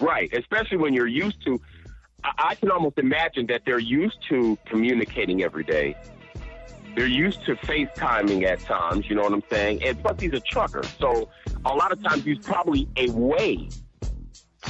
Right, 0.00 0.32
especially 0.32 0.78
when 0.78 0.94
you're 0.94 1.06
used 1.06 1.44
to. 1.44 1.60
I, 2.24 2.30
I 2.38 2.54
can 2.54 2.70
almost 2.70 2.96
imagine 2.96 3.48
that 3.48 3.66
they're 3.66 3.78
used 3.78 4.16
to 4.30 4.56
communicating 4.64 5.42
every 5.42 5.64
day. 5.64 5.94
They're 6.94 7.06
used 7.06 7.44
to 7.46 7.56
FaceTiming 7.56 8.44
at 8.44 8.60
times. 8.60 9.08
You 9.08 9.16
know 9.16 9.22
what 9.22 9.32
I'm 9.32 9.42
saying? 9.50 9.82
And 9.84 10.00
plus, 10.00 10.20
he's 10.20 10.32
a 10.32 10.40
trucker, 10.40 10.82
so 10.98 11.28
a 11.64 11.74
lot 11.74 11.92
of 11.92 12.02
times 12.02 12.24
he's 12.24 12.38
probably 12.38 12.88
away. 12.96 13.68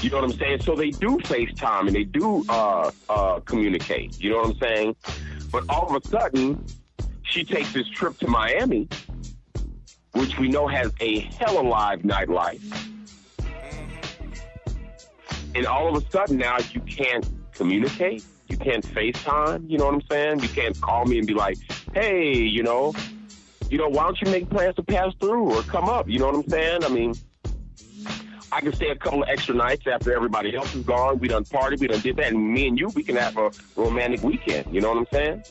You 0.01 0.11
know 0.11 0.17
what 0.17 0.25
I'm 0.25 0.39
saying? 0.39 0.63
So 0.63 0.75
they 0.75 0.91
do 0.91 1.19
FaceTime 1.19 1.87
and 1.87 1.95
they 1.95 2.05
do 2.05 2.45
uh, 2.49 2.91
uh, 3.09 3.41
communicate. 3.41 4.21
You 4.21 4.31
know 4.31 4.39
what 4.39 4.51
I'm 4.51 4.59
saying? 4.59 4.97
But 5.53 5.65
all 5.69 5.95
of 5.95 6.03
a 6.05 6.09
sudden, 6.09 6.65
she 7.23 7.45
takes 7.45 7.73
this 7.73 7.89
trip 7.89 8.19
to 8.19 8.27
Miami, 8.27 8.89
which 10.13 10.39
we 10.39 10.49
know 10.49 10.67
has 10.67 10.93
a 11.01 11.21
hella 11.21 11.61
live 11.61 12.01
nightlife 12.01 12.91
and 15.55 15.67
all 15.67 15.95
of 15.95 16.03
a 16.03 16.11
sudden 16.11 16.37
now 16.37 16.57
you 16.73 16.81
can't 16.81 17.27
communicate, 17.53 18.25
you 18.49 18.57
can't 18.57 18.85
FaceTime, 18.85 19.71
you 19.71 19.79
know 19.79 19.87
what 19.87 19.95
I'm 19.95 20.03
saying? 20.11 20.41
You 20.41 20.49
can't 20.49 20.79
call 20.81 21.05
me 21.07 21.19
and 21.19 21.27
be 21.27 21.35
like, 21.35 21.57
hey, 21.95 22.35
you 22.35 22.63
know, 22.63 22.93
you 23.71 23.79
know, 23.79 23.89
why 23.89 24.05
don't 24.05 24.21
you 24.21 24.31
make 24.31 24.51
plans 24.51 24.77
to 24.77 24.83
pass 24.83 25.13
through 25.21 25.55
or 25.55 25.63
come 25.63 25.89
up? 25.89 26.09
You 26.09 26.19
know 26.19 26.27
what 26.27 26.35
I'm 26.35 26.49
saying? 26.49 26.85
I 26.85 26.89
mean, 26.89 27.15
I 28.53 28.61
can 28.61 28.73
stay 28.73 28.91
a 28.91 28.97
couple 28.97 29.23
of 29.23 29.29
extra 29.29 29.55
nights 29.55 29.87
after 29.87 30.15
everybody 30.15 30.55
else 30.55 30.75
is 30.75 30.85
gone. 30.85 31.19
We 31.19 31.29
done 31.29 31.45
party, 31.45 31.77
we 31.81 31.89
done 31.89 32.01
did 32.01 32.17
that, 32.17 32.33
and 32.33 32.53
me 32.53 32.69
and 32.69 32.79
you, 32.79 32.89
we 32.89 33.03
can 33.03 33.17
have 33.17 33.37
a 33.37 33.51
romantic 33.77 34.23
weekend. 34.23 34.73
You 34.73 34.81
know 34.81 34.91
what 34.91 34.99
I'm 34.99 35.07
saying? 35.13 35.45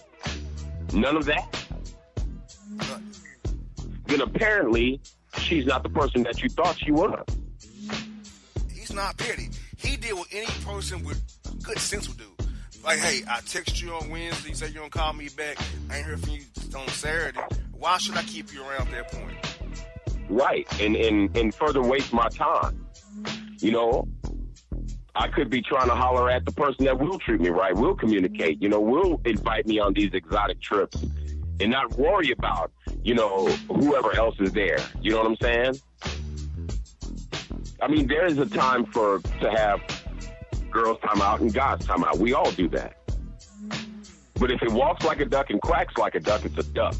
None 0.93 1.17
of 1.17 1.25
that. 1.25 1.55
Then 4.05 4.21
apparently, 4.21 5.01
she's 5.37 5.65
not 5.65 5.83
the 5.83 5.89
person 5.89 6.23
that 6.23 6.41
you 6.41 6.49
thought 6.49 6.77
she 6.77 6.91
was. 6.91 7.25
He's 8.71 8.93
not 8.93 9.17
petty. 9.17 9.49
He 9.77 9.97
deal 9.97 10.17
with 10.17 10.29
any 10.31 10.45
person 10.65 11.03
with 11.03 11.21
good 11.63 11.79
sense 11.79 12.07
would 12.07 12.17
do. 12.17 12.32
Like, 12.83 12.99
hey, 12.99 13.21
I 13.29 13.39
text 13.41 13.81
you 13.81 13.93
on 13.93 14.09
Wednesday, 14.09 14.49
you 14.49 14.55
say 14.55 14.67
you're 14.67 14.79
gonna 14.79 14.89
call 14.89 15.13
me 15.13 15.29
back. 15.29 15.57
I 15.89 15.97
ain't 15.97 16.05
heard 16.05 16.19
from 16.19 16.31
you 16.31 16.41
on 16.77 16.87
Saturday. 16.89 17.39
Why 17.71 17.97
should 17.97 18.15
I 18.15 18.23
keep 18.23 18.53
you 18.53 18.61
around 18.63 18.89
at 18.89 18.91
that 18.91 19.11
point? 19.11 19.37
right 20.29 20.67
and 20.81 20.95
and 20.95 21.35
and 21.37 21.53
further 21.53 21.81
waste 21.81 22.13
my 22.13 22.27
time 22.29 22.85
you 23.59 23.71
know 23.71 24.07
I 25.15 25.27
could 25.27 25.49
be 25.49 25.61
trying 25.61 25.87
to 25.89 25.95
holler 25.95 26.29
at 26.29 26.43
the 26.45 26.51
person 26.51 26.85
that 26.85 26.99
will 26.99 27.19
treat 27.19 27.39
me 27.39 27.49
right, 27.49 27.75
will 27.75 27.93
communicate, 27.93 28.59
you 28.59 28.67
know, 28.67 28.79
will 28.79 29.21
invite 29.25 29.67
me 29.67 29.77
on 29.77 29.93
these 29.93 30.11
exotic 30.11 30.59
trips 30.59 31.05
and 31.59 31.69
not 31.69 31.93
worry 31.99 32.31
about, 32.31 32.71
you 33.03 33.13
know, 33.13 33.45
whoever 33.67 34.17
else 34.17 34.35
is 34.39 34.53
there. 34.53 34.79
You 35.03 35.11
know 35.11 35.17
what 35.19 35.27
I'm 35.27 35.37
saying? 35.39 35.75
I 37.79 37.89
mean, 37.89 38.07
there 38.07 38.25
is 38.25 38.39
a 38.39 38.47
time 38.47 38.87
for 38.87 39.19
to 39.19 39.51
have 39.51 39.81
girls 40.73 40.99
time 41.01 41.21
out 41.21 41.39
and 41.39 41.53
guys 41.53 41.85
time 41.85 42.03
out. 42.03 42.17
We 42.17 42.33
all 42.33 42.51
do 42.51 42.67
that. 42.69 42.97
But 44.35 44.51
if 44.51 44.61
it 44.61 44.71
walks 44.71 45.05
like 45.05 45.21
a 45.21 45.25
duck 45.25 45.49
and 45.49 45.61
quacks 45.61 45.97
like 45.97 46.15
a 46.15 46.19
duck, 46.19 46.43
it's 46.43 46.57
a 46.57 46.63
duck. 46.63 46.95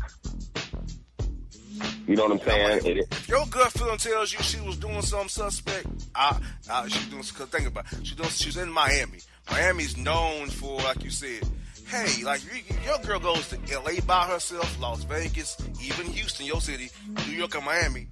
You 2.07 2.15
know 2.15 2.23
what 2.23 2.33
I'm 2.33 2.47
saying? 2.47 2.81
If 3.11 3.27
your 3.27 3.45
gut 3.47 3.71
feeling 3.71 3.97
tells 3.97 4.33
you 4.33 4.39
she 4.39 4.61
was 4.61 4.77
doing 4.77 5.01
something 5.01 5.29
suspect, 5.29 5.87
I, 6.13 6.39
I 6.69 6.87
she 6.87 7.09
doing. 7.09 7.23
Cause 7.23 7.47
think 7.47 7.67
about, 7.67 7.91
it. 7.91 8.05
she 8.05 8.15
doing. 8.15 8.29
She's 8.29 8.57
in 8.57 8.69
Miami. 8.71 9.19
Miami's 9.49 9.97
known 9.97 10.49
for, 10.49 10.79
like 10.81 11.03
you 11.03 11.09
said, 11.09 11.43
hey, 11.87 12.23
like 12.23 12.41
you, 12.43 12.61
your 12.85 12.99
girl 12.99 13.19
goes 13.19 13.49
to 13.49 13.57
L.A. 13.73 14.01
by 14.01 14.25
herself, 14.27 14.79
Las 14.79 15.03
Vegas, 15.05 15.57
even 15.81 16.05
Houston, 16.07 16.45
your 16.45 16.61
city, 16.61 16.89
New 17.27 17.33
York, 17.33 17.55
and 17.55 17.65
Miami. 17.65 18.07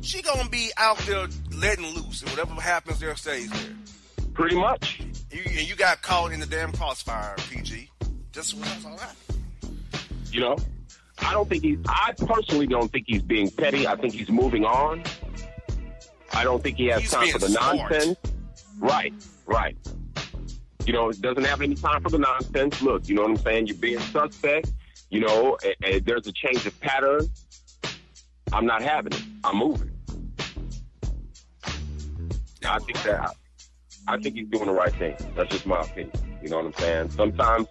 She 0.00 0.22
gonna 0.22 0.48
be 0.48 0.70
out 0.76 0.98
there 0.98 1.26
letting 1.56 1.86
loose, 1.94 2.22
and 2.22 2.30
whatever 2.30 2.54
happens 2.60 2.98
there 2.98 3.16
stays 3.16 3.50
there. 3.50 3.74
Pretty 4.38 4.56
much. 4.56 5.00
You, 5.32 5.42
you 5.42 5.74
got 5.74 6.00
caught 6.00 6.32
in 6.32 6.38
the 6.38 6.46
damn 6.46 6.72
crossfire, 6.72 7.34
PG. 7.50 7.90
Just 8.32 8.60
that's 8.62 8.84
all 8.86 8.96
right. 8.96 9.72
You 10.30 10.40
know, 10.40 10.56
I 11.18 11.32
don't 11.32 11.48
think 11.48 11.64
he's. 11.64 11.78
I 11.88 12.12
personally 12.16 12.68
don't 12.68 12.90
think 12.90 13.06
he's 13.08 13.22
being 13.22 13.50
petty. 13.50 13.86
I 13.86 13.96
think 13.96 14.14
he's 14.14 14.30
moving 14.30 14.64
on. 14.64 15.02
I 16.32 16.44
don't 16.44 16.62
think 16.62 16.76
he 16.76 16.86
has 16.86 17.02
He's 17.02 17.10
time 17.10 17.28
for 17.30 17.38
the 17.38 17.48
smart. 17.48 17.90
nonsense. 17.90 18.18
Right, 18.78 19.12
right. 19.46 19.76
You 20.86 20.92
know, 20.92 21.08
it 21.08 21.20
doesn't 21.20 21.44
have 21.44 21.60
any 21.60 21.74
time 21.74 22.02
for 22.02 22.10
the 22.10 22.18
nonsense. 22.18 22.80
Look, 22.80 23.08
you 23.08 23.16
know 23.16 23.22
what 23.22 23.32
I'm 23.32 23.36
saying? 23.38 23.66
You're 23.66 23.76
being 23.76 23.98
suspect. 23.98 24.70
You 25.10 25.20
know, 25.20 25.58
and, 25.64 25.74
and 25.94 26.06
there's 26.06 26.26
a 26.28 26.32
change 26.32 26.64
of 26.64 26.78
pattern. 26.80 27.28
I'm 28.52 28.66
not 28.66 28.82
having 28.82 29.12
it. 29.12 29.22
I'm 29.42 29.56
moving. 29.56 29.90
I 32.64 32.78
think 32.78 33.02
that. 33.02 33.34
I 34.08 34.16
think 34.18 34.36
he's 34.36 34.48
doing 34.48 34.66
the 34.66 34.72
right 34.72 34.92
thing. 34.94 35.16
That's 35.36 35.50
just 35.50 35.66
my 35.66 35.80
opinion. 35.82 36.12
You 36.42 36.48
know 36.48 36.56
what 36.56 36.66
I'm 36.66 36.72
saying? 36.74 37.10
Sometimes, 37.10 37.66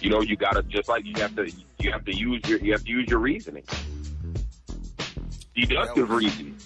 you 0.00 0.08
know, 0.08 0.20
you 0.20 0.36
gotta 0.36 0.62
just 0.62 0.88
like 0.88 1.04
you 1.04 1.14
have 1.16 1.34
to 1.36 1.50
you 1.78 1.90
have 1.90 2.04
to 2.04 2.16
use 2.16 2.40
your 2.48 2.58
you 2.60 2.72
have 2.72 2.84
to 2.84 2.90
use 2.90 3.08
your 3.08 3.18
reasoning. 3.18 3.64
Deductive 5.54 6.08
was- 6.08 6.22
reasoning. 6.24 6.56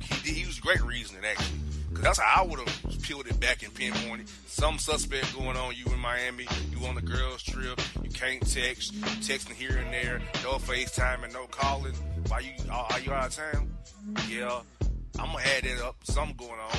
He, 0.00 0.32
he 0.32 0.40
used 0.42 0.60
great 0.60 0.82
reasoning 0.82 1.24
actually, 1.24 1.58
because 1.88 2.04
that's 2.04 2.20
how 2.20 2.42
I 2.42 2.46
would 2.46 2.60
have 2.60 3.02
peeled 3.02 3.26
it 3.26 3.38
back 3.40 3.62
and 3.62 3.74
pinpointed 3.74 4.28
some 4.46 4.78
suspect 4.78 5.34
going 5.34 5.56
on. 5.56 5.74
You 5.74 5.84
in 5.92 5.98
Miami, 5.98 6.46
you 6.70 6.86
on 6.86 6.94
the 6.94 7.02
girls' 7.02 7.42
trip, 7.42 7.80
you 8.02 8.10
can't 8.10 8.40
text, 8.48 8.94
you 8.94 9.00
texting 9.00 9.52
here 9.54 9.76
and 9.76 9.92
there, 9.92 10.20
no 10.44 10.52
FaceTime 10.52 11.24
and 11.24 11.32
no 11.32 11.46
calling. 11.46 11.94
Why 12.28 12.40
you 12.40 12.52
are 12.70 12.86
are 12.90 13.00
you 13.00 13.12
out 13.12 13.26
of 13.26 13.34
town? 13.34 13.70
Yeah, 14.28 14.60
I'm 15.18 15.32
gonna 15.32 15.44
add 15.56 15.64
that 15.64 15.84
up. 15.84 15.96
Something 16.04 16.36
going 16.36 16.60
on. 16.60 16.78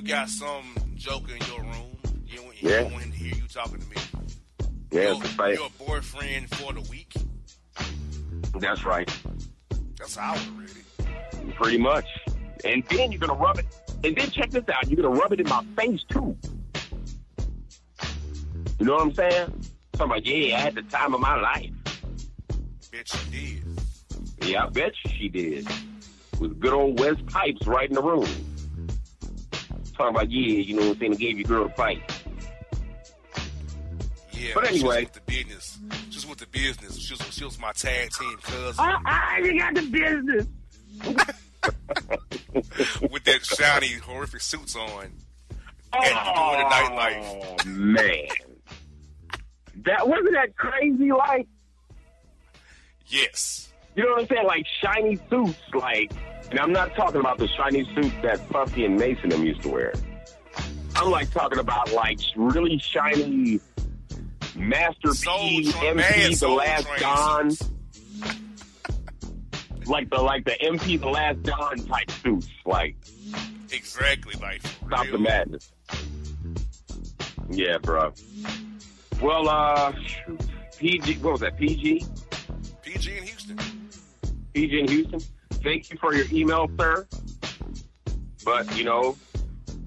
You 0.00 0.06
got 0.06 0.30
some 0.30 0.64
joker 0.94 1.34
in 1.34 1.42
your 1.46 1.60
room. 1.60 1.98
You 2.26 2.36
don't, 2.38 2.62
you 2.62 2.70
Yeah. 2.70 2.80
don't 2.84 2.92
want 2.92 3.04
him 3.04 3.12
to 3.12 3.18
hear 3.18 3.34
you 3.34 3.42
talking 3.52 3.78
to 3.80 3.86
me. 3.86 3.96
Yeah, 4.90 5.02
You're, 5.02 5.18
that's 5.18 5.38
right. 5.38 5.54
you're 5.58 5.66
a 5.66 5.84
boyfriend 5.84 6.48
for 6.54 6.72
the 6.72 6.80
week. 6.90 7.12
That's 8.58 8.82
right. 8.86 9.14
That's 9.98 10.16
how 10.16 10.30
I 10.30 10.32
would 10.32 10.40
have 10.40 10.58
read 10.58 10.70
it. 11.48 11.54
Pretty 11.54 11.76
much. 11.76 12.06
And 12.64 12.82
then 12.88 13.12
you're 13.12 13.18
gonna 13.20 13.34
rub 13.34 13.58
it. 13.58 13.66
And 14.02 14.16
then 14.16 14.30
check 14.30 14.50
this 14.50 14.64
out. 14.72 14.88
You're 14.88 15.02
gonna 15.02 15.20
rub 15.20 15.34
it 15.34 15.40
in 15.40 15.48
my 15.50 15.62
face 15.76 16.00
too. 16.08 16.34
You 18.78 18.86
know 18.86 18.94
what 18.94 19.02
I'm 19.02 19.14
saying? 19.14 19.64
So 19.96 20.04
I'm 20.04 20.08
like, 20.08 20.26
yeah, 20.26 20.56
I 20.56 20.60
had 20.60 20.76
the 20.76 20.82
time 20.82 21.12
of 21.12 21.20
my 21.20 21.38
life. 21.38 21.70
Bet 22.90 23.12
you 23.32 23.60
did. 24.40 24.48
Yeah, 24.48 24.64
I 24.64 24.68
bet 24.70 24.92
she 25.06 25.28
did. 25.28 25.68
With 26.38 26.58
good 26.58 26.72
old 26.72 26.98
Wes 27.00 27.16
Pipes 27.26 27.66
right 27.66 27.86
in 27.86 27.94
the 27.94 28.02
room. 28.02 28.26
Talking 30.00 30.16
about 30.16 30.30
yeah, 30.30 30.40
you 30.62 30.76
know 30.76 30.82
what 30.88 30.94
I'm 30.94 30.98
saying? 31.00 31.12
I 31.12 31.16
gave 31.16 31.38
your 31.38 31.46
girl 31.46 31.66
a 31.66 31.68
fight. 31.70 32.00
Yeah, 34.32 34.52
But 34.54 34.66
she 34.68 34.72
was 34.72 34.80
anyway. 34.80 35.04
with 35.04 35.12
the 35.12 35.20
business. 35.26 35.78
She 36.08 36.16
was 36.16 36.26
with 36.26 36.38
the 36.38 36.46
business. 36.46 36.98
She 36.98 37.12
was, 37.12 37.20
she 37.34 37.44
was 37.44 37.58
my 37.60 37.72
tag 37.72 38.08
team 38.10 38.38
cousin 38.40 38.74
Ah, 38.78 39.36
you 39.36 39.60
got 39.60 39.74
the 39.74 39.82
business. 39.90 40.46
with 43.10 43.24
that 43.24 43.44
shiny, 43.44 43.92
horrific 43.98 44.40
suits 44.40 44.74
on. 44.74 45.12
And 45.92 45.92
doing 45.92 45.94
the 46.02 46.70
nightlife. 46.70 47.56
Oh 47.60 47.68
man, 47.68 48.26
that 49.84 50.08
wasn't 50.08 50.32
that 50.32 50.56
crazy. 50.56 51.12
Like 51.12 51.46
Yes. 53.08 53.69
You 53.96 54.04
know 54.04 54.10
what 54.12 54.20
I'm 54.22 54.26
saying? 54.28 54.46
Like 54.46 54.66
shiny 54.82 55.18
suits. 55.28 55.58
Like, 55.74 56.12
and 56.50 56.58
I'm 56.60 56.72
not 56.72 56.94
talking 56.94 57.20
about 57.20 57.38
the 57.38 57.48
shiny 57.48 57.84
suits 57.94 58.14
that 58.22 58.48
Puffy 58.50 58.84
and 58.84 58.96
Mase 58.96 59.18
and 59.22 59.32
them 59.32 59.44
used 59.44 59.62
to 59.62 59.68
wear. 59.68 59.92
I'm 60.96 61.10
like 61.10 61.30
talking 61.32 61.58
about 61.58 61.92
like 61.92 62.18
really 62.36 62.78
shiny 62.78 63.60
Master 64.56 65.12
P, 65.12 65.64
MP, 65.72 66.38
The 66.38 66.48
Last 66.48 66.88
Don, 66.98 67.50
like 69.86 70.10
the 70.10 70.20
like 70.20 70.44
the 70.44 70.56
MP, 70.62 71.00
The 71.00 71.08
Last 71.08 71.42
Don 71.42 71.76
type 71.86 72.10
suits. 72.10 72.48
Like 72.66 72.96
Exactly, 73.72 74.34
like 74.42 74.60
Stop 74.62 75.04
real. 75.04 75.12
the 75.12 75.18
madness. 75.18 75.72
Yeah, 77.50 77.78
bro. 77.78 78.12
Well, 79.22 79.48
uh. 79.48 79.92
PG, 80.78 81.18
what 81.18 81.32
was 81.32 81.40
that? 81.40 81.56
PG? 81.58 82.04
PG 82.82 83.18
in 83.18 83.22
Houston. 83.24 83.58
PG 84.52 84.80
in 84.80 84.88
Houston. 84.88 85.20
Thank 85.62 85.90
you 85.90 85.98
for 85.98 86.14
your 86.14 86.26
email, 86.32 86.70
sir. 86.78 87.06
But, 88.44 88.76
you 88.76 88.84
know, 88.84 89.16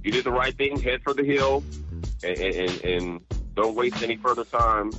you 0.04 0.12
did 0.12 0.24
the 0.24 0.32
right 0.32 0.56
thing. 0.56 0.80
Head 0.80 1.02
for 1.04 1.14
the 1.14 1.24
hill 1.24 1.64
and, 2.24 2.38
and, 2.38 2.84
and 2.84 3.22
don't 3.56 3.76
waste 3.76 4.02
any 4.04 4.18
further 4.18 4.46
time 4.46 4.92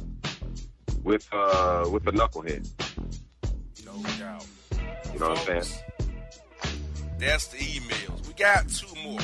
with, 1.03 1.29
uh, 1.33 1.89
with 1.91 2.05
the 2.05 2.13
knucklehead. 2.13 2.69
No 3.85 4.03
doubt. 4.19 4.47
You 5.13 5.21
know 5.21 5.29
what 5.31 5.39
I'm 5.49 5.63
saying? 5.63 5.83
That's 7.19 7.47
the 7.49 7.59
emails. 7.59 8.27
We 8.27 8.35
got 8.35 8.69
two 8.69 8.93
more. 9.03 9.21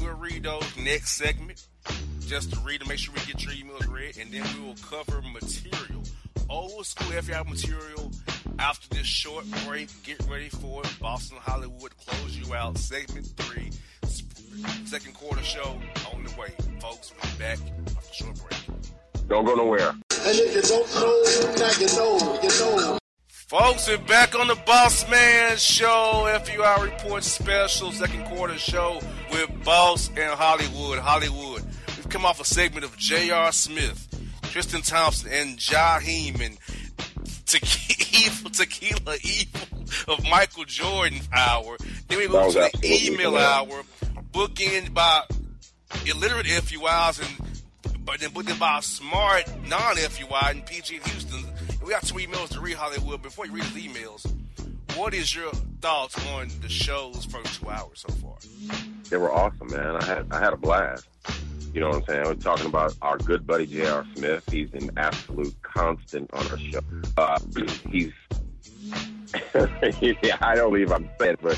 We'll 0.00 0.16
read 0.16 0.44
those 0.44 0.76
next 0.78 1.12
segment. 1.12 1.66
Just 2.20 2.52
to 2.52 2.60
read 2.60 2.80
them, 2.80 2.88
make 2.88 2.98
sure 2.98 3.14
we 3.14 3.20
get 3.32 3.42
your 3.44 3.52
emails 3.52 3.88
read, 3.88 4.16
and 4.18 4.30
then 4.32 4.44
we 4.54 4.66
will 4.66 4.76
cover 4.82 5.22
material. 5.22 6.02
Old 6.48 6.86
school 6.86 7.12
FBI 7.12 7.46
material 7.48 8.10
after 8.58 8.88
this 8.94 9.06
short 9.06 9.44
break. 9.66 9.88
Get 10.04 10.20
ready 10.28 10.48
for 10.48 10.82
it. 10.82 10.96
Boss 11.00 11.30
and 11.30 11.38
Hollywood 11.38 11.96
close 11.96 12.36
you 12.36 12.54
out. 12.54 12.78
Segment 12.78 13.26
three, 13.36 13.70
sp- 14.04 14.34
second 14.86 15.14
quarter 15.14 15.42
show 15.42 15.80
on 16.12 16.24
the 16.24 16.34
way. 16.40 16.48
Folks, 16.80 17.12
we'll 17.12 17.32
be 17.32 17.38
back 17.38 17.58
after 17.96 18.08
the 18.08 18.12
short 18.14 18.36
break. 18.40 19.28
Don't 19.28 19.44
go 19.44 19.54
nowhere. 19.54 19.90
And 19.90 20.00
if 20.10 20.54
you 20.54 20.62
don't 20.62 20.94
know, 20.94 21.54
now 21.56 21.70
you 21.78 21.86
know, 21.96 22.40
you 22.42 22.48
know. 22.48 22.98
Folks, 23.30 23.88
we're 23.88 23.96
back 23.96 24.38
on 24.38 24.46
the 24.46 24.54
Bossman 24.54 25.56
Show, 25.56 26.26
FUI 26.44 26.82
Report 26.84 27.22
Special, 27.24 27.92
second 27.92 28.26
quarter 28.26 28.58
show 28.58 29.00
with 29.30 29.48
Boss 29.64 30.08
and 30.10 30.30
Hollywood. 30.34 30.98
Hollywood. 30.98 31.64
We've 31.96 32.08
come 32.10 32.26
off 32.26 32.40
a 32.40 32.44
segment 32.44 32.84
of 32.84 32.94
J.R. 32.98 33.50
Smith, 33.52 34.06
Tristan 34.42 34.82
Thompson, 34.82 35.30
and 35.32 35.58
Jaheim, 35.58 36.44
and 36.44 36.58
Tequila, 37.48 38.50
Tequila 38.52 39.16
Evil 39.22 39.68
of 40.06 40.22
Michael 40.24 40.64
Jordan 40.64 41.20
hour. 41.34 41.76
Then 42.08 42.18
we 42.18 42.28
move 42.28 42.52
to 42.52 42.70
the 42.72 43.06
email 43.06 43.36
hour, 43.36 43.82
bookend 44.32 44.92
by 44.92 45.22
illiterate 46.06 46.46
FUIs 46.46 47.20
and 47.20 48.04
but 48.04 48.20
then 48.20 48.30
booked 48.30 48.58
by 48.58 48.80
smart 48.80 49.44
non-FUI 49.66 50.50
and 50.50 50.64
PG 50.64 51.00
Houston. 51.04 51.44
We 51.82 51.90
got 51.90 52.04
two 52.04 52.14
emails 52.14 52.48
to 52.50 52.60
read 52.60 52.76
Hollywood. 52.76 53.22
Before 53.22 53.46
you 53.46 53.52
read 53.52 53.64
the 53.64 53.86
emails, 53.86 54.30
what 54.96 55.14
is 55.14 55.34
your 55.34 55.52
thoughts 55.80 56.16
on 56.28 56.50
the 56.60 56.68
show's 56.68 57.24
first 57.26 57.60
two 57.60 57.68
hours 57.68 58.04
so 58.06 58.12
far? 58.14 58.36
They 59.10 59.16
were 59.16 59.32
awesome, 59.32 59.68
man. 59.68 59.96
I 59.96 60.04
had 60.04 60.26
I 60.30 60.38
had 60.38 60.52
a 60.52 60.56
blast. 60.56 61.06
You 61.78 61.84
know 61.84 61.90
what 61.90 61.98
I'm 61.98 62.04
saying? 62.06 62.24
We're 62.24 62.34
talking 62.34 62.66
about 62.66 62.96
our 63.02 63.18
good 63.18 63.46
buddy 63.46 63.64
J.R. 63.64 64.04
Smith. 64.16 64.42
He's 64.50 64.68
an 64.74 64.90
absolute 64.96 65.54
constant 65.62 66.28
on 66.34 66.44
our 66.48 66.58
show. 66.58 66.80
Uh, 67.16 67.38
he's 67.88 68.12
yeah, 70.24 70.38
I 70.40 70.56
don't 70.56 70.72
believe 70.72 70.90
I'm 70.90 71.08
saying, 71.20 71.36
but 71.40 71.56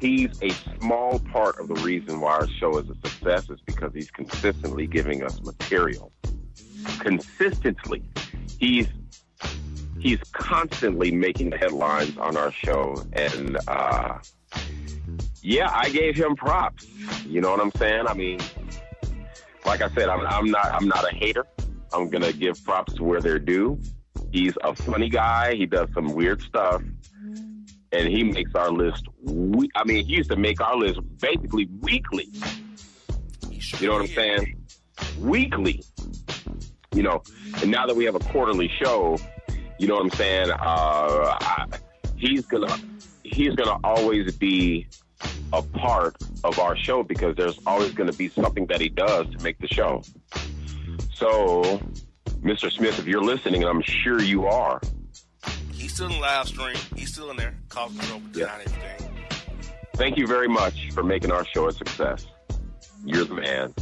he's 0.00 0.38
a 0.42 0.50
small 0.78 1.18
part 1.32 1.58
of 1.58 1.68
the 1.68 1.76
reason 1.76 2.20
why 2.20 2.32
our 2.32 2.46
show 2.46 2.76
is 2.76 2.90
a 2.90 2.94
success 3.08 3.48
is 3.48 3.58
because 3.64 3.90
he's 3.94 4.10
consistently 4.10 4.86
giving 4.86 5.22
us 5.22 5.40
material. 5.40 6.12
Consistently, 6.98 8.02
he's 8.60 8.88
he's 9.98 10.18
constantly 10.32 11.10
making 11.10 11.52
headlines 11.52 12.18
on 12.18 12.36
our 12.36 12.52
show, 12.52 13.02
and 13.14 13.56
uh, 13.66 14.18
yeah, 15.40 15.70
I 15.72 15.88
gave 15.88 16.16
him 16.16 16.36
props. 16.36 16.86
You 17.24 17.40
know 17.40 17.50
what 17.50 17.60
I'm 17.60 17.72
saying? 17.78 18.06
I 18.06 18.12
mean, 18.12 18.40
like 19.68 19.82
I 19.82 19.88
said, 19.90 20.08
I'm, 20.08 20.26
I'm 20.26 20.50
not 20.50 20.66
I'm 20.66 20.88
not 20.88 21.10
a 21.10 21.14
hater. 21.14 21.44
I'm 21.92 22.08
gonna 22.10 22.32
give 22.32 22.62
props 22.64 22.94
to 22.94 23.04
where 23.04 23.20
they're 23.20 23.38
due. 23.38 23.80
He's 24.32 24.54
a 24.62 24.74
funny 24.74 25.08
guy. 25.08 25.54
He 25.54 25.66
does 25.66 25.88
some 25.94 26.12
weird 26.14 26.40
stuff, 26.42 26.82
and 27.92 28.08
he 28.08 28.24
makes 28.24 28.54
our 28.54 28.70
list. 28.70 29.04
We- 29.22 29.70
I 29.74 29.84
mean, 29.84 30.04
he 30.06 30.14
used 30.16 30.30
to 30.30 30.36
make 30.36 30.60
our 30.60 30.76
list 30.76 31.00
basically 31.20 31.68
weekly. 31.80 32.28
You 33.78 33.86
know 33.88 33.94
what 33.94 34.02
I'm 34.02 34.08
saying? 34.08 34.56
Weekly. 35.20 35.82
You 36.94 37.02
know, 37.02 37.22
and 37.62 37.70
now 37.70 37.86
that 37.86 37.94
we 37.94 38.04
have 38.06 38.14
a 38.14 38.18
quarterly 38.20 38.68
show, 38.82 39.18
you 39.78 39.86
know 39.86 39.94
what 39.94 40.04
I'm 40.04 40.10
saying? 40.10 40.50
Uh, 40.50 41.36
I, 41.40 41.66
he's 42.16 42.44
gonna 42.46 42.74
he's 43.22 43.54
gonna 43.54 43.78
always 43.84 44.36
be 44.36 44.86
a 45.52 45.62
part 45.62 46.16
of 46.44 46.58
our 46.58 46.76
show 46.76 47.02
because 47.02 47.34
there's 47.36 47.58
always 47.66 47.92
gonna 47.92 48.12
be 48.12 48.28
something 48.28 48.66
that 48.66 48.80
he 48.80 48.88
does 48.88 49.28
to 49.30 49.42
make 49.42 49.58
the 49.58 49.68
show. 49.68 50.02
So, 51.14 51.80
Mr. 52.42 52.70
Smith, 52.70 52.98
if 52.98 53.06
you're 53.06 53.22
listening, 53.24 53.62
and 53.62 53.70
I'm 53.70 53.82
sure 53.82 54.20
you 54.22 54.46
are, 54.46 54.80
He's 55.72 55.94
still 55.94 56.06
in 56.06 56.12
the 56.12 56.18
live 56.18 56.48
stream. 56.48 56.76
He's 56.96 57.12
still 57.12 57.30
in 57.30 57.36
there, 57.36 57.54
causing 57.68 58.00
trouble, 58.00 58.26
denying 58.32 58.66
everything. 58.66 59.10
thank 59.94 60.16
you 60.16 60.26
very 60.26 60.48
much 60.48 60.90
for 60.90 61.02
making 61.02 61.30
our 61.30 61.44
show 61.44 61.68
a 61.68 61.72
success. 61.72 62.26
You're 63.04 63.24
the 63.24 63.34
man. 63.34 63.72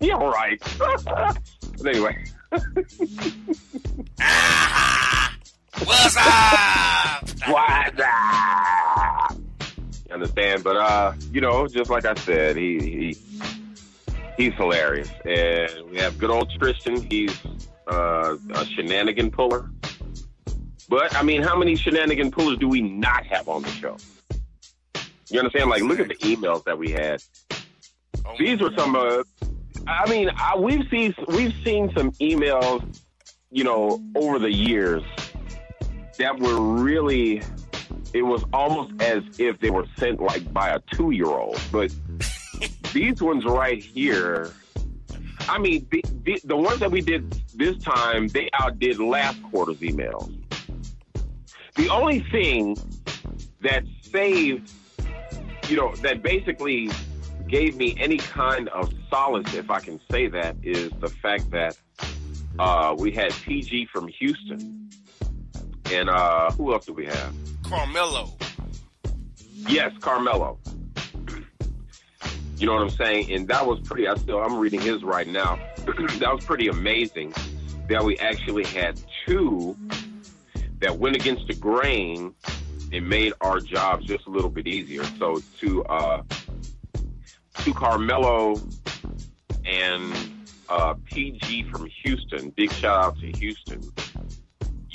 Yeah, 0.00 0.14
right. 0.14 0.60
but 1.04 1.38
anyway. 1.86 2.24
What's 5.84 6.16
up? 6.16 7.28
What's 7.46 8.00
up? 8.00 8.93
Understand? 10.14 10.62
But 10.62 10.76
uh, 10.76 11.14
you 11.32 11.40
know, 11.40 11.66
just 11.66 11.90
like 11.90 12.04
I 12.04 12.14
said, 12.14 12.56
he 12.56 12.78
he 12.78 13.18
he's 14.36 14.54
hilarious, 14.54 15.10
and 15.24 15.90
we 15.90 15.98
have 15.98 16.16
good 16.18 16.30
old 16.30 16.52
Tristan. 16.56 17.02
He's 17.10 17.36
uh, 17.90 18.36
a 18.54 18.64
shenanigan 18.64 19.32
puller. 19.32 19.68
But 20.88 21.16
I 21.16 21.22
mean, 21.24 21.42
how 21.42 21.58
many 21.58 21.74
shenanigan 21.74 22.30
pullers 22.30 22.58
do 22.58 22.68
we 22.68 22.80
not 22.80 23.26
have 23.26 23.48
on 23.48 23.62
the 23.62 23.70
show? 23.70 23.96
You 25.30 25.40
understand? 25.40 25.68
Like, 25.68 25.82
look 25.82 25.98
at 25.98 26.06
the 26.06 26.14
emails 26.16 26.62
that 26.64 26.78
we 26.78 26.92
had. 26.92 27.20
Oh, 28.24 28.34
These 28.38 28.60
were 28.60 28.70
some. 28.78 28.94
Uh, 28.94 29.24
I 29.88 30.08
mean, 30.08 30.30
I, 30.36 30.56
we've 30.56 30.86
seen 30.90 31.12
we've 31.26 31.54
seen 31.64 31.92
some 31.96 32.12
emails, 32.12 32.86
you 33.50 33.64
know, 33.64 34.00
over 34.14 34.38
the 34.38 34.52
years 34.52 35.02
that 36.18 36.38
were 36.38 36.60
really. 36.60 37.42
It 38.14 38.22
was 38.22 38.44
almost 38.52 39.02
as 39.02 39.24
if 39.38 39.58
they 39.58 39.70
were 39.70 39.86
sent 39.98 40.20
like 40.20 40.50
by 40.52 40.68
a 40.70 40.78
two 40.92 41.10
year 41.10 41.26
old, 41.26 41.60
but 41.72 41.92
these 42.92 43.20
ones 43.20 43.44
right 43.44 43.82
here. 43.82 44.52
I 45.48 45.58
mean, 45.58 45.86
the, 45.90 46.02
the 46.22 46.40
the 46.44 46.56
ones 46.56 46.78
that 46.78 46.90
we 46.90 47.00
did 47.00 47.30
this 47.54 47.76
time, 47.82 48.28
they 48.28 48.48
outdid 48.58 49.00
last 49.00 49.42
quarter's 49.42 49.78
emails. 49.78 50.32
The 51.74 51.88
only 51.88 52.20
thing 52.30 52.76
that 53.62 53.82
saved, 54.00 54.70
you 55.68 55.76
know, 55.76 55.92
that 55.96 56.22
basically 56.22 56.90
gave 57.48 57.76
me 57.76 57.96
any 57.98 58.18
kind 58.18 58.68
of 58.68 58.92
solace, 59.10 59.54
if 59.54 59.70
I 59.70 59.80
can 59.80 60.00
say 60.10 60.28
that, 60.28 60.56
is 60.62 60.92
the 61.00 61.08
fact 61.08 61.50
that 61.50 61.76
uh, 62.60 62.94
we 62.96 63.10
had 63.10 63.32
PG 63.32 63.86
from 63.92 64.06
Houston. 64.06 64.88
And 65.92 66.08
uh, 66.08 66.50
who 66.52 66.72
else 66.72 66.86
do 66.86 66.94
we 66.94 67.06
have? 67.06 67.34
Carmelo. 67.64 68.30
Yes, 69.52 69.92
Carmelo. 70.00 70.58
You 72.56 72.66
know 72.66 72.74
what 72.74 72.82
I'm 72.82 72.90
saying? 72.90 73.32
And 73.32 73.48
that 73.48 73.66
was 73.66 73.80
pretty, 73.80 74.06
I 74.06 74.14
still, 74.16 74.38
I'm 74.38 74.56
reading 74.56 74.80
his 74.80 75.02
right 75.02 75.26
now. 75.26 75.58
that 75.86 76.30
was 76.32 76.44
pretty 76.44 76.68
amazing 76.68 77.34
that 77.88 78.02
we 78.02 78.16
actually 78.18 78.64
had 78.64 79.00
two 79.26 79.76
that 80.78 80.98
went 80.98 81.16
against 81.16 81.46
the 81.46 81.54
grain 81.54 82.34
and 82.92 83.08
made 83.08 83.32
our 83.40 83.58
jobs 83.58 84.06
just 84.06 84.26
a 84.26 84.30
little 84.30 84.50
bit 84.50 84.66
easier. 84.66 85.04
So 85.18 85.42
to, 85.60 85.84
uh, 85.86 86.22
to 87.64 87.74
Carmelo 87.74 88.60
and 89.64 90.12
uh, 90.68 90.94
PG 91.06 91.70
from 91.70 91.88
Houston, 92.04 92.50
big 92.50 92.70
shout 92.72 93.04
out 93.04 93.18
to 93.20 93.32
Houston. 93.38 93.82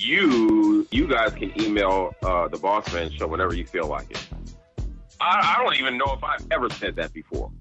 You 0.02 0.88
you 0.92 1.08
guys 1.08 1.34
can 1.34 1.52
email 1.62 2.16
uh, 2.24 2.48
the 2.48 2.56
Bossman 2.58 3.12
Show 3.18 3.28
whenever 3.28 3.54
you 3.54 3.66
feel 3.66 3.86
like 3.88 4.10
it. 4.10 4.28
I, 5.20 5.56
I 5.58 5.62
don't 5.64 5.76
even 5.78 5.98
know 5.98 6.14
if 6.14 6.24
I've 6.24 6.48
ever 6.52 6.70
said 6.70 6.96
that 6.96 7.12
before. 7.12 7.52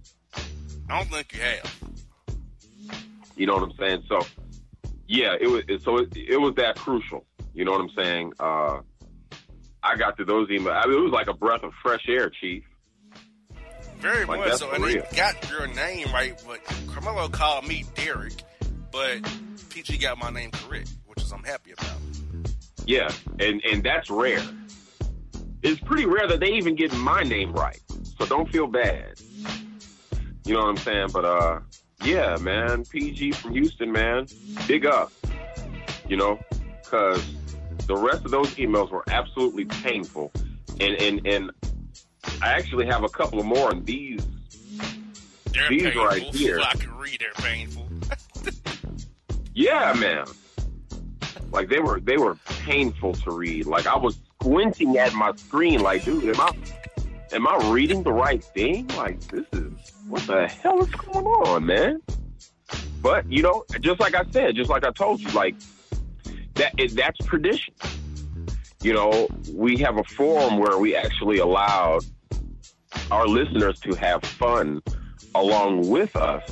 I 0.88 0.98
don't 0.98 1.10
think 1.10 1.32
you 1.34 1.40
have. 1.40 1.76
You 3.36 3.46
know 3.48 3.54
what 3.54 3.64
I'm 3.64 3.72
saying? 3.76 4.04
So 4.08 4.20
yeah, 5.08 5.34
it 5.40 5.48
was 5.48 5.64
it, 5.66 5.82
so 5.82 5.98
it, 5.98 6.16
it 6.16 6.36
was 6.40 6.54
that 6.56 6.76
crucial. 6.76 7.24
You 7.54 7.64
know 7.64 7.72
what 7.72 7.80
I'm 7.80 7.90
saying? 7.96 8.32
Uh, 8.38 8.80
I 9.82 9.96
got 9.96 10.16
to 10.18 10.24
those 10.24 10.48
emails. 10.48 10.80
I 10.80 10.86
mean, 10.86 10.96
it 10.96 11.02
was 11.02 11.12
like 11.12 11.26
a 11.26 11.34
breath 11.34 11.64
of 11.64 11.72
fresh 11.82 12.04
air, 12.08 12.30
Chief. 12.30 12.62
Very 13.98 14.24
Like, 14.26 14.38
much 14.40 14.58
so. 14.58 14.70
And 14.70 14.84
real. 14.84 15.02
they 15.10 15.16
got 15.16 15.50
your 15.50 15.66
name 15.66 16.06
right, 16.12 16.40
but 16.46 16.62
Carmelo 16.86 17.28
called 17.28 17.66
me 17.66 17.84
Derek, 17.96 18.44
but 18.92 19.18
PG 19.70 19.98
got 19.98 20.18
my 20.18 20.30
name 20.30 20.52
correct, 20.52 20.90
which 21.06 21.20
is 21.20 21.32
I'm 21.32 21.42
happy 21.42 21.72
about. 21.72 21.96
Yeah, 22.88 23.10
and 23.38 23.62
and 23.70 23.82
that's 23.82 24.08
rare. 24.08 24.42
It's 25.62 25.78
pretty 25.80 26.06
rare 26.06 26.26
that 26.26 26.40
they 26.40 26.52
even 26.54 26.74
get 26.74 26.90
my 26.96 27.22
name 27.22 27.52
right. 27.52 27.78
So 28.18 28.24
don't 28.24 28.50
feel 28.50 28.66
bad. 28.66 29.20
You 30.46 30.54
know 30.54 30.60
what 30.60 30.68
I'm 30.70 30.76
saying? 30.78 31.08
But 31.12 31.26
uh 31.26 31.60
yeah, 32.02 32.36
man, 32.40 32.84
PG 32.86 33.32
from 33.32 33.52
Houston, 33.52 33.92
man. 33.92 34.26
Big 34.66 34.86
up. 34.86 35.12
You 36.08 36.16
know, 36.16 36.38
cuz 36.86 37.22
the 37.86 37.94
rest 37.94 38.24
of 38.24 38.30
those 38.30 38.54
emails 38.54 38.90
were 38.90 39.04
absolutely 39.08 39.66
painful. 39.66 40.32
And 40.80 40.94
and 40.94 41.26
and 41.26 41.50
I 42.40 42.52
actually 42.52 42.86
have 42.86 43.04
a 43.04 43.08
couple 43.10 43.42
more 43.42 43.70
and 43.70 43.84
these 43.84 44.26
They're 45.52 45.68
These 45.68 45.82
painful. 45.82 46.04
right 46.06 46.22
here. 46.22 46.58
I 46.60 46.72
can 46.72 46.96
read 46.96 47.20
they're 47.20 47.44
painful. 47.44 47.86
Yeah, 49.54 49.92
man. 49.94 50.24
Like 51.52 51.68
they 51.68 51.80
were 51.80 52.00
they 52.00 52.16
were 52.16 52.36
painful 52.64 53.14
to 53.14 53.30
read. 53.30 53.66
Like 53.66 53.86
I 53.86 53.96
was 53.96 54.18
squinting 54.40 54.98
at 54.98 55.14
my 55.14 55.32
screen 55.36 55.80
like, 55.80 56.04
dude, 56.04 56.24
am 56.24 56.40
I 56.40 56.52
am 57.32 57.46
I 57.46 57.70
reading 57.70 58.02
the 58.02 58.12
right 58.12 58.42
thing? 58.42 58.88
Like 58.88 59.20
this 59.28 59.46
is 59.52 59.72
what 60.08 60.22
the 60.26 60.48
hell 60.48 60.82
is 60.82 60.90
going 60.90 61.26
on, 61.26 61.66
man? 61.66 62.02
But 63.02 63.30
you 63.30 63.42
know, 63.42 63.64
just 63.80 64.00
like 64.00 64.14
I 64.14 64.24
said, 64.30 64.56
just 64.56 64.70
like 64.70 64.84
I 64.84 64.90
told 64.90 65.20
you, 65.20 65.28
like 65.30 65.54
that 66.54 66.74
that's 66.94 67.18
tradition. 67.26 67.74
You 68.82 68.92
know, 68.92 69.28
we 69.52 69.76
have 69.78 69.98
a 69.98 70.04
forum 70.04 70.58
where 70.58 70.78
we 70.78 70.94
actually 70.94 71.38
allowed 71.38 72.04
our 73.10 73.26
listeners 73.26 73.80
to 73.80 73.94
have 73.94 74.22
fun 74.22 74.82
along 75.34 75.88
with 75.88 76.14
us. 76.16 76.48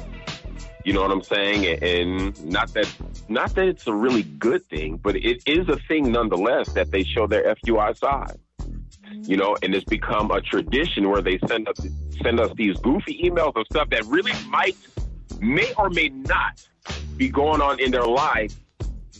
You 0.84 0.92
know 0.92 1.02
what 1.02 1.10
I'm 1.10 1.22
saying? 1.22 1.82
And 1.82 2.44
not 2.44 2.72
that 2.74 2.92
not 3.28 3.54
that 3.56 3.66
it's 3.66 3.86
a 3.86 3.94
really 3.94 4.22
good 4.22 4.64
thing, 4.66 4.98
but 4.98 5.16
it 5.16 5.42
is 5.46 5.68
a 5.68 5.76
thing 5.88 6.12
nonetheless 6.12 6.72
that 6.74 6.90
they 6.90 7.02
show 7.02 7.26
their 7.26 7.54
FUI 7.56 7.96
side. 7.96 8.38
You 9.22 9.36
know, 9.36 9.56
and 9.62 9.74
it's 9.74 9.84
become 9.84 10.30
a 10.30 10.40
tradition 10.40 11.08
where 11.08 11.22
they 11.22 11.38
send 11.46 11.68
us 11.68 11.76
send 12.22 12.40
us 12.40 12.50
these 12.56 12.76
goofy 12.78 13.20
emails 13.24 13.56
of 13.56 13.66
stuff 13.70 13.90
that 13.90 14.04
really 14.06 14.32
might 14.48 14.76
may 15.40 15.72
or 15.76 15.90
may 15.90 16.08
not 16.08 16.64
be 17.16 17.28
going 17.28 17.60
on 17.60 17.80
in 17.80 17.90
their 17.90 18.06
life. 18.06 18.54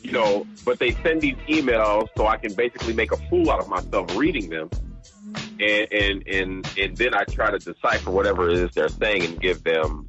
You 0.03 0.13
know, 0.13 0.47
but 0.65 0.79
they 0.79 0.93
send 1.03 1.21
these 1.21 1.37
emails 1.49 2.09
so 2.17 2.27
I 2.27 2.37
can 2.37 2.55
basically 2.55 2.95
make 2.95 3.13
a 3.13 3.17
fool 3.29 3.51
out 3.51 3.61
of 3.61 3.69
myself 3.69 4.17
reading 4.17 4.51
them. 4.51 4.71
And 5.59 5.93
and 5.93 6.29
and, 6.29 6.79
and 6.79 6.97
then 6.97 7.15
I 7.15 7.25
try 7.25 7.51
to 7.51 7.59
decipher 7.59 8.11
whatever 8.11 8.51
it 8.51 8.59
is 8.59 8.71
they're 8.73 8.89
saying 8.89 9.25
and 9.25 9.41
give 9.41 9.65
them 9.65 10.09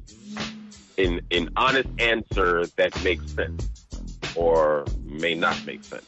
an, 0.98 1.20
an 1.30 1.50
honest 1.56 1.88
answer 1.98 2.66
that 2.76 3.02
makes 3.02 3.32
sense 3.32 3.77
or 4.34 4.84
may 5.04 5.34
not 5.34 5.64
make 5.66 5.84
sense. 5.84 6.04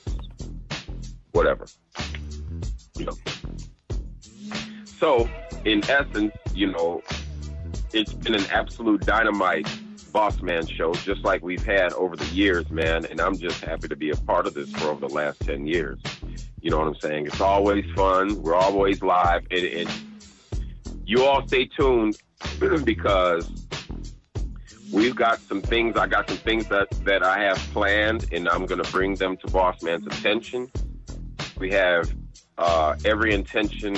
Whatever. 1.32 1.66
You 2.96 3.06
know. 3.06 3.18
So, 4.84 5.28
in 5.64 5.82
essence, 5.88 6.34
you 6.54 6.66
know, 6.66 7.02
it's 7.92 8.12
been 8.12 8.34
an 8.34 8.46
absolute 8.50 9.04
dynamite 9.06 9.68
boss 10.12 10.42
man 10.42 10.66
show, 10.66 10.92
just 10.92 11.24
like 11.24 11.42
we've 11.42 11.64
had 11.64 11.92
over 11.94 12.16
the 12.16 12.26
years, 12.26 12.68
man. 12.70 13.04
And 13.06 13.20
I'm 13.20 13.36
just 13.36 13.62
happy 13.64 13.88
to 13.88 13.96
be 13.96 14.10
a 14.10 14.16
part 14.16 14.46
of 14.46 14.54
this 14.54 14.70
for 14.72 14.88
over 14.88 15.00
the 15.06 15.14
last 15.14 15.40
10 15.40 15.66
years. 15.66 16.00
You 16.60 16.70
know 16.70 16.78
what 16.78 16.88
I'm 16.88 16.96
saying? 16.96 17.26
It's 17.26 17.40
always 17.40 17.84
fun. 17.94 18.42
We're 18.42 18.54
always 18.54 19.02
live. 19.02 19.46
And, 19.50 19.64
and 19.64 19.90
you 21.06 21.24
all 21.24 21.46
stay 21.46 21.66
tuned 21.66 22.18
because 22.84 23.50
we've 24.92 25.14
got 25.16 25.40
some 25.40 25.62
things. 25.62 25.96
I 25.96 26.06
got 26.06 26.28
some 26.28 26.38
things 26.38 26.68
that, 26.68 26.90
that 27.04 27.22
I 27.22 27.42
have 27.42 27.58
planned, 27.72 28.26
and 28.32 28.48
I'm 28.48 28.66
going 28.66 28.82
to 28.82 28.90
bring 28.90 29.14
them 29.14 29.36
to 29.38 29.46
Bossman's 29.46 30.06
attention. 30.06 30.70
We 31.58 31.70
have 31.72 32.12
uh, 32.58 32.96
every 33.04 33.34
intention 33.34 33.96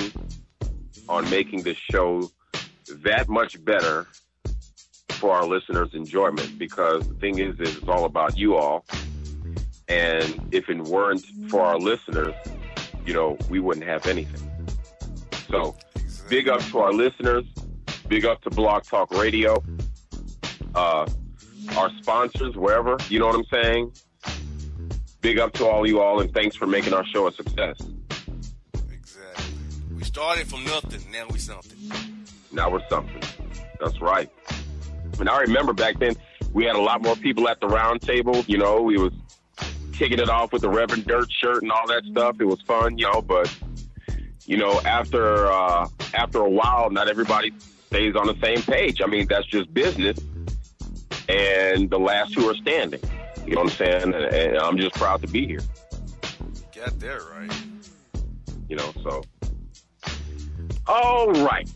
on 1.09 1.29
making 1.29 1.63
this 1.63 1.77
show 1.77 2.31
that 3.03 3.29
much 3.29 3.63
better 3.63 4.07
for 5.09 5.31
our 5.31 5.45
listeners' 5.45 5.89
enjoyment 5.93 6.57
because 6.57 7.07
the 7.07 7.15
thing 7.15 7.39
is, 7.39 7.59
is 7.59 7.77
it's 7.77 7.87
all 7.87 8.05
about 8.05 8.37
you 8.37 8.55
all. 8.55 8.85
And 9.87 10.49
if 10.51 10.69
it 10.69 10.81
weren't 10.81 11.25
for 11.49 11.61
our 11.61 11.77
listeners, 11.77 12.33
you 13.05 13.13
know, 13.13 13.37
we 13.49 13.59
wouldn't 13.59 13.85
have 13.85 14.07
anything. 14.07 14.49
So, 15.49 15.75
big 16.29 16.47
up 16.47 16.61
to 16.61 16.79
our 16.79 16.93
listeners. 16.93 17.45
Big 18.07 18.25
up 18.25 18.41
to 18.41 18.49
Blog 18.49 18.83
Talk 18.83 19.11
Radio. 19.11 19.63
Uh, 20.75 21.07
our 21.77 21.89
sponsors, 22.01 22.55
wherever, 22.55 22.97
you 23.09 23.19
know 23.19 23.27
what 23.27 23.35
I'm 23.35 23.45
saying? 23.45 23.93
Big 25.21 25.39
up 25.39 25.53
to 25.53 25.65
all 25.65 25.87
you 25.87 26.01
all, 26.01 26.19
and 26.19 26.33
thanks 26.33 26.55
for 26.55 26.67
making 26.67 26.93
our 26.93 27.05
show 27.05 27.27
a 27.27 27.31
success. 27.31 27.77
Exactly. 28.91 29.45
We 29.95 30.03
started 30.03 30.47
from 30.47 30.65
nothing. 30.65 31.01
Now 31.11 31.27
we 31.31 31.39
something. 31.39 31.77
Now 32.51 32.69
we're 32.69 32.87
something. 32.89 33.21
That's 33.79 33.99
right. 34.01 34.29
And 35.19 35.29
I 35.29 35.41
remember 35.41 35.73
back 35.73 35.99
then 35.99 36.15
we 36.53 36.65
had 36.65 36.75
a 36.75 36.81
lot 36.81 37.01
more 37.01 37.15
people 37.15 37.47
at 37.47 37.59
the 37.61 37.67
round 37.67 38.01
table. 38.01 38.43
You 38.47 38.57
know, 38.57 38.81
we 38.81 38.97
was 38.97 39.13
kicking 39.93 40.19
it 40.19 40.29
off 40.29 40.51
with 40.51 40.61
the 40.61 40.69
Reverend 40.69 41.05
Dirt 41.05 41.31
shirt 41.31 41.63
and 41.63 41.71
all 41.71 41.87
that 41.87 42.03
stuff. 42.05 42.37
It 42.39 42.45
was 42.45 42.61
fun, 42.61 42.97
you 42.97 43.09
know. 43.11 43.21
But 43.21 43.55
you 44.45 44.57
know, 44.57 44.81
after 44.81 45.47
uh, 45.51 45.87
after 46.13 46.39
a 46.39 46.49
while, 46.49 46.89
not 46.89 47.07
everybody 47.07 47.53
stays 47.87 48.15
on 48.15 48.27
the 48.27 48.35
same 48.43 48.61
page. 48.61 49.01
I 49.01 49.07
mean, 49.07 49.27
that's 49.27 49.47
just 49.47 49.73
business. 49.73 50.19
And 51.29 51.89
the 51.89 51.99
last 51.99 52.33
two 52.33 52.49
are 52.49 52.55
standing. 52.55 53.01
You 53.45 53.55
know 53.55 53.61
what 53.61 53.71
I'm 53.71 53.77
saying? 53.77 54.13
And, 54.13 54.15
and 54.15 54.57
I'm 54.57 54.77
just 54.77 54.95
proud 54.95 55.21
to 55.21 55.27
be 55.27 55.45
here. 55.45 55.61
Got 56.75 56.99
there 56.99 57.21
right. 57.35 57.53
You 58.69 58.75
know, 58.77 58.93
so. 59.03 59.21
All 60.87 61.31
right. 61.31 61.69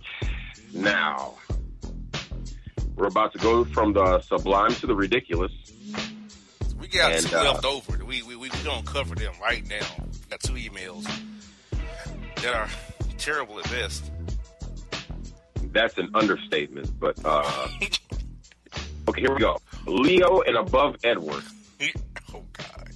Now, 0.74 1.36
we're 2.96 3.08
about 3.08 3.32
to 3.34 3.40
go 3.40 3.64
from 3.64 3.94
the 3.94 4.22
sublime 4.22 4.72
to 4.76 4.88
the 4.88 4.96
ridiculous. 4.96 5.52
We 6.80 6.88
got 6.88 7.12
And, 7.12 7.26
two 7.26 7.38
uh, 7.38 7.44
left 7.44 7.66
over. 7.66 8.04
We 8.06 8.22
we 8.24 8.36
we 8.36 8.50
gonna 8.64 8.84
cover 8.84 9.16
them 9.16 9.34
right 9.42 9.68
now. 9.68 9.86
We 10.00 10.30
got 10.30 10.40
two 10.40 10.54
emails 10.54 11.06
that 12.38 12.54
are 12.54 12.68
terrible 13.18 13.60
at 13.60 13.70
best. 13.70 14.12
That's 15.72 15.98
an 15.98 16.10
understatement, 16.14 17.00
but 17.00 17.18
uh 17.24 17.68
okay, 19.08 19.22
here 19.22 19.34
we 19.34 19.40
go. 19.40 19.58
Leo 19.86 20.42
and 20.42 20.58
above 20.58 20.96
Edward. 21.04 21.44
oh 22.34 22.44
God. 22.54 22.90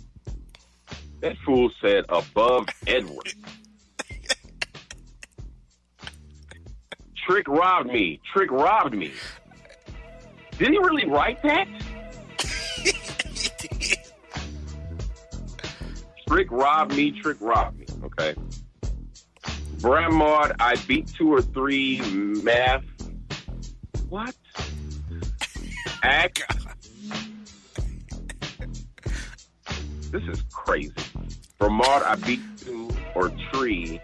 That 1.22 1.36
fool 1.46 1.70
said 1.82 2.06
above 2.10 2.68
Edward. 2.88 3.34
Trick 7.28 7.48
robbed 7.48 7.92
me. 7.92 8.20
Trick 8.34 8.52
robbed 8.52 8.96
me. 8.96 9.12
Did 10.58 10.70
he 10.70 10.78
really 10.78 11.06
write 11.06 11.42
that? 11.44 11.68
Trick 16.28 16.52
robbed 16.52 16.96
me. 16.96 17.22
Trick 17.22 17.38
robbed 17.40 17.80
me. 17.80 17.86
Okay. 18.04 18.36
Brad 19.80 20.12
Maud, 20.12 20.54
I 20.60 20.76
beat 20.88 21.08
two 21.08 21.34
or 21.34 21.42
three 21.42 22.00
math. 22.44 22.84
What? 24.10 24.36
Act. 26.04 26.44
This 30.12 30.24
is 30.24 30.44
crazy. 30.52 30.92
Ramad, 31.60 32.04
I 32.04 32.16
beat 32.16 32.42
two 32.58 32.90
or 33.16 33.32
three 33.54 34.02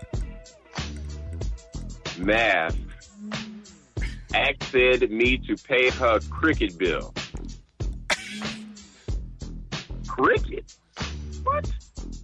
math. 2.17 2.77
Act 4.33 4.63
said 4.63 5.09
me 5.09 5.37
to 5.37 5.55
pay 5.55 5.89
her 5.89 6.19
cricket 6.29 6.77
bill. 6.77 7.13
Cricket? 10.07 10.75
What? 11.43 11.71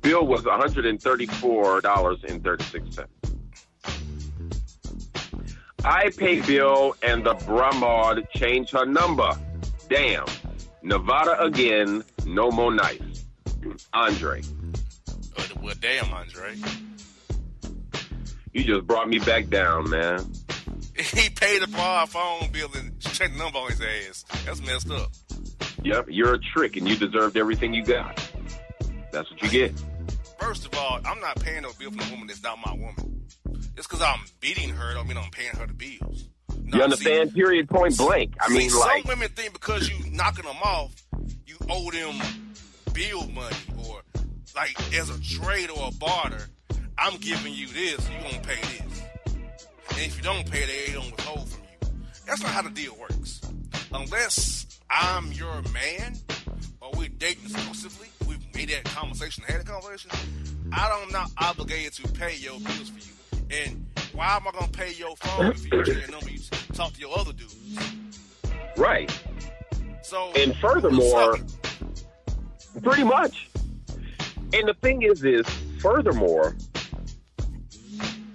Bill 0.01 0.27
was 0.27 0.43
$134.36. 0.43 3.05
I 5.85 6.09
pay 6.15 6.39
bill 6.41 6.95
and 7.03 7.25
the 7.25 7.33
Bramad 7.35 8.25
changed 8.35 8.71
her 8.71 8.85
number. 8.85 9.31
Damn. 9.94 10.26
Nevada 10.82 11.40
again, 11.44 12.03
no 12.26 12.49
more 12.49 12.74
nice. 12.74 12.99
Andre, 13.94 14.41
Uh, 15.38 15.44
well, 15.61 15.76
damn, 15.80 16.11
Andre. 16.11 16.56
you 18.53 18.64
just 18.64 18.88
brought 18.88 19.07
me 19.07 19.20
back 19.20 19.49
down, 19.49 19.88
man. 19.91 20.26
He 20.98 21.30
paid 21.30 21.61
bar 21.72 22.07
phone 22.07 22.52
bill 22.52 22.70
and 22.76 22.99
checked 22.99 23.34
the 23.34 23.38
number 23.40 23.60
on 23.60 23.70
his 23.70 23.82
ass. 23.82 24.26
That's 24.45 24.61
messed 24.65 24.90
up. 24.91 25.11
Yep, 25.84 26.06
you're 26.10 26.34
a 26.36 26.40
trick 26.40 26.76
and 26.76 26.88
you 26.88 26.95
deserved 26.95 27.38
everything 27.38 27.74
you 27.76 27.84
got. 27.84 28.15
That's 29.11 29.30
what 29.32 29.41
you 29.44 29.49
get. 29.49 29.74
First 30.40 30.65
of 30.68 30.76
all, 30.78 30.99
I'm 31.06 31.20
not 31.20 31.40
paying 31.40 31.61
no 31.64 31.72
bill 31.80 31.91
for 31.91 32.03
a 32.07 32.11
woman 32.11 32.26
that's 32.28 32.41
not 32.44 32.57
my 32.65 32.74
woman. 32.74 33.26
Just 33.76 33.90
because 33.90 34.02
I'm 34.02 34.22
beating 34.40 34.70
her 34.70 34.94
don't 34.95 35.07
mean 35.07 35.18
I'm 35.18 35.30
paying 35.32 35.56
her 35.56 35.65
the 35.68 35.74
bills. 35.74 36.30
You 36.73 36.83
understand? 36.83 37.29
See, 37.31 37.35
Period. 37.35 37.69
Point 37.69 37.97
blank. 37.97 38.35
I 38.41 38.47
see, 38.47 38.57
mean, 38.57 38.71
like, 38.79 39.03
some 39.03 39.09
women 39.09 39.29
think 39.29 39.53
because 39.53 39.89
you 39.89 40.11
knocking 40.11 40.45
them 40.45 40.57
off, 40.63 40.93
you 41.45 41.57
owe 41.69 41.91
them 41.91 42.19
bill 42.93 43.27
money 43.29 43.55
or 43.87 44.01
like 44.55 44.75
as 44.93 45.09
a 45.09 45.21
trade 45.21 45.69
or 45.69 45.87
a 45.87 45.91
barter. 45.91 46.47
I'm 46.97 47.17
giving 47.17 47.53
you 47.53 47.67
this, 47.67 48.07
you 48.09 48.17
gonna 48.21 48.39
pay 48.43 48.61
this. 48.61 49.01
And 49.89 49.99
if 49.99 50.15
you 50.17 50.23
don't 50.23 50.49
pay, 50.49 50.65
they 50.65 50.93
don't 50.93 51.11
withhold 51.11 51.49
from 51.49 51.63
you. 51.63 51.89
That's 52.25 52.41
not 52.41 52.51
how 52.51 52.61
the 52.61 52.69
deal 52.69 52.95
works. 52.99 53.41
Unless 53.91 54.79
I'm 54.89 55.31
your 55.31 55.61
man 55.73 56.15
or 56.81 56.91
we're 56.95 57.09
dating 57.09 57.45
exclusively, 57.45 58.07
we've 58.27 58.55
made 58.55 58.69
that 58.69 58.83
conversation, 58.85 59.43
had 59.47 59.61
a 59.61 59.63
conversation. 59.63 60.11
I 60.71 60.87
don't 60.89 61.11
not 61.11 61.31
obligated 61.37 61.93
to 61.93 62.11
pay 62.13 62.35
your 62.37 62.59
bills 62.59 62.89
for 62.89 62.99
you. 62.99 63.13
And 63.51 63.85
why 64.14 64.35
am 64.35 64.48
I 64.48 64.52
gonna 64.52 64.72
pay 64.72 64.94
your 64.94 65.15
phone 65.18 65.52
if 65.52 65.64
you 65.65 65.84
change 65.84 65.98
your 65.99 66.11
number? 66.11 66.30
You 66.30 66.40
talk 66.73 66.94
to 66.94 66.99
your 66.99 67.18
other 67.18 67.34
dudes. 67.34 67.56
right. 68.77 69.11
So 70.02 70.31
And 70.35 70.56
furthermore, 70.57 71.38
pretty 72.81 73.03
much. 73.03 73.49
And 74.53 74.68
the 74.68 74.76
thing 74.81 75.02
is, 75.02 75.23
is 75.23 75.45
furthermore, 75.80 76.56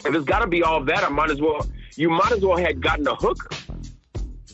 if 0.04 0.14
it's 0.14 0.24
got 0.24 0.40
to 0.40 0.46
be 0.46 0.62
all 0.62 0.82
that, 0.84 1.04
I 1.04 1.08
might 1.08 1.30
as 1.30 1.40
well. 1.40 1.66
You 1.96 2.10
might 2.10 2.32
as 2.32 2.40
well 2.40 2.56
had 2.56 2.80
gotten 2.80 3.06
a 3.06 3.14
hooker. 3.14 3.50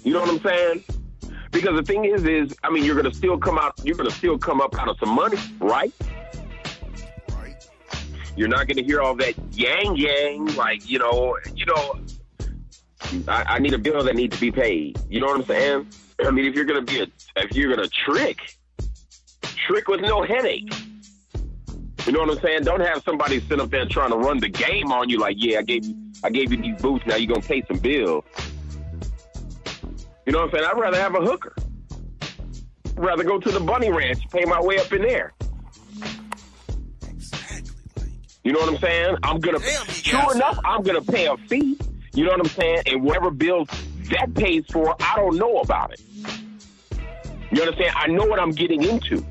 You 0.02 0.12
know 0.12 0.20
what 0.20 0.28
I'm 0.28 0.40
saying? 0.42 0.84
Because 1.50 1.76
the 1.76 1.82
thing 1.82 2.04
is, 2.04 2.24
is 2.24 2.54
I 2.62 2.70
mean, 2.70 2.84
you're 2.84 2.96
gonna 2.96 3.14
still 3.14 3.38
come 3.38 3.58
out. 3.58 3.80
You're 3.84 3.96
gonna 3.96 4.10
still 4.10 4.36
come 4.36 4.60
up 4.60 4.78
out 4.78 4.88
of 4.88 4.98
some 4.98 5.10
money, 5.10 5.38
right? 5.60 5.92
You're 8.36 8.48
not 8.48 8.66
going 8.66 8.76
to 8.76 8.82
hear 8.82 9.00
all 9.00 9.14
that 9.16 9.34
yang 9.52 9.96
yang, 9.96 10.46
like 10.56 10.88
you 10.88 10.98
know, 10.98 11.38
you 11.54 11.66
know. 11.66 12.00
I, 13.28 13.44
I 13.46 13.58
need 13.58 13.74
a 13.74 13.78
bill 13.78 14.02
that 14.02 14.16
needs 14.16 14.34
to 14.34 14.40
be 14.40 14.50
paid. 14.50 14.98
You 15.08 15.20
know 15.20 15.26
what 15.26 15.40
I'm 15.40 15.46
saying? 15.46 15.86
I 16.24 16.30
mean, 16.30 16.46
if 16.46 16.54
you're 16.54 16.64
going 16.64 16.84
to 16.84 16.92
be 16.92 17.00
a, 17.00 17.06
if 17.36 17.54
you're 17.54 17.74
going 17.74 17.86
to 17.86 17.94
trick, 18.04 18.38
trick 19.66 19.88
with 19.88 20.00
no 20.00 20.22
headache. 20.22 20.72
You 22.06 22.12
know 22.12 22.20
what 22.20 22.30
I'm 22.30 22.40
saying? 22.40 22.64
Don't 22.64 22.80
have 22.80 23.02
somebody 23.02 23.40
sit 23.40 23.60
up 23.60 23.70
there 23.70 23.86
trying 23.86 24.10
to 24.10 24.16
run 24.16 24.38
the 24.38 24.48
game 24.48 24.92
on 24.92 25.08
you. 25.08 25.18
Like, 25.18 25.36
yeah, 25.38 25.58
I 25.58 25.62
gave 25.62 25.84
you, 25.84 25.96
I 26.22 26.30
gave 26.30 26.52
you 26.52 26.60
these 26.60 26.80
boots. 26.80 27.04
Now 27.06 27.16
you're 27.16 27.32
gonna 27.34 27.46
pay 27.46 27.62
some 27.66 27.78
bills. 27.78 28.24
You 30.26 30.32
know 30.32 30.40
what 30.40 30.48
I'm 30.48 30.50
saying? 30.52 30.64
I'd 30.70 30.78
rather 30.78 30.98
have 30.98 31.14
a 31.14 31.20
hooker. 31.20 31.54
I'd 32.22 32.98
rather 32.98 33.24
go 33.24 33.38
to 33.38 33.50
the 33.50 33.60
bunny 33.60 33.90
ranch, 33.90 34.18
pay 34.30 34.44
my 34.44 34.60
way 34.60 34.78
up 34.78 34.92
in 34.92 35.02
there. 35.02 35.32
You 38.44 38.52
know 38.52 38.60
what 38.60 38.68
I'm 38.68 38.78
saying? 38.78 39.16
I'm 39.22 39.40
gonna 39.40 39.58
Damn, 39.58 39.86
sure 39.86 40.34
enough, 40.34 40.58
I'm 40.64 40.82
gonna 40.82 41.00
pay 41.00 41.26
a 41.26 41.36
fee. 41.36 41.78
You 42.12 42.24
know 42.24 42.32
what 42.32 42.40
I'm 42.40 42.46
saying? 42.46 42.82
And 42.86 43.02
whatever 43.02 43.30
bills 43.30 43.68
that 44.10 44.34
pays 44.34 44.64
for, 44.70 44.94
I 45.00 45.16
don't 45.16 45.36
know 45.38 45.60
about 45.60 45.94
it. 45.94 46.02
You 47.50 47.62
understand? 47.62 47.94
I 47.96 48.06
know 48.08 48.24
what 48.26 48.38
I'm 48.38 48.50
getting 48.50 48.82
into. 48.82 49.24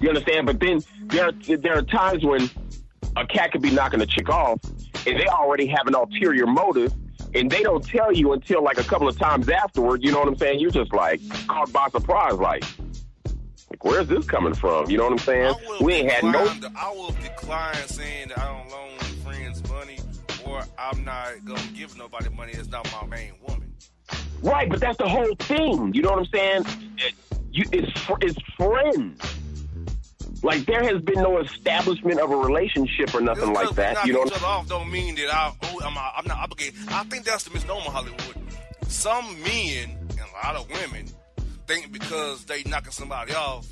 You 0.00 0.08
understand? 0.08 0.46
But 0.46 0.60
then 0.60 0.82
there 1.08 1.30
there 1.58 1.76
are 1.76 1.82
times 1.82 2.24
when 2.24 2.50
a 3.16 3.26
cat 3.26 3.52
could 3.52 3.60
be 3.60 3.70
knocking 3.70 4.00
a 4.00 4.06
chick 4.06 4.30
off, 4.30 4.60
and 5.06 5.20
they 5.20 5.26
already 5.26 5.66
have 5.66 5.86
an 5.86 5.94
ulterior 5.94 6.46
motive, 6.46 6.94
and 7.34 7.50
they 7.50 7.62
don't 7.62 7.86
tell 7.86 8.12
you 8.12 8.32
until 8.32 8.62
like 8.64 8.78
a 8.78 8.84
couple 8.84 9.08
of 9.08 9.18
times 9.18 9.50
afterward. 9.50 10.02
You 10.02 10.12
know 10.12 10.20
what 10.20 10.28
I'm 10.28 10.38
saying? 10.38 10.60
You're 10.60 10.70
just 10.70 10.94
like 10.94 11.20
caught 11.48 11.70
by 11.70 11.88
surprise, 11.90 12.34
like. 12.34 12.64
Where's 13.82 14.08
this 14.08 14.24
coming 14.26 14.54
from? 14.54 14.90
You 14.90 14.98
know 14.98 15.04
what 15.04 15.12
I'm 15.12 15.18
saying? 15.18 15.54
We 15.80 15.94
ain't 15.94 16.10
had 16.10 16.24
no 16.24 16.44
the- 16.46 16.72
I 16.76 16.90
will 16.92 17.10
decline 17.22 17.74
saying 17.86 18.28
that 18.28 18.38
I 18.38 18.46
don't 18.46 18.70
loan 18.70 18.98
friends 19.24 19.68
money 19.68 19.98
or 20.46 20.62
I'm 20.78 21.04
not 21.04 21.44
gonna 21.44 21.60
give 21.74 21.96
nobody 21.96 22.28
money 22.30 22.52
that's 22.54 22.68
not 22.68 22.90
my 22.92 23.06
main 23.06 23.32
woman. 23.46 23.72
Right, 24.42 24.68
but 24.68 24.80
that's 24.80 24.98
the 24.98 25.08
whole 25.08 25.34
thing. 25.40 25.92
You 25.94 26.02
know 26.02 26.10
what 26.10 26.18
I'm 26.20 26.26
saying? 26.26 26.64
It, 26.98 27.14
you, 27.52 27.64
it's 27.72 27.90
it's 28.20 28.38
friends. 28.56 29.22
Like 30.42 30.66
there 30.66 30.82
has 30.84 31.00
been 31.02 31.22
no 31.22 31.38
establishment 31.38 32.20
of 32.20 32.30
a 32.30 32.36
relationship 32.36 33.14
or 33.14 33.20
nothing 33.20 33.52
like 33.52 33.70
that. 33.76 34.06
You 34.06 34.12
know, 34.12 34.24
each 34.26 34.42
off 34.42 34.68
don't 34.68 34.90
mean 34.90 35.14
that 35.16 35.32
I 35.34 35.52
owe, 35.62 35.80
I'm, 35.80 35.96
I'm 35.96 36.26
not 36.26 36.38
obligated. 36.38 36.74
I 36.90 37.04
think 37.04 37.24
that's 37.24 37.44
the 37.44 37.50
misnomer, 37.52 37.90
Hollywood. 37.90 38.20
Some 38.86 39.24
men 39.42 39.96
and 40.10 40.20
a 40.20 40.46
lot 40.46 40.56
of 40.56 40.70
women 40.70 41.06
think 41.66 41.92
because 41.92 42.44
they 42.44 42.62
knocking 42.64 42.92
somebody 42.92 43.34
off, 43.34 43.66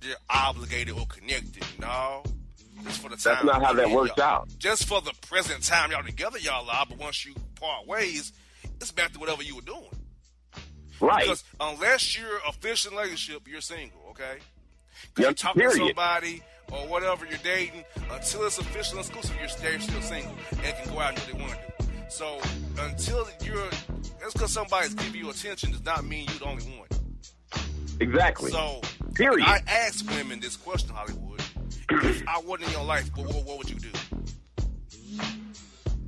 they're 0.00 0.14
obligated 0.30 0.94
or 0.94 1.06
connected. 1.06 1.64
No, 1.80 2.22
just 2.84 3.00
for 3.00 3.08
the 3.08 3.16
time. 3.16 3.34
That's 3.34 3.44
not 3.44 3.62
how 3.62 3.72
that 3.72 3.90
works 3.90 4.18
out. 4.18 4.48
Just 4.58 4.86
for 4.86 5.00
the 5.00 5.12
present 5.28 5.62
time 5.62 5.92
y'all 5.92 6.02
together, 6.02 6.38
y'all 6.38 6.68
are. 6.68 6.86
But 6.88 6.98
once 6.98 7.24
you 7.24 7.34
part 7.60 7.86
ways, 7.86 8.32
it's 8.80 8.92
back 8.92 9.12
to 9.12 9.18
whatever 9.18 9.42
you 9.42 9.56
were 9.56 9.62
doing. 9.62 9.90
Right. 11.00 11.24
Because 11.24 11.44
unless 11.60 12.18
you're 12.18 12.38
official 12.48 12.92
in 12.92 12.98
a 12.98 13.00
relationship, 13.02 13.48
you're 13.48 13.60
single, 13.60 14.00
okay? 14.10 14.38
Yep, 15.18 15.18
you're 15.18 15.32
talking 15.32 15.62
to 15.62 15.70
somebody 15.72 16.42
or 16.70 16.78
whatever 16.86 17.26
you're 17.26 17.38
dating, 17.42 17.84
until 18.10 18.46
it's 18.46 18.58
official 18.58 18.98
and 18.98 19.06
exclusive, 19.06 19.36
you're 19.38 19.48
still, 19.48 20.00
single 20.00 20.32
and 20.52 20.76
can 20.76 20.94
go 20.94 21.00
out 21.00 21.14
and 21.14 21.26
do 21.26 21.32
what 21.32 21.38
they 21.38 21.44
want 21.44 21.58
to 21.78 21.84
do. 21.84 21.92
So 22.08 22.38
until 22.78 23.28
you're, 23.44 23.68
that's 24.20 24.32
because 24.32 24.52
somebody's 24.52 24.94
giving 24.94 25.20
you 25.20 25.30
attention 25.30 25.72
does 25.72 25.84
not 25.84 26.04
mean 26.04 26.26
you're 26.28 26.38
the 26.38 26.44
only 26.46 26.64
one. 26.78 26.88
Exactly. 28.00 28.50
So 28.50 28.80
Period. 29.14 29.46
I 29.46 29.60
ask 29.66 30.08
women 30.10 30.40
this 30.40 30.56
question, 30.56 30.94
Hollywood. 30.94 31.42
if 31.90 32.26
I 32.26 32.40
wasn't 32.40 32.68
in 32.68 32.72
your 32.72 32.84
life, 32.84 33.10
what, 33.14 33.26
what, 33.26 33.44
what 33.44 33.58
would 33.58 33.70
you 33.70 33.78
do? 33.78 33.90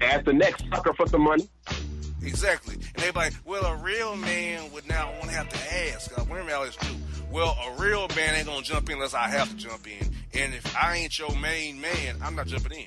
Ask 0.01 0.25
the 0.25 0.33
next 0.33 0.65
sucker 0.73 0.93
for 0.95 1.07
some 1.07 1.23
money. 1.23 1.49
Exactly. 2.23 2.75
And 2.75 2.97
they're 2.97 3.13
like, 3.13 3.35
well, 3.45 3.65
a 3.67 3.77
real 3.77 4.17
man 4.17 4.73
would 4.73 4.89
not 4.89 5.13
want 5.13 5.25
to 5.25 5.31
have 5.31 5.49
to 5.49 5.75
ask. 5.89 6.19
Uh, 6.19 6.25
women 6.25 6.53
always 6.53 6.77
do. 6.77 6.89
Well, 7.31 7.57
a 7.67 7.83
real 7.83 8.09
man 8.17 8.35
ain't 8.35 8.47
going 8.47 8.63
to 8.63 8.71
jump 8.71 8.89
in 8.89 8.97
unless 8.97 9.15
I 9.15 9.29
have 9.29 9.51
to 9.51 9.57
jump 9.57 9.87
in. 9.87 10.11
And 10.35 10.55
if 10.55 10.77
I 10.77 10.97
ain't 10.97 11.19
your 11.19 11.35
main 11.37 11.81
man, 11.81 12.17
I'm 12.23 12.35
not 12.35 12.47
jumping 12.47 12.73
in. 12.73 12.87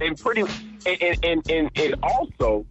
And 0.00 0.18
pretty 0.18 0.42
and 0.86 1.02
and, 1.02 1.24
and, 1.24 1.50
and, 1.50 1.70
and 1.76 1.94
also 2.02 2.66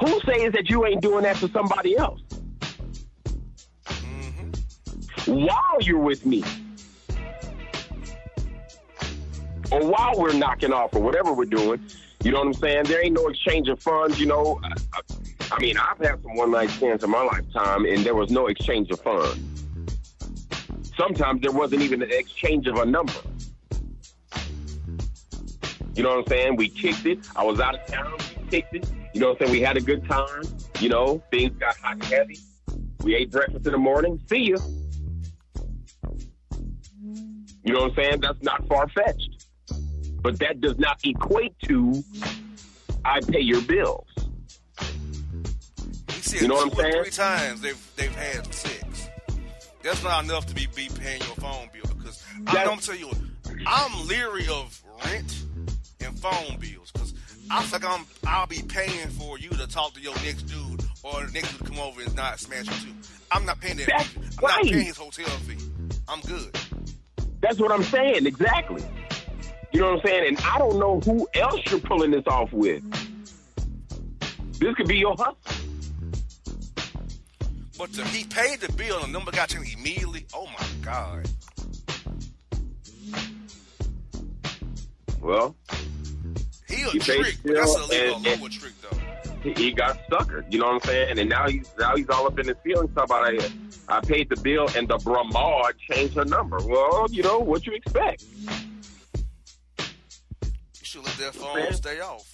who 0.00 0.20
says 0.20 0.52
that 0.52 0.66
you 0.68 0.86
ain't 0.86 1.02
doing 1.02 1.24
that 1.24 1.36
to 1.36 1.48
somebody 1.48 1.96
else? 1.96 2.20
While 5.28 5.76
you're 5.82 5.98
with 5.98 6.24
me. 6.24 6.42
Or 9.70 9.86
while 9.86 10.14
we're 10.16 10.32
knocking 10.32 10.72
off 10.72 10.94
or 10.94 11.02
whatever 11.02 11.34
we're 11.34 11.44
doing. 11.44 11.82
You 12.24 12.32
know 12.32 12.38
what 12.38 12.46
I'm 12.46 12.54
saying? 12.54 12.84
There 12.84 13.04
ain't 13.04 13.12
no 13.14 13.26
exchange 13.28 13.68
of 13.68 13.78
funds, 13.82 14.18
you 14.18 14.24
know. 14.26 14.58
I, 14.64 14.72
I- 15.52 15.60
mean, 15.60 15.76
I've 15.76 15.98
had 15.98 16.22
some 16.22 16.34
one 16.34 16.50
night 16.52 16.70
stands 16.70 17.04
in 17.04 17.10
my 17.10 17.22
lifetime 17.22 17.84
and 17.84 17.98
there 17.98 18.14
was 18.14 18.30
no 18.30 18.46
exchange 18.46 18.90
of 18.90 19.00
funds. 19.00 19.38
Sometimes 20.96 21.42
there 21.42 21.52
wasn't 21.52 21.82
even 21.82 22.02
an 22.02 22.10
exchange 22.10 22.66
of 22.66 22.76
a 22.76 22.86
number. 22.86 23.12
You 25.94 26.02
know 26.04 26.10
what 26.10 26.18
I'm 26.20 26.26
saying? 26.28 26.56
We 26.56 26.68
kicked 26.70 27.04
it. 27.04 27.18
I 27.36 27.44
was 27.44 27.60
out 27.60 27.74
of 27.74 27.84
town. 27.86 28.14
We 28.42 28.48
kicked 28.50 28.74
it. 28.74 28.90
You 29.12 29.20
know 29.20 29.28
what 29.30 29.42
I'm 29.42 29.48
saying? 29.48 29.60
We 29.60 29.64
had 29.64 29.76
a 29.76 29.80
good 29.82 30.08
time. 30.08 30.42
You 30.80 30.88
know, 30.88 31.22
things 31.30 31.52
got 31.58 31.76
hot 31.76 31.94
and 31.94 32.04
heavy. 32.04 32.38
We 33.02 33.14
ate 33.14 33.30
breakfast 33.30 33.66
in 33.66 33.72
the 33.72 33.78
morning. 33.78 34.20
See 34.28 34.38
you. 34.44 34.56
You 37.68 37.74
know 37.74 37.80
what 37.82 37.90
I'm 37.90 37.96
saying? 37.96 38.20
That's 38.22 38.42
not 38.42 38.66
far 38.66 38.88
fetched. 38.88 39.44
But 40.22 40.38
that 40.38 40.62
does 40.62 40.78
not 40.78 40.98
equate 41.04 41.52
to 41.64 42.02
I 43.04 43.20
pay 43.20 43.40
your 43.40 43.60
bills. 43.60 44.06
He 44.80 46.22
said 46.22 46.40
You 46.40 46.48
know 46.48 46.54
what 46.54 46.72
I'm 46.72 46.78
saying? 46.78 47.02
three 47.02 47.10
times 47.10 47.60
they've 47.60 47.92
they've 47.96 48.14
had 48.16 48.52
sex. 48.54 49.10
That's 49.82 50.02
not 50.02 50.24
enough 50.24 50.46
to 50.46 50.54
be, 50.54 50.66
be 50.74 50.88
paying 50.98 51.20
your 51.20 51.36
phone 51.36 51.68
bill 51.72 51.94
because 51.96 52.24
I'm 52.38 52.44
That- 52.46 52.64
gonna 52.64 52.80
tell 52.80 52.96
you, 52.96 53.08
what, 53.08 53.18
I'm 53.66 54.08
leery 54.08 54.48
of 54.48 54.82
rent 55.04 55.44
and 56.00 56.18
phone 56.18 56.58
bills 56.58 56.90
because 56.90 57.12
I 57.50 57.62
think 57.64 57.84
I'm 57.86 58.06
I'll 58.26 58.46
be 58.46 58.62
paying 58.66 59.08
for 59.10 59.38
you 59.38 59.50
to 59.50 59.66
talk 59.66 59.92
to 59.92 60.00
your 60.00 60.14
next 60.24 60.44
dude 60.44 60.82
or 61.02 61.26
the 61.26 61.32
next 61.32 61.50
dude 61.52 61.58
to 61.60 61.64
come 61.66 61.80
over 61.80 62.00
and 62.00 62.16
not 62.16 62.40
smash 62.40 62.64
you 62.64 62.72
too. 62.92 62.94
I'm 63.30 63.44
not 63.44 63.60
paying 63.60 63.76
that. 63.76 63.88
That's. 63.88 64.16
I'm 64.16 64.22
right. 64.42 64.64
not 64.64 64.72
paying 64.72 64.86
his 64.86 64.96
hotel 64.96 65.26
fee. 65.46 65.58
I'm 66.08 66.22
good. 66.22 66.58
That's 67.40 67.58
what 67.58 67.70
I'm 67.72 67.82
saying. 67.84 68.26
Exactly. 68.26 68.82
You 69.72 69.80
know 69.80 69.94
what 69.94 70.00
I'm 70.00 70.06
saying? 70.06 70.28
And 70.28 70.40
I 70.40 70.58
don't 70.58 70.78
know 70.78 71.00
who 71.00 71.28
else 71.34 71.60
you're 71.70 71.80
pulling 71.80 72.10
this 72.10 72.26
off 72.26 72.52
with. 72.52 72.82
This 74.58 74.74
could 74.74 74.88
be 74.88 74.96
your 74.96 75.14
hustle. 75.16 75.36
But 77.78 77.92
the, 77.92 78.04
he 78.06 78.24
paid 78.24 78.58
the 78.60 78.72
bill 78.72 78.96
and 78.96 79.04
the 79.04 79.12
number 79.18 79.30
got 79.30 79.50
changed 79.50 79.78
immediately. 79.78 80.26
Oh 80.34 80.46
my 80.46 80.66
god. 80.82 81.28
Well, 85.20 85.54
He 86.68 86.82
a 86.82 86.86
He 86.90 86.98
trick, 86.98 87.36
but 87.44 87.54
that's 87.54 87.74
a 87.76 87.82
legal 87.86 88.26
and- 88.26 88.52
trick 88.52 88.72
though. 88.82 88.97
He, 89.42 89.72
got 89.72 89.98
suckered. 90.10 90.52
You 90.52 90.58
know 90.60 90.66
what 90.66 90.74
I'm 90.74 90.80
saying? 90.80 91.18
And 91.18 91.28
now 91.28 91.48
he's 91.48 91.70
now 91.78 91.96
he's 91.96 92.08
all 92.08 92.26
up 92.26 92.38
in 92.38 92.48
his 92.48 92.56
feelings 92.64 92.90
about 92.96 93.24
I, 93.24 93.38
I 93.88 94.00
paid 94.00 94.28
the 94.28 94.36
bill 94.36 94.68
and 94.76 94.88
the 94.88 94.98
Bramard 94.98 95.72
changed 95.90 96.14
her 96.14 96.24
number. 96.24 96.58
Well, 96.64 97.06
you 97.10 97.22
know 97.22 97.38
what 97.38 97.66
you 97.66 97.74
expect. 97.74 98.24
You 99.78 99.84
should 100.82 101.04
let 101.04 101.16
that 101.18 101.34
phone 101.34 101.56
Man. 101.56 101.72
stay 101.72 102.00
off. 102.00 102.24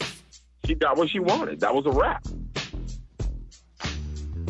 She 0.67 0.75
got 0.75 0.97
what 0.97 1.11
she 1.11 1.21
wanted. 1.21 1.61
That 1.61 1.75
was 1.75 1.85
a 1.87 1.91
wrap. 1.91 2.27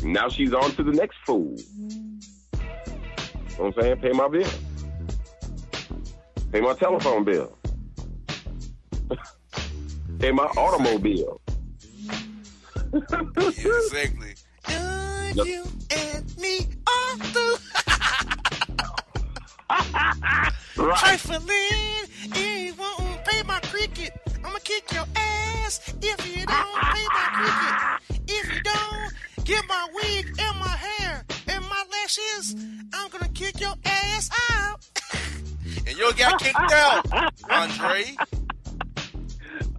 Now 0.03 0.29
she's 0.29 0.53
on 0.53 0.71
to 0.73 0.83
the 0.83 0.93
next 0.93 1.17
fool. 1.27 1.57
You 1.59 2.61
know 3.59 3.71
what 3.71 3.77
I'm 3.77 3.83
saying? 3.83 3.97
Pay 3.99 4.13
my 4.13 4.29
bill. 4.29 4.51
Pay 6.53 6.61
my 6.61 6.75
telephone 6.75 7.25
bill. 7.25 7.59
Pay 10.19 10.31
my 10.31 10.45
automobile. 10.45 11.41
Exactly. 12.93 14.35
Yep. 14.69 15.47
You 15.47 15.65
and 15.91 16.39
me 16.39 16.67
are 16.87 17.17
through. 17.19 17.57
Right. 20.77 20.99
Trifling, 20.99 21.47
you 22.35 22.75
won't 22.75 23.25
pay 23.25 23.43
my 23.45 23.59
cricket. 23.61 24.13
I'ma 24.45 24.59
kick 24.63 24.93
your 24.93 25.05
ass 25.17 25.95
if 26.03 26.37
you 26.37 26.45
don't 26.45 26.83
pay 26.83 27.07
my 27.15 27.27
cricket. 27.33 28.21
If 28.29 28.55
you 28.55 28.61
don't 28.63 29.45
get 29.45 29.65
my 29.69 29.89
wig 29.95 30.27
and 30.39 30.59
my 30.59 30.69
hair 30.69 31.25
and 31.49 31.65
my 31.65 31.85
lashes, 31.93 32.57
I'm 32.93 33.09
gonna 33.11 33.29
kick 33.29 33.61
your 33.61 33.75
ass 33.85 34.31
out. 34.51 34.81
and 35.87 35.97
you 35.97 36.13
got 36.15 36.41
kicked 36.41 36.73
out, 36.73 37.07
Andre. 37.51 38.17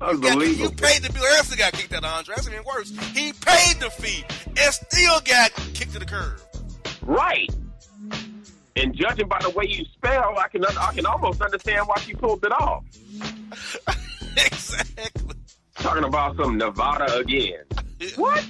Yeah, 0.01 0.11
you 0.11 0.69
paid 0.71 1.03
the 1.03 1.11
bill. 1.13 1.23
Else 1.23 1.55
got 1.55 1.73
kicked 1.73 1.93
out, 1.93 2.03
Andre. 2.03 2.35
That's 2.35 2.47
even 2.47 2.63
worse. 2.63 2.89
He 3.13 3.31
paid 3.33 3.79
the 3.79 3.89
fee 3.89 4.23
and 4.47 4.73
still 4.73 5.19
got 5.21 5.51
kicked 5.73 5.93
to 5.93 5.99
the 5.99 6.05
curb. 6.05 6.41
Right. 7.01 7.49
And 8.75 8.93
judging 8.93 9.27
by 9.27 9.39
the 9.39 9.51
way 9.51 9.65
you 9.67 9.85
spell, 9.85 10.37
I 10.37 10.47
can 10.49 10.65
I 10.65 10.91
can 10.93 11.05
almost 11.05 11.41
understand 11.41 11.87
why 11.87 11.95
she 11.99 12.13
pulled 12.13 12.43
it 12.43 12.51
off. 12.51 12.83
exactly. 14.37 15.35
Talking 15.75 16.03
about 16.03 16.35
some 16.35 16.57
Nevada 16.57 17.17
again. 17.17 17.63
What? 18.17 18.45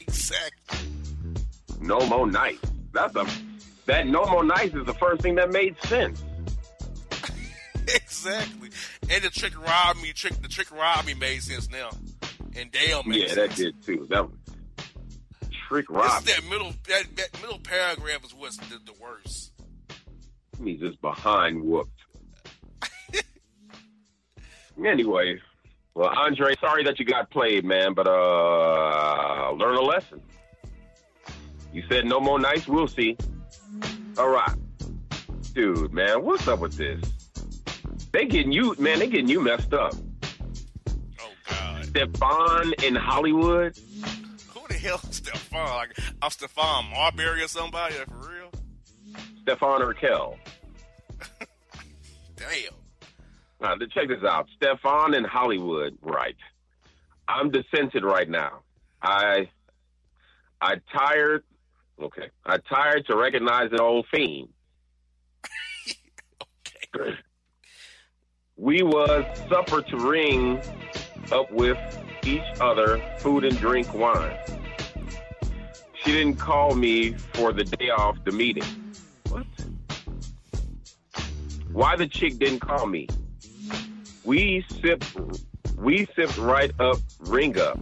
exactly. 0.00 0.88
No 1.80 2.00
more 2.06 2.26
nice. 2.26 2.58
That's 2.92 3.14
a 3.14 3.26
that 3.84 4.06
no 4.06 4.24
more 4.26 4.44
nice 4.44 4.74
is 4.74 4.86
the 4.86 4.94
first 4.94 5.22
thing 5.22 5.34
that 5.34 5.52
made 5.52 5.76
sense. 5.84 6.22
Exactly. 7.94 8.70
And 9.10 9.22
the 9.22 9.30
trick 9.30 9.56
rob 9.64 9.96
me, 9.98 10.12
trick 10.12 10.40
the 10.42 10.48
trick 10.48 10.70
rob 10.72 11.06
me 11.06 11.14
made 11.14 11.42
sense 11.42 11.70
now. 11.70 11.90
And 12.56 12.72
damn 12.72 13.08
makes 13.08 13.36
Yeah, 13.36 13.46
that 13.46 13.54
did 13.54 13.84
too. 13.84 14.06
That 14.10 14.24
was 14.24 14.36
trick 15.68 15.90
rob. 15.90 16.22
that 16.24 16.42
middle 16.48 16.72
that, 16.88 17.04
that 17.16 17.40
middle 17.42 17.58
paragraph 17.58 18.24
is 18.24 18.34
what's 18.34 18.56
the, 18.56 18.78
the 18.84 18.92
worst. 19.00 19.52
Me 20.58 20.76
just 20.76 21.00
behind 21.00 21.62
whooped. 21.62 21.90
anyway, 24.84 25.38
well, 25.94 26.10
Andre, 26.16 26.54
sorry 26.60 26.84
that 26.84 26.98
you 26.98 27.04
got 27.04 27.30
played, 27.30 27.64
man, 27.64 27.94
but 27.94 28.06
uh, 28.06 29.52
learn 29.52 29.76
a 29.76 29.82
lesson. 29.82 30.20
You 31.72 31.84
said 31.88 32.06
no 32.06 32.20
more 32.20 32.38
nights. 32.38 32.66
We'll 32.66 32.88
see. 32.88 33.16
All 34.18 34.30
right, 34.30 34.54
dude, 35.52 35.92
man, 35.92 36.24
what's 36.24 36.48
up 36.48 36.60
with 36.60 36.76
this? 36.76 37.02
They 38.16 38.24
getting 38.24 38.50
you, 38.50 38.74
man. 38.78 38.98
They 38.98 39.08
getting 39.08 39.28
you 39.28 39.42
messed 39.42 39.74
up. 39.74 39.92
Oh 41.20 41.32
God. 41.50 41.84
Stefan 41.84 42.72
in 42.82 42.94
Hollywood. 42.94 43.76
Who 44.54 44.66
the 44.68 44.72
hell 44.72 44.98
is 45.02 45.16
Stefan? 45.16 45.68
Like 45.68 45.98
I'm 46.22 46.30
Stephon 46.30 46.90
Marbury 46.92 47.42
or 47.42 47.48
somebody 47.48 47.94
for 47.96 48.30
real? 48.30 48.50
Stefan 49.42 49.82
Urkel. 49.82 50.38
Damn. 52.36 52.72
Now, 53.60 53.74
to 53.74 53.86
check 53.88 54.08
this 54.08 54.24
out. 54.26 54.46
Stefan 54.56 55.12
in 55.12 55.24
Hollywood, 55.24 55.98
right. 56.00 56.36
I'm 57.28 57.50
dissented 57.50 58.02
right 58.02 58.30
now. 58.30 58.60
I 59.02 59.50
I 60.62 60.76
tired 60.90 61.44
okay. 62.02 62.30
I 62.46 62.56
tired 62.66 63.04
to 63.08 63.16
recognize 63.18 63.72
an 63.72 63.80
old 63.80 64.06
fiend. 64.10 64.48
Okay. 66.94 67.14
We 68.58 68.82
was 68.82 69.24
supper 69.50 69.82
to 69.82 69.96
ring 69.98 70.62
up 71.30 71.50
with 71.50 71.76
each 72.24 72.40
other, 72.58 73.02
food 73.18 73.44
and 73.44 73.56
drink 73.58 73.92
wine. 73.92 74.34
She 76.02 76.12
didn't 76.12 76.36
call 76.36 76.74
me 76.74 77.12
for 77.34 77.52
the 77.52 77.64
day 77.64 77.90
off 77.90 78.16
the 78.24 78.32
meeting. 78.32 78.64
What? 79.28 79.46
Why 81.70 81.96
the 81.96 82.06
chick 82.06 82.38
didn't 82.38 82.60
call 82.60 82.86
me? 82.86 83.08
We 84.24 84.64
sipped, 84.80 85.14
we 85.76 86.08
sipped 86.16 86.38
right 86.38 86.72
up, 86.80 86.96
ring 87.20 87.60
up. 87.60 87.78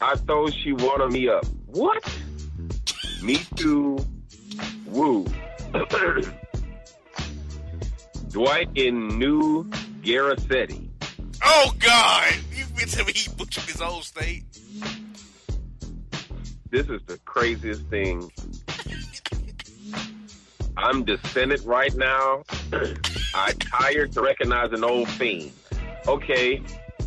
I 0.00 0.16
thought 0.16 0.52
she 0.52 0.72
wanted 0.72 1.12
me 1.12 1.28
up. 1.28 1.46
What? 1.66 2.02
Me 3.22 3.36
too. 3.54 4.04
Woo. 4.86 5.26
Dwight 8.32 8.70
in 8.76 9.18
New 9.18 9.64
Garcetti. 10.00 10.88
Oh 11.44 11.74
God! 11.78 12.32
You 12.54 12.64
been 12.74 12.88
telling 12.88 13.08
me 13.08 13.12
he 13.14 13.28
butchered 13.28 13.64
his 13.64 13.82
own 13.82 14.00
state? 14.00 14.44
This 16.70 16.88
is 16.88 17.02
the 17.06 17.18
craziest 17.26 17.82
thing. 17.88 18.32
I'm 20.78 21.04
descended 21.04 21.60
right 21.64 21.94
now. 21.94 22.44
I 23.34 23.52
tired 23.60 24.12
to 24.12 24.22
recognize 24.22 24.72
an 24.72 24.82
old 24.82 25.08
fiend. 25.10 25.52
Okay, 26.08 26.62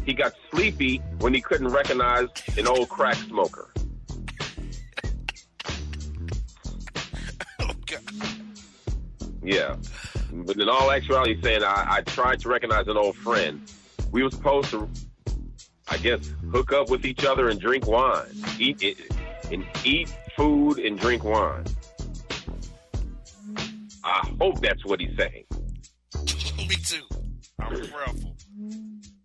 he 0.05 0.13
got 0.13 0.33
sleepy 0.51 0.97
when 1.17 1.33
he 1.33 1.41
couldn't 1.41 1.69
recognize 1.69 2.27
an 2.55 2.67
old 2.67 2.89
crack 2.89 3.15
smoker. 3.15 3.71
Oh 7.59 7.71
God! 7.87 8.03
Yeah. 9.41 9.75
But 10.43 10.57
in 10.57 10.67
all 10.67 10.91
actuality, 10.91 11.41
saying 11.41 11.63
I, 11.63 11.85
I 11.97 12.01
tried 12.01 12.39
to 12.41 12.49
recognize 12.49 12.87
an 12.87 12.97
old 12.97 13.15
friend. 13.15 13.61
We 14.11 14.23
were 14.23 14.31
supposed 14.31 14.69
to, 14.71 14.89
I 15.87 15.97
guess, 15.97 16.29
hook 16.51 16.73
up 16.73 16.89
with 16.89 17.05
each 17.05 17.25
other 17.25 17.49
and 17.49 17.59
drink 17.59 17.87
wine, 17.87 18.27
eat 18.59 18.83
it, 18.83 18.97
and 19.51 19.65
eat 19.83 20.13
food 20.35 20.79
and 20.79 20.99
drink 20.99 21.23
wine. 21.23 21.63
I 24.03 24.29
hope 24.39 24.61
that's 24.61 24.85
what 24.85 24.99
he's 24.99 25.17
saying. 25.17 25.45
me 26.57 26.75
too. 26.75 27.07
I'm 27.59 27.69
prayerful. 27.69 28.35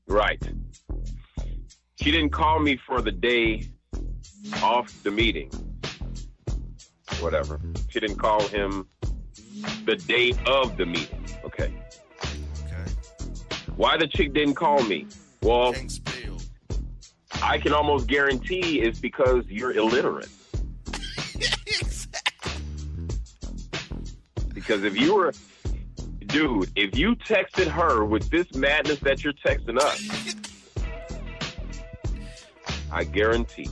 Right. 0.07 0.43
She 1.97 2.11
didn't 2.11 2.31
call 2.31 2.61
me 2.61 2.78
for 2.87 3.03
the 3.03 3.12
day 3.12 3.70
off 4.62 5.03
the 5.03 5.11
meeting. 5.11 5.51
Whatever. 7.20 7.61
She 7.91 8.01
didn't 8.01 8.16
call 8.16 8.41
him 8.49 8.87
the 9.85 9.97
day 9.97 10.32
of 10.47 10.77
the 10.77 10.87
meeting. 10.87 11.24
Okay. 11.45 11.73
Okay. 12.65 12.93
Why 13.77 13.97
the 13.97 14.07
chick 14.07 14.32
didn't 14.32 14.55
call 14.55 14.82
me? 14.82 15.07
Well, 15.43 15.74
I 17.43 17.59
can 17.59 17.73
almost 17.73 18.07
guarantee 18.07 18.81
it's 18.81 19.01
because 19.01 19.45
you're 19.49 19.73
illiterate. 19.73 20.28
exactly. 21.66 22.11
Because 24.53 24.85
if 24.85 25.01
you 25.01 25.15
were, 25.15 25.32
dude, 26.27 26.70
if 26.77 26.97
you 26.97 27.16
texted 27.16 27.66
her 27.69 28.05
with 28.05 28.28
this 28.31 28.53
madness 28.55 28.99
that 29.01 29.24
you're 29.24 29.32
texting 29.32 29.78
us, 29.78 30.35
I 32.93 33.05
guarantee. 33.05 33.69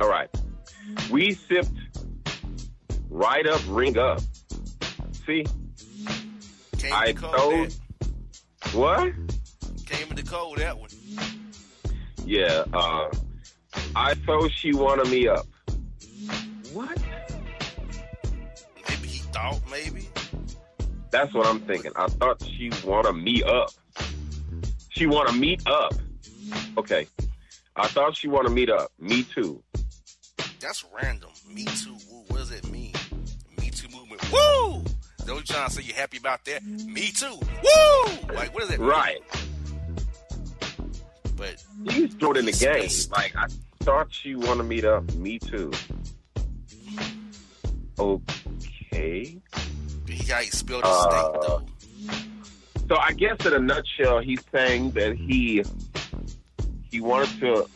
All 0.00 0.08
right. 0.08 0.28
We 1.10 1.34
sipped 1.34 1.70
right 3.08 3.46
up, 3.46 3.60
ring 3.68 3.96
up. 3.96 4.20
See? 5.26 5.44
Came 6.78 6.92
I 6.92 7.06
in 7.06 7.14
the 7.16 7.20
cold. 7.20 7.34
told- 7.36 7.70
That. 7.70 8.74
What? 8.74 9.12
Came 9.86 10.08
in 10.10 10.16
the 10.16 10.22
cold. 10.22 10.58
That 10.58 10.78
one. 10.78 10.90
Yeah, 12.26 12.64
uh, 12.72 13.10
I 13.94 14.14
thought 14.26 14.50
she 14.60 14.72
wanted 14.74 15.08
me 15.08 15.28
up. 15.28 15.46
What? 16.72 16.98
Maybe 18.88 19.08
he 19.08 19.18
thought. 19.32 19.60
Maybe. 19.70 20.08
That's 21.10 21.32
what 21.34 21.46
I'm 21.46 21.60
thinking. 21.60 21.92
I 21.96 22.06
thought 22.08 22.42
she 22.42 22.70
wanted 22.84 23.12
me 23.12 23.42
up. 23.44 23.70
She 24.90 25.06
wanna 25.06 25.32
meet 25.32 25.66
up. 25.66 25.92
Okay. 26.78 27.06
I 27.76 27.88
thought 27.88 28.16
she 28.16 28.28
wanna 28.28 28.50
meet 28.50 28.70
up. 28.70 28.90
Me 28.98 29.22
too. 29.34 29.62
That's 30.60 30.84
random. 30.92 31.30
Me 31.48 31.64
too. 31.64 31.94
What 32.28 32.38
does 32.38 32.50
it 32.52 32.68
mean? 32.70 32.94
Me 33.60 33.70
too 33.70 33.88
movement. 33.88 34.22
Woo! 34.32 34.82
Is 35.24 35.28
that 35.28 35.34
what 35.36 35.48
you 35.48 35.54
trying 35.54 35.68
to 35.68 35.74
say? 35.74 35.82
you're 35.84 35.96
happy 35.96 36.18
about 36.18 36.44
that? 36.44 36.62
Me 36.62 37.10
too. 37.10 37.30
Woo! 37.32 38.34
Like 38.34 38.52
what 38.52 38.64
is 38.64 38.68
that? 38.68 38.78
Right. 38.78 39.22
But 41.34 41.64
You 41.94 42.08
throw 42.08 42.32
it 42.32 42.36
in 42.36 42.44
the 42.44 42.52
game. 42.52 42.90
Like 43.10 43.34
I 43.34 43.46
thought 43.80 44.08
she 44.10 44.34
wanna 44.34 44.64
meet 44.64 44.84
up. 44.84 45.10
Me 45.14 45.38
too. 45.38 45.72
Okay. 47.98 49.40
he 50.06 50.24
got 50.28 50.42
he 50.42 50.50
spilled 50.50 50.84
his 50.84 50.92
Uh, 50.92 51.10
steak 51.30 51.40
though. 51.40 51.62
So 52.90 52.96
I 53.00 53.12
guess 53.12 53.46
in 53.46 53.54
a 53.54 53.58
nutshell, 53.60 54.18
he's 54.20 54.42
saying 54.52 54.90
that 54.90 55.16
he 55.16 55.64
he 56.90 57.00
wanted 57.00 57.40
to. 57.40 57.66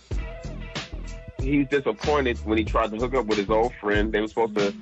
He's 1.40 1.66
disappointed 1.68 2.36
when 2.44 2.58
he 2.58 2.64
tried 2.64 2.90
to 2.90 2.98
hook 2.98 3.14
up 3.14 3.24
with 3.24 3.38
his 3.38 3.48
old 3.48 3.72
friend. 3.80 4.12
They 4.12 4.20
were 4.20 4.28
supposed 4.28 4.56
to 4.56 4.74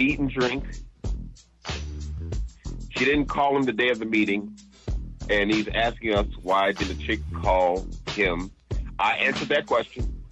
eat 0.00 0.18
and 0.18 0.28
drink. 0.28 0.64
She 3.02 3.06
didn't 3.10 3.26
call 3.26 3.56
him 3.56 3.64
the 3.64 3.72
day 3.72 3.88
of 3.88 3.98
the 3.98 4.04
meeting, 4.04 4.56
and 5.28 5.52
he's 5.52 5.66
asking 5.74 6.14
us 6.14 6.28
why 6.40 6.70
did 6.70 6.86
the 6.86 6.94
chick 7.02 7.18
call 7.42 7.84
him. 8.10 8.52
I 8.96 9.14
answered 9.16 9.48
that 9.48 9.66
question. 9.66 10.22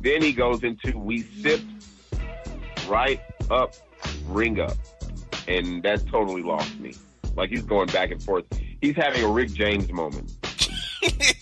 Then 0.00 0.20
he 0.20 0.34
goes 0.34 0.62
into 0.62 0.98
we 0.98 1.22
sipped 1.22 1.64
right 2.86 3.18
up, 3.50 3.72
ring 4.26 4.60
up 4.60 4.76
and 5.48 5.82
that 5.84 6.06
totally 6.08 6.42
lost 6.42 6.78
me. 6.78 6.94
Like 7.34 7.48
he's 7.48 7.62
going 7.62 7.86
back 7.86 8.10
and 8.10 8.22
forth. 8.22 8.44
He's 8.82 8.96
having 8.96 9.24
a 9.24 9.28
Rick 9.28 9.54
James 9.54 9.90
moment. 9.90 10.30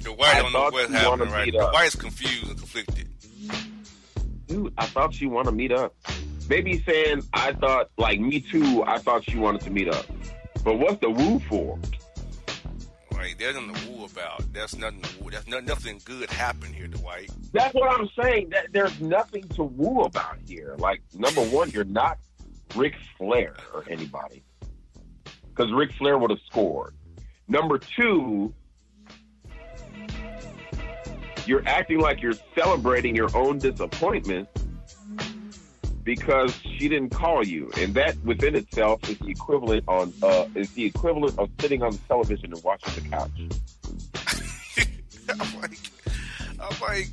The 0.00 0.12
white 0.12 0.34
I 0.36 0.42
don't 0.42 0.52
know 0.52 0.68
what's 0.70 0.92
happening 0.92 1.30
right 1.30 1.46
meet 1.46 1.54
now. 1.54 1.60
up. 1.66 1.70
The 1.70 1.76
white's 1.76 1.94
confused 1.94 2.48
and 2.48 2.58
conflicted. 2.58 3.08
Dude, 4.48 4.74
I 4.76 4.84
thought 4.84 5.14
she 5.14 5.24
wanted 5.26 5.50
to 5.50 5.56
meet 5.56 5.72
up. 5.72 5.94
Maybe 6.48 6.82
saying 6.82 7.22
I 7.32 7.52
thought 7.52 7.90
like 7.96 8.20
me 8.20 8.40
too. 8.40 8.84
I 8.86 8.98
thought 8.98 9.24
she 9.24 9.38
wanted 9.38 9.62
to 9.62 9.70
meet 9.70 9.88
up. 9.88 10.06
But 10.62 10.78
what's 10.78 10.98
the 11.00 11.10
woo 11.10 11.38
for? 11.40 11.78
Like 13.12 13.38
there's 13.38 13.54
nothing 13.54 13.74
to 13.74 13.90
woo 13.90 14.04
about. 14.04 14.52
There's 14.52 14.76
nothing 14.76 15.00
to 15.00 15.22
woo. 15.22 15.30
There's 15.30 15.46
no, 15.46 15.60
nothing 15.60 16.00
good 16.04 16.30
happened 16.30 16.74
here, 16.74 16.88
Dwight. 16.88 17.30
That's 17.52 17.74
what 17.74 17.98
I'm 17.98 18.08
saying. 18.20 18.50
That 18.50 18.72
there's 18.72 19.00
nothing 19.00 19.48
to 19.50 19.64
woo 19.64 20.02
about 20.02 20.38
here. 20.46 20.74
Like 20.78 21.02
number 21.14 21.42
one, 21.42 21.70
you're 21.70 21.84
not 21.84 22.18
Ric 22.74 22.94
Flair 23.16 23.54
or 23.72 23.84
anybody, 23.88 24.42
because 25.48 25.72
Ric 25.72 25.92
Flair 25.92 26.18
would 26.18 26.30
have 26.30 26.40
scored. 26.46 26.94
Number 27.48 27.78
two, 27.78 28.52
you're 31.46 31.66
acting 31.66 32.00
like 32.00 32.20
you're 32.20 32.34
celebrating 32.54 33.14
your 33.14 33.34
own 33.36 33.58
disappointment 33.58 34.48
because 36.04 36.54
she 36.62 36.88
didn't 36.88 37.10
call 37.10 37.44
you, 37.44 37.70
and 37.78 37.94
that 37.94 38.16
within 38.24 38.54
itself 38.54 39.08
is 39.08 39.18
the 39.18 39.30
equivalent 39.30 39.84
on 39.88 40.12
uh, 40.22 40.46
is 40.54 40.70
the 40.72 40.84
equivalent 40.84 41.38
of 41.38 41.50
sitting 41.60 41.82
on 41.82 41.92
the 41.92 41.98
television 42.08 42.52
and 42.52 42.62
watching 42.62 43.02
the 43.02 43.08
couch. 43.08 43.30
I'm 45.40 45.60
like, 45.60 45.78
I'm 46.60 46.80
like, 46.80 47.08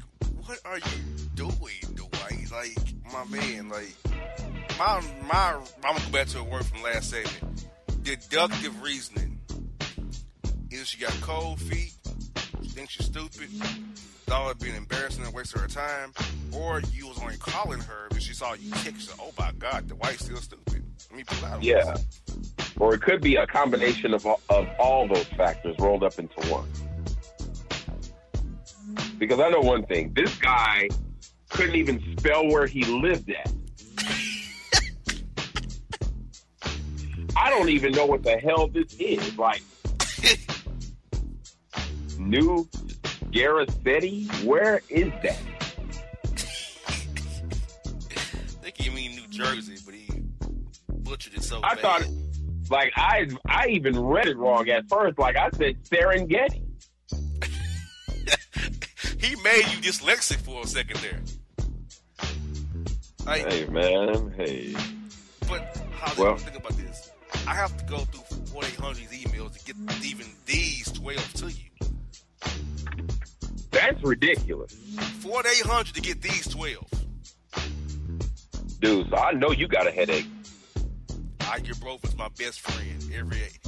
what 0.46 0.60
are 0.66 0.78
you 0.78 1.28
doing, 1.36 1.96
Dwight? 1.96 2.52
Like, 2.52 2.78
my 3.12 3.24
man, 3.26 3.70
like, 3.70 3.96
my 4.78 5.02
my. 5.28 5.60
I'm 5.84 5.96
gonna 5.96 6.06
go 6.06 6.12
back 6.12 6.28
to 6.28 6.40
a 6.40 6.44
word 6.44 6.66
from 6.66 6.84
last 6.84 7.10
segment. 7.10 7.66
Deductive 8.04 8.82
reasoning. 8.82 9.40
Either 10.72 10.86
she 10.86 11.00
got 11.00 11.12
cold 11.22 11.60
feet, 11.60 11.94
she 12.62 12.70
thinks 12.70 12.98
you're 12.98 13.06
stupid, 13.06 13.50
thought 14.32 14.50
it'd 14.52 14.64
be 14.64 14.70
an 14.70 14.78
embarrassing 14.78 15.26
and 15.26 15.34
waste 15.34 15.54
of 15.56 15.60
her 15.60 15.68
time, 15.68 16.14
or 16.54 16.80
you 16.94 17.06
was 17.06 17.20
only 17.22 17.36
calling 17.36 17.82
her 17.82 18.08
because 18.08 18.24
she 18.24 18.34
saw 18.34 18.54
you 18.54 18.72
text 18.72 19.12
her. 19.12 19.18
Oh 19.20 19.34
my 19.38 19.52
God, 19.60 19.90
Dwight's 19.90 20.24
still 20.24 20.38
stupid. 20.38 20.86
Let 21.10 21.18
me 21.18 21.26
pull 21.26 21.50
out. 21.50 21.62
Yeah. 21.62 21.98
Or 22.80 22.94
it 22.94 23.02
could 23.02 23.20
be 23.20 23.36
a 23.36 23.46
combination 23.46 24.14
of, 24.14 24.26
of 24.26 24.70
all 24.80 25.06
those 25.06 25.26
factors 25.26 25.76
rolled 25.80 26.06
up 26.06 26.18
into 26.18 26.40
one. 26.48 26.66
Because 29.18 29.42
I 29.42 29.50
know 29.50 29.60
one 29.60 29.86
thing 29.86 30.14
this 30.14 30.34
guy 30.38 30.88
couldn't 31.50 31.76
even 31.76 32.02
spell 32.18 32.48
where 32.48 32.68
he 32.68 32.86
lived 32.86 33.30
at. 33.32 33.52
I 37.36 37.50
don't 37.50 37.68
even 37.68 37.92
know 37.92 38.06
what 38.06 38.24
the 38.24 38.38
hell 38.38 38.68
this 38.68 38.96
is. 38.98 39.38
Like, 39.38 39.62
New 42.18 42.66
Garcetti? 43.32 44.28
Where 44.44 44.82
is 44.90 45.12
that? 45.24 45.40
I 46.88 46.94
think 48.64 48.78
he 48.78 48.90
mean 48.90 49.12
New 49.16 49.28
Jersey, 49.30 49.78
but 49.86 49.94
he 49.96 50.10
butchered 50.90 51.34
it 51.36 51.44
so 51.44 51.62
I 51.64 51.76
bad. 51.76 51.80
thought, 51.82 52.08
like, 52.70 52.92
I 52.96 53.28
I 53.48 53.68
even 53.68 53.98
read 54.00 54.28
it 54.28 54.38
wrong 54.38 54.70
at 54.70 54.88
first. 54.90 55.18
Like, 55.18 55.38
I 55.38 55.50
said 55.52 55.84
Serengeti. 55.86 56.64
he 59.20 59.36
made 59.44 59.66
you 59.72 59.82
dyslexic 59.82 60.38
for 60.38 60.64
a 60.64 60.68
second 60.68 61.00
there. 61.00 61.20
Like, 63.26 63.52
Hey, 63.52 63.66
man. 63.68 64.34
Hey. 64.36 64.76
But 65.48 65.78
how 65.94 66.14
Well- 66.22 66.38
think 66.38 66.58
about 66.58 66.74
this? 66.78 67.10
I 67.48 67.56
have 67.56 67.76
to 67.78 67.86
go 67.86 68.00
through 68.00 68.46
4,800 68.48 69.10
emails 69.10 69.58
to 69.58 69.66
get 69.74 70.04
even 70.06 70.28
these 70.46 70.92
12 70.92 71.34
to 71.36 71.52
you. 71.52 71.70
That's 73.72 74.02
ridiculous. 74.04 74.74
4,800 75.22 75.96
to 75.96 76.02
get 76.02 76.22
these 76.22 76.48
12. 76.48 76.86
Dude, 78.80 79.10
so 79.10 79.16
I 79.16 79.32
know 79.34 79.52
you 79.52 79.68
got 79.68 79.88
a 79.88 79.92
headache. 79.92 80.28
I 81.50 81.60
get 81.60 81.80
broke 81.80 82.00
as 82.04 82.16
my 82.16 82.30
best 82.38 82.62
friend 82.62 83.04
every 83.16 83.38
eight. 83.42 83.60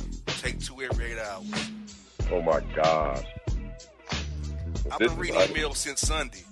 Take 0.42 0.60
two 0.60 0.82
every 0.82 1.12
eight 1.14 1.20
hours. 1.20 1.72
Oh, 2.32 2.42
my 2.42 2.62
gosh. 2.76 3.24
I've 4.92 5.00
This 5.00 5.12
been 5.12 5.20
reading 5.20 5.38
ugly. 5.38 5.62
emails 5.62 5.76
since 5.78 6.02
Sunday. 6.02 6.44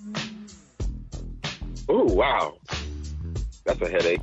Oh 1.88 2.04
wow. 2.04 2.56
That's 3.66 3.80
a 3.82 3.88
headache. 3.88 4.22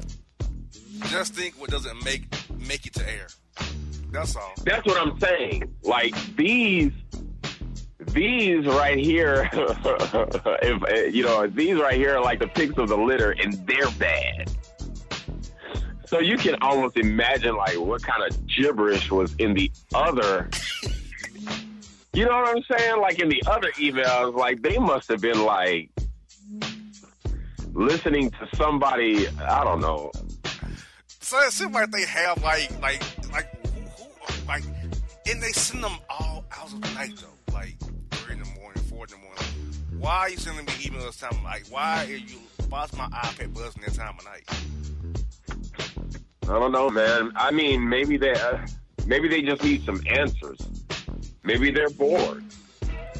Just 1.10 1.36
think 1.36 1.60
what 1.60 1.70
doesn't 1.70 2.04
make 2.04 2.24
make 2.58 2.88
it 2.88 2.94
to 2.96 3.08
air. 3.08 3.28
That's 4.12 4.36
all. 4.36 4.54
That's 4.64 4.84
what 4.88 4.98
I'm 5.00 5.20
saying. 5.20 5.76
Like 5.84 6.16
these, 6.36 6.92
these 8.14 8.66
right 8.66 8.98
here, 8.98 9.50
if 9.54 10.84
uh, 10.84 10.96
you 11.10 11.24
know, 11.24 11.48
these 11.48 11.80
right 11.80 11.96
here 11.96 12.18
are 12.18 12.24
like 12.24 12.40
the 12.40 12.48
pigs 12.48 12.78
of 12.78 12.90
the 12.90 12.98
litter, 12.98 13.32
and 13.32 13.54
they're 13.68 13.92
bad. 13.98 14.52
So 16.06 16.20
you 16.20 16.38
can 16.38 16.56
almost 16.62 16.98
imagine 16.98 17.56
like 17.56 17.80
what 17.80 18.02
kind 18.02 18.24
of 18.24 18.48
gibberish 18.48 19.12
was 19.12 19.36
in 19.36 19.54
the 19.54 19.72
other. 19.94 20.50
You 22.14 22.26
know 22.26 22.42
what 22.42 22.58
I'm 22.58 22.64
saying? 22.78 23.00
Like 23.00 23.20
in 23.20 23.30
the 23.30 23.44
other 23.46 23.72
emails, 23.74 24.36
like 24.36 24.62
they 24.62 24.80
must 24.80 25.08
have 25.10 25.22
been 25.22 25.44
like 25.44 25.92
listening 27.74 28.32
to 28.32 28.48
somebody. 28.56 29.28
I 29.28 29.64
don't 29.64 29.82
know. 29.82 30.12
So 31.08 31.40
it 31.42 31.52
seems 31.52 31.74
like 31.74 31.92
they 31.92 32.06
have 32.06 32.42
like 32.42 32.72
like 32.82 33.04
like 33.32 33.68
who, 33.68 34.04
who 34.04 34.48
like 34.48 34.64
and 35.30 35.44
they 35.44 35.52
send 35.52 35.84
them 35.84 35.98
all 36.10 36.44
hours 36.58 36.74
of 36.74 36.82
the 36.82 36.94
night 36.96 37.14
though. 37.18 37.39
Why 40.00 40.18
are 40.20 40.30
you 40.30 40.38
sending 40.38 40.66
me 40.66 40.72
emails 40.72 41.20
time 41.20 41.44
like 41.44 41.66
why 41.70 42.06
are 42.06 42.08
you 42.08 42.40
why's 42.70 42.94
my 42.94 43.08
iPad 43.08 43.54
buzzing 43.54 43.84
that 43.86 43.94
time 43.96 44.16
of 44.18 44.26
night? 44.26 44.44
I 46.44 46.54
don't 46.54 46.72
know, 46.72 46.90
man. 46.90 47.34
I 47.36 47.52
mean, 47.52 47.88
maybe 47.88 48.16
they 48.18 48.32
uh, 48.32 48.66
maybe 49.06 49.28
they 49.28 49.42
just 49.42 49.62
need 49.62 49.84
some 49.84 50.02
answers. 50.10 50.58
Maybe 51.44 51.70
they're 51.72 51.90
bored. 51.90 52.46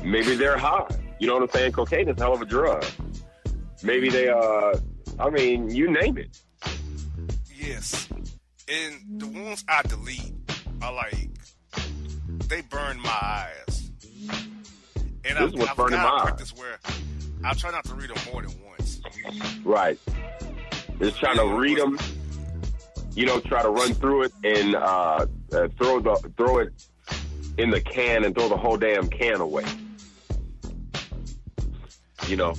Maybe 0.04 0.36
they're 0.36 0.58
high. 0.58 0.88
You 1.20 1.28
know 1.28 1.34
what 1.34 1.44
I'm 1.44 1.50
saying? 1.50 1.74
Cocaine 1.74 2.08
is 2.08 2.18
a 2.18 2.22
hell 2.22 2.34
of 2.34 2.42
a 2.42 2.46
drug. 2.46 2.86
Maybe 3.84 4.10
they 4.10 4.30
uh 4.30 4.78
I 5.20 5.30
mean, 5.30 5.70
you 5.70 5.92
name 5.92 6.18
it. 6.18 6.40
Yes. 7.54 8.08
And 8.70 9.20
the 9.20 9.28
ones 9.28 9.66
I 9.68 9.82
delete 9.82 10.34
are 10.82 10.94
like 10.94 11.30
they 12.48 12.62
burn 12.62 13.02
my 13.02 13.10
eyes. 13.22 13.89
And 15.26 15.36
This 15.36 15.38
I've, 15.38 15.48
is 15.50 15.54
what's 15.56 15.70
I've 15.72 15.78
burning 15.78 15.98
my 16.00 16.06
eyes. 16.06 16.22
practice 16.24 16.56
where 16.56 16.80
I 17.44 17.54
try 17.54 17.72
not 17.72 17.86
to 17.86 17.94
read 17.96 18.10
them 18.10 18.18
more 18.32 18.42
than 18.42 18.52
once. 18.66 19.02
Right. 19.64 19.98
Just 21.00 21.20
trying 21.20 21.38
to 21.38 21.46
read 21.46 21.78
them. 21.78 21.98
You 23.16 23.26
know, 23.26 23.40
try 23.40 23.62
to 23.64 23.70
run 23.70 23.94
through 23.94 24.24
it 24.24 24.34
and 24.44 24.76
uh, 24.76 25.26
uh 25.52 25.68
throw 25.78 26.00
the 26.00 26.32
throw 26.38 26.60
it 26.60 26.74
in 27.58 27.70
the 27.70 27.82
can 27.82 28.24
and 28.24 28.34
throw 28.36 28.48
the 28.48 28.56
whole 28.58 28.78
damn 28.78 29.08
can 29.10 29.42
away. 29.42 29.66
You 32.28 32.36
know. 32.38 32.54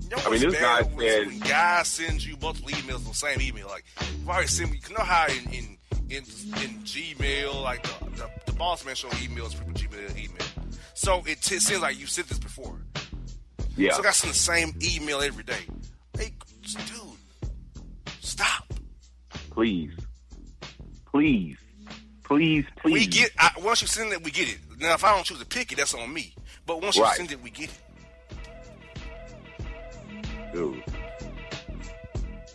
You 0.00 0.10
know 0.10 0.22
I 0.24 0.30
mean, 0.30 0.40
this 0.40 0.60
guy 0.60 0.82
said- 0.82 0.94
when 0.94 1.38
guys 1.40 1.88
send 1.88 2.24
you 2.24 2.36
multiple 2.40 2.70
emails 2.70 2.98
on 2.98 3.04
the 3.04 3.14
same 3.14 3.40
email. 3.40 3.66
Like, 3.68 3.84
you 4.22 4.28
already 4.28 4.46
send 4.48 4.70
me. 4.70 4.80
You 4.88 4.94
know 4.96 5.04
how 5.04 5.26
in 5.26 5.52
in 5.52 5.78
in, 6.08 6.18
in 6.18 6.82
Gmail, 6.84 7.62
like 7.62 7.82
the, 7.82 8.10
the 8.10 8.30
the 8.46 8.52
boss 8.52 8.84
man 8.86 8.94
show 8.94 9.08
emails 9.08 9.54
from 9.54 9.74
Gmail 9.74 10.16
email. 10.16 10.46
So 10.96 11.22
it 11.26 11.42
t- 11.42 11.58
seems 11.58 11.82
like 11.82 12.00
you 12.00 12.06
said 12.06 12.24
this 12.24 12.38
before. 12.38 12.80
Yeah. 13.76 13.92
So 13.92 14.00
I 14.00 14.02
got 14.02 14.14
send 14.14 14.32
the 14.32 14.38
same 14.38 14.74
email 14.82 15.20
every 15.20 15.44
day. 15.44 15.60
Hey, 16.18 16.32
dude, 16.62 17.50
stop. 18.20 18.72
Please. 19.50 19.92
Please. 21.12 21.58
Please, 22.24 22.64
please. 22.80 22.94
We 22.94 23.06
get 23.06 23.30
I, 23.38 23.50
once 23.62 23.82
you 23.82 23.88
send 23.88 24.10
it, 24.14 24.24
we 24.24 24.30
get 24.30 24.48
it. 24.48 24.58
Now, 24.80 24.94
if 24.94 25.04
I 25.04 25.14
don't 25.14 25.24
choose 25.24 25.38
to 25.38 25.44
pick 25.44 25.70
it, 25.70 25.76
that's 25.76 25.92
on 25.92 26.12
me. 26.12 26.34
But 26.64 26.80
once 26.80 26.96
you 26.96 27.06
send 27.14 27.30
it, 27.30 27.42
we 27.42 27.50
get 27.50 27.68
it. 27.68 27.80
dude. 30.54 30.82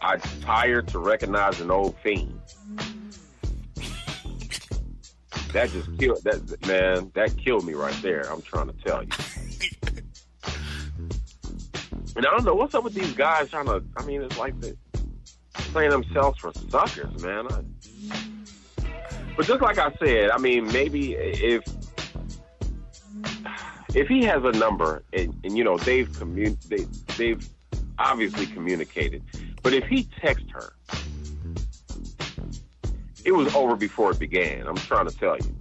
I'm 0.01 0.19
tired 0.41 0.87
to 0.87 0.99
recognize 0.99 1.61
an 1.61 1.69
old 1.69 1.95
fiend. 1.99 2.40
That 5.53 5.69
just 5.69 5.97
killed 5.99 6.23
that 6.23 6.67
man. 6.67 7.11
That 7.13 7.37
killed 7.37 7.65
me 7.65 7.73
right 7.73 7.99
there. 8.01 8.31
I'm 8.31 8.41
trying 8.41 8.67
to 8.67 8.73
tell 8.85 9.03
you. 9.03 9.09
And 12.15 12.25
I 12.25 12.29
don't 12.29 12.43
know 12.43 12.55
what's 12.55 12.75
up 12.75 12.83
with 12.83 12.93
these 12.93 13.13
guys 13.13 13.49
trying 13.49 13.67
to. 13.67 13.83
I 13.97 14.03
mean, 14.05 14.21
it's 14.21 14.37
like 14.37 14.59
they 14.59 14.73
playing 15.53 15.91
themselves 15.91 16.39
for 16.39 16.51
suckers, 16.69 17.23
man. 17.23 17.47
I, 17.49 17.61
but 19.37 19.45
just 19.45 19.61
like 19.61 19.77
I 19.77 19.93
said, 20.03 20.29
I 20.29 20.37
mean, 20.37 20.67
maybe 20.73 21.13
if 21.13 21.63
if 23.95 24.07
he 24.07 24.23
has 24.25 24.43
a 24.43 24.51
number 24.51 25.03
and, 25.13 25.33
and 25.43 25.57
you 25.57 25.63
know 25.63 25.77
they've 25.77 26.11
commun 26.19 26.57
they, 26.67 26.85
they've 27.17 27.47
obviously 27.97 28.45
communicated, 28.47 29.23
but 29.63 29.73
if 29.73 29.85
he 29.85 30.03
texts 30.21 30.49
her, 30.51 30.73
it 33.25 33.31
was 33.31 33.53
over 33.55 33.75
before 33.75 34.11
it 34.11 34.19
began. 34.19 34.67
I'm 34.67 34.75
trying 34.75 35.07
to 35.09 35.15
tell 35.17 35.37
you. 35.37 35.55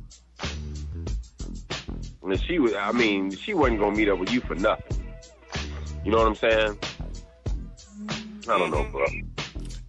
And 2.23 2.41
she 2.43 2.59
was, 2.59 2.75
I 2.75 2.93
mean, 2.93 3.31
she 3.35 3.55
wasn't 3.55 3.81
gonna 3.81 3.97
meet 3.97 4.09
up 4.09 4.19
with 4.19 4.31
you 4.33 4.41
for 4.41 4.55
nothing. 4.55 4.97
You 6.05 6.13
know 6.13 6.19
what 6.19 6.29
I'm 6.29 6.35
saying? 6.37 6.79
I 8.49 8.59
don't 8.59 8.71
know, 8.71 8.85
bro. 8.91 9.05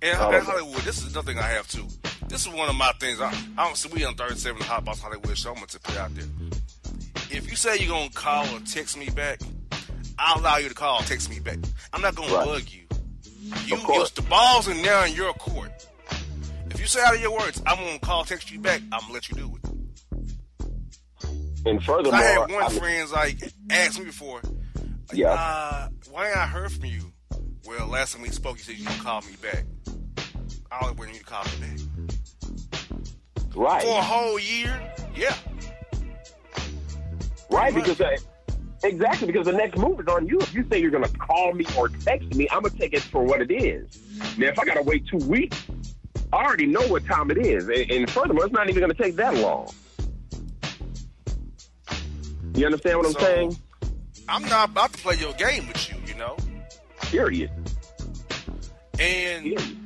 And 0.04 0.20
okay. 0.20 0.40
Hollywood, 0.40 0.82
this 0.82 1.04
is 1.04 1.12
another 1.12 1.32
thing 1.34 1.40
I 1.40 1.48
have 1.48 1.68
too. 1.68 1.86
This 2.28 2.42
is 2.48 2.54
one 2.54 2.70
of 2.70 2.76
my 2.76 2.92
things. 3.00 3.22
I, 3.22 3.30
I 3.58 3.66
don't 3.66 3.78
see 3.78 3.90
we 3.94 4.04
on 4.06 4.16
37 4.16 4.62
Hot 4.64 4.84
Box 4.86 5.00
Hollywood 5.02 5.38
show. 5.38 5.50
I'm 5.50 5.56
gonna 5.56 5.68
put 5.68 5.92
it 5.92 5.98
out 5.98 6.16
there. 6.16 6.26
If 7.30 7.50
you 7.50 7.56
say 7.56 7.78
you're 7.78 7.90
gonna 7.90 8.10
call 8.10 8.46
or 8.56 8.60
text 8.62 8.98
me 8.98 9.10
back, 9.10 9.40
I'll 10.18 10.40
allow 10.42 10.58
you 10.58 10.70
to 10.70 10.76
call 10.76 11.02
or 11.02 11.04
text 11.04 11.30
me 11.30 11.40
back. 11.40 11.60
I'm 11.94 12.02
not 12.02 12.16
gonna 12.16 12.34
Right. 12.34 12.46
bug 12.46 12.64
you. 12.70 12.82
You, 13.66 13.76
Of 13.76 13.84
course. 13.84 14.10
it's 14.10 14.12
the 14.12 14.22
balls 14.24 14.68
in 14.68 14.82
there 14.82 15.06
in 15.06 15.14
your 15.14 15.34
court. 15.34 15.72
You 16.82 16.88
say 16.88 17.00
out 17.04 17.14
of 17.14 17.22
your 17.22 17.38
words, 17.38 17.62
I'm 17.68 17.78
gonna 17.78 18.00
call, 18.00 18.24
text 18.24 18.50
you 18.50 18.60
back. 18.60 18.82
I'm 18.92 19.02
gonna 19.02 19.14
let 19.14 19.30
you 19.30 19.36
do 19.36 19.56
it. 19.56 19.70
And 21.64 21.84
furthermore, 21.84 22.16
I 22.16 22.24
had 22.24 22.40
one 22.40 22.54
I 22.54 22.70
mean- 22.70 22.80
friend's 22.80 23.12
like 23.12 23.38
asked 23.70 24.00
me 24.00 24.06
before. 24.06 24.42
Yeah. 25.14 25.34
Uh, 25.34 25.90
why 26.10 26.30
ain't 26.30 26.38
I 26.38 26.48
heard 26.48 26.72
from 26.72 26.86
you? 26.86 27.14
Well, 27.68 27.86
last 27.86 28.14
time 28.14 28.24
we 28.24 28.30
spoke, 28.30 28.58
you 28.58 28.64
said 28.64 28.78
you 28.80 28.86
gonna 28.86 29.04
call 29.04 29.22
me 29.22 29.36
back. 29.44 29.64
I 30.72 30.80
always 30.82 30.98
wanted 30.98 31.14
you 31.14 31.20
to 31.20 31.26
call 31.26 31.44
me 31.44 31.52
back. 31.62 31.80
right, 33.56 33.84
For 33.84 34.00
a 34.00 34.02
whole 34.02 34.40
year? 34.40 34.82
Yeah. 35.16 35.36
right, 37.52 37.76
because 37.76 38.02
uh, 38.02 38.18
exactly 38.84 39.28
because 39.28 39.46
the 39.46 39.54
next 39.54 39.78
move 39.78 40.00
is 40.00 40.08
on 40.08 40.26
you. 40.26 40.40
If 40.40 40.56
you 40.56 40.66
say 40.72 40.82
you're 40.82 40.90
gonna 40.90 41.08
call 41.10 41.54
me 41.54 41.64
or 41.78 41.90
text 41.90 42.34
me, 42.34 42.50
I'm 42.50 42.64
gonna 42.64 42.76
take 42.76 42.94
it 42.96 43.04
for 43.04 43.24
what 43.24 43.40
it 43.40 43.52
is. 43.52 44.00
Now, 44.36 44.48
if 44.48 44.58
I 44.58 44.66
gotta 44.66 44.82
wait 44.82 45.06
two 45.06 45.18
weeks, 45.18 45.64
I 46.34 46.38
already 46.38 46.66
know 46.66 46.86
what 46.88 47.06
time 47.06 47.30
it 47.32 47.38
is, 47.38 47.68
and, 47.68 48.10
furthermore, 48.10 48.46
it's 48.46 48.54
not 48.54 48.70
even 48.70 48.82
gonna 48.82 48.94
take 48.94 49.16
that 49.18 49.36
long. 49.36 49.74
You 52.56 52.66
understand 52.66 52.98
what 52.98 53.08
I'm 53.08 53.14
So- 53.14 53.20
saying? 53.20 53.58
I'm 54.30 54.44
not 54.44 54.70
about 54.70 54.94
to 54.94 55.00
play 55.00 55.16
your 55.16 55.34
game 55.34 55.68
with 55.68 55.90
you, 55.90 55.98
you 56.08 56.16
know? 56.16 56.38
Period. 57.02 57.52
And 59.00 59.44
Period. 59.44 59.78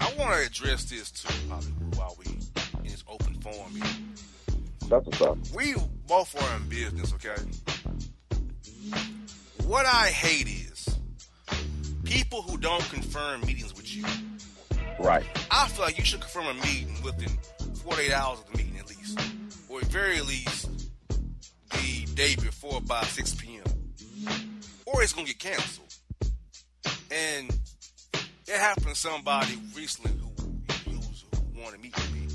I 0.00 0.12
want 0.14 0.34
to 0.40 0.46
address 0.46 0.84
this 0.84 1.10
too, 1.10 1.28
Hollywood, 1.48 1.96
while 1.96 2.16
we 2.18 2.24
in 2.26 2.84
this 2.84 3.04
open 3.08 3.34
forum 3.40 3.72
here. 3.74 3.84
That's 4.88 5.06
what's 5.06 5.20
up. 5.20 5.38
We 5.54 5.74
both 6.06 6.34
are 6.42 6.56
in 6.56 6.68
business, 6.68 7.12
okay? 7.14 7.40
What 9.64 9.86
I 9.86 10.08
hate 10.08 10.48
is 10.48 10.88
people 12.04 12.42
who 12.42 12.56
don't 12.56 12.88
confirm 12.90 13.40
meetings 13.42 13.74
with 13.74 13.94
you. 13.94 14.04
Right. 14.98 15.24
I 15.50 15.68
feel 15.68 15.84
like 15.84 15.98
you 15.98 16.04
should 16.04 16.20
confirm 16.20 16.46
a 16.46 16.54
meeting 16.54 16.96
within 17.02 17.28
48 17.84 18.12
hours 18.12 18.40
of 18.40 18.50
the 18.50 18.58
meeting 18.58 18.78
at 18.78 18.88
least. 18.88 19.18
Or 19.68 19.80
at 19.80 19.86
very 19.86 20.20
least 20.20 20.68
the 21.70 22.06
day 22.14 22.34
before 22.36 22.80
by 22.80 23.02
6 23.02 23.34
p.m. 23.34 23.64
Or 24.86 25.02
it's 25.02 25.12
going 25.12 25.26
to 25.26 25.34
get 25.34 25.52
canceled. 25.52 25.94
And 27.10 27.50
it 28.48 28.58
happened 28.58 28.88
to 28.88 28.94
somebody 28.94 29.58
recently 29.74 30.12
who, 30.12 30.90
who's 30.90 31.24
want 31.56 31.74
to 31.74 31.80
meet 31.80 31.94
with 31.94 32.12
me. 32.12 32.26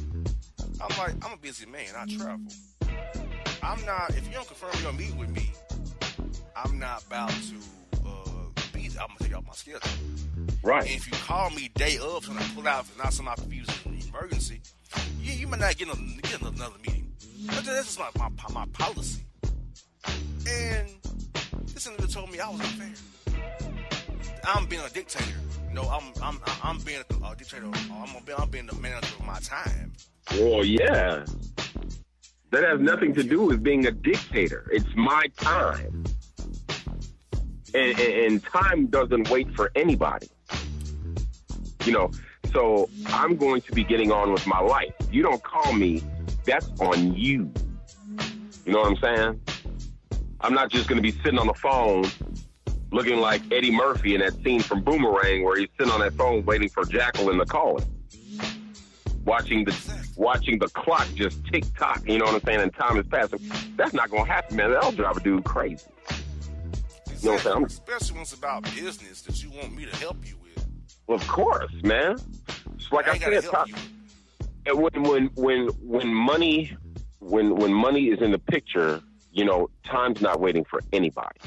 I'm 0.82 0.98
like, 0.98 1.26
I'm 1.26 1.34
a 1.34 1.38
busy 1.38 1.66
man. 1.66 1.88
I 1.96 2.06
travel. 2.06 2.52
I'm 3.64 3.86
not. 3.86 4.10
If 4.12 4.28
you 4.28 4.34
don't 4.34 4.48
confirm 4.48 4.72
you're 4.74 4.92
gonna 4.92 4.98
meet 4.98 5.16
with 5.16 5.30
me, 5.30 5.52
I'm 6.56 6.80
not 6.80 7.04
about 7.06 7.30
to 7.30 7.56
uh, 8.06 8.62
be. 8.74 8.86
I'm 9.00 9.08
gonna 9.08 9.20
take 9.20 9.34
out 9.34 9.46
my 9.46 9.54
schedule. 9.54 9.82
Right. 10.64 10.84
And 10.84 10.92
if 10.92 11.08
you 11.08 11.14
call 11.14 11.50
me 11.52 11.70
day 11.76 11.98
of, 11.98 12.30
and 12.30 12.38
I 12.40 12.44
pull 12.56 12.68
out, 12.68 12.86
and 12.88 12.98
not 12.98 13.14
something 13.14 13.34
I 13.36 13.90
an 13.90 14.00
emergency, 14.08 14.62
you, 15.20 15.34
you 15.34 15.48
might 15.48 15.60
not 15.60 15.76
get, 15.78 15.88
a, 15.88 15.98
get 16.22 16.42
another 16.42 16.76
meeting. 16.86 17.12
But 17.48 17.64
that's 17.66 17.96
just 17.96 18.00
my, 18.00 18.10
my 18.18 18.30
my 18.54 18.66
policy. 18.74 19.24
And 20.48 20.88
this 21.74 21.88
individual 21.88 22.24
told 22.26 22.32
me 22.32 22.40
I 22.40 22.50
was 22.50 22.60
unfair. 22.62 22.94
I'm 24.44 24.66
being 24.68 24.82
a 24.82 24.90
dictator. 24.90 25.40
You 25.70 25.76
know, 25.76 25.84
I'm 25.84 26.04
I'm 26.22 26.40
I'm 26.62 26.80
being 26.80 27.02
a, 27.10 27.26
a 27.26 27.36
dictator. 27.36 27.66
I'm, 27.66 28.16
I'm 28.38 28.50
being 28.50 28.68
the 28.68 28.76
manager 28.76 29.16
of 29.20 29.26
my 29.26 29.40
time. 29.40 29.94
Well, 30.34 30.64
yeah. 30.64 31.26
That 32.52 32.64
has 32.66 32.80
nothing 32.82 33.14
to 33.16 33.24
do 33.24 33.44
with 33.44 33.64
being 33.64 33.88
a 33.88 33.92
dictator. 33.92 34.70
It's 34.74 34.94
my 34.96 35.26
time. 35.38 36.04
And, 37.74 37.98
and, 37.98 38.00
and 38.00 38.44
time 38.44 38.88
doesn't 38.88 39.30
wait 39.30 39.56
for 39.56 39.72
anybody. 39.76 40.28
You 41.86 41.94
know, 41.94 42.12
so 42.54 42.90
I'm 43.08 43.36
going 43.36 43.62
to 43.62 43.72
be 43.72 43.84
getting 43.84 44.12
on 44.12 44.32
with 44.32 44.46
my 44.46 44.60
life. 44.60 44.94
You 45.12 45.24
don't 45.24 45.42
call 45.42 45.74
me, 45.74 46.04
that's 46.46 46.70
on 46.80 47.14
you. 47.16 47.52
You 48.66 48.74
know 48.74 48.82
what 48.82 48.92
I'm 48.92 48.98
saying? 48.98 49.42
I'm 50.42 50.54
not 50.54 50.70
just 50.70 50.88
going 50.88 50.98
to 50.98 51.02
be 51.02 51.12
sitting 51.24 51.40
on 51.40 51.48
the 51.48 51.54
phone 51.54 52.06
looking 52.92 53.18
like 53.18 53.42
Eddie 53.52 53.72
Murphy 53.72 54.16
in 54.16 54.22
that 54.22 54.34
scene 54.44 54.62
from 54.62 54.84
Boomerang 54.84 55.44
where 55.44 55.58
he's 55.58 55.70
sitting 55.78 55.92
on 55.92 56.02
that 56.02 56.14
phone 56.14 56.46
waiting 56.46 56.70
for 56.70 56.86
Jacqueline 56.86 57.38
to 57.40 57.46
call 57.46 57.80
him. 57.80 57.88
Watching 59.24 59.64
the 59.66 60.12
watching 60.18 60.58
the 60.58 60.68
clock 60.70 61.08
just 61.14 61.46
tick 61.46 61.64
tock, 61.78 62.02
you 62.08 62.18
know 62.18 62.26
what 62.26 62.36
I'm 62.36 62.42
saying, 62.42 62.62
and 62.62 62.74
time 62.74 62.98
is 62.98 63.06
passing. 63.08 63.40
That's 63.78 63.94
not 63.94 64.10
gonna 64.10 64.26
happen, 64.26 64.58
man. 64.58 64.72
That'll 64.72 64.92
drive 64.92 65.18
a 65.18 65.20
dude 65.20 65.44
crazy. 65.46 65.86
You 67.20 67.30
know 67.30 67.34
what 67.34 67.46
I'm 67.46 67.54
saying? 67.54 67.66
Especially 67.66 68.14
when 68.14 68.22
it's 68.24 68.34
about 68.34 68.64
business 68.64 69.22
that 69.22 69.44
you 69.44 69.52
want 69.52 69.76
me 69.76 69.86
to 69.86 69.96
help 69.98 70.28
you 70.28 70.41
of 71.14 71.28
course, 71.28 71.74
man. 71.84 72.18
It's 72.76 72.92
like 72.92 73.08
I, 73.08 73.14
I 73.14 73.40
said, 73.40 73.46
and 74.66 74.82
when 74.82 75.04
when 75.04 75.26
when 75.36 75.68
when 75.68 76.14
money 76.14 76.76
when 77.20 77.56
when 77.56 77.74
money 77.74 78.06
is 78.06 78.22
in 78.22 78.32
the 78.32 78.40
picture, 78.40 79.02
you 79.32 79.46
know, 79.46 79.70
time's 79.86 80.22
not 80.22 80.40
waiting 80.40 80.66
for 80.66 80.82
anybody. 80.94 81.40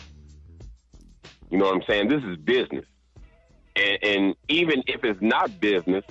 You 1.50 1.58
know 1.58 1.66
what 1.66 1.74
I'm 1.76 1.82
saying? 1.86 2.08
This 2.08 2.22
is 2.24 2.36
business. 2.38 2.86
And, 3.76 3.98
and 4.02 4.34
even 4.48 4.82
if 4.86 5.04
it's 5.04 5.20
not 5.20 5.60
business, 5.60 6.04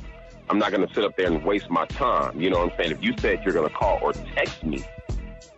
I'm 0.49 0.59
not 0.59 0.71
going 0.71 0.87
to 0.87 0.93
sit 0.93 1.03
up 1.03 1.15
there 1.15 1.27
and 1.27 1.43
waste 1.43 1.69
my 1.69 1.85
time. 1.85 2.39
You 2.39 2.49
know 2.49 2.59
what 2.59 2.71
I'm 2.71 2.77
saying? 2.77 2.91
If 2.91 3.03
you 3.03 3.13
said 3.17 3.41
you're 3.43 3.53
going 3.53 3.67
to 3.67 3.73
call 3.73 3.99
or 4.01 4.13
text 4.13 4.63
me, 4.63 4.83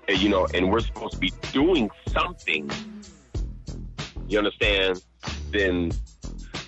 and, 0.07 0.19
you 0.19 0.29
know, 0.29 0.47
and 0.53 0.71
we're 0.71 0.79
supposed 0.79 1.13
to 1.13 1.19
be 1.19 1.33
doing 1.51 1.89
something, 2.09 2.69
you 4.27 4.37
understand? 4.37 5.03
Then 5.51 5.91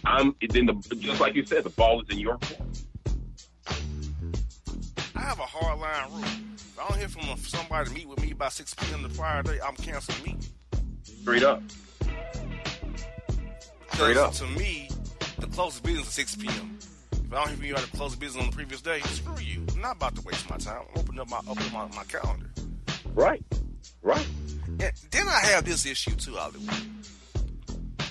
I'm 0.08 0.36
then 0.50 0.68
the 0.68 0.96
just 0.96 1.20
like 1.20 1.36
you 1.36 1.46
said, 1.46 1.66
the 1.66 1.70
ball 1.70 2.02
is 2.02 2.10
in 2.10 2.20
your 2.20 2.38
court. 2.38 2.62
I 5.16 5.20
have 5.20 5.40
a 5.40 5.44
hard 5.44 5.80
line 5.80 6.12
rule. 6.12 6.24
If 6.24 6.80
I 6.80 6.88
don't 6.88 6.98
hear 6.98 7.10
from 7.10 7.38
somebody 7.40 7.90
to 7.90 7.94
meet 7.94 8.08
with 8.08 8.22
me 8.22 8.34
by 8.34 8.50
6 8.50 8.74
p.m. 8.76 9.04
the 9.04 9.10
prior 9.10 9.44
day, 9.44 9.60
I'm 9.66 9.76
canceling 9.76 10.18
the 10.20 10.24
meeting. 10.24 10.50
Straight 11.04 11.44
up. 11.44 11.62
Straight 13.94 14.18
up. 14.18 14.32
To 14.34 14.46
me, 14.46 14.90
the 15.40 15.48
closest 15.48 15.84
business 15.84 16.08
is 16.08 16.14
6 16.14 16.36
p.m. 16.38 16.78
If 17.12 17.34
I 17.34 17.36
don't 17.36 17.48
hear 17.50 17.58
from 17.58 17.66
you 17.66 17.76
at 17.76 17.82
the 17.82 17.98
closest 17.98 18.22
business 18.22 18.42
on 18.42 18.50
the 18.50 18.56
previous 18.56 18.82
day, 18.82 19.02
screw 19.02 19.38
you. 19.40 19.66
I'm 19.74 19.82
not 19.82 19.98
about 19.98 20.16
to 20.16 20.22
waste 20.22 20.50
my 20.50 20.58
time. 20.58 20.84
I'm 20.90 21.02
opening 21.02 21.20
up 21.20 21.30
my 21.30 21.42
open 21.50 21.66
my, 21.74 21.86
my 21.90 22.04
calendar. 22.06 22.50
Right. 23.14 23.44
Right. 24.02 24.26
And 24.80 24.92
then 25.12 25.28
I 25.28 25.40
have 25.52 25.66
this 25.66 25.86
issue 25.86 26.12
too, 26.12 26.36
Hollywood. 26.36 26.74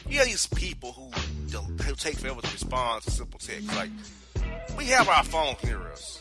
You 0.09 0.19
have 0.19 0.27
these 0.27 0.47
people 0.47 0.93
who, 0.93 1.11
don't- 1.57 1.81
who 1.81 1.95
take 1.97 2.19
forever 2.19 2.41
to 2.41 2.53
respond 2.53 3.03
to 3.05 3.11
simple 3.11 3.39
text. 3.41 3.67
Like, 3.75 3.91
we 4.77 4.87
have 4.87 5.09
our 5.09 5.25
phones 5.25 5.63
near 5.65 5.81
us. 5.93 6.21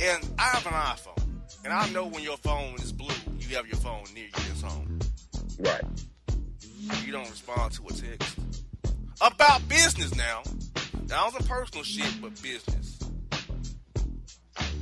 And 0.00 0.28
I 0.38 0.42
have 0.42 0.66
an 0.66 0.72
iPhone. 0.72 1.22
And 1.64 1.72
I 1.72 1.88
know 1.90 2.06
when 2.06 2.22
your 2.22 2.36
phone 2.38 2.74
is 2.76 2.92
blue, 2.92 3.14
you 3.40 3.56
have 3.56 3.66
your 3.66 3.76
phone 3.76 4.04
near 4.14 4.24
you 4.24 4.52
in 4.54 4.68
home. 4.68 4.98
Right. 5.58 5.84
You 7.04 7.12
don't 7.12 7.28
respond 7.30 7.72
to 7.72 7.86
a 7.86 7.92
text. 7.92 8.38
About 9.20 9.66
business 9.68 10.14
now. 10.14 10.42
That 11.06 11.24
wasn't 11.24 11.48
personal 11.48 11.84
shit, 11.84 12.12
but 12.20 12.30
business. 12.42 12.98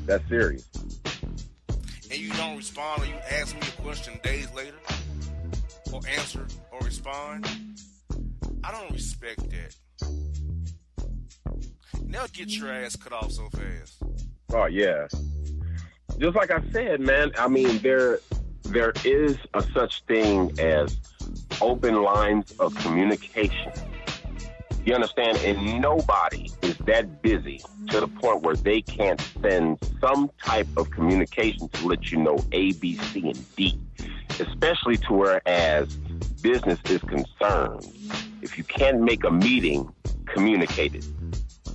That's 0.06 0.28
serious. 0.28 0.66
And 2.10 2.18
you 2.20 2.32
don't 2.32 2.56
respond 2.56 3.02
or 3.02 3.06
you 3.06 3.14
ask 3.30 3.54
me 3.54 3.60
a 3.66 3.82
question 3.82 4.18
days 4.22 4.48
later, 4.54 4.76
or 5.92 6.00
answer 6.08 6.46
or 6.72 6.80
respond. 6.80 7.46
I 8.64 8.70
don't 8.70 8.92
respect 8.92 9.40
that. 9.50 9.74
They'll 12.04 12.26
get 12.28 12.48
your 12.50 12.70
ass 12.70 12.96
cut 12.96 13.12
off 13.12 13.32
so 13.32 13.48
fast. 13.50 14.02
Oh 14.52 14.66
yeah. 14.66 15.06
Just 16.18 16.36
like 16.36 16.50
I 16.50 16.62
said, 16.70 17.00
man. 17.00 17.32
I 17.38 17.48
mean, 17.48 17.78
there 17.78 18.20
there 18.64 18.92
is 19.04 19.36
a 19.54 19.62
such 19.74 20.04
thing 20.04 20.58
as 20.58 20.96
open 21.60 22.02
lines 22.02 22.52
of 22.58 22.74
communication. 22.76 23.72
You 24.84 24.94
understand? 24.94 25.38
And 25.38 25.80
nobody 25.80 26.50
is 26.62 26.76
that 26.86 27.22
busy 27.22 27.60
to 27.90 28.00
the 28.00 28.08
point 28.08 28.42
where 28.42 28.56
they 28.56 28.82
can't 28.82 29.20
send 29.40 29.78
some 30.00 30.30
type 30.44 30.66
of 30.76 30.90
communication 30.90 31.68
to 31.68 31.86
let 31.86 32.10
you 32.10 32.18
know 32.18 32.38
A, 32.52 32.72
B, 32.72 32.96
C, 32.96 33.28
and 33.28 33.56
D. 33.56 33.78
Especially 34.40 34.96
to 34.96 35.12
whereas 35.12 35.96
business 36.22 36.78
is 36.88 37.00
concerned. 37.02 37.86
If 38.42 38.58
you 38.58 38.64
can't 38.64 39.00
make 39.00 39.24
a 39.24 39.30
meeting, 39.30 39.92
communicate 40.26 40.94
it. 40.94 41.06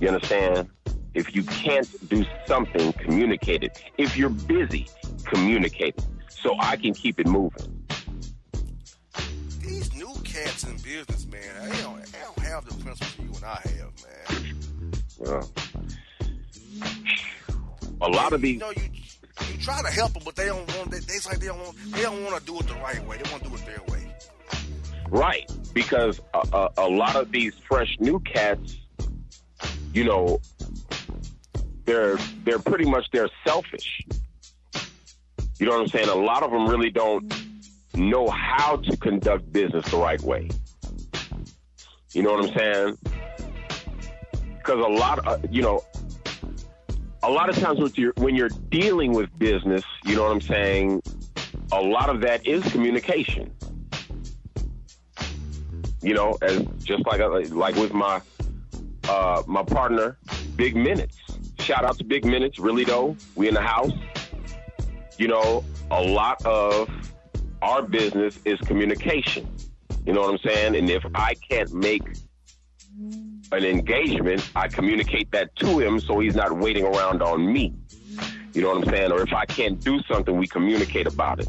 You 0.00 0.08
understand? 0.08 0.68
If 1.14 1.34
you 1.34 1.42
can't 1.42 1.88
do 2.08 2.24
something, 2.46 2.92
communicate 2.94 3.64
it. 3.64 3.82
If 3.96 4.16
you're 4.16 4.30
busy, 4.30 4.86
communicate 5.24 5.96
it. 5.96 6.06
So 6.28 6.54
I 6.60 6.76
can 6.76 6.94
keep 6.94 7.18
it 7.18 7.26
moving. 7.26 7.86
These 9.60 9.92
new 9.94 10.14
cats 10.24 10.64
in 10.64 10.76
business, 10.76 11.26
man, 11.26 11.70
they 11.70 11.82
don't, 11.82 12.04
they 12.04 12.18
don't 12.20 12.38
have 12.38 12.64
the 12.64 12.74
principles 12.82 13.18
you 13.18 13.34
and 13.34 13.44
I 13.44 13.60
have, 13.64 13.92
man. 14.04 14.54
Well, 15.18 15.50
a 18.00 18.08
lot 18.08 18.32
of 18.32 18.40
these. 18.40 18.54
You 18.54 18.60
know, 18.60 18.70
you 18.70 18.82
you 19.52 19.58
try 19.58 19.80
to 19.82 19.88
help 19.88 20.12
them, 20.12 20.22
but 20.24 20.36
they 20.36 20.46
don't 20.46 20.76
want. 20.76 20.90
They, 20.90 20.98
they 21.00 21.18
like 21.26 21.38
they 21.40 21.46
don't 21.46 21.58
want. 21.58 21.76
They 21.92 22.02
don't 22.02 22.24
want 22.24 22.38
to 22.38 22.44
do 22.44 22.58
it 22.58 22.66
the 22.66 22.74
right 22.74 23.04
way. 23.06 23.18
They 23.18 23.30
want 23.30 23.42
to 23.44 23.48
do 23.48 23.54
it 23.56 23.66
their 23.66 23.82
way. 23.88 24.07
Right? 25.10 25.50
Because 25.72 26.20
a, 26.34 26.42
a, 26.52 26.68
a 26.78 26.88
lot 26.88 27.16
of 27.16 27.30
these 27.32 27.54
fresh 27.68 27.96
new 28.00 28.20
cats, 28.20 28.76
you 29.92 30.04
know, 30.04 30.40
they're 31.84 32.18
they're 32.44 32.58
pretty 32.58 32.84
much 32.84 33.06
they're 33.12 33.30
selfish. 33.46 34.06
You 35.58 35.66
know 35.66 35.72
what 35.72 35.80
I'm 35.80 35.88
saying? 35.88 36.08
A 36.08 36.14
lot 36.14 36.42
of 36.42 36.50
them 36.50 36.68
really 36.68 36.90
don't 36.90 37.32
know 37.94 38.28
how 38.28 38.76
to 38.76 38.96
conduct 38.96 39.50
business 39.52 39.90
the 39.90 39.96
right 39.96 40.20
way. 40.20 40.48
You 42.12 42.22
know 42.22 42.32
what 42.32 42.44
I'm 42.44 42.56
saying? 42.56 42.98
Because 44.56 44.84
a 44.84 44.88
lot, 44.88 45.26
of, 45.26 45.44
you 45.52 45.62
know, 45.62 45.82
a 47.22 47.30
lot 47.30 47.48
of 47.48 47.58
times 47.58 47.80
with 47.80 47.98
your, 47.98 48.12
when 48.18 48.36
you're 48.36 48.50
dealing 48.70 49.12
with 49.12 49.36
business, 49.38 49.82
you 50.04 50.14
know 50.14 50.22
what 50.22 50.32
I'm 50.32 50.40
saying. 50.40 51.02
A 51.72 51.80
lot 51.80 52.08
of 52.08 52.20
that 52.22 52.46
is 52.46 52.62
communication. 52.70 53.50
You 56.02 56.14
know, 56.14 56.38
as 56.42 56.64
just 56.84 57.04
like 57.06 57.20
like 57.50 57.74
with 57.76 57.92
my 57.92 58.20
uh, 59.08 59.42
my 59.46 59.62
partner, 59.62 60.16
Big 60.56 60.76
Minutes. 60.76 61.18
Shout 61.60 61.84
out 61.84 61.98
to 61.98 62.04
Big 62.04 62.24
Minutes. 62.24 62.58
Really 62.58 62.84
though, 62.84 63.16
we 63.34 63.48
in 63.48 63.54
the 63.54 63.62
house. 63.62 63.92
You 65.18 65.28
know, 65.28 65.64
a 65.90 66.02
lot 66.02 66.44
of 66.46 66.88
our 67.62 67.82
business 67.82 68.38
is 68.44 68.58
communication. 68.60 69.48
You 70.06 70.12
know 70.12 70.22
what 70.22 70.30
I'm 70.30 70.38
saying? 70.38 70.76
And 70.76 70.88
if 70.88 71.04
I 71.14 71.34
can't 71.34 71.72
make 71.74 72.02
an 73.52 73.64
engagement, 73.64 74.48
I 74.54 74.68
communicate 74.68 75.30
that 75.32 75.54
to 75.56 75.78
him 75.78 76.00
so 76.00 76.20
he's 76.20 76.36
not 76.36 76.56
waiting 76.56 76.84
around 76.84 77.22
on 77.22 77.52
me. 77.52 77.74
You 78.54 78.62
know 78.62 78.68
what 78.70 78.88
I'm 78.88 78.92
saying? 78.92 79.12
Or 79.12 79.20
if 79.22 79.32
I 79.32 79.44
can't 79.46 79.78
do 79.80 80.00
something, 80.10 80.36
we 80.36 80.46
communicate 80.46 81.06
about 81.06 81.40
it. 81.40 81.48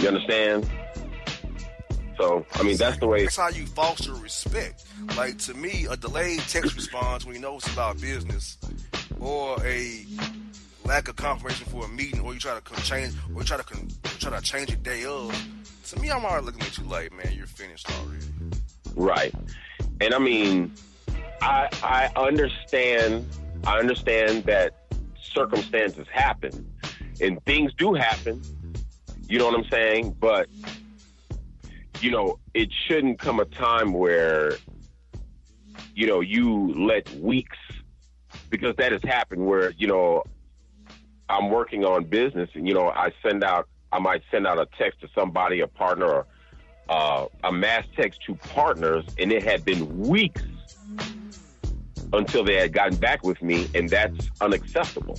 You 0.00 0.08
understand? 0.08 0.68
So, 2.16 2.46
I 2.54 2.62
mean, 2.62 2.76
that's 2.76 2.98
the 2.98 3.06
way. 3.06 3.22
That's 3.22 3.36
how 3.36 3.48
you 3.48 3.66
foster 3.66 4.14
respect. 4.14 4.84
Like 5.16 5.38
to 5.38 5.54
me, 5.54 5.86
a 5.90 5.96
delayed 5.96 6.40
text 6.40 6.74
response 6.74 7.24
when 7.24 7.34
you 7.34 7.40
know 7.40 7.56
it's 7.56 7.72
about 7.72 8.00
business, 8.00 8.58
or 9.20 9.56
a 9.64 10.06
lack 10.84 11.08
of 11.08 11.16
confirmation 11.16 11.66
for 11.66 11.84
a 11.84 11.88
meeting, 11.88 12.20
or 12.20 12.32
you 12.34 12.40
try 12.40 12.54
to 12.54 12.60
con- 12.60 12.82
change, 12.82 13.14
or 13.34 13.40
you 13.40 13.44
try 13.44 13.56
to 13.56 13.64
con- 13.64 13.88
try 14.20 14.30
to 14.30 14.42
change 14.42 14.70
it 14.70 14.82
day 14.82 15.04
of. 15.04 15.32
To 15.86 16.00
me, 16.00 16.10
I'm 16.10 16.24
already 16.24 16.46
looking 16.46 16.62
at 16.62 16.78
you 16.78 16.84
like, 16.84 17.12
man, 17.12 17.32
you're 17.34 17.46
finished 17.46 17.90
already. 18.00 18.26
Right. 18.94 19.34
And 20.00 20.14
I 20.14 20.18
mean, 20.18 20.72
I 21.42 21.68
I 21.82 22.10
understand 22.16 23.26
I 23.66 23.78
understand 23.78 24.44
that 24.44 24.74
circumstances 25.20 26.06
happen 26.12 26.70
and 27.20 27.42
things 27.44 27.72
do 27.74 27.94
happen. 27.94 28.40
You 29.28 29.38
know 29.38 29.46
what 29.46 29.58
I'm 29.58 29.70
saying? 29.70 30.16
But 30.20 30.48
you 32.04 32.10
know, 32.10 32.38
it 32.52 32.68
shouldn't 32.86 33.18
come 33.18 33.40
a 33.40 33.46
time 33.46 33.94
where 33.94 34.58
you 35.94 36.06
know 36.06 36.20
you 36.20 36.74
let 36.86 37.08
weeks 37.14 37.56
because 38.50 38.76
that 38.76 38.92
has 38.92 39.00
happened 39.02 39.46
where 39.46 39.70
you 39.70 39.86
know 39.86 40.22
I'm 41.30 41.48
working 41.50 41.82
on 41.82 42.04
business 42.04 42.50
and 42.52 42.68
you 42.68 42.74
know 42.74 42.90
I 42.90 43.10
send 43.22 43.42
out 43.42 43.68
I 43.90 44.00
might 44.00 44.22
send 44.30 44.46
out 44.46 44.58
a 44.58 44.66
text 44.76 45.00
to 45.00 45.08
somebody 45.14 45.60
a 45.60 45.66
partner 45.66 46.06
or 46.06 46.26
uh, 46.90 47.26
a 47.42 47.50
mass 47.50 47.86
text 47.96 48.22
to 48.26 48.34
partners 48.34 49.06
and 49.18 49.32
it 49.32 49.42
had 49.42 49.64
been 49.64 49.98
weeks 49.98 50.42
until 52.12 52.44
they 52.44 52.56
had 52.56 52.74
gotten 52.74 52.98
back 52.98 53.24
with 53.24 53.40
me 53.40 53.66
and 53.74 53.88
that's 53.88 54.28
unacceptable. 54.42 55.18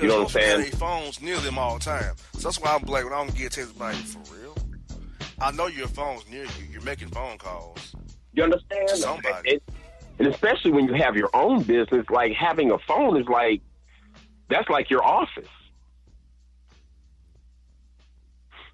You 0.00 0.08
know 0.08 0.24
what 0.24 0.34
I'm 0.34 0.42
saying? 0.42 0.72
Phones 0.72 1.22
near 1.22 1.38
them 1.38 1.58
all 1.58 1.78
the 1.78 1.84
time. 1.84 2.14
So 2.32 2.48
that's 2.48 2.60
why 2.60 2.74
I'm 2.74 2.84
like, 2.86 3.04
when 3.04 3.12
I 3.12 3.24
don't 3.24 3.34
get 3.36 3.52
text 3.52 3.78
like 3.78 3.94
for 3.94 4.18
real. 4.33 4.33
I 5.44 5.50
know 5.50 5.66
your 5.66 5.88
phone's 5.88 6.26
near 6.30 6.44
you. 6.44 6.64
You're 6.72 6.80
making 6.80 7.08
phone 7.08 7.36
calls. 7.36 7.94
You 8.32 8.44
understand? 8.44 8.88
Somebody. 8.88 9.52
And, 9.52 9.60
and 10.18 10.28
especially 10.28 10.70
when 10.70 10.86
you 10.86 10.94
have 10.94 11.16
your 11.16 11.28
own 11.34 11.62
business, 11.64 12.06
like 12.08 12.32
having 12.32 12.70
a 12.70 12.78
phone 12.78 13.20
is 13.20 13.28
like 13.28 13.60
that's 14.48 14.70
like 14.70 14.88
your 14.88 15.04
office. 15.04 15.46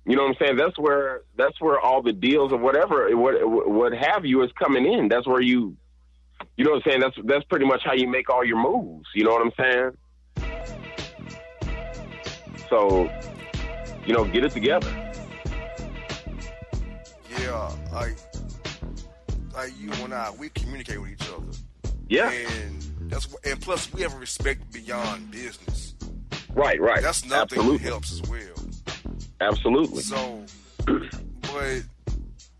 You 0.06 0.14
know 0.14 0.22
what 0.22 0.28
I'm 0.28 0.36
saying? 0.38 0.56
That's 0.58 0.78
where 0.78 1.22
that's 1.36 1.60
where 1.60 1.80
all 1.80 2.02
the 2.02 2.12
deals 2.12 2.52
or 2.52 2.58
whatever 2.58 3.16
what 3.16 3.34
what 3.68 3.92
have 3.92 4.24
you 4.24 4.40
is 4.44 4.52
coming 4.56 4.86
in. 4.86 5.08
That's 5.08 5.26
where 5.26 5.40
you 5.40 5.76
you 6.56 6.64
know 6.64 6.70
what 6.70 6.86
I'm 6.86 6.90
saying? 6.92 7.00
That's 7.00 7.16
that's 7.24 7.44
pretty 7.46 7.66
much 7.66 7.82
how 7.84 7.94
you 7.94 8.06
make 8.06 8.30
all 8.30 8.44
your 8.44 8.58
moves. 8.58 9.08
You 9.12 9.24
know 9.24 9.32
what 9.32 9.42
I'm 9.42 9.52
saying? 9.58 9.96
So, 12.68 13.10
you 14.06 14.14
know, 14.14 14.24
get 14.24 14.44
it 14.44 14.52
together. 14.52 15.09
Yeah, 17.38 17.72
like 17.92 18.16
like 19.54 19.72
you 19.78 19.90
and 20.04 20.14
I, 20.14 20.30
we 20.38 20.48
communicate 20.50 21.00
with 21.00 21.10
each 21.10 21.28
other. 21.30 21.46
Yeah. 22.08 22.30
And 22.30 22.82
that's 23.10 23.28
and 23.44 23.60
plus 23.60 23.92
we 23.92 24.02
have 24.02 24.14
a 24.14 24.18
respect 24.18 24.72
beyond 24.72 25.30
business. 25.30 25.94
Right, 26.52 26.80
right. 26.80 27.02
That's 27.02 27.24
nothing 27.24 27.58
Absolutely. 27.58 27.78
that 27.78 27.84
helps 27.84 28.12
as 28.12 28.22
well. 28.28 29.20
Absolutely. 29.40 30.02
So, 30.02 30.44
but 30.84 31.82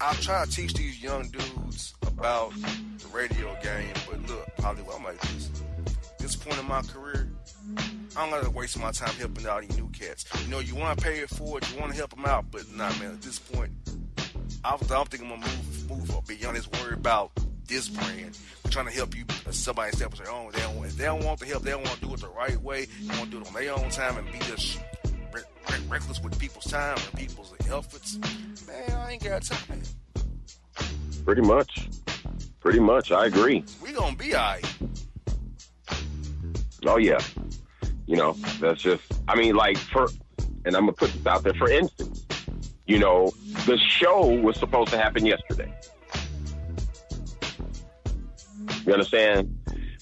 I 0.01 0.15
try 0.15 0.45
to 0.45 0.51
teach 0.51 0.75
these 0.75 1.03
young 1.03 1.29
dudes 1.29 1.95
about 2.07 2.53
the 2.55 3.09
radio 3.13 3.57
game. 3.63 3.93
But 4.09 4.23
look, 4.29 4.49
probably 4.59 4.85
I'm 4.95 5.05
like 5.05 5.21
this. 5.21 5.51
This 6.19 6.37
point 6.37 6.59
in 6.59 6.67
my 6.69 6.83
career, 6.83 7.29
I 7.77 8.21
don't 8.21 8.31
gotta 8.31 8.51
waste 8.51 8.79
my 8.79 8.93
time 8.93 9.15
helping 9.15 9.47
out 9.47 9.63
these 9.63 9.77
new 9.77 9.89
cats. 9.89 10.25
You 10.45 10.51
know, 10.51 10.61
you 10.61 10.75
want 10.75 10.99
to 10.99 11.05
pay 11.05 11.19
it 11.19 11.31
forward, 11.31 11.67
you 11.73 11.81
want 11.81 11.93
to 11.93 11.99
help 11.99 12.11
them 12.11 12.25
out, 12.25 12.47
but 12.51 12.71
nah, 12.73 12.91
man. 12.99 13.13
At 13.13 13.23
this 13.23 13.39
point, 13.39 13.73
I 14.65 14.77
don't 14.77 15.09
think 15.09 15.23
I'm 15.23 15.29
gonna 15.31 15.41
move 15.41 15.91
move 15.91 16.27
beyond 16.27 16.57
this 16.57 16.69
worry 16.81 16.95
about 16.95 17.33
this 17.67 17.89
brand. 17.89 18.39
We're 18.65 18.71
trying 18.71 18.87
to 18.87 18.93
help 18.93 19.17
you. 19.17 19.25
Uh, 19.47 19.53
somebody 19.53 19.93
step 19.93 20.15
say, 20.17 20.25
"Oh, 20.29 20.51
they 20.53 20.61
don't. 20.61 20.85
If 20.85 20.97
they 20.97 21.05
don't 21.05 21.25
want 21.25 21.41
the 21.41 21.47
help, 21.47 21.63
they 21.63 21.71
don't 21.71 21.85
want 21.85 22.01
to 22.01 22.07
do 22.07 22.15
it 22.15 22.21
the 22.21 22.29
right 22.29 22.61
way. 22.61 22.87
They 23.01 23.17
want 23.19 23.31
to 23.31 23.39
do 23.39 23.41
it 23.41 23.47
on 23.47 23.55
their 23.55 23.73
own 23.73 23.91
time 23.91 24.19
and 24.19 24.31
be 24.31 24.39
just 24.41 24.79
re- 25.33 25.43
re- 25.71 25.79
reckless 25.89 26.21
with 26.21 26.39
people's 26.39 26.67
time 26.67 26.99
and 26.99 27.19
people's 27.19 27.55
efforts." 27.71 28.19
Man, 28.67 28.91
I 28.93 29.13
ain't 29.13 29.25
got 29.25 29.43
time. 29.43 29.83
Pretty 31.25 31.43
much. 31.43 31.89
Pretty 32.61 32.81
much. 32.81 33.13
I 33.13 33.27
agree. 33.27 33.65
We 33.83 33.93
gonna 33.93 34.17
be 34.17 34.35
alright. 34.35 34.67
Oh 36.87 36.99
yeah. 36.99 37.19
You 38.07 38.17
know, 38.17 38.33
that's 38.61 38.83
just 38.83 39.03
I 39.29 39.37
mean 39.37 39.55
like 39.55 39.79
for 39.79 40.09
and 40.65 40.77
I'm 40.77 40.83
gonna 40.83 40.93
put 40.93 41.13
this 41.13 41.27
out 41.27 41.43
there 41.43 41.55
for 41.55 41.71
instance, 41.71 42.27
you 42.91 42.99
know, 42.99 43.31
the 43.67 43.79
show 43.79 44.27
was 44.27 44.59
supposed 44.59 44.91
to 44.91 44.99
happen 44.99 45.25
yesterday. 45.25 45.73
You 48.85 48.93
understand? 48.93 49.57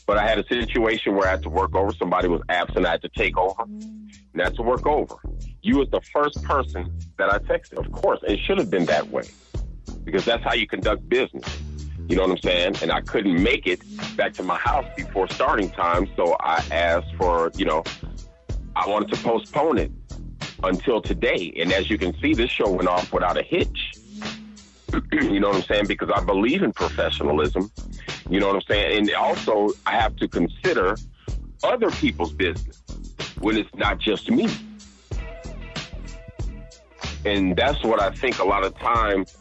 But 0.07 0.17
I 0.17 0.27
had 0.27 0.39
a 0.39 0.49
situation 0.49 1.15
where 1.15 1.29
I 1.29 1.33
had 1.33 1.43
to 1.43 1.51
work 1.51 1.75
over. 1.75 1.93
Somebody 1.93 2.29
was 2.29 2.41
absent. 2.49 2.87
I 2.87 2.93
had 2.93 3.03
to 3.03 3.11
take 3.11 3.37
over. 3.37 3.65
And 3.65 4.33
that's 4.33 4.57
to 4.57 4.63
work 4.63 4.87
over. 4.87 5.17
You 5.61 5.77
was 5.77 5.91
the 5.91 6.01
first 6.01 6.43
person 6.45 6.91
that 7.19 7.31
I 7.31 7.37
texted, 7.41 7.77
of 7.77 7.93
course. 7.93 8.21
It 8.27 8.39
should 8.47 8.57
have 8.57 8.71
been 8.71 8.87
that 8.87 9.11
way 9.11 9.25
because 10.05 10.25
that's 10.25 10.43
how 10.43 10.55
you 10.55 10.67
conduct 10.67 11.07
business. 11.11 11.45
You 12.09 12.17
know 12.17 12.23
what 12.23 12.31
I'm 12.31 12.39
saying? 12.39 12.77
And 12.81 12.91
I 12.91 13.03
couldn't 13.03 13.43
make 13.43 13.67
it 13.67 13.83
back 14.17 14.33
to 14.35 14.43
my 14.43 14.57
house 14.57 14.87
before 14.97 15.29
starting 15.29 15.69
time, 15.73 16.09
so 16.17 16.37
I 16.41 16.65
asked 16.71 17.15
for, 17.17 17.51
you 17.55 17.67
know, 17.67 17.85
I 18.75 18.89
wanted 18.89 19.13
to 19.13 19.23
postpone 19.23 19.77
it 19.77 19.93
until 20.63 21.01
today. 21.01 21.53
And 21.59 21.73
as 21.73 21.91
you 21.91 21.99
can 21.99 22.19
see, 22.21 22.35
this 22.35 22.51
show 22.51 22.71
went 22.71 22.89
off 22.89 23.13
without 23.13 23.39
a 23.39 23.43
hitch. 23.43 23.95
you 25.13 25.41
know 25.41 25.49
what 25.49 25.57
I'm 25.57 25.63
saying? 25.63 25.87
Because 25.87 26.11
I 26.15 26.23
believe 26.23 26.63
in 26.63 26.73
professionalism. 26.73 27.71
You 28.29 28.41
know 28.41 28.49
what 28.49 28.57
I'm 28.57 28.63
saying? 28.63 28.99
And 28.99 29.15
also, 29.15 29.71
I 29.87 29.93
have 29.93 30.17
to 30.17 30.29
consider 30.29 30.97
other 31.63 31.91
people's 31.91 32.33
business 32.33 32.83
when 33.41 33.57
it's 33.57 33.75
not 33.75 33.99
just 33.99 34.31
me. 34.31 34.49
And 37.25 37.57
that's 37.57 37.83
what 37.83 38.01
I 38.01 38.11
think 38.11 38.39
a 38.39 38.45
lot 38.45 38.65
of 38.65 38.79
times 38.79 39.37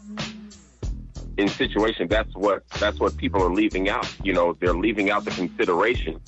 in 1.38 1.46
situations 1.46 2.10
that's 2.10 2.34
what 2.34 2.68
that's 2.80 2.98
what 2.98 3.16
people 3.16 3.42
are 3.42 3.52
leaving 3.52 3.88
out. 3.88 4.12
You 4.22 4.32
know, 4.32 4.56
they're 4.60 4.74
leaving 4.74 5.10
out 5.10 5.24
the 5.24 5.30
consideration 5.30 6.20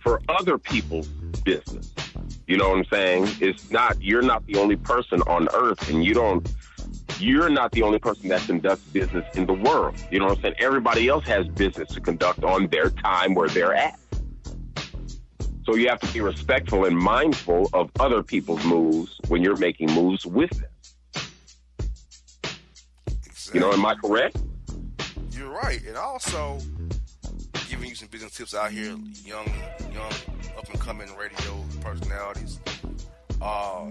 for 0.00 0.22
other 0.28 0.58
people's 0.58 1.08
business. 1.44 1.92
You 2.52 2.58
know 2.58 2.68
what 2.68 2.78
I'm 2.80 2.84
saying? 2.92 3.28
It's 3.40 3.70
not 3.70 4.02
you're 4.02 4.20
not 4.20 4.44
the 4.44 4.56
only 4.56 4.76
person 4.76 5.22
on 5.22 5.48
earth 5.54 5.88
and 5.88 6.04
you 6.04 6.12
don't 6.12 6.46
you're 7.18 7.48
not 7.48 7.72
the 7.72 7.80
only 7.80 7.98
person 7.98 8.28
that 8.28 8.42
conducts 8.42 8.84
business 8.88 9.24
in 9.34 9.46
the 9.46 9.54
world. 9.54 9.94
You 10.10 10.18
know 10.18 10.26
what 10.26 10.36
I'm 10.36 10.42
saying? 10.42 10.54
Everybody 10.58 11.08
else 11.08 11.24
has 11.24 11.48
business 11.48 11.88
to 11.94 12.00
conduct 12.02 12.44
on 12.44 12.66
their 12.66 12.90
time 12.90 13.32
where 13.32 13.48
they're 13.48 13.72
at. 13.72 13.98
So 15.64 15.76
you 15.76 15.88
have 15.88 16.00
to 16.00 16.12
be 16.12 16.20
respectful 16.20 16.84
and 16.84 16.94
mindful 16.94 17.70
of 17.72 17.90
other 17.98 18.22
people's 18.22 18.62
moves 18.66 19.18
when 19.28 19.40
you're 19.40 19.56
making 19.56 19.90
moves 19.90 20.26
with 20.26 20.50
them. 20.50 20.68
You 23.54 23.60
know, 23.60 23.72
am 23.72 23.86
I 23.86 23.94
correct? 23.94 24.36
You're 25.30 25.48
right, 25.48 25.82
and 25.86 25.96
also 25.96 26.58
giving 27.72 27.88
you 27.88 27.94
some 27.94 28.08
business 28.08 28.36
tips 28.36 28.54
out 28.54 28.70
here, 28.70 28.94
young, 29.24 29.50
young, 29.94 30.12
up 30.58 30.68
and 30.70 30.78
coming 30.78 31.08
radio 31.16 31.64
personalities. 31.80 32.60
Uh, 33.40 33.90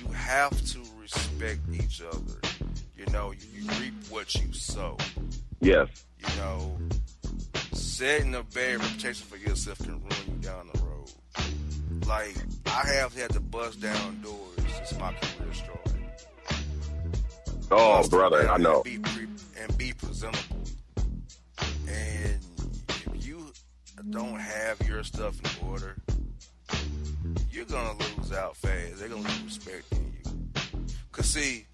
you 0.00 0.12
have 0.12 0.52
to 0.64 0.78
respect 1.00 1.58
each 1.72 2.00
other. 2.00 2.40
You 2.96 3.06
know, 3.06 3.32
you, 3.32 3.62
you 3.62 3.68
reap 3.80 3.94
what 4.08 4.32
you 4.36 4.52
sow. 4.52 4.96
Yes. 5.60 5.88
You 6.20 6.28
know, 6.36 6.78
setting 7.72 8.36
a 8.36 8.44
bad 8.44 8.82
reputation 8.82 9.26
for 9.26 9.36
yourself 9.36 9.78
can 9.78 9.94
ruin 9.94 10.12
you 10.28 10.34
down 10.34 10.70
the 10.72 10.80
road. 10.82 12.06
Like 12.06 12.36
I 12.66 12.86
have 12.86 13.16
had 13.16 13.30
to 13.30 13.40
bust 13.40 13.80
down 13.80 14.22
doors 14.22 14.60
since 14.76 14.96
my 15.00 15.12
career 15.12 15.54
started. 15.54 15.82
Oh, 17.72 18.08
brother, 18.08 18.48
I 18.48 18.58
know. 18.58 18.82
And 18.86 19.02
be, 19.02 19.26
and 19.60 19.76
be 19.76 19.92
presentable. 19.92 20.58
And 21.88 22.38
if 22.88 23.26
you 23.26 23.52
don't 24.10 24.38
have 24.40 24.80
your 24.86 25.02
stuff 25.04 25.36
in 25.40 25.68
order, 25.68 25.96
you're 27.50 27.64
gonna 27.64 27.98
lose 28.16 28.32
out 28.32 28.56
fast. 28.56 28.98
They're 28.98 29.08
gonna 29.08 29.22
lose 29.22 29.42
respect 29.42 29.92
in 29.92 30.12
you. 30.24 30.86
Cause 31.12 31.26
see, 31.26 31.66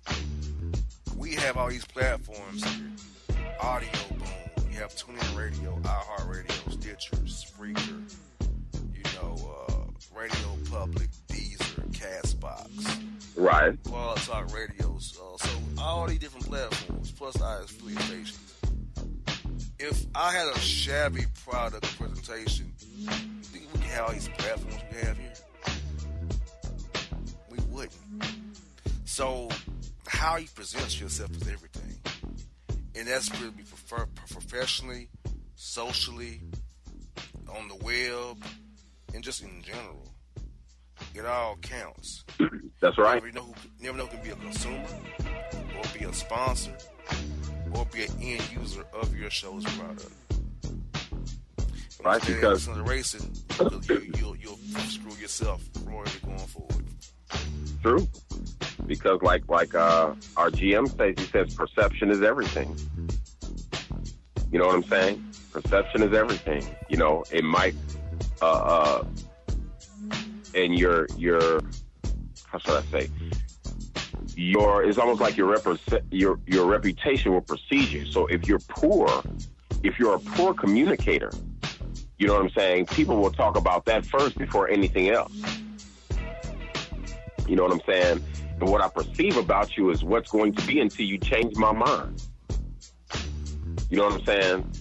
we 1.17 1.35
have 1.35 1.57
all 1.57 1.69
these 1.69 1.85
platforms 1.85 2.65
here. 2.65 2.91
Audio 3.61 3.91
Boom. 4.11 4.65
You 4.71 4.81
have 4.81 4.95
TuneIn 4.95 5.37
Radio, 5.37 5.79
iHeartRadio, 5.83 6.73
Stitcher, 6.73 7.17
Spreaker. 7.27 8.13
You 8.93 9.03
know, 9.23 9.65
uh, 9.69 10.19
Radio 10.19 10.59
Public, 10.71 11.09
Deezer, 11.29 11.87
Castbox. 11.93 13.05
Right. 13.37 13.81
Blog 13.85 14.19
Talk 14.19 14.53
Radios. 14.55 15.19
Uh, 15.21 15.37
so 15.39 15.51
all 15.79 16.07
these 16.07 16.19
different 16.19 16.47
platforms, 16.47 17.13
plus 17.13 17.41
our 17.41 17.63
affiliate 17.63 18.01
stations. 18.03 18.54
If 19.79 20.07
I 20.15 20.33
had 20.33 20.49
a 20.55 20.59
shabby 20.59 21.25
product 21.45 21.85
presentation, 21.99 22.73
you 22.97 23.09
think 23.09 23.67
we 23.73 23.81
can 23.81 23.89
have 23.91 24.05
all 24.05 24.13
these 24.13 24.29
platforms 24.29 24.83
we 24.93 24.99
have 24.99 25.19
here? 25.19 25.33
We 27.51 27.59
wouldn't. 27.69 27.93
So 29.05 29.49
how 30.07 30.37
you 30.37 30.47
present 30.55 31.01
yourself 31.01 31.31
is 31.37 31.49
everything. 31.49 31.97
And 32.97 33.09
that's 33.09 33.29
going 33.29 33.51
to 33.51 33.57
be 33.57 33.65
prefer- 33.65 34.07
professionally, 34.31 35.09
socially, 35.57 36.41
on 37.49 37.69
the 37.69 37.77
web, 37.85 38.45
and 39.13 39.25
just 39.25 39.43
in 39.43 39.63
general. 39.63 40.15
It 41.15 41.27
all 41.27 41.57
counts. 41.57 42.25
That's 42.81 42.99
right. 42.99 43.23
Never 43.23 43.33
know 43.33 43.43
who, 43.43 43.55
never 43.81 43.99
know 43.99 44.07
who 44.07 44.17
can 44.17 44.25
be 44.25 44.31
a 44.31 44.37
consumer, 44.37 44.87
or 45.77 45.99
be 45.99 46.05
a 46.05 46.13
sponsor, 46.13 46.77
or 47.75 47.85
be 47.87 48.05
an 48.05 48.13
end 48.21 48.43
user 48.53 48.85
of 48.93 49.17
your 49.17 49.31
show's 49.31 49.65
product. 49.65 50.11
Right, 52.05 52.25
because- 52.25 52.69
in 52.69 52.75
the 52.75 52.83
racing, 52.83 53.33
you'll, 53.59 53.85
you, 53.85 54.13
you'll, 54.19 54.37
you'll 54.37 54.81
screw 54.81 55.15
yourself 55.15 55.63
royally 55.85 56.11
going 56.25 56.39
forward. 56.39 56.85
True. 57.83 58.07
Because 58.87 59.21
like 59.23 59.49
like 59.49 59.75
uh, 59.75 60.15
our 60.37 60.51
GM 60.51 60.89
says, 60.97 61.15
he 61.19 61.31
says 61.31 61.55
perception 61.55 62.11
is 62.11 62.23
everything. 62.23 62.77
You 64.51 64.59
know 64.59 64.67
what 64.67 64.75
I'm 64.75 64.85
saying? 64.85 65.25
Perception 65.53 66.03
is 66.03 66.13
everything. 66.13 66.65
You 66.89 66.97
know, 66.99 67.25
it 67.31 67.45
might 67.45 67.75
uh, 68.43 68.53
uh 68.53 69.05
and 70.55 70.79
your 70.79 71.07
your 71.17 71.61
how 72.47 72.59
should 72.59 72.75
I 72.75 72.83
say? 72.91 73.11
Your 74.37 74.85
it's 74.85 74.99
almost 74.99 75.21
like 75.21 75.37
your 75.37 75.57
repre- 75.57 76.03
your 76.11 76.41
your 76.47 76.67
reputation 76.67 77.33
will 77.33 77.41
precede 77.41 77.89
you. 77.89 78.05
So 78.07 78.27
if 78.27 78.49
you're 78.49 78.59
poor, 78.69 79.23
if 79.83 79.99
you're 79.99 80.15
a 80.15 80.21
poor 80.21 80.55
communicator, 80.55 81.31
you 82.19 82.27
know 82.27 82.35
what 82.35 82.43
I'm 82.43 82.51
saying? 82.51 82.87
People 82.87 83.17
will 83.17 83.33
talk 83.33 83.57
about 83.57 83.85
that 83.87 84.05
first 84.07 84.37
before 84.39 84.69
anything 84.69 85.11
else. 85.11 85.33
You 87.47 87.57
know 87.57 87.65
what 87.65 87.73
I'm 87.73 87.81
saying? 87.87 88.25
And 88.61 88.69
what 88.69 88.81
I 88.81 88.89
perceive 88.89 89.37
about 89.37 89.77
you 89.77 89.91
is 89.91 90.03
what's 90.03 90.31
going 90.31 90.55
to 90.55 90.67
be 90.67 90.81
until 90.81 91.07
you 91.07 91.19
change 91.19 91.57
my 91.57 91.73
mind. 91.73 92.23
You 93.91 93.99
know 93.99 94.05
what 94.05 94.21
I'm 94.21 94.25
saying? 94.25 94.73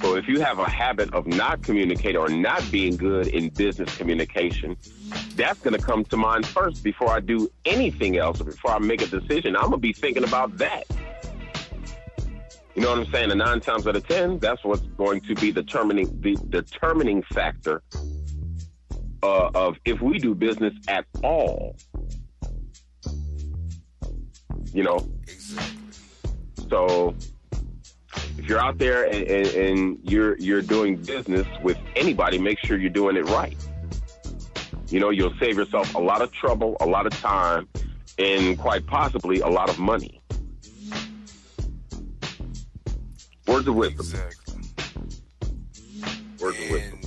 So 0.00 0.16
if 0.16 0.28
you 0.28 0.40
have 0.40 0.58
a 0.58 0.68
habit 0.68 1.12
of 1.12 1.26
not 1.26 1.62
communicating 1.62 2.16
or 2.16 2.28
not 2.28 2.68
being 2.70 2.96
good 2.96 3.28
in 3.28 3.48
business 3.50 3.96
communication, 3.96 4.76
that's 5.38 5.60
going 5.60 5.78
to 5.78 5.82
come 5.84 6.04
to 6.04 6.16
mind 6.16 6.44
first 6.46 6.82
before 6.82 7.10
I 7.10 7.20
do 7.20 7.50
anything 7.64 8.18
else 8.18 8.42
before 8.42 8.72
I 8.72 8.78
make 8.78 9.00
a 9.00 9.06
decision. 9.06 9.56
I'm 9.56 9.62
going 9.70 9.72
to 9.74 9.78
be 9.78 9.92
thinking 9.92 10.24
about 10.24 10.58
that. 10.58 10.84
You 12.74 12.82
know 12.82 12.90
what 12.90 12.98
I'm 12.98 13.12
saying? 13.12 13.30
And 13.30 13.38
nine 13.38 13.60
times 13.60 13.86
out 13.86 13.96
of 13.96 14.06
ten, 14.06 14.38
that's 14.38 14.62
what's 14.64 14.82
going 14.98 15.20
to 15.22 15.34
be 15.36 15.50
determining 15.52 16.20
the 16.20 16.36
determining 16.50 17.22
factor 17.22 17.82
uh, 19.22 19.50
of 19.54 19.76
if 19.84 20.00
we 20.00 20.18
do 20.18 20.34
business 20.34 20.74
at 20.86 21.04
all. 21.22 21.76
You 24.72 24.82
know, 24.82 25.08
Exactly. 25.22 25.78
so 26.68 27.14
if 28.36 28.46
you're 28.46 28.60
out 28.60 28.78
there 28.78 29.06
and, 29.06 29.26
and, 29.26 29.46
and 29.48 29.98
you're 30.02 30.36
you're 30.38 30.62
doing 30.62 30.96
business 30.96 31.46
with 31.62 31.78
anybody, 31.96 32.38
make 32.38 32.58
sure 32.64 32.76
you're 32.78 32.90
doing 32.90 33.16
it 33.16 33.24
right. 33.30 33.56
You 34.88 35.00
know, 35.00 35.10
you'll 35.10 35.34
save 35.38 35.56
yourself 35.56 35.94
a 35.94 35.98
lot 35.98 36.22
of 36.22 36.32
trouble, 36.32 36.76
a 36.80 36.86
lot 36.86 37.06
of 37.06 37.12
time, 37.20 37.68
and 38.18 38.58
quite 38.58 38.86
possibly 38.86 39.40
a 39.40 39.48
lot 39.48 39.68
of 39.68 39.78
money. 39.78 40.22
Words 43.46 43.68
of 43.68 43.74
wisdom. 43.74 44.00
Exactly. 44.00 44.54
Words 46.40 46.58
of 46.58 46.70
wisdom. 46.70 47.00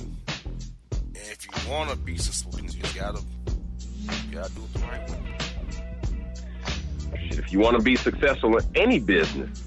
And, 0.92 1.06
and 1.06 1.16
if 1.16 1.46
you 1.46 1.70
want 1.70 1.90
to 1.90 1.96
be 1.96 2.16
successful, 2.18 2.60
you 2.60 2.68
just 2.68 2.94
gotta, 2.96 3.20
you 3.98 4.32
gotta 4.32 4.52
do 4.54 4.62
it 4.62 4.72
the 4.74 4.78
right 4.80 5.10
way. 5.10 5.18
If 7.30 7.52
you 7.52 7.58
want 7.58 7.76
to 7.76 7.82
be 7.82 7.96
successful 7.96 8.56
in 8.56 8.64
any 8.74 8.98
business, 8.98 9.62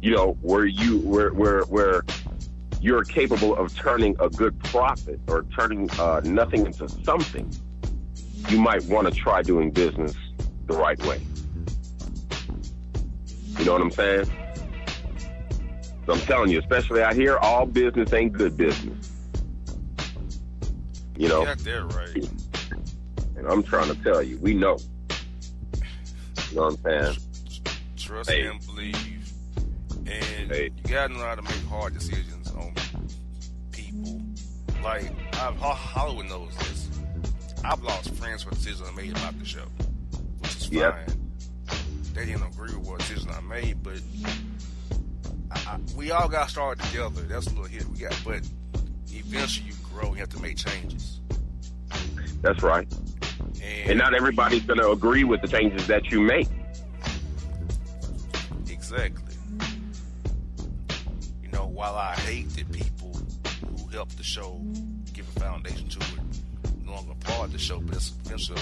you 0.00 0.14
know 0.14 0.36
where 0.42 0.66
you 0.66 0.98
where 0.98 1.32
where 1.32 1.62
where 1.62 2.04
you're 2.84 3.02
capable 3.02 3.56
of 3.56 3.74
turning 3.74 4.14
a 4.20 4.28
good 4.28 4.58
profit 4.64 5.18
or 5.28 5.44
turning 5.58 5.90
uh, 5.92 6.20
nothing 6.22 6.66
into 6.66 6.86
something, 7.02 7.50
you 8.50 8.60
might 8.60 8.84
want 8.84 9.08
to 9.08 9.14
try 9.18 9.40
doing 9.40 9.70
business 9.70 10.14
the 10.66 10.76
right 10.76 11.02
way. 11.06 11.18
You 13.58 13.64
know 13.64 13.72
what 13.72 13.80
I'm 13.80 13.90
saying? 13.90 14.26
So 16.04 16.12
I'm 16.12 16.20
telling 16.20 16.50
you, 16.50 16.58
especially 16.58 17.02
out 17.02 17.14
here, 17.14 17.38
all 17.38 17.64
business 17.64 18.12
ain't 18.12 18.34
good 18.34 18.54
business. 18.54 19.10
You 21.16 21.28
know, 21.28 21.42
Yeah, 21.44 21.54
they're 21.56 21.86
right. 21.86 22.28
and 23.38 23.48
I'm 23.48 23.62
trying 23.62 23.88
to 23.88 24.02
tell 24.02 24.22
you, 24.22 24.36
we 24.40 24.52
know. 24.52 24.76
You 26.50 26.56
know 26.56 26.62
what 26.64 26.78
I'm 26.84 27.04
saying? 27.14 27.16
Trust 27.96 28.28
Hey. 28.28 28.46
and 28.46 28.60
believe. 28.66 29.32
And 29.96 30.50
Hey. 30.50 30.64
you 30.84 30.92
gotta 30.92 31.14
know 31.14 31.20
how 31.20 31.34
to 31.34 31.40
make 31.40 31.64
hard 31.70 31.94
decisions 31.94 32.33
on 32.56 32.74
people. 33.72 34.20
Like, 34.82 35.10
I've, 35.34 35.56
Ho- 35.56 35.70
Hollywood 35.72 36.26
knows 36.26 36.54
this. 36.58 36.88
I've 37.64 37.82
lost 37.82 38.10
friends 38.14 38.42
for 38.42 38.50
decisions 38.50 38.86
I 38.88 38.94
made 38.94 39.12
about 39.12 39.38
the 39.38 39.44
show, 39.44 39.64
which 40.40 40.56
is 40.56 40.66
fine. 40.66 40.72
Yep. 40.78 41.10
They 42.12 42.26
didn't 42.26 42.42
agree 42.44 42.74
with 42.76 42.86
what 42.86 42.98
decision 43.00 43.30
I 43.30 43.40
made, 43.40 43.82
but 43.82 43.98
I, 45.50 45.58
I, 45.74 45.78
we 45.96 46.10
all 46.10 46.28
got 46.28 46.50
started 46.50 46.84
together. 46.86 47.22
That's 47.22 47.46
a 47.46 47.50
little 47.50 47.64
hit 47.64 47.86
we 47.88 47.98
got, 47.98 48.16
but 48.24 48.40
eventually 49.10 49.68
you 49.70 49.74
grow. 49.92 50.12
You 50.12 50.20
have 50.20 50.28
to 50.30 50.40
make 50.42 50.56
changes. 50.58 51.20
That's 52.42 52.62
right. 52.62 52.86
And, 53.62 53.90
And 53.90 53.98
not 53.98 54.14
everybody's 54.14 54.62
going 54.62 54.78
to 54.78 54.90
agree 54.90 55.24
with 55.24 55.40
the 55.40 55.48
changes 55.48 55.86
that 55.86 56.10
you 56.10 56.20
make. 56.20 56.48
Exactly. 58.68 59.23
While 61.74 61.96
I 61.96 62.14
hate 62.14 62.50
that 62.50 62.70
people 62.70 63.20
who 63.76 63.88
helped 63.88 64.16
the 64.16 64.22
show 64.22 64.60
give 65.12 65.26
a 65.36 65.40
foundation 65.40 65.88
to 65.88 65.98
it 65.98 66.84
no 66.84 66.92
longer 66.92 67.14
part 67.24 67.46
of 67.46 67.52
the 67.52 67.58
show, 67.58 67.80
but 67.80 67.96
it's 67.96 68.12
eventually 68.24 68.60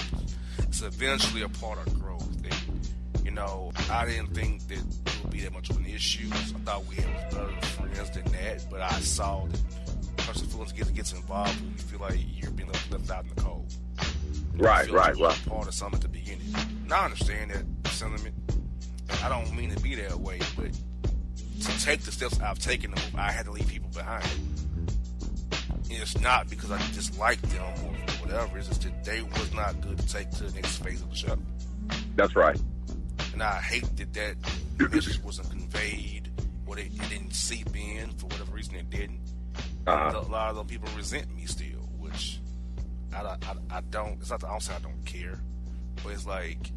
it's 0.57 0.81
eventually 0.81 1.43
a 1.43 1.49
part 1.49 1.77
of 1.85 1.99
growth. 1.99 2.27
And, 2.43 2.89
you 3.23 3.29
know, 3.29 3.71
I 3.91 4.07
didn't 4.07 4.33
think 4.33 4.67
that 4.69 4.79
it 4.79 5.19
would 5.21 5.31
be 5.31 5.41
that 5.41 5.53
much 5.53 5.69
of 5.69 5.77
an 5.77 5.85
issue. 5.85 6.27
I 6.31 6.37
thought 6.37 6.87
we 6.87 6.95
had 6.95 7.29
better 7.29 7.61
friends 7.61 8.09
than 8.09 8.25
that, 8.31 8.65
but 8.71 8.81
I 8.81 8.99
saw 9.01 9.45
that 9.45 9.61
personal 10.17 10.49
feelings 10.49 10.71
gets 10.71 10.89
gets 10.89 11.13
involved 11.13 11.61
when 11.61 11.71
you 11.71 11.77
feel 11.77 11.99
like 11.99 12.17
you're 12.17 12.49
being 12.49 12.71
left, 12.71 12.91
left 12.91 13.11
out 13.11 13.25
in 13.25 13.29
the 13.35 13.41
cold. 13.41 13.71
Right, 14.55 14.89
right, 14.89 15.15
right. 15.17 15.45
Part 15.45 15.67
of 15.67 15.73
something 15.75 15.97
at 15.97 16.01
the 16.01 16.07
beginning. 16.07 16.51
Now 16.87 17.01
I 17.01 17.05
understand 17.05 17.51
that 17.51 17.91
sentiment. 17.91 18.33
I 19.23 19.29
don't 19.29 19.55
mean 19.55 19.69
to 19.69 19.79
be 19.81 19.93
that 19.93 20.19
way, 20.19 20.39
but 20.57 20.71
to 21.65 21.85
take 21.85 22.01
the 22.01 22.11
steps 22.11 22.39
I've 22.39 22.59
taken, 22.59 22.91
to 22.91 23.01
move, 23.01 23.15
I 23.15 23.31
had 23.31 23.45
to 23.45 23.51
leave 23.51 23.67
people 23.67 23.89
behind. 23.89 24.25
And 25.89 26.01
it's 26.01 26.19
not 26.19 26.49
because 26.49 26.71
I 26.71 26.77
dislike 26.93 27.41
them 27.41 27.61
or 27.61 27.93
whatever. 28.25 28.57
It's 28.57 28.67
just 28.67 28.81
that 28.83 29.03
they 29.03 29.21
was 29.21 29.53
not 29.53 29.79
good 29.81 29.97
to 29.97 30.07
take 30.07 30.31
to 30.31 30.45
the 30.45 30.53
next 30.53 30.77
phase 30.83 31.01
of 31.01 31.09
the 31.09 31.15
show. 31.15 31.37
That's 32.15 32.35
right. 32.35 32.59
And 33.33 33.43
I 33.43 33.59
hate 33.59 33.83
that 33.97 34.13
that 34.13 34.91
message 34.91 35.21
wasn't 35.23 35.49
conveyed 35.49 36.29
or 36.65 36.79
it, 36.79 36.87
it 36.87 37.09
didn't 37.09 37.33
seep 37.33 37.75
in 37.75 38.09
for 38.11 38.27
whatever 38.27 38.51
reason 38.53 38.75
it 38.75 38.89
didn't. 38.89 39.19
Uh-huh. 39.85 40.19
A 40.19 40.31
lot 40.31 40.49
of 40.49 40.55
them 40.55 40.67
people 40.67 40.89
resent 40.95 41.33
me 41.35 41.45
still, 41.45 41.89
which 41.97 42.39
I, 43.13 43.21
I, 43.21 43.77
I 43.77 43.81
don't. 43.89 44.13
It's 44.21 44.29
not 44.29 44.39
that 44.41 44.47
I 44.47 44.51
don't 44.51 44.61
say 44.61 44.73
I 44.75 44.79
don't 44.79 45.05
care, 45.05 45.39
but 46.03 46.13
it's 46.13 46.25
like 46.25 46.71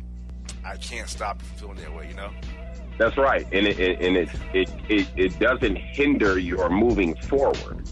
I 0.64 0.76
can't 0.76 1.08
stop 1.08 1.40
feeling 1.42 1.76
that 1.76 1.94
way, 1.94 2.08
you 2.08 2.14
know. 2.14 2.30
That's 2.98 3.16
right. 3.16 3.46
And 3.52 3.66
it, 3.66 4.00
and 4.00 4.16
it, 4.16 4.30
it 4.52 4.70
it 4.88 5.08
it 5.16 5.38
doesn't 5.38 5.76
hinder 5.76 6.38
your 6.38 6.70
moving 6.70 7.14
forward. 7.14 7.88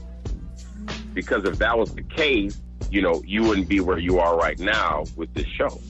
Because 1.12 1.44
if 1.44 1.59
that 1.59 1.78
was 1.78 1.94
the 1.94 2.02
case, 2.02 2.60
you 2.90 3.02
know, 3.02 3.22
you 3.26 3.43
wouldn't 3.43 3.68
be 3.68 3.81
where 3.81 3.98
you 3.98 4.18
are 4.18 4.36
right 4.36 4.59
now 4.59 5.05
with 5.16 5.32
this 5.35 5.47
show. 5.47 5.81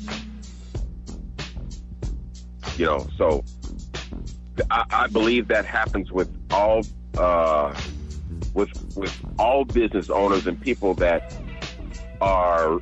You 2.77 2.87
know, 2.87 3.07
so 3.17 3.45
I, 4.71 4.85
I 4.91 5.07
believe 5.07 5.49
that 5.49 5.65
happens 5.65 6.11
with 6.11 6.29
all 6.51 6.83
uh, 7.17 7.75
with 8.53 8.71
with 8.97 9.17
all 9.39 9.65
business 9.65 10.11
owners 10.11 10.47
and 10.47 10.61
people 10.61 10.95
that 10.95 11.35
are 12.21 12.81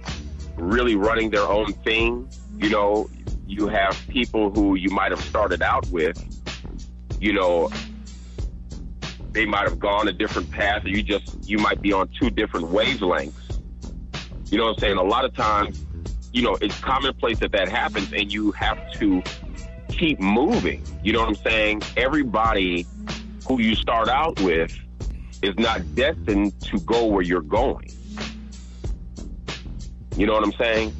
really 0.56 0.96
running 0.96 1.30
their 1.30 1.46
own 1.46 1.72
thing. 1.84 2.28
You 2.58 2.70
know, 2.70 3.10
you 3.52 3.68
have 3.68 3.96
people 4.08 4.50
who 4.50 4.74
you 4.76 4.90
might 4.90 5.10
have 5.10 5.20
started 5.20 5.62
out 5.62 5.86
with, 5.88 6.18
you 7.20 7.34
know, 7.34 7.70
they 9.32 9.44
might 9.44 9.68
have 9.68 9.78
gone 9.78 10.08
a 10.08 10.12
different 10.12 10.50
path, 10.50 10.84
or 10.84 10.88
you 10.88 11.02
just 11.02 11.48
you 11.48 11.58
might 11.58 11.82
be 11.82 11.92
on 11.92 12.08
two 12.18 12.30
different 12.30 12.66
wavelengths. 12.66 13.60
You 14.50 14.58
know 14.58 14.64
what 14.64 14.74
I'm 14.74 14.78
saying? 14.78 14.96
A 14.96 15.02
lot 15.02 15.24
of 15.24 15.34
times, 15.34 15.84
you 16.32 16.42
know, 16.42 16.56
it's 16.60 16.78
commonplace 16.80 17.38
that 17.40 17.52
that 17.52 17.68
happens, 17.68 18.12
and 18.12 18.32
you 18.32 18.52
have 18.52 18.78
to 18.94 19.22
keep 19.88 20.18
moving. 20.18 20.82
You 21.02 21.12
know 21.12 21.20
what 21.20 21.28
I'm 21.28 21.34
saying? 21.36 21.82
Everybody 21.96 22.86
who 23.46 23.60
you 23.60 23.74
start 23.74 24.08
out 24.08 24.40
with 24.40 24.76
is 25.42 25.54
not 25.58 25.94
destined 25.94 26.58
to 26.62 26.78
go 26.80 27.06
where 27.06 27.22
you're 27.22 27.40
going. 27.40 27.90
You 30.16 30.26
know 30.26 30.34
what 30.34 30.44
I'm 30.44 30.52
saying? 30.52 30.94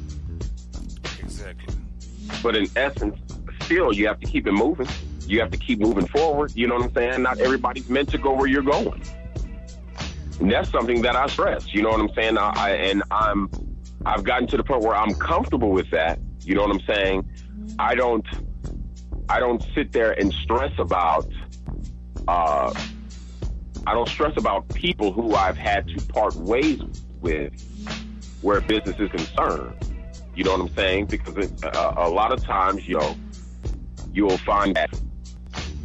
But 2.43 2.57
in 2.57 2.67
essence, 2.75 3.17
still, 3.61 3.93
you 3.93 4.07
have 4.07 4.19
to 4.19 4.27
keep 4.27 4.45
it 4.45 4.51
moving. 4.51 4.87
You 5.25 5.39
have 5.39 5.51
to 5.51 5.57
keep 5.57 5.79
moving 5.79 6.05
forward. 6.07 6.51
You 6.53 6.67
know 6.67 6.75
what 6.75 6.83
I'm 6.83 6.93
saying? 6.93 7.23
Not 7.23 7.39
everybody's 7.39 7.89
meant 7.89 8.09
to 8.09 8.17
go 8.17 8.33
where 8.33 8.47
you're 8.47 8.61
going. 8.61 9.01
And 10.39 10.51
that's 10.51 10.69
something 10.69 11.01
that 11.03 11.15
I 11.15 11.27
stress. 11.27 11.73
You 11.73 11.81
know 11.81 11.89
what 11.89 12.01
I'm 12.01 12.13
saying? 12.13 12.37
I, 12.37 12.51
I 12.55 12.69
and 12.71 13.03
I'm 13.09 13.49
I've 14.05 14.23
gotten 14.23 14.47
to 14.49 14.57
the 14.57 14.63
point 14.63 14.81
where 14.81 14.95
I'm 14.95 15.13
comfortable 15.15 15.71
with 15.71 15.89
that. 15.91 16.19
You 16.41 16.55
know 16.55 16.63
what 16.63 16.71
I'm 16.71 16.81
saying? 16.85 17.29
I 17.79 17.95
don't 17.95 18.25
I 19.29 19.39
don't 19.39 19.65
sit 19.73 19.93
there 19.93 20.11
and 20.11 20.33
stress 20.33 20.73
about 20.77 21.31
uh 22.27 22.73
I 23.87 23.93
don't 23.93 24.09
stress 24.09 24.33
about 24.37 24.67
people 24.69 25.13
who 25.13 25.33
I've 25.33 25.57
had 25.57 25.87
to 25.89 26.05
part 26.07 26.35
ways 26.35 26.81
with 27.21 27.53
where 28.41 28.59
business 28.59 28.99
is 28.99 29.09
concerned. 29.09 29.92
You 30.35 30.43
know 30.43 30.51
what 30.51 30.61
I'm 30.61 30.75
saying? 30.75 31.05
Because 31.05 31.37
it, 31.37 31.63
uh, 31.63 31.93
a 31.97 32.09
lot 32.09 32.31
of 32.33 32.43
times, 32.43 32.87
you 32.87 32.97
know, 32.97 33.15
you'll 34.13 34.37
find 34.39 34.75
that 34.75 34.89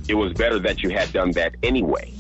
it 0.08 0.14
was 0.14 0.32
better 0.32 0.58
that 0.60 0.82
you 0.82 0.90
had 0.90 1.12
done 1.12 1.32
that 1.32 1.54
anyway. 1.62 2.12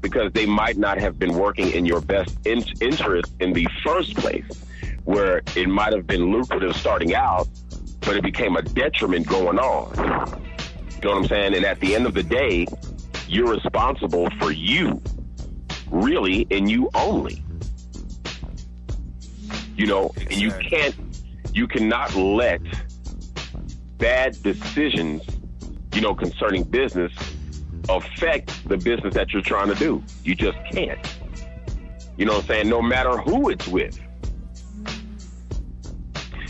Because 0.00 0.32
they 0.32 0.46
might 0.46 0.78
not 0.78 0.98
have 0.98 1.18
been 1.18 1.34
working 1.34 1.70
in 1.70 1.84
your 1.84 2.00
best 2.00 2.38
in- 2.46 2.64
interest 2.80 3.32
in 3.40 3.52
the 3.52 3.66
first 3.84 4.16
place, 4.16 4.46
where 5.04 5.42
it 5.56 5.68
might 5.68 5.92
have 5.92 6.06
been 6.06 6.30
lucrative 6.30 6.74
starting 6.76 7.14
out, 7.14 7.48
but 8.00 8.16
it 8.16 8.22
became 8.22 8.56
a 8.56 8.62
detriment 8.62 9.26
going 9.26 9.58
on. 9.58 9.90
You 9.96 10.04
know 11.04 11.10
what 11.10 11.18
I'm 11.18 11.26
saying? 11.26 11.54
And 11.54 11.64
at 11.64 11.78
the 11.80 11.94
end 11.94 12.06
of 12.06 12.14
the 12.14 12.22
day, 12.22 12.66
you're 13.28 13.52
responsible 13.52 14.28
for 14.38 14.50
you, 14.50 15.02
really, 15.90 16.46
and 16.50 16.70
you 16.70 16.90
only. 16.94 17.42
You 19.76 19.86
know, 19.86 20.12
and 20.16 20.32
you 20.32 20.50
can't, 20.52 20.94
you 21.58 21.66
cannot 21.66 22.14
let 22.14 22.60
bad 23.98 24.40
decisions, 24.44 25.24
you 25.92 26.00
know, 26.00 26.14
concerning 26.14 26.62
business 26.62 27.12
affect 27.88 28.68
the 28.68 28.76
business 28.76 29.12
that 29.14 29.32
you're 29.32 29.42
trying 29.42 29.66
to 29.66 29.74
do. 29.74 30.02
You 30.22 30.36
just 30.36 30.56
can't. 30.70 31.00
You 32.16 32.26
know 32.26 32.34
what 32.34 32.42
I'm 32.42 32.48
saying? 32.48 32.68
No 32.68 32.80
matter 32.80 33.18
who 33.18 33.48
it's 33.48 33.66
with. 33.66 34.00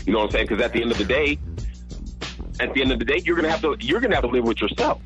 You 0.05 0.13
know 0.13 0.19
what 0.19 0.25
I'm 0.25 0.31
saying? 0.31 0.47
Because 0.47 0.63
at 0.63 0.73
the 0.73 0.81
end 0.83 0.91
of 0.91 0.99
the 0.99 1.05
day, 1.05 1.39
at 2.59 2.71
the 2.75 2.81
end 2.81 2.91
of 2.91 2.99
the 2.99 3.05
day, 3.05 3.19
you're 3.25 3.35
gonna 3.35 3.49
have 3.49 3.61
to 3.61 3.75
you're 3.79 3.99
gonna 3.99 4.15
have 4.15 4.25
to 4.25 4.29
live 4.29 4.43
with 4.45 4.61
yourself. 4.61 5.01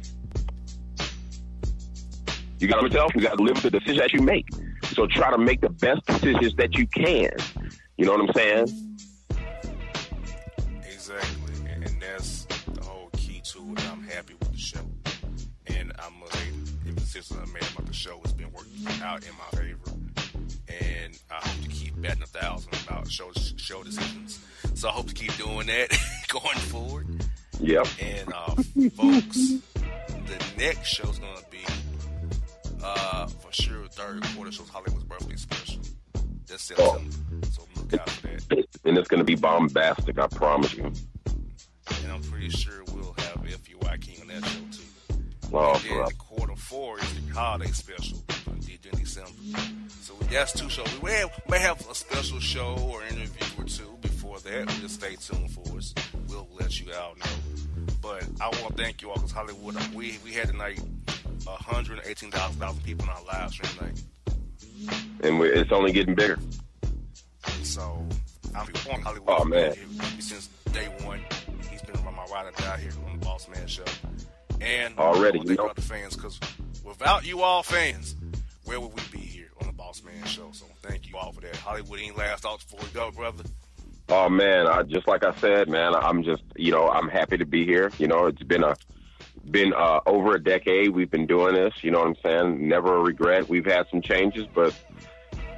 You 2.60 2.68
got 2.68 2.82
to 2.82 2.88
yourself. 2.88 3.16
You 3.16 3.22
got 3.22 3.38
to 3.38 3.44
live 3.44 3.56
with 3.56 3.72
the 3.72 3.80
decisions 3.80 4.00
that 4.00 4.14
you 4.14 4.22
make. 4.22 4.48
So 4.96 5.08
try 5.08 5.32
to 5.32 5.38
make 5.38 5.62
the 5.62 5.70
best 5.70 6.06
decisions 6.06 6.56
that 6.56 6.76
you 6.78 6.88
can. 6.88 7.32
You 7.98 8.06
know 8.06 8.14
what 8.14 8.30
I'm 8.30 8.34
saying? 8.34 8.83
Just 17.14 17.32
a 17.32 17.36
man 17.36 17.62
about 17.74 17.86
the 17.86 17.94
show, 17.94 18.20
it's 18.24 18.34
been 18.34 18.52
working 18.52 18.88
out 19.04 19.24
in 19.24 19.30
my 19.38 19.60
favor, 19.60 19.92
and 20.68 21.20
I 21.30 21.48
hope 21.48 21.62
to 21.62 21.70
keep 21.70 22.02
betting 22.02 22.24
a 22.24 22.26
thousand 22.26 22.74
about 22.88 23.10
show 23.12 23.30
show 23.56 23.84
decisions. 23.84 24.44
So 24.74 24.90
I 24.90 24.94
hope 24.94 25.10
to 25.10 25.14
keep 25.14 25.36
doing 25.38 25.68
that 25.68 25.96
going 26.30 26.58
forward. 26.58 27.24
Yep. 27.60 27.88
And 28.02 28.34
uh, 28.34 28.56
folks, 28.96 29.38
the 29.76 30.44
next 30.58 30.88
show's 30.88 31.20
gonna 31.20 31.40
be 31.52 31.64
uh, 32.84 33.28
for 33.28 33.52
sure 33.52 33.86
third 33.90 34.24
quarter 34.36 34.52
shows 34.52 34.70
Hollywood's 34.70 35.04
birthday 35.04 35.36
special. 35.36 35.82
That's 36.48 36.64
September, 36.64 37.12
so 37.52 37.64
look 37.76 37.94
out 37.94 38.10
for 38.10 38.28
that. 38.28 38.66
And 38.86 38.98
it's 38.98 39.08
going 39.08 39.20
to 39.20 39.24
be 39.24 39.36
bombastic, 39.36 40.20
I 40.20 40.28
promise 40.28 40.74
you. 40.74 40.92
And 42.04 42.12
I'm 42.12 42.22
pretty 42.24 42.50
sure 42.50 42.84
we'll 42.94 43.16
have 43.18 43.38
FUI 43.38 44.02
King 44.02 44.22
on 44.22 44.28
that 44.28 44.46
show 44.46 44.60
too. 44.72 44.84
Oh, 45.54 45.74
and 45.74 45.84
then 45.84 45.98
bro. 45.98 46.08
the 46.08 46.14
quarter 46.16 46.33
four 46.74 47.00
is 47.00 47.14
the 47.14 47.34
holiday 47.34 47.72
special 47.72 48.18
in 48.48 48.54
in 48.92 49.00
December. 49.00 49.30
So 50.02 50.14
that's 50.32 50.54
two 50.54 50.70
shows. 50.70 50.88
We 51.02 51.12
may 51.12 51.18
have, 51.18 51.42
may 51.48 51.60
have 51.60 51.88
a 51.88 51.94
special 51.94 52.40
show 52.40 52.76
or 52.90 53.04
interview 53.04 53.48
or 53.60 53.66
two 53.66 53.96
before 54.02 54.40
that. 54.40 54.68
Just 54.82 54.96
stay 54.96 55.16
tuned 55.16 55.52
for 55.52 55.78
us. 55.78 55.94
We'll 56.30 56.48
let 56.60 56.80
you 56.80 56.92
all 56.92 57.14
know. 57.16 57.36
But 58.02 58.24
I 58.42 58.48
want 58.48 58.76
to 58.76 58.84
thank 58.84 59.04
you 59.04 59.10
all 59.10 59.16
because 59.16 59.32
Hollywood, 59.32 59.76
uh, 59.78 59.84
we 59.94 60.18
we 60.26 60.32
had 60.34 60.48
tonight 60.48 60.82
118,000 61.44 62.84
people 62.84 63.06
in 63.06 63.12
our 63.12 63.24
live 63.26 63.52
stream 63.52 63.72
tonight. 63.78 64.04
And 65.24 65.40
we, 65.40 65.50
it's 65.50 65.72
only 65.72 65.92
getting 65.92 66.16
bigger. 66.16 66.40
So 67.62 68.04
I'm 68.56 68.68
on 68.92 69.02
Hollywood. 69.02 69.36
Oh, 69.40 69.46
man. 69.46 69.76
Since 70.20 70.50
day 70.72 70.88
one, 71.06 71.22
he's 71.70 71.84
been 71.84 71.96
around 71.98 72.16
my 72.16 72.26
ride 72.34 72.48
or 72.48 72.52
die 72.52 72.80
here 72.80 72.92
on 73.06 73.20
the 73.20 73.26
Bossman 73.26 73.68
Show. 73.68 73.84
And 74.62 74.98
Already, 74.98 75.40
you 75.40 75.56
know. 75.56 75.72
the 75.74 75.82
fans 75.82 76.16
because 76.16 76.40
without 76.84 77.26
you 77.26 77.42
all 77.42 77.64
fans, 77.64 78.16
where 78.66 78.80
would 78.80 78.94
we 78.94 79.02
be 79.12 79.26
here 79.26 79.50
on 79.62 79.68
the 79.68 79.74
Bossman 79.74 80.26
Show? 80.26 80.50
So 80.52 80.66
thank 80.82 81.10
you 81.10 81.18
all 81.18 81.32
for 81.32 81.42
that. 81.42 81.56
Hollywood, 81.58 82.00
ain't 82.00 82.18
last 82.18 82.44
thoughts 82.44 82.64
before 82.64 82.80
we 82.82 82.94
go, 82.94 83.12
brother? 83.12 83.44
Oh 84.10 84.30
man, 84.30 84.68
I, 84.68 84.84
just 84.84 85.08
like 85.08 85.24
I 85.24 85.34
said, 85.36 85.70
man, 85.70 85.96
I'm 85.96 86.24
just 86.24 86.44
you 86.56 86.72
know 86.72 86.90
I'm 86.90 87.10
happy 87.10 87.38
to 87.38 87.46
be 87.46 87.66
here. 87.66 87.92
You 87.98 88.08
know, 88.08 88.28
it's 88.28 88.44
been 88.44 88.64
a 88.64 88.76
been 89.50 89.74
uh, 89.74 90.00
over 90.06 90.36
a 90.36 90.44
decade 90.44 90.90
we've 90.90 91.12
been 91.12 91.28
doing 91.28 91.56
this. 91.56 91.74
You 91.82 91.92
know 91.92 92.00
what 92.00 92.08
I'm 92.08 92.16
saying? 92.24 92.68
Never 92.68 92.96
a 92.98 93.02
regret. 93.02 93.50
We've 93.50 93.66
had 93.66 93.88
some 93.90 94.02
changes, 94.02 94.48
but 94.54 94.74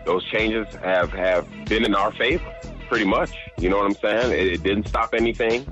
those 0.05 0.23
changes 0.25 0.73
have 0.75 1.11
have 1.13 1.47
been 1.65 1.85
in 1.85 1.95
our 1.95 2.11
favor, 2.11 2.45
pretty 2.87 3.05
much. 3.05 3.31
You 3.57 3.69
know 3.69 3.77
what 3.77 3.85
I'm 3.85 3.95
saying? 3.95 4.31
It, 4.31 4.53
it 4.53 4.63
didn't 4.63 4.87
stop 4.87 5.13
anything. 5.13 5.65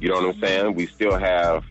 You 0.00 0.08
know 0.08 0.16
what 0.16 0.34
I'm 0.34 0.40
saying? 0.40 0.74
We 0.74 0.86
still 0.86 1.18
have 1.18 1.64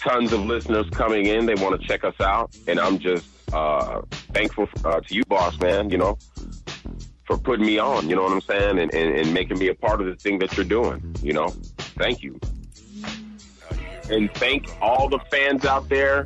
tons 0.00 0.32
of 0.32 0.40
listeners 0.46 0.88
coming 0.90 1.26
in. 1.26 1.46
They 1.46 1.54
want 1.54 1.80
to 1.80 1.86
check 1.86 2.04
us 2.04 2.18
out, 2.20 2.56
and 2.66 2.80
I'm 2.80 2.98
just 2.98 3.26
uh, 3.52 4.02
thankful 4.32 4.68
uh, 4.84 5.00
to 5.00 5.14
you, 5.14 5.22
Bossman. 5.24 5.90
You 5.92 5.98
know, 5.98 6.18
for 7.24 7.38
putting 7.38 7.66
me 7.66 7.78
on. 7.78 8.08
You 8.08 8.16
know 8.16 8.22
what 8.22 8.32
I'm 8.32 8.40
saying, 8.40 8.78
and, 8.78 8.92
and, 8.92 9.18
and 9.18 9.34
making 9.34 9.58
me 9.58 9.68
a 9.68 9.74
part 9.74 10.00
of 10.00 10.06
the 10.06 10.16
thing 10.16 10.38
that 10.40 10.56
you're 10.56 10.64
doing. 10.64 11.14
You 11.22 11.34
know, 11.34 11.48
thank 11.98 12.22
you, 12.22 12.40
and 14.10 14.32
thank 14.34 14.68
all 14.80 15.08
the 15.08 15.20
fans 15.30 15.64
out 15.64 15.88
there. 15.88 16.24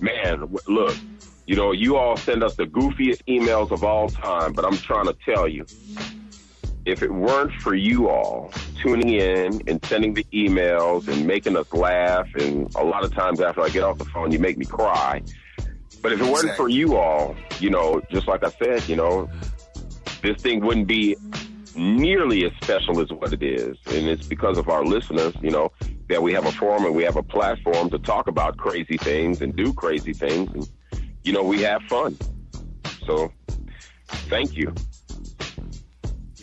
Man, 0.00 0.48
look, 0.66 0.96
you 1.46 1.56
know, 1.56 1.72
you 1.72 1.96
all 1.96 2.16
send 2.16 2.42
us 2.42 2.54
the 2.56 2.64
goofiest 2.64 3.22
emails 3.28 3.70
of 3.70 3.84
all 3.84 4.08
time, 4.08 4.52
but 4.52 4.64
I'm 4.64 4.76
trying 4.78 5.06
to 5.06 5.16
tell 5.24 5.46
you, 5.46 5.66
if 6.90 7.02
it 7.02 7.12
weren't 7.12 7.52
for 7.60 7.74
you 7.74 8.08
all 8.08 8.52
tuning 8.82 9.10
in 9.14 9.62
and 9.68 9.84
sending 9.84 10.14
the 10.14 10.24
emails 10.32 11.08
and 11.08 11.26
making 11.26 11.56
us 11.56 11.72
laugh, 11.72 12.28
and 12.34 12.74
a 12.74 12.84
lot 12.84 13.04
of 13.04 13.14
times 13.14 13.40
after 13.40 13.62
I 13.62 13.68
get 13.68 13.82
off 13.82 13.98
the 13.98 14.04
phone, 14.06 14.32
you 14.32 14.38
make 14.38 14.58
me 14.58 14.64
cry. 14.64 15.22
But 16.02 16.12
if 16.12 16.20
it 16.20 16.30
wasn't 16.30 16.56
for 16.56 16.68
you 16.68 16.96
all, 16.96 17.36
you 17.58 17.70
know, 17.70 18.00
just 18.10 18.26
like 18.26 18.42
I 18.44 18.50
said, 18.50 18.88
you 18.88 18.96
know, 18.96 19.30
this 20.22 20.40
thing 20.40 20.64
wouldn't 20.64 20.86
be 20.86 21.16
nearly 21.76 22.44
as 22.44 22.52
special 22.62 23.00
as 23.00 23.10
what 23.10 23.32
it 23.32 23.42
is. 23.42 23.76
And 23.86 24.08
it's 24.08 24.26
because 24.26 24.58
of 24.58 24.68
our 24.68 24.84
listeners, 24.84 25.34
you 25.40 25.50
know, 25.50 25.72
that 26.08 26.22
we 26.22 26.32
have 26.32 26.46
a 26.46 26.52
forum 26.52 26.84
and 26.84 26.94
we 26.94 27.04
have 27.04 27.16
a 27.16 27.22
platform 27.22 27.90
to 27.90 27.98
talk 27.98 28.26
about 28.26 28.56
crazy 28.56 28.96
things 28.96 29.40
and 29.42 29.54
do 29.54 29.72
crazy 29.72 30.12
things. 30.12 30.50
And, 30.52 30.70
you 31.22 31.32
know, 31.32 31.42
we 31.42 31.62
have 31.62 31.82
fun. 31.82 32.16
So 33.06 33.32
thank 34.28 34.56
you. 34.56 34.74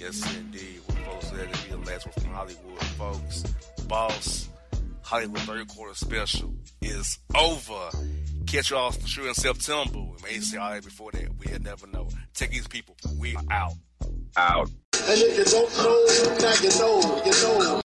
Yes, 0.07 0.37
indeed. 0.37 0.79
What 0.85 0.97
folks 0.99 1.27
said 1.27 1.53
to 1.53 1.63
be 1.63 1.69
the 1.71 1.77
last 1.79 2.05
word 2.05 2.15
from 2.15 2.31
Hollywood, 2.31 2.83
folks. 2.97 3.43
Boss, 3.89 4.49
Hollywood 5.01 5.41
third 5.41 5.67
quarter 5.67 5.95
special 5.95 6.53
is 6.81 7.19
over. 7.35 7.89
Catch 8.45 8.69
y'all 8.69 8.91
for 8.91 9.05
sure 9.05 9.27
in 9.27 9.33
September. 9.33 9.99
We 9.99 10.15
may 10.23 10.39
see 10.39 10.55
all 10.55 10.71
that 10.71 10.85
before 10.85 11.11
that. 11.11 11.37
We 11.37 11.51
had 11.51 11.61
never 11.61 11.87
know. 11.87 12.07
Take 12.33 12.51
these 12.51 12.69
people. 12.69 12.95
We 13.19 13.35
out. 13.51 13.73
Out. 14.37 14.69
And 14.69 15.19
if 15.19 15.39
you 15.39 15.43
don't 15.43 15.77
know, 15.77 16.37
now 16.39 16.53
you 16.61 16.69
know, 16.79 17.23
you 17.25 17.31
know. 17.43 17.81